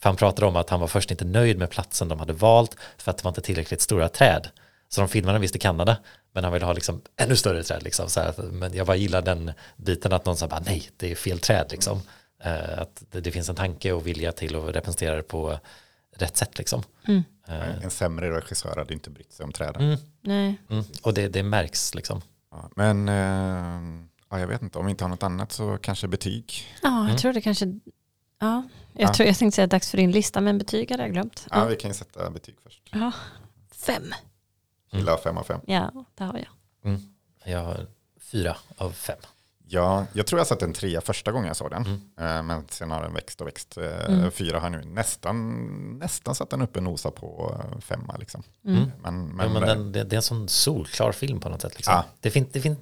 för 0.00 0.08
han 0.08 0.16
pratade 0.16 0.46
om 0.46 0.56
att 0.56 0.70
han 0.70 0.80
var 0.80 0.86
först 0.88 1.10
inte 1.10 1.24
nöjd 1.24 1.58
med 1.58 1.70
platsen 1.70 2.08
de 2.08 2.18
hade 2.18 2.32
valt 2.32 2.76
för 2.98 3.10
att 3.10 3.18
det 3.18 3.24
var 3.24 3.30
inte 3.30 3.40
tillräckligt 3.40 3.80
stora 3.80 4.08
träd. 4.08 4.48
Så 4.88 5.00
de 5.00 5.08
filmade 5.08 5.38
visst 5.38 5.56
i 5.56 5.58
Kanada, 5.58 5.96
men 6.32 6.44
han 6.44 6.52
ville 6.52 6.66
ha 6.66 6.72
liksom 6.72 7.00
ännu 7.16 7.36
större 7.36 7.62
träd. 7.62 7.82
Liksom, 7.82 8.08
så 8.08 8.20
här, 8.20 8.34
men 8.42 8.74
jag 8.74 8.86
bara 8.86 8.96
gillar 8.96 9.22
den 9.22 9.52
biten 9.76 10.12
att 10.12 10.24
någon 10.26 10.36
sa 10.36 10.48
bara 10.48 10.60
nej, 10.66 10.90
det 10.96 11.10
är 11.10 11.14
fel 11.14 11.38
träd. 11.38 11.66
Liksom. 11.70 12.00
Eh, 12.44 12.78
att 12.78 13.02
det, 13.10 13.20
det 13.20 13.30
finns 13.30 13.48
en 13.48 13.54
tanke 13.54 13.92
och 13.92 14.06
vilja 14.06 14.32
till 14.32 14.56
att 14.56 14.74
representera 14.76 15.16
det 15.16 15.22
på 15.22 15.58
rätt 16.16 16.36
sätt. 16.36 16.58
Liksom. 16.58 16.82
Mm. 17.08 17.22
Eh, 17.48 17.84
En 17.84 17.90
sämre 17.90 18.30
regissör 18.36 18.76
hade 18.76 18.94
inte 18.94 19.10
brytt 19.10 19.32
sig 19.32 19.44
om 19.44 19.52
träden. 19.52 19.82
mm, 19.82 19.98
Nej. 20.22 20.54
mm. 20.70 20.84
Och 21.02 21.14
det, 21.14 21.28
det 21.28 21.42
märks 21.42 21.94
liksom. 21.94 22.20
Ja, 22.50 22.70
men 22.76 23.08
eh, 23.08 24.04
ja, 24.30 24.40
jag 24.40 24.46
vet 24.46 24.62
inte, 24.62 24.78
om 24.78 24.84
vi 24.86 24.90
inte 24.90 25.04
har 25.04 25.08
något 25.08 25.22
annat 25.22 25.52
så 25.52 25.78
kanske 25.78 26.08
betyg. 26.08 26.52
Ja, 26.82 26.88
jag 26.88 27.04
Mm. 27.04 27.16
tror 27.16 27.32
det 27.32 27.40
kanske... 27.40 27.78
Ja, 28.40 28.62
jag, 28.98 29.08
Ja. 29.10 29.14
tror, 29.14 29.26
jag 29.26 29.36
tänkte 29.38 29.56
säga 29.56 29.66
dags 29.66 29.90
för 29.90 29.96
din 29.98 30.10
lista, 30.10 30.40
men 30.40 30.58
betyg 30.58 30.90
hade 30.90 31.02
jag 31.02 31.12
glömt. 31.12 31.46
Ja, 31.50 31.58
Ja. 31.58 31.64
vi 31.64 31.76
kan 31.76 31.90
ju 31.90 31.94
sätta 31.94 32.30
betyg 32.30 32.56
först. 32.62 32.82
Ja. 32.92 33.12
Fem. 33.72 34.14
Gillar 34.90 35.16
fem 35.16 35.38
av 35.38 35.42
fem. 35.42 35.60
Ja, 35.66 36.04
det 36.14 36.24
har 36.24 36.34
jag. 36.38 36.48
Mm. 36.90 37.00
Jag 37.44 37.64
har 37.64 37.86
fyra 38.20 38.56
av 38.76 38.90
fem. 38.92 39.18
Ja, 39.70 40.06
jag 40.12 40.26
tror 40.26 40.40
jag 40.40 40.46
satte 40.46 40.64
en 40.64 40.72
trea 40.72 41.00
första 41.00 41.32
gången 41.32 41.46
jag 41.46 41.56
såg 41.56 41.70
den. 41.70 41.82
Mm. 41.82 42.36
Eh, 42.38 42.42
Men 42.42 42.64
sen 42.68 42.90
har 42.90 43.02
den 43.02 43.14
växt 43.14 43.40
och 43.40 43.46
växt. 43.46 43.76
Eh, 43.76 43.84
Mm. 44.08 44.30
Fyra 44.30 44.60
har 44.60 44.70
nu 44.70 44.82
nästan, 44.84 45.98
nästan 45.98 46.34
satt 46.34 46.50
den 46.50 46.62
uppe 46.62 46.78
och 46.78 46.82
nosa 46.82 47.10
på 47.10 47.56
eh, 47.74 47.80
femma. 47.80 48.16
Liksom. 48.16 48.42
Mm. 48.64 48.76
Mm. 48.76 48.90
Men, 49.02 49.26
Men, 49.26 49.36
men, 49.36 49.52
men 49.52 49.62
den, 49.62 49.92
det, 49.92 50.04
det 50.04 50.14
är 50.14 50.16
en 50.16 50.22
sån 50.22 50.48
solklar 50.48 51.12
film 51.12 51.40
på 51.40 51.48
något 51.48 51.62
sätt. 51.62 51.74
Liksom. 51.76 51.94
Ja. 51.94 52.04
Det, 52.20 52.30
finns, 52.30 52.48
det 52.52 52.60
finns 52.60 52.78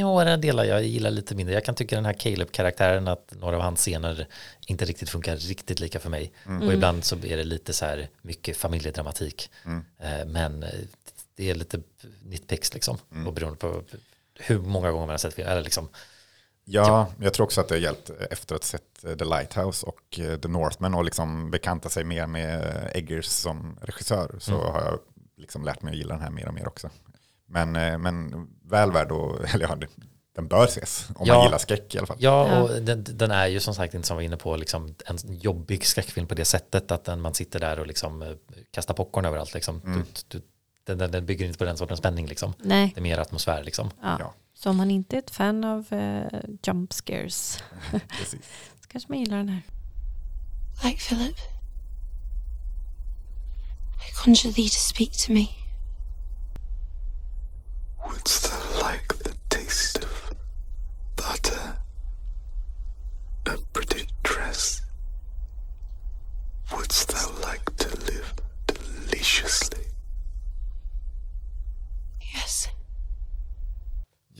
några 0.00 0.36
delar 0.36 0.64
jag 0.64 0.82
gillar 0.82 1.10
lite 1.10 1.34
mindre. 1.34 1.54
Jag 1.54 1.64
kan 1.64 1.74
tycka 1.74 1.96
den 1.96 2.04
här 2.04 2.12
Caleb-karaktären 2.12 3.08
att 3.08 3.32
några 3.40 3.56
av 3.56 3.62
hans 3.62 3.80
scener 3.80 4.26
inte 4.66 4.84
riktigt 4.84 5.08
funkar 5.10 5.36
riktigt 5.36 5.80
lika 5.80 6.00
för 6.00 6.10
mig. 6.10 6.32
Och 6.62 6.72
ibland 6.72 7.04
så 7.04 7.16
är 7.16 7.36
det 7.36 7.44
lite 7.44 7.72
så 7.72 7.84
här 7.84 8.08
mycket 8.22 8.56
familjedramatik. 8.56 9.50
Mm. 9.64 10.32
Men 10.32 10.64
det 11.36 11.50
är 11.50 11.54
lite 11.54 11.80
nitpicks 12.22 12.74
liksom. 12.74 12.98
Och 13.26 13.32
beroende 13.32 13.58
på 13.58 13.82
hur 14.38 14.58
många 14.58 14.90
gånger 14.90 15.06
man 15.06 15.10
har 15.12 15.18
sett 15.18 15.34
film. 15.34 15.48
Eller 15.48 15.62
liksom, 15.62 15.88
ja, 16.64 17.12
jag 17.20 17.34
tror 17.34 17.44
också 17.46 17.60
att 17.60 17.68
det 17.68 17.74
har 17.74 17.80
hjälpt 17.80 18.10
efter 18.30 18.54
att 18.54 18.62
ha 18.62 18.68
sett 18.68 19.04
eh, 19.04 19.14
The 19.14 19.24
Lighthouse 19.24 19.86
och 19.86 20.18
eh, 20.20 20.38
The 20.38 20.48
Northman 20.48 20.94
och 20.94 21.04
liksom 21.04 21.50
bekanta 21.50 21.88
sig 21.88 22.04
mer 22.04 22.26
med 22.26 22.90
Eggers 22.94 23.26
som 23.26 23.78
regissör 23.82 24.36
så 24.38 24.54
Mm. 24.60 24.72
har 24.72 24.80
jag 24.82 24.98
liksom 25.36 25.64
lärt 25.64 25.82
mig 25.82 25.90
att 25.90 25.96
gilla 25.98 26.14
den 26.14 26.22
här 26.22 26.30
mer 26.30 26.48
och 26.48 26.54
mer 26.54 26.68
också. 26.68 26.90
Men, 27.46 27.76
eh, 27.76 27.98
men 27.98 28.46
väl 28.64 28.92
värd 28.92 29.12
att, 29.12 29.54
eller 29.54 29.68
ja, 29.68 29.76
den 30.34 30.48
bör 30.48 30.64
ses 30.64 31.08
om 31.14 31.26
Ja. 31.26 31.34
man 31.34 31.44
gillar 31.44 31.58
skräck 31.58 31.94
i 31.94 31.98
alla 31.98 32.06
fall. 32.06 32.16
Ja, 32.20 32.62
och 32.62 32.82
den, 32.82 33.04
den 33.08 33.30
är 33.30 33.46
ju 33.46 33.60
som 33.60 33.74
sagt 33.74 33.94
inte 33.94 34.08
som 34.08 34.16
vi 34.16 34.22
var 34.22 34.24
inne 34.26 34.36
på 34.36 34.56
liksom 34.56 34.94
en 35.06 35.34
jobbig 35.34 35.86
skräckfilm 35.86 36.26
på 36.26 36.34
det 36.34 36.44
sättet 36.44 36.90
att 36.90 37.04
den, 37.04 37.20
man 37.20 37.34
sitter 37.34 37.60
där 37.60 37.78
och 37.78 37.86
liksom 37.86 38.36
kastar 38.70 38.94
popcorn 38.94 39.24
överallt. 39.24 39.54
Liksom. 39.54 39.80
Mm. 39.84 39.98
Du, 40.28 40.38
du, 40.38 40.44
den, 40.88 40.98
den, 40.98 41.10
den 41.10 41.26
bygger 41.26 41.46
inte 41.46 41.58
på 41.58 41.64
den 41.64 41.76
sortens 41.76 41.98
spänning. 41.98 42.26
Liksom. 42.26 42.52
Nej, 42.58 42.90
Det 42.94 43.00
är 43.00 43.02
mer 43.02 43.18
atmosfär. 43.18 43.62
Liksom. 43.64 43.90
ja. 44.02 44.16
Ja. 44.20 44.34
så 44.54 44.70
om 44.70 44.76
man 44.76 44.90
inte 44.90 45.16
är 45.16 45.18
ett 45.18 45.30
fan 45.30 45.64
av 45.64 45.86
uh, 45.92 46.40
jump 46.66 46.92
scares 46.92 47.62
så 48.80 48.88
kanske 48.88 49.08
man 49.08 49.18
gillar 49.18 49.36
den 49.36 49.48
här. 49.48 49.62
Like 50.84 51.00
Philip. 51.08 51.36
I 54.08 54.12
conjure 54.24 54.52
thee 54.54 54.68
to 54.68 54.78
speak 54.78 55.12
to 55.26 55.32
me. 55.32 55.46
Wouldst 58.06 58.50
thou 58.50 58.88
like 58.90 59.08
the 59.24 59.32
taste 59.48 59.98
of 60.04 60.30
butter? 61.16 61.76
A 63.46 63.56
pretty 63.72 64.06
dress? 64.22 64.82
Wouldst 66.72 67.08
thou 67.08 67.50
like 67.50 67.64
to 67.76 67.88
live 68.12 68.32
deliciously? 68.66 69.84
Yes. 72.34 72.68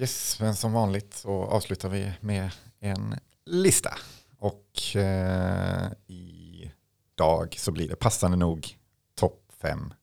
Yes, 0.01 0.40
men 0.40 0.57
som 0.57 0.72
vanligt 0.72 1.14
så 1.14 1.44
avslutar 1.44 1.88
vi 1.88 2.12
med 2.20 2.51
en 2.80 3.14
lista. 3.46 3.99
Och 4.38 4.96
eh, 4.96 5.88
idag 6.07 7.55
så 7.59 7.72
blir 7.72 7.88
det 7.88 7.96
passande 7.96 8.36
nog 8.36 8.78
topp 9.14 9.53
fem 9.62 9.94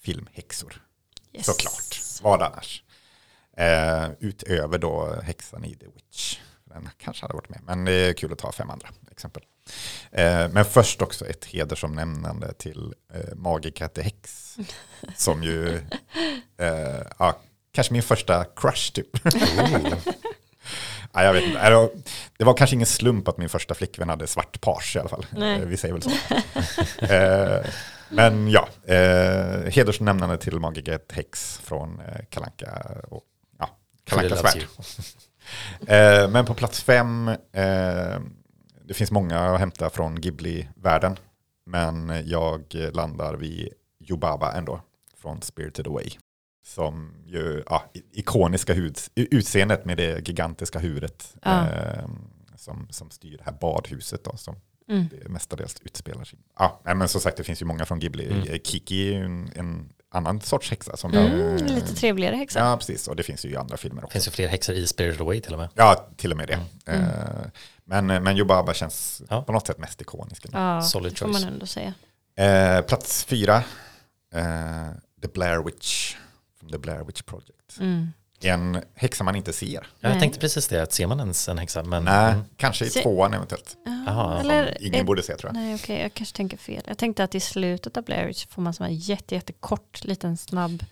filmhäxor. 0.00 0.82
Yes. 1.32 1.46
Såklart. 1.46 2.00
Vad 2.22 2.42
annars? 2.42 2.84
Eh, 3.56 4.08
utöver 4.20 4.78
då 4.78 5.20
häxan 5.22 5.64
i 5.64 5.74
The 5.74 5.86
Witch. 5.86 6.38
Den 6.64 6.88
kanske 6.98 7.24
hade 7.24 7.34
varit 7.34 7.48
med, 7.48 7.60
men 7.64 7.84
det 7.84 7.92
är 7.92 8.12
kul 8.12 8.32
att 8.32 8.38
ta 8.38 8.52
fem 8.52 8.70
andra 8.70 8.88
exempel. 9.10 9.42
Eh, 10.10 10.48
men 10.48 10.64
först 10.64 11.02
också 11.02 11.26
ett 11.26 11.44
hedersomnämnande 11.44 12.52
till 12.52 12.94
eh, 13.12 13.34
Magica 13.34 13.88
the 13.88 14.02
Hex. 14.02 14.56
Som 15.16 15.42
ju, 15.42 15.76
eh, 16.56 17.02
ja, 17.18 17.40
kanske 17.76 17.92
min 17.92 18.02
första 18.02 18.44
crush 18.44 18.92
typ. 18.92 19.08
ja, 21.12 21.22
jag 21.22 21.32
vet 21.32 21.44
inte. 21.44 21.88
Det 22.38 22.44
var 22.44 22.54
kanske 22.54 22.74
ingen 22.76 22.86
slump 22.86 23.28
att 23.28 23.38
min 23.38 23.48
första 23.48 23.74
flickvän 23.74 24.08
hade 24.08 24.26
svart 24.26 24.60
page 24.60 24.96
i 24.96 24.98
alla 24.98 25.08
fall. 25.08 25.26
Nej. 25.30 25.60
Eh, 25.60 25.66
Vi 25.66 25.76
säger 25.76 25.94
väl 25.94 26.02
så. 26.02 26.10
eh, 27.04 27.66
men 28.08 28.48
ja, 28.50 28.68
eh, 28.84 29.72
hedersnämnande 29.72 30.38
till 30.38 30.60
Magica 30.60 30.98
the 30.98 31.14
Hex 31.14 31.58
från 31.64 32.00
eh, 32.00 32.24
Kalanka 32.30 32.82
och 33.08 33.22
ja, 33.58 33.68
Kalankas 34.04 34.44
värld. 34.44 34.64
Eh, 35.86 36.28
men 36.28 36.44
på 36.46 36.54
plats 36.54 36.82
fem, 36.82 37.28
eh, 37.28 38.18
det 38.84 38.94
finns 38.94 39.10
många 39.10 39.38
att 39.40 39.60
hämta 39.60 39.90
från 39.90 40.20
Ghibli-världen. 40.20 41.16
Men 41.66 42.22
jag 42.24 42.74
landar 42.92 43.34
vid 43.34 43.68
Yubaba 44.00 44.52
ändå, 44.52 44.80
från 45.22 45.42
Spirited 45.42 45.86
Away. 45.86 46.10
Som 46.66 47.14
ju, 47.26 47.62
ja, 47.66 47.84
ikoniska 48.12 48.74
hud, 48.74 48.98
utseendet 49.14 49.84
med 49.84 49.96
det 49.96 50.28
gigantiska 50.28 50.78
huvudet 50.78 51.34
Ja. 51.42 51.68
eh, 51.70 52.04
som, 52.56 52.86
som 52.90 53.10
styr 53.10 53.36
det 53.38 53.44
här 53.44 53.52
badhuset 53.60 54.24
då, 54.24 54.36
som 54.36 54.56
Mm. 54.88 55.08
det 55.08 55.28
mestadels 55.28 55.76
utspelar 55.84 56.24
sig. 56.24 56.38
Ja, 56.58 56.80
men 56.84 57.08
som 57.08 57.20
sagt, 57.20 57.36
det 57.36 57.44
finns 57.44 57.62
ju 57.62 57.66
många 57.66 57.84
från 57.84 57.98
Ghibli. 57.98 58.30
Mm. 58.32 58.58
Kiki 58.64 59.08
är 59.08 59.12
ju 59.18 59.24
en, 59.24 59.50
en 59.54 59.88
annan 60.10 60.40
sorts 60.40 60.70
häxa. 60.70 60.96
Som 60.96 61.12
Mm, 61.14 61.56
eh, 61.56 61.74
lite 61.74 61.94
trevligare 61.94 62.36
häxa. 62.36 62.58
Ja, 62.58 62.76
precis. 62.76 63.08
Och 63.08 63.16
det 63.16 63.22
finns 63.22 63.44
ju 63.44 63.50
i 63.50 63.56
andra 63.56 63.76
filmer 63.76 64.00
Det 64.00 64.04
också. 64.04 64.12
finns 64.12 64.26
ju 64.26 64.30
fler 64.30 64.48
häxor 64.48 64.74
i 64.74 64.86
Spirited 64.86 65.20
Away 65.20 65.40
till 65.40 65.52
och 65.52 65.58
med. 65.58 65.68
Ja, 65.74 66.08
till 66.16 66.30
och 66.30 66.36
med 66.36 66.48
det. 66.48 66.60
Mm. 66.92 67.04
Eh, 67.04 67.46
men, 67.84 68.06
men 68.06 68.36
Yubaba 68.36 68.74
känns 68.74 69.22
Ja. 69.30 69.42
på 69.42 69.52
något 69.52 69.66
sätt 69.66 69.78
mest 69.78 70.00
ikonisk. 70.00 70.46
Ja, 70.52 70.82
Solid 70.82 71.12
det 71.12 71.18
får 71.18 71.26
choice. 71.26 71.40
man 71.44 71.52
ändå 71.52 71.66
säga. 71.66 71.94
Eh, 72.36 72.82
plats 72.84 73.24
fyra, 73.24 73.56
eh, 74.34 74.88
The 75.22 75.28
Blair 75.34 75.62
Witch, 75.64 76.16
The 76.72 76.78
Blair 76.78 77.04
Witch 77.04 77.22
Project. 77.22 77.76
Mm. 77.80 78.08
En 78.40 78.82
häxa 78.94 79.24
man 79.24 79.36
inte 79.36 79.52
ser. 79.52 79.68
Ja, 79.74 79.82
jag 80.00 80.10
Nej. 80.10 80.20
tänkte 80.20 80.40
precis 80.40 80.68
det, 80.68 80.82
att 80.82 80.92
ser 80.92 81.06
man 81.06 81.20
ens 81.20 81.48
en 81.48 81.58
häxa? 81.58 81.82
Men, 81.82 82.04
Nej, 82.04 82.32
mm. 82.32 82.44
kanske 82.56 82.84
i 82.86 82.90
Se- 82.90 83.02
tvåan 83.02 83.34
eventuellt. 83.34 83.76
Ja, 83.84 84.02
Jaha, 84.06 84.40
eller, 84.40 84.76
Ingen 84.82 85.00
är- 85.00 85.04
borde 85.04 85.22
se 85.22 85.36
tror 85.36 85.48
jag. 85.48 85.54
Nej, 85.62 85.74
okej, 85.74 86.00
jag 86.02 86.14
kanske 86.14 86.36
tänker 86.36 86.56
fel. 86.56 86.82
Jag 86.86 86.98
tänkte 86.98 87.24
att 87.24 87.34
i 87.34 87.40
slutet 87.40 87.96
av 87.96 88.04
Blair 88.04 88.26
Witch 88.26 88.46
får 88.46 88.62
man 88.62 88.74
som 88.74 88.86
en 88.86 88.94
jätte, 88.94 89.34
jättekort, 89.34 90.04
liten 90.04 90.36
snabb 90.36 90.84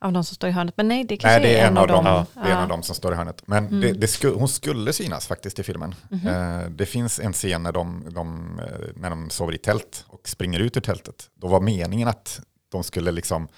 av 0.00 0.12
de 0.12 0.24
som 0.24 0.34
står 0.34 0.48
i 0.50 0.52
hörnet. 0.52 0.76
Men 0.76 0.88
nej, 0.88 1.04
det 1.04 1.16
kanske 1.16 1.38
Nej, 1.40 1.48
det 1.52 1.60
är 1.60 1.66
en 1.66 1.78
av 1.78 1.86
dem, 1.88 2.04
dem. 2.04 2.24
det 2.34 2.40
är 2.40 2.52
en 2.54 2.62
av 2.62 2.68
dem 2.68 2.82
som 2.82 2.94
står 2.94 3.12
i 3.12 3.16
hörnet. 3.16 3.42
Men 3.46 3.66
Mm. 3.66 3.80
det, 3.80 3.92
det 3.92 4.08
sku, 4.08 4.30
hon 4.30 4.48
skulle 4.48 4.92
synas 4.92 5.26
faktiskt 5.26 5.58
i 5.58 5.62
filmen. 5.62 5.94
Mhm. 6.08 6.28
Eh, 6.28 6.68
det 6.70 6.86
finns 6.86 7.20
en 7.20 7.32
scen 7.32 7.62
när 7.62 7.72
de, 7.72 8.04
de, 8.14 8.58
eh, 8.60 8.86
när 8.96 9.10
de 9.10 9.30
sover 9.30 9.54
i 9.54 9.58
tält 9.58 10.04
och 10.08 10.28
springer 10.28 10.60
ut 10.60 10.76
ur 10.76 10.80
tältet. 10.80 11.30
Då 11.34 11.46
var 11.48 11.60
meningen 11.60 12.08
att 12.08 12.40
de 12.72 12.84
skulle 12.84 13.12
liksom 13.12 13.48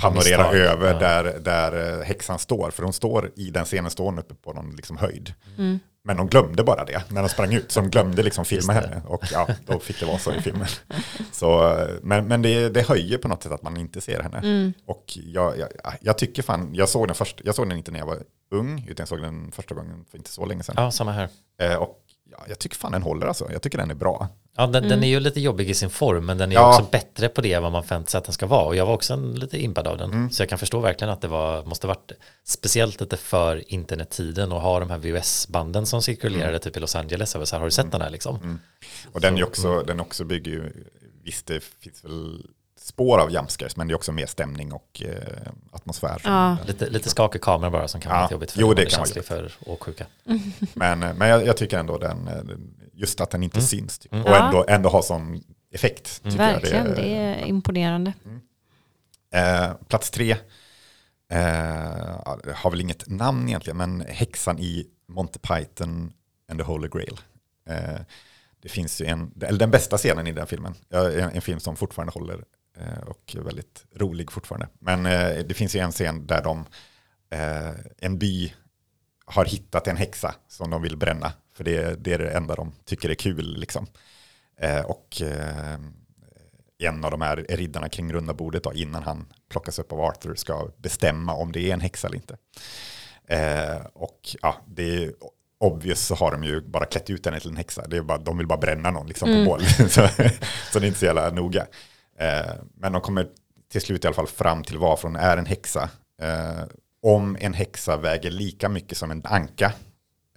panorera 0.00 0.52
misstag, 0.52 0.54
över 0.54 0.92
ja. 0.92 0.98
där, 0.98 1.38
där 1.40 1.98
eh, 1.98 2.04
häxan 2.04 2.38
står. 2.38 2.70
För 2.70 2.82
hon 2.82 2.92
står 2.92 3.30
i 3.36 3.50
den 3.50 3.64
scenen 3.64 3.90
står 3.90 4.04
hon 4.04 4.18
uppe 4.18 4.34
på 4.34 4.52
någon 4.52 4.76
liksom 4.76 4.96
höjd. 4.96 5.34
Mm. 5.58 5.78
Men 6.04 6.16
de 6.16 6.28
glömde 6.28 6.64
bara 6.64 6.84
det 6.84 7.02
när 7.08 7.22
de 7.22 7.28
sprang 7.28 7.54
ut. 7.54 7.72
Så 7.72 7.80
de 7.80 7.90
glömde 7.90 8.22
liksom 8.22 8.44
filma 8.44 8.72
henne. 8.72 9.02
Och 9.06 9.24
ja, 9.32 9.48
då 9.66 9.78
fick 9.78 10.00
det 10.00 10.06
vara 10.06 10.18
så 10.18 10.32
i 10.32 10.40
filmen. 10.40 10.66
Så, 11.32 11.78
eh, 11.78 11.88
men 12.02 12.28
men 12.28 12.42
det, 12.42 12.68
det 12.68 12.88
höjer 12.88 13.18
på 13.18 13.28
något 13.28 13.42
sätt 13.42 13.52
att 13.52 13.62
man 13.62 13.76
inte 13.76 14.00
ser 14.00 14.22
henne. 14.22 14.38
Mm. 14.38 14.72
Och 14.86 15.04
jag, 15.24 15.58
jag, 15.58 15.68
jag 16.00 16.18
tycker 16.18 16.42
fan, 16.42 16.70
jag 16.74 16.88
såg, 16.88 17.08
den 17.08 17.14
först, 17.14 17.40
jag 17.44 17.54
såg 17.54 17.68
den 17.68 17.78
inte 17.78 17.90
när 17.90 17.98
jag 17.98 18.06
var 18.06 18.18
ung, 18.50 18.86
utan 18.88 19.02
jag 19.02 19.08
såg 19.08 19.22
den 19.22 19.52
första 19.52 19.74
gången 19.74 20.04
för 20.10 20.18
inte 20.18 20.30
så 20.30 20.44
länge 20.46 20.62
sedan. 20.62 20.74
ja, 20.78 20.90
samma 20.90 21.12
här. 21.12 21.28
Eh, 21.62 21.74
och 21.74 21.98
ja, 22.30 22.44
jag 22.48 22.58
tycker 22.58 22.76
fan 22.76 22.92
den 22.92 23.02
håller 23.02 23.26
alltså, 23.26 23.52
jag 23.52 23.62
tycker 23.62 23.78
den 23.78 23.90
är 23.90 23.94
bra. 23.94 24.28
Ja, 24.60 24.66
den, 24.66 24.84
Mm. 24.84 24.88
den 24.88 25.04
är 25.04 25.08
ju 25.08 25.20
lite 25.20 25.40
jobbig 25.40 25.70
i 25.70 25.74
sin 25.74 25.90
form, 25.90 26.26
men 26.26 26.38
den 26.38 26.50
är 26.50 26.54
Ja. 26.54 26.68
också 26.68 26.90
bättre 26.90 27.28
på 27.28 27.40
det 27.40 27.52
än 27.52 27.62
vad 27.62 27.72
man 27.72 27.82
förväntar 27.84 28.10
sig 28.10 28.18
att 28.18 28.24
den 28.24 28.32
ska 28.32 28.46
vara. 28.46 28.64
Och 28.64 28.76
jag 28.76 28.86
var 28.86 28.94
också 28.94 29.12
en, 29.14 29.34
lite 29.34 29.62
impad 29.62 29.86
av 29.86 29.98
den. 29.98 30.10
Mm. 30.10 30.30
Så 30.30 30.42
jag 30.42 30.48
kan 30.48 30.58
förstå 30.58 30.80
verkligen 30.80 31.12
att 31.12 31.20
det 31.20 31.28
var, 31.28 31.64
måste 31.64 31.86
varit 31.86 32.12
speciellt 32.44 33.00
lite 33.00 33.16
för 33.16 33.72
internettiden 33.72 34.52
och 34.52 34.60
ha 34.60 34.80
de 34.80 34.90
här 34.90 34.98
VHS-banden 34.98 35.86
som 35.86 36.02
cirkulerade 36.02 36.48
Mm. 36.48 36.60
typ 36.60 36.76
i 36.76 36.80
Los 36.80 36.96
Angeles. 36.96 37.30
Så 37.30 37.38
här, 37.38 37.58
har 37.58 37.64
du 37.64 37.70
sett 37.70 37.92
den 37.92 38.00
här 38.00 38.10
liksom? 38.10 38.58
Och 39.12 39.20
den, 39.20 39.34
är 39.34 39.38
Så, 39.40 39.46
också, 39.46 39.82
den 39.82 40.00
också 40.00 40.24
bygger 40.24 40.50
ju, 40.52 40.72
visst 41.24 41.46
det 41.46 41.60
finns 41.80 42.04
väl 42.04 42.42
spår 42.90 43.18
av 43.18 43.30
jumpscares, 43.30 43.76
men 43.76 43.88
det 43.88 43.92
är 43.92 43.96
också 43.96 44.12
mer 44.12 44.26
stämning 44.26 44.72
och 44.72 45.02
eh, 45.04 45.52
atmosfär. 45.72 46.20
Ja. 46.24 46.56
Lite, 46.66 46.90
lite 46.90 47.08
skakig 47.10 47.40
kamera 47.40 47.70
bara 47.70 47.88
som 47.88 48.00
kan 48.00 48.10
vara 48.12 48.20
Ja. 48.20 48.24
lite 48.24 48.34
jobbigt 48.34 48.50
för 48.50 48.60
Jo, 48.60 48.68
det 48.68 48.74
det 48.74 48.82
är 48.82 48.90
kan 48.90 49.00
vara 49.00 49.22
för 49.22 49.52
åksjuka. 49.66 50.06
Men, 50.74 50.98
men 50.98 51.28
jag, 51.28 51.46
jag 51.46 51.56
tycker 51.56 51.78
ändå 51.78 51.98
den, 51.98 52.28
eh, 52.28 52.34
den- 52.44 52.74
just 52.92 53.20
att 53.20 53.30
den 53.30 53.42
inte 53.42 53.60
syns, 53.62 53.98
typ. 53.98 54.12
Mm. 54.12 54.24
och 54.26 54.36
ändå, 54.36 54.64
ändå 54.68 54.88
har 54.88 55.02
sån 55.02 55.42
effekt. 55.72 56.22
tycker 56.22 56.42
jag. 56.44 56.52
Verkligen, 56.52 56.86
det 56.94 57.16
är 57.16 57.46
imponerande. 57.46 58.12
Eh, 59.34 59.72
plats 59.88 60.10
tre, 60.10 60.30
eh, 61.32 62.36
det 62.44 62.52
har 62.56 62.70
väl 62.70 62.80
inget 62.80 63.08
namn 63.08 63.48
egentligen, 63.48 63.76
men 63.76 64.00
häxan 64.08 64.58
i 64.58 64.86
Monty 65.08 65.38
Python 65.38 66.12
and 66.50 66.58
the 66.60 66.64
Holy 66.64 66.88
Grail. 66.88 67.20
Eh, 67.68 68.00
det 68.62 68.68
finns 68.68 69.00
ju 69.00 69.06
en, 69.06 69.32
eller 69.42 69.58
den 69.58 69.70
bästa 69.70 69.96
scenen 69.98 70.26
i 70.26 70.32
den 70.32 70.46
filmen, 70.46 70.74
en, 70.90 71.30
en 71.30 71.40
film 71.42 71.60
som 71.60 71.76
fortfarande 71.76 72.12
håller 72.12 72.34
eh, 72.34 72.40
och 73.06 73.36
är 73.36 73.40
väldigt 73.40 73.84
rolig 73.94 74.32
fortfarande. 74.32 74.68
Men 74.78 75.06
eh, 75.06 75.44
det 75.46 75.54
finns 75.54 75.76
ju 75.76 75.80
en 75.80 75.92
scen 75.92 76.26
där 76.26 76.42
de, 76.42 76.66
eh, 77.30 77.70
en 77.98 78.18
by 78.18 78.54
har 79.24 79.44
hittat 79.44 79.86
en 79.86 79.96
häxa 79.96 80.34
som 80.48 80.70
de 80.70 80.82
vill 80.82 80.96
bränna, 80.96 81.32
för 81.54 81.64
det, 81.64 82.04
det 82.04 82.12
är 82.12 82.18
det 82.18 82.30
enda 82.30 82.54
de 82.54 82.72
tycker 82.84 83.08
är 83.08 83.14
kul. 83.14 83.56
Liksom. 83.60 83.86
Eh, 84.60 84.80
och 84.80 85.22
eh, 85.22 85.78
en 86.78 87.04
av 87.04 87.10
de 87.10 87.20
här 87.20 87.36
riddarna 87.48 87.88
kring 87.88 88.12
runda 88.12 88.34
bordet 88.34 88.64
då, 88.64 88.72
innan 88.72 89.02
han 89.02 89.26
plockas 89.50 89.78
upp 89.78 89.92
av 89.92 90.00
Arthur 90.00 90.34
ska 90.34 90.68
bestämma 90.76 91.34
om 91.34 91.52
det 91.52 91.70
är 91.70 91.74
en 91.74 91.80
häxa 91.80 92.06
eller 92.08 92.16
inte. 92.16 92.36
Eh, 93.26 93.86
och 93.92 94.36
ja, 94.42 94.56
det 94.66 95.04
är 95.04 95.12
obvious 95.58 96.00
så 96.00 96.14
har 96.14 96.32
de 96.32 96.44
ju 96.44 96.60
bara 96.60 96.84
klätt 96.84 97.10
ut 97.10 97.26
henne 97.26 97.40
till 97.40 97.50
en 97.50 97.56
häxa. 97.56 97.86
Det 97.88 97.96
är 97.96 98.02
bara, 98.02 98.18
de 98.18 98.38
vill 98.38 98.46
bara 98.46 98.58
bränna 98.58 98.90
någon 98.90 99.06
liksom 99.06 99.28
Mm. 99.28 99.44
på 99.44 99.50
bål. 99.50 99.64
så, 99.90 100.08
så 100.72 100.78
det 100.78 100.84
är 100.84 100.88
inte 100.88 100.98
så 100.98 101.04
jävla 101.04 101.30
noga. 101.30 101.66
Eh, 102.20 102.54
men 102.76 102.92
de 102.92 103.00
kommer 103.02 103.26
till 103.72 103.80
slut 103.80 104.04
i 104.04 104.06
alla 104.06 104.14
fall 104.14 104.26
fram 104.26 104.64
till 104.64 104.78
varför 104.78 105.08
hon 105.08 105.16
är 105.16 105.36
en 105.36 105.46
häxa. 105.46 105.88
Eh, 106.22 106.64
om 107.02 107.36
en 107.40 107.54
häxa 107.54 107.96
väger 107.96 108.30
lika 108.30 108.68
mycket 108.68 108.98
som 108.98 109.10
en 109.10 109.22
anka 109.24 109.72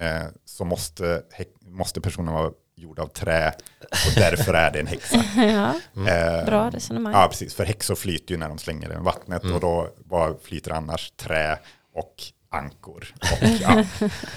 eh, 0.02 0.24
så 0.46 0.66
måste, 0.66 1.24
måste 1.66 2.02
personen 2.02 2.34
vara 2.34 2.52
gjord 2.76 3.00
av 3.00 3.08
trä 3.08 3.54
och 3.82 4.14
därför 4.16 4.54
är 4.54 4.72
det 4.72 4.80
en 4.80 4.88
häxa. 4.88 5.24
Ja, 5.36 5.74
Eh, 6.12 6.46
bra 6.46 6.70
resonemang. 6.70 7.14
Ja, 7.14 7.28
precis. 7.28 7.56
För 7.56 7.66
häxor 7.66 7.96
flyter 7.96 8.32
ju 8.34 8.38
när 8.40 8.48
de 8.50 8.58
slänger 8.58 8.90
den 8.90 9.02
i 9.02 9.06
vattnet 9.06 9.44
Mm. 9.44 9.56
och 9.56 9.62
då 9.62 9.90
vad 9.98 10.42
flyter 10.42 10.72
annars? 10.72 11.12
Trä 11.12 11.60
och 11.96 12.16
ankor. 12.50 13.14
Och, 13.22 13.48
ja. 13.62 13.84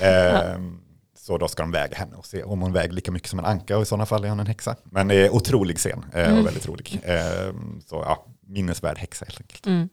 Ehm, 0.07 0.81
så 1.27 1.39
då 1.39 1.49
ska 1.49 1.63
de 1.63 1.71
väga 1.73 1.97
henne 1.97 2.17
och 2.17 2.27
se 2.27 2.43
om 2.43 2.61
hon 2.63 2.73
väger 2.73 2.93
lika 2.93 3.11
mycket 3.11 3.29
som 3.31 3.39
en 3.39 3.45
anka 3.45 3.77
och 3.77 3.83
i 3.83 3.87
sådana 3.87 4.07
fall 4.07 4.25
är 4.25 4.29
hon 4.29 4.41
en 4.41 4.47
häxa. 4.47 4.77
Men 4.85 5.09
det 5.09 5.15
är 5.15 5.31
otrolig 5.35 5.77
scen 5.79 6.05
eh, 6.15 6.27
Mm. 6.27 6.39
och 6.39 6.47
väldigt 6.47 6.67
rolig. 6.67 7.01
Ehm, 7.05 7.81
så 7.87 7.97
ja, 7.97 8.27
minnesvärd 8.41 8.99
häxa 8.99 9.25
helt 9.25 9.41
enkelt. 9.41 9.67
Mm. 9.67 9.89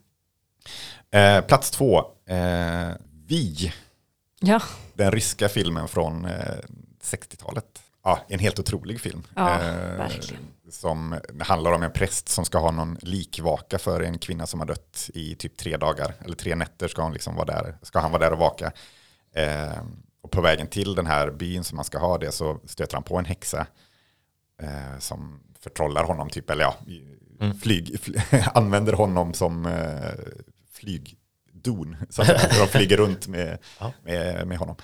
Eh, 1.11 1.45
plats 1.47 1.71
två, 1.71 1.97
eh, 2.27 2.89
Vi, 3.27 3.73
Ja, 4.39 4.61
den 4.93 5.11
ryska 5.11 5.49
filmen 5.49 5.87
från 5.87 6.25
eh, 6.25 6.55
60-talet. 7.03 7.65
Ja, 8.03 8.19
en 8.27 8.39
helt 8.39 8.59
otrolig 8.59 8.99
film. 9.01 9.23
Ja, 9.35 9.57
verkligen. 9.97 10.43
som 10.71 11.19
handlar 11.39 11.71
om 11.71 11.83
en 11.83 11.91
präst 11.91 12.29
som 12.29 12.45
ska 12.45 12.57
ha 12.57 12.71
någon 12.71 12.97
likvaka 13.01 13.79
för 13.79 14.01
en 14.01 14.17
kvinna 14.17 14.47
som 14.47 14.59
har 14.59 14.67
dött 14.67 15.09
i 15.13 15.35
typ 15.35 15.57
tre 15.57 15.77
dagar. 15.77 16.13
Eller 16.25 16.35
tre 16.35 16.55
nätter 16.55 16.87
ska, 16.87 17.01
hon 17.01 17.13
liksom 17.13 17.35
vara 17.35 17.45
där, 17.45 17.77
ska 17.81 17.99
han 17.99 18.11
vara 18.11 18.23
där 18.23 18.31
och 18.33 18.39
vaka. 18.39 18.71
Och 20.23 20.31
på 20.31 20.41
vägen 20.41 20.67
till 20.67 20.95
den 20.95 21.05
här 21.05 21.31
byn 21.31 21.63
som 21.63 21.75
man 21.75 21.85
ska 21.85 21.97
ha 21.99 22.17
det 22.17 22.31
så 22.31 22.59
stöter 22.65 22.93
han 22.93 23.03
på 23.03 23.17
en 23.17 23.25
häxa. 23.25 23.67
Eh, 24.61 24.99
som 24.99 25.39
förtrollar 25.59 26.03
honom, 26.03 26.29
typ, 26.29 26.49
eller 26.49 26.63
ja, 26.63 26.75
Mm. 27.39 27.57
flyg, 27.59 27.99
fly, 28.01 28.15
använder 28.53 28.93
honom 28.93 29.33
som 29.33 29.65
eh, 29.65 30.11
flygdon. 30.73 31.95
Så 32.09 32.21
att 32.21 32.27
de 32.59 32.67
flyger 32.67 32.97
runt 32.97 33.27
med, 33.27 33.57
med, 34.03 34.47
med 34.47 34.57
honom. 34.57 34.75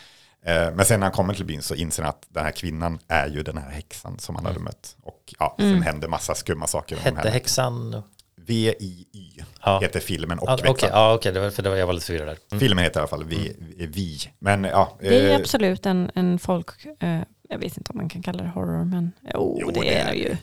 Eh, 0.41 0.71
Men 0.73 0.85
sen 0.85 0.99
när 0.99 1.07
han 1.07 1.13
kommer 1.15 1.33
till 1.33 1.45
byn 1.45 1.61
så 1.61 1.75
inser 1.75 2.03
han 2.03 2.09
att 2.09 2.25
den 2.29 2.43
här 2.45 2.51
kvinnan 2.51 2.99
är 3.07 3.27
ju 3.27 3.43
den 3.43 3.57
här 3.57 3.69
häxan 3.69 4.19
som 4.19 4.35
han 4.35 4.45
hade 4.45 4.59
mött. 4.59 4.95
Och 5.01 5.33
ja, 5.39 5.55
sen 5.57 5.67
Mm. 5.69 5.81
händer 5.81 6.07
massa 6.07 6.35
skumma 6.35 6.67
saker. 6.67 6.95
om 6.95 7.01
Hette 7.15 7.29
häxan? 7.29 8.03
V-I-Y 8.49 9.43
Ja. 9.63 9.79
heter 9.81 9.99
filmen 9.99 10.39
och 10.39 10.49
Ja, 10.49 10.51
växeln. 10.55 10.71
Okej, 10.71 10.89
ja, 10.93 11.13
okej, 11.13 11.31
det 11.31 11.39
var 11.39 11.49
för 11.49 11.63
det 11.63 11.69
var, 11.69 11.75
jag 11.77 11.87
var 11.87 11.93
lite 11.93 12.05
förvirrad 12.05 12.27
där. 12.27 12.37
Mm. 12.51 12.59
Filmen 12.59 12.83
heter 12.83 12.99
i 12.99 13.01
alla 13.01 13.07
fall 13.07 13.23
Vi. 13.23 13.55
vi. 13.77 14.19
Men 14.39 14.63
ja, 14.63 14.97
det 15.01 15.07
är 15.19 15.29
eh, 15.29 15.35
absolut 15.35 15.85
en, 15.85 16.11
en 16.15 16.39
folk, 16.39 16.69
eh, 16.99 17.19
jag 17.49 17.57
vet 17.59 17.77
inte 17.77 17.91
om 17.91 17.97
man 17.97 18.09
kan 18.09 18.21
kalla 18.23 18.43
det 18.43 18.49
horror, 18.49 18.85
men 18.85 19.11
jo, 19.33 19.57
Jo, 19.61 19.71
det, 19.71 19.79
det 19.79 19.93
är 19.93 20.11
det 20.11 20.15
ju. 20.17 20.23
det. 20.29 20.37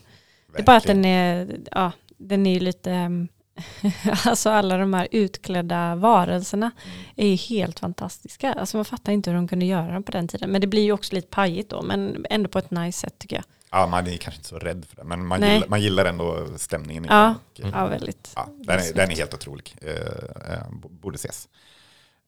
Det 0.53 0.59
är 0.59 0.65
bara 0.65 0.77
att 0.77 0.87
verkligen. 0.87 1.03
den 1.03 1.11
är, 1.13 1.59
ja, 1.71 1.93
den 2.17 2.47
är 2.47 2.55
ju 2.55 2.61
lite, 2.61 2.91
ehm, 2.93 3.29
alltså 4.25 4.51
alla 4.51 4.77
de 4.77 4.95
här 4.95 5.09
utklädda 5.11 5.95
varelserna 5.95 6.71
Mm. 6.85 6.97
är 7.17 7.27
ju 7.29 7.35
helt 7.37 7.79
fantastiska. 7.79 8.53
Alltså 8.53 8.77
man 8.77 8.85
fattar 8.85 9.13
inte 9.13 9.31
hur 9.31 9.37
de 9.37 9.49
kunde 9.49 9.67
göra 9.67 9.93
dem 9.93 10.03
på 10.03 10.13
den 10.13 10.29
tiden. 10.29 10.51
Men 10.51 10.61
det 10.61 10.67
blir 10.67 10.83
ju 10.83 10.93
också 10.93 11.15
lite 11.15 11.29
pajigt 11.29 11.71
då, 11.71 11.83
men 11.83 12.27
ändå 12.31 12.49
på 12.49 12.59
ett 12.59 12.71
nice 12.71 12.99
sätt 13.01 13.19
tycker 13.19 13.37
jag. 13.37 13.45
Ja, 13.77 13.87
man 13.87 14.07
är 14.07 14.17
kanske 14.17 14.39
inte 14.39 14.49
så 14.49 14.59
rädd 14.59 14.85
för 14.89 14.97
det, 14.97 15.05
men 15.05 15.27
man, 15.27 15.41
Nej. 15.41 15.55
gillar, 15.55 15.69
man 15.69 15.81
gillar 15.81 16.05
ändå 16.05 16.47
stämningen 16.57 17.05
i 17.05 17.09
Ja. 17.09 17.35
den. 17.57 17.65
Och, 17.65 17.75
eh, 17.75 17.81
Ja, 17.83 17.87
väldigt. 17.87 18.33
Ja, 18.37 18.49
den, 18.67 18.79
är, 18.79 18.95
den 18.95 19.11
är 19.11 19.17
helt 19.17 19.35
otrolig. 19.35 19.77
Eh, 19.83 20.53
eh, 20.53 20.63
borde 20.73 21.15
ses. 21.17 21.49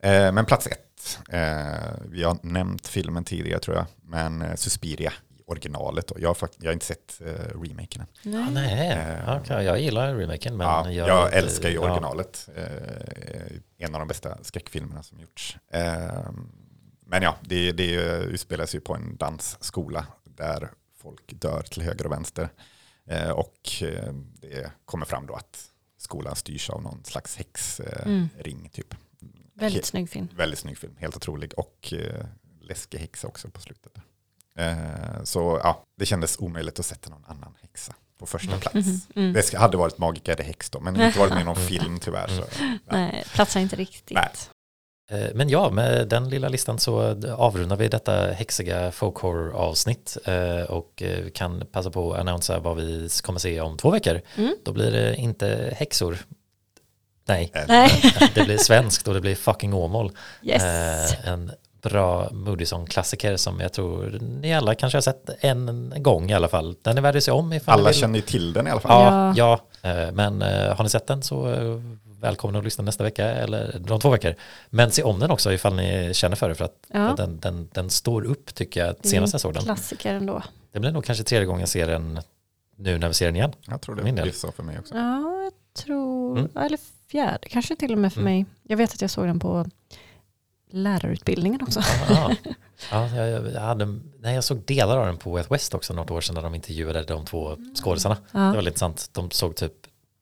Eh, 0.03 0.32
men 0.32 0.44
plats 0.44 0.66
ett. 0.66 1.18
Eh, 1.30 1.90
vi 2.05 2.22
har 2.22 2.38
nämnt 2.42 2.86
filmen 2.86 3.24
tidigare 3.24 3.61
tror 3.61 3.76
jag. 3.76 3.86
Men 4.03 4.42
eh, 4.42 4.55
Suspiria, 4.55 5.12
originalet. 5.46 6.07
Då. 6.09 6.14
Jag, 6.18 6.28
har 6.28 6.34
fakt- 6.34 6.57
jag 6.59 6.68
har 6.68 6.72
inte 6.72 6.86
sett 6.86 7.20
eh, 7.26 7.61
remaken 7.62 8.03
än. 8.22 8.32
Ja, 8.32 8.46
nej, 8.51 8.90
Eh, 9.26 9.36
okay, 9.40 9.64
jag 9.64 9.80
gillar 9.80 10.14
remaken 10.14 10.57
men 10.57 10.66
ja, 10.66 10.90
jag, 10.90 11.09
jag, 11.09 11.34
älskar 11.34 11.68
ju 11.68 11.74
ja. 11.74 11.80
originalet. 11.80 12.49
Eh, 12.57 13.86
en 13.86 13.94
av 13.94 13.99
de 14.01 14.09
bästa 14.09 14.38
skräckfilmerna 14.42 15.03
som 15.03 15.20
gjorts. 15.20 15.57
Eh, 15.72 16.30
men 17.07 17.22
ja, 17.22 17.36
det, 17.40 17.72
det 17.72 17.94
utspelas 18.22 18.74
ju 18.74 18.80
på 18.80 18.94
en 18.94 19.16
dansskola 19.16 20.07
där 20.24 20.70
folk 21.09 21.40
dör 21.40 21.62
till 21.62 21.82
höger 21.82 22.06
och 22.06 22.12
vänster. 22.12 22.48
Eh, 23.06 23.30
och 23.30 23.82
eh, 23.82 24.12
det 24.40 24.72
kommer 24.84 25.06
fram 25.06 25.26
då 25.26 25.34
att 25.34 25.64
skolan 25.98 26.36
styrs 26.36 26.70
av 26.70 26.82
någon 26.82 27.04
slags 27.04 27.36
häxring 27.36 27.88
Mm. 28.04 28.28
ring 28.38 28.68
typ. 28.72 28.94
Väldigt 29.54 29.84
snygg 29.84 30.11
film. 30.11 30.28
Väldigt 30.36 30.59
snygg 30.59 30.78
film, 30.78 30.96
helt 30.98 31.16
otrolig. 31.16 31.52
Och 31.56 31.92
eh, 31.92 32.24
läskig 32.61 32.98
häxa 32.98 33.26
också 33.28 33.50
på 33.50 33.61
slutet. 33.61 33.92
Eh, 34.56 35.22
så 35.24 35.61
ja, 35.62 35.84
det 35.96 36.06
kändes 36.06 36.38
omöjligt 36.38 36.78
att 36.78 36.86
sätta 36.86 37.11
någon 37.11 37.24
annan 37.24 37.54
häxa 37.61 37.94
på 38.18 38.26
första 38.26 38.48
Mm. 38.48 38.61
plats. 38.61 38.74
Mhm, 38.74 39.00
mm. 39.14 39.32
Det 39.32 39.54
hade 39.54 39.76
varit 39.76 39.98
Magica 39.98 40.32
eller 40.32 40.44
häx 40.44 40.70
då, 40.70 40.80
men 40.80 41.00
inte 41.00 41.18
varit 41.18 41.32
med 41.32 41.42
i 41.42 41.44
någon 41.44 41.56
film 41.68 41.98
tyvärr. 42.00 42.28
Så. 42.28 42.44
Nej, 42.90 43.24
platsar 43.34 43.61
inte 43.61 43.76
riktigt. 43.76 44.14
Nej. 44.14 44.30
Eh, 45.11 45.28
Men 45.34 45.48
ja, 45.48 45.70
med 45.70 46.09
den 46.09 46.28
lilla 46.28 46.48
listan 46.48 46.78
så 46.78 47.00
avrundar 47.36 47.76
vi 47.76 47.88
detta 47.88 48.26
häxiga 48.32 48.92
folk 48.92 49.24
avsnitt 49.54 50.16
eh, 50.24 50.62
och 50.62 51.02
eh, 51.02 51.30
kan 51.34 51.62
passa 51.72 51.90
på 51.90 52.12
att 52.12 52.20
annonsera 52.20 52.59
vad 52.59 52.76
vi 52.76 53.09
kommer 53.22 53.38
se 53.38 53.61
om 53.61 53.76
två 53.76 53.90
veckor. 53.90 54.20
Mm. 54.36 54.54
Då 54.64 54.72
blir 54.72 54.90
det 54.90 55.16
inte 55.16 55.74
häxor. 55.76 56.18
Nej, 57.28 57.52
Nej. 57.68 57.90
det 58.34 58.44
blir 58.44 58.59
svenskt 58.59 59.09
och 59.09 59.14
det 59.14 59.20
blir 59.20 59.34
fucking 59.34 59.74
Åmål. 59.74 60.12
Yes. 60.42 60.62
En 61.24 61.50
bra 61.82 62.28
Moodysson-klassiker 62.30 63.36
som 63.36 63.61
jag 63.61 63.72
tror 63.72 64.18
ni 64.20 64.54
alla 64.54 64.74
kanske 64.74 64.96
har 64.96 65.02
sett 65.02 65.30
en 65.40 65.94
gång 65.96 66.30
i 66.30 66.34
alla 66.34 66.48
fall. 66.48 66.76
Den 66.82 66.98
är 66.98 67.02
värd 67.02 67.16
att 67.16 67.24
se 67.24 67.30
om 67.30 67.61
Alla 67.64 67.92
känner 67.92 68.18
ju 68.18 68.22
till 68.22 68.52
den 68.52 68.66
i 68.66 68.70
alla 68.70 68.80
fall. 68.80 69.34
Ja, 69.36 69.61
ja. 69.82 70.11
men 70.12 70.42
har 70.76 70.82
ni 70.82 70.88
sett 70.88 71.06
den 71.06 71.22
så 71.22 71.46
välkomna 72.21 72.59
att 72.59 72.64
lyssna 72.64 72.85
nästa 72.85 73.05
vecka 73.05 73.25
eller 73.31 73.79
de 73.87 74.01
två 74.01 74.11
veckor. 74.11 74.35
Men 74.71 74.91
se 74.91 75.03
om 75.03 75.19
den 75.19 75.31
också 75.31 75.53
ifall 75.53 75.75
ni 75.77 76.11
känner 76.14 76.37
för 76.37 76.49
det 76.49 76.55
för 76.55 76.64
att 76.64 76.87
Ja. 76.89 77.14
den, 77.16 77.41
den, 77.41 77.69
den 77.73 77.91
står 77.91 78.25
upp 78.25 78.55
tycker 78.55 78.87
jag 78.87 78.97
senast 79.03 79.33
en 79.33 79.35
jag 79.35 79.41
såg 79.41 79.55
den. 79.55 79.62
Klassiker 79.62 80.14
ändå. 80.14 80.43
Det 80.73 80.81
blir 80.81 80.91
nog 80.93 81.05
kanske 81.05 81.25
tredje 81.25 81.47
gången 81.47 81.61
jag 81.61 81.69
ser 81.69 81.87
den 81.87 82.21
nu 82.77 82.99
när 82.99 83.09
vi 83.09 83.14
ser 83.14 83.27
den 83.27 83.37
igen. 83.37 83.53
Jag 83.66 83.81
tror 83.81 83.95
det 83.95 84.12
blir 84.12 84.33
så 84.33 84.53
för 84.53 84.62
mig 84.62 84.79
också. 84.79 84.95
Ja, 84.95 85.43
jag 85.45 85.53
tror, 85.85 86.39
Mm. 86.39 86.51
eller 86.57 86.79
fjärde 87.11 87.49
kanske 87.49 87.77
till 87.77 87.93
och 87.93 87.99
med 87.99 88.12
för 88.12 88.21
Mm. 88.21 88.33
mig. 88.35 88.47
Jag 88.62 88.77
vet 88.77 88.93
att 88.95 89.01
jag 89.01 89.11
såg 89.11 89.27
den 89.27 89.41
på 89.41 89.66
lärarutbildningen 90.71 91.62
också. 91.62 91.81
Ja, 92.09 92.31
ja, 92.91 93.09
jag, 93.16 93.53
jag, 93.53 93.61
hade, 93.61 93.87
nej, 94.21 94.35
jag 94.35 94.45
såg 94.45 94.59
delar 94.64 94.97
av 94.99 95.07
den 95.07 95.16
på 95.16 95.33
West 95.37 95.51
West 95.51 95.75
också 95.75 95.93
något 95.95 96.11
år 96.11 96.21
sedan 96.21 96.35
när 96.35 96.43
de 96.43 96.55
intervjuade 96.55 97.03
de 97.03 97.25
två 97.27 97.57
skådisarna. 97.83 98.14
Det 98.33 98.39
var 98.39 98.55
Ja. 98.55 98.61
lite 98.61 98.79
sant. 98.79 99.11
De 99.12 99.31
såg 99.31 99.57
typ, 99.57 99.73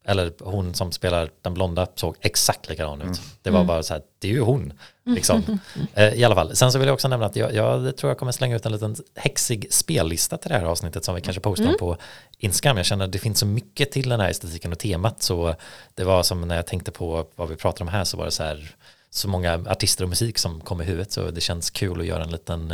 eller 0.07 0.33
hon 0.41 0.75
som 0.75 0.93
spelar 0.93 1.31
den 1.43 1.55
blonda 1.55 1.87
såg 1.95 2.17
exakt 2.21 2.69
likadan 2.69 3.01
ut. 3.01 3.05
Mm. 3.07 3.19
Det 3.43 3.51
var 3.51 3.59
Mm. 3.59 3.67
bara 3.67 3.83
så 3.83 3.95
här, 3.95 4.03
det 4.19 4.29
är 4.29 4.33
ju 4.33 4.41
hon. 4.41 4.73
Liksom. 5.07 5.59
Eh, 5.95 6.15
I 6.15 6.25
alla 6.25 6.35
fall, 6.35 6.57
sen 6.57 6.73
så 6.73 6.79
vill 6.79 6.87
jag 6.89 6.95
också 6.95 7.09
nämna 7.09 7.27
att 7.27 7.37
jag, 7.37 7.55
jag 7.55 7.97
tror 7.97 8.11
jag 8.11 8.19
kommer 8.19 8.33
slänga 8.33 8.57
ut 8.57 8.67
en 8.67 8.73
liten 8.73 8.97
häxig 9.15 9.67
spellista 9.71 10.37
till 10.37 10.51
det 10.51 10.57
här 10.59 10.65
avsnittet 10.65 11.05
som 11.05 11.15
vi 11.15 11.21
kanske 11.21 11.41
postar 11.41 11.65
Mm. 11.65 11.77
på 11.79 11.97
Instagram. 12.39 12.77
Jag 12.77 12.87
känner 12.87 13.05
att 13.05 13.13
det 13.13 13.19
finns 13.19 13.39
så 13.39 13.47
mycket 13.47 13.93
till 13.93 14.09
den 14.09 14.21
här 14.21 14.31
estetiken 14.31 14.73
och 14.73 14.79
temat 14.79 15.23
så 15.23 15.55
det 15.95 16.05
var 16.05 16.23
som 16.23 16.49
när 16.49 16.57
jag 16.57 16.67
tänkte 16.67 16.91
på 16.91 17.27
vad 17.37 17.49
vi 17.49 17.57
pratar 17.57 17.85
om 17.85 17.89
här 17.89 18.05
så 18.05 18.17
var 18.17 18.25
det 18.25 18.31
så 18.31 18.43
här 18.43 18.75
så 19.11 19.29
många 19.29 19.55
artister 19.67 20.03
och 20.05 20.09
musik 20.09 20.39
som 20.39 20.61
kom 20.61 20.81
i 20.81 20.85
huvudet 20.85 21.13
så 21.13 21.31
det 21.31 21.41
känns 21.41 21.71
kul 21.71 22.01
att 22.01 22.07
göra 22.07 22.23
en 22.25 22.31
liten, 22.31 22.71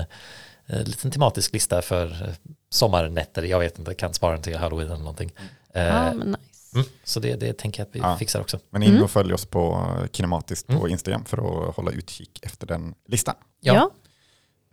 eh, 0.67 0.83
liten 0.85 1.11
tematisk 1.11 1.53
lista 1.53 1.83
för 1.83 2.07
eh, 2.07 2.35
sommarnätter. 2.71 3.43
Jag 3.43 3.59
vet 3.59 3.79
inte, 3.79 3.95
kan 3.95 4.15
spara 4.15 4.33
den 4.33 4.43
till 4.43 4.57
halloween 4.57 4.87
eller 4.87 4.99
någonting. 4.99 5.33
Ja, 5.73 6.13
men 6.15 6.19
nice. 6.29 6.39
Mm, 6.75 6.87
så 7.05 7.21
det, 7.21 7.37
det 7.37 7.59
tänker 7.59 7.81
jag 7.81 7.89
att 7.89 7.95
vi 7.95 7.99
Ja. 7.99 8.17
fixar 8.17 8.41
också. 8.41 8.59
Men 8.71 8.83
in 8.83 8.91
Mm. 8.91 9.03
och 9.03 9.11
följ 9.11 9.35
oss 9.35 9.47
på 9.47 9.87
Kinematiskt 10.13 10.67
på 10.67 10.73
Mm. 10.73 10.91
Instagram 10.91 11.25
för 11.25 11.69
att 11.69 11.77
hålla 11.77 11.91
utkik 11.91 12.39
efter 12.43 12.67
den 12.67 12.95
listan. 13.09 13.35
Ja. 13.61 13.75
Ja. 13.75 13.91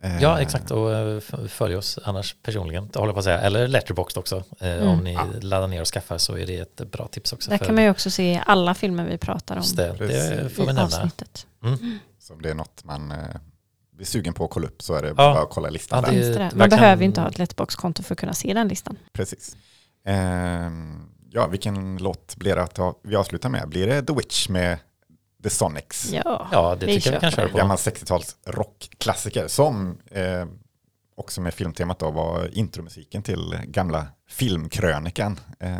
Eh, 0.02 0.22
Ja, 0.22 0.40
exakt. 0.40 0.70
Och 0.70 0.94
eh, 0.94 1.20
följ 1.48 1.76
oss 1.76 1.98
annars 2.04 2.36
personligen, 2.42 2.90
håller 2.94 3.12
på 3.12 3.18
att 3.18 3.24
säga. 3.24 3.40
Eller 3.40 3.68
Letterboxd 3.68 4.18
också. 4.18 4.44
Eh, 4.60 4.70
Mm. 4.72 4.88
Om 4.88 4.98
ni 5.04 5.12
Ja. 5.14 5.26
laddar 5.40 5.68
ner 5.68 5.80
och 5.80 5.86
skaffar 5.86 6.18
så 6.18 6.36
är 6.38 6.46
det 6.46 6.56
ett 6.58 6.90
bra 6.90 7.08
tips 7.08 7.32
också. 7.32 7.50
Där 7.50 7.58
för- 7.58 7.64
kan 7.64 7.74
man 7.74 7.84
ju 7.84 7.90
också 7.90 8.10
se 8.10 8.42
alla 8.46 8.74
filmer 8.74 9.04
vi 9.06 9.18
pratar 9.18 9.56
om 9.56 9.62
det, 9.76 9.92
det 9.98 10.48
får 10.50 10.62
vi 10.62 10.66
nämna. 10.66 10.82
avsnittet. 10.82 11.46
Så 12.18 12.34
om 12.34 12.42
det 12.42 12.50
är 12.50 12.54
något 12.54 12.84
man 12.84 13.10
eh, 13.12 13.18
blir 13.92 14.06
sugen 14.06 14.34
på 14.34 14.44
att 14.44 14.50
kolla 14.50 14.66
upp 14.66 14.82
så 14.82 14.94
är 14.94 15.02
det 15.02 15.08
Ja. 15.08 15.14
bara 15.14 15.42
att 15.42 15.50
kolla 15.50 15.70
listan 15.70 16.04
Ja, 16.06 16.10
där. 16.12 16.38
Man 16.38 16.38
verkligen- 16.38 16.68
behöver 16.70 17.02
ju 17.02 17.06
inte 17.06 17.20
ha 17.20 17.28
ett 17.28 17.38
Letterbox-konto 17.38 18.02
för 18.02 18.14
att 18.14 18.18
kunna 18.20 18.34
se 18.34 18.54
den 18.54 18.68
listan. 18.68 18.96
Precis. 19.12 19.56
Ehm, 20.04 21.09
ja, 21.30 21.46
vilken 21.46 21.96
låt 21.98 22.36
blir 22.36 22.56
det 22.56 22.62
att 22.62 22.78
vi 23.02 23.16
avslutar 23.16 23.48
med? 23.48 23.68
Blir 23.68 23.86
det 23.86 24.02
The 24.02 24.12
Witch 24.12 24.48
med 24.48 24.78
The 25.42 25.50
Sonics? 25.50 26.10
Ja, 26.12 26.48
Ja, 26.52 26.76
det 26.80 26.86
Vi 26.86 26.94
tycker 26.94 27.12
jag 27.12 27.16
vi 27.16 27.20
kan 27.20 27.30
köra 27.30 27.48
på. 27.48 27.56
Gammal 27.58 27.76
60-tals 27.76 28.36
rockklassiker 28.46 29.48
som 29.48 29.98
eh, 30.10 30.46
också 31.16 31.40
med 31.40 31.54
filmtemat 31.54 31.98
då 31.98 32.10
var 32.10 32.50
intromusiken 32.58 33.22
till 33.22 33.58
gamla 33.64 34.06
filmkrönikan. 34.28 35.40
Eh, 35.60 35.70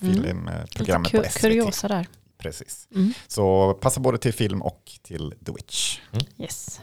filmprogrammet 0.00 1.12
Lite 1.12 1.22
på 1.22 1.28
ku- 1.28 1.30
SVT. 1.30 1.40
kuriosa 1.40 1.88
där. 1.88 2.06
Precis. 2.38 2.88
Mm. 2.94 3.12
Så 3.26 3.74
passa 3.74 4.00
både 4.00 4.18
till 4.18 4.32
film 4.34 4.62
och 4.62 4.82
till 5.02 5.34
The 5.46 5.52
Witch. 5.52 5.98
Yes. 6.38 6.80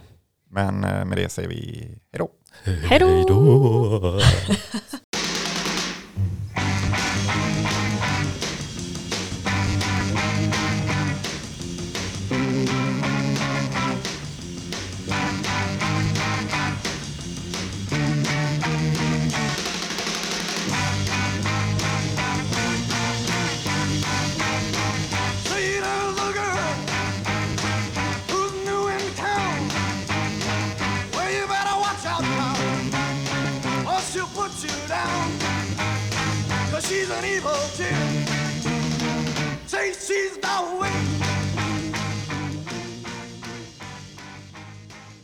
Men 0.49 0.83
eh, 0.83 1.05
med 1.05 1.17
det 1.17 1.29
säger 1.29 1.49
vi 1.49 1.87
hej 2.11 2.19
då. 2.19 2.29
Hej 2.63 2.99
då! 2.99 4.19
Say 39.81 39.93
she's 39.93 40.37
the 40.37 40.80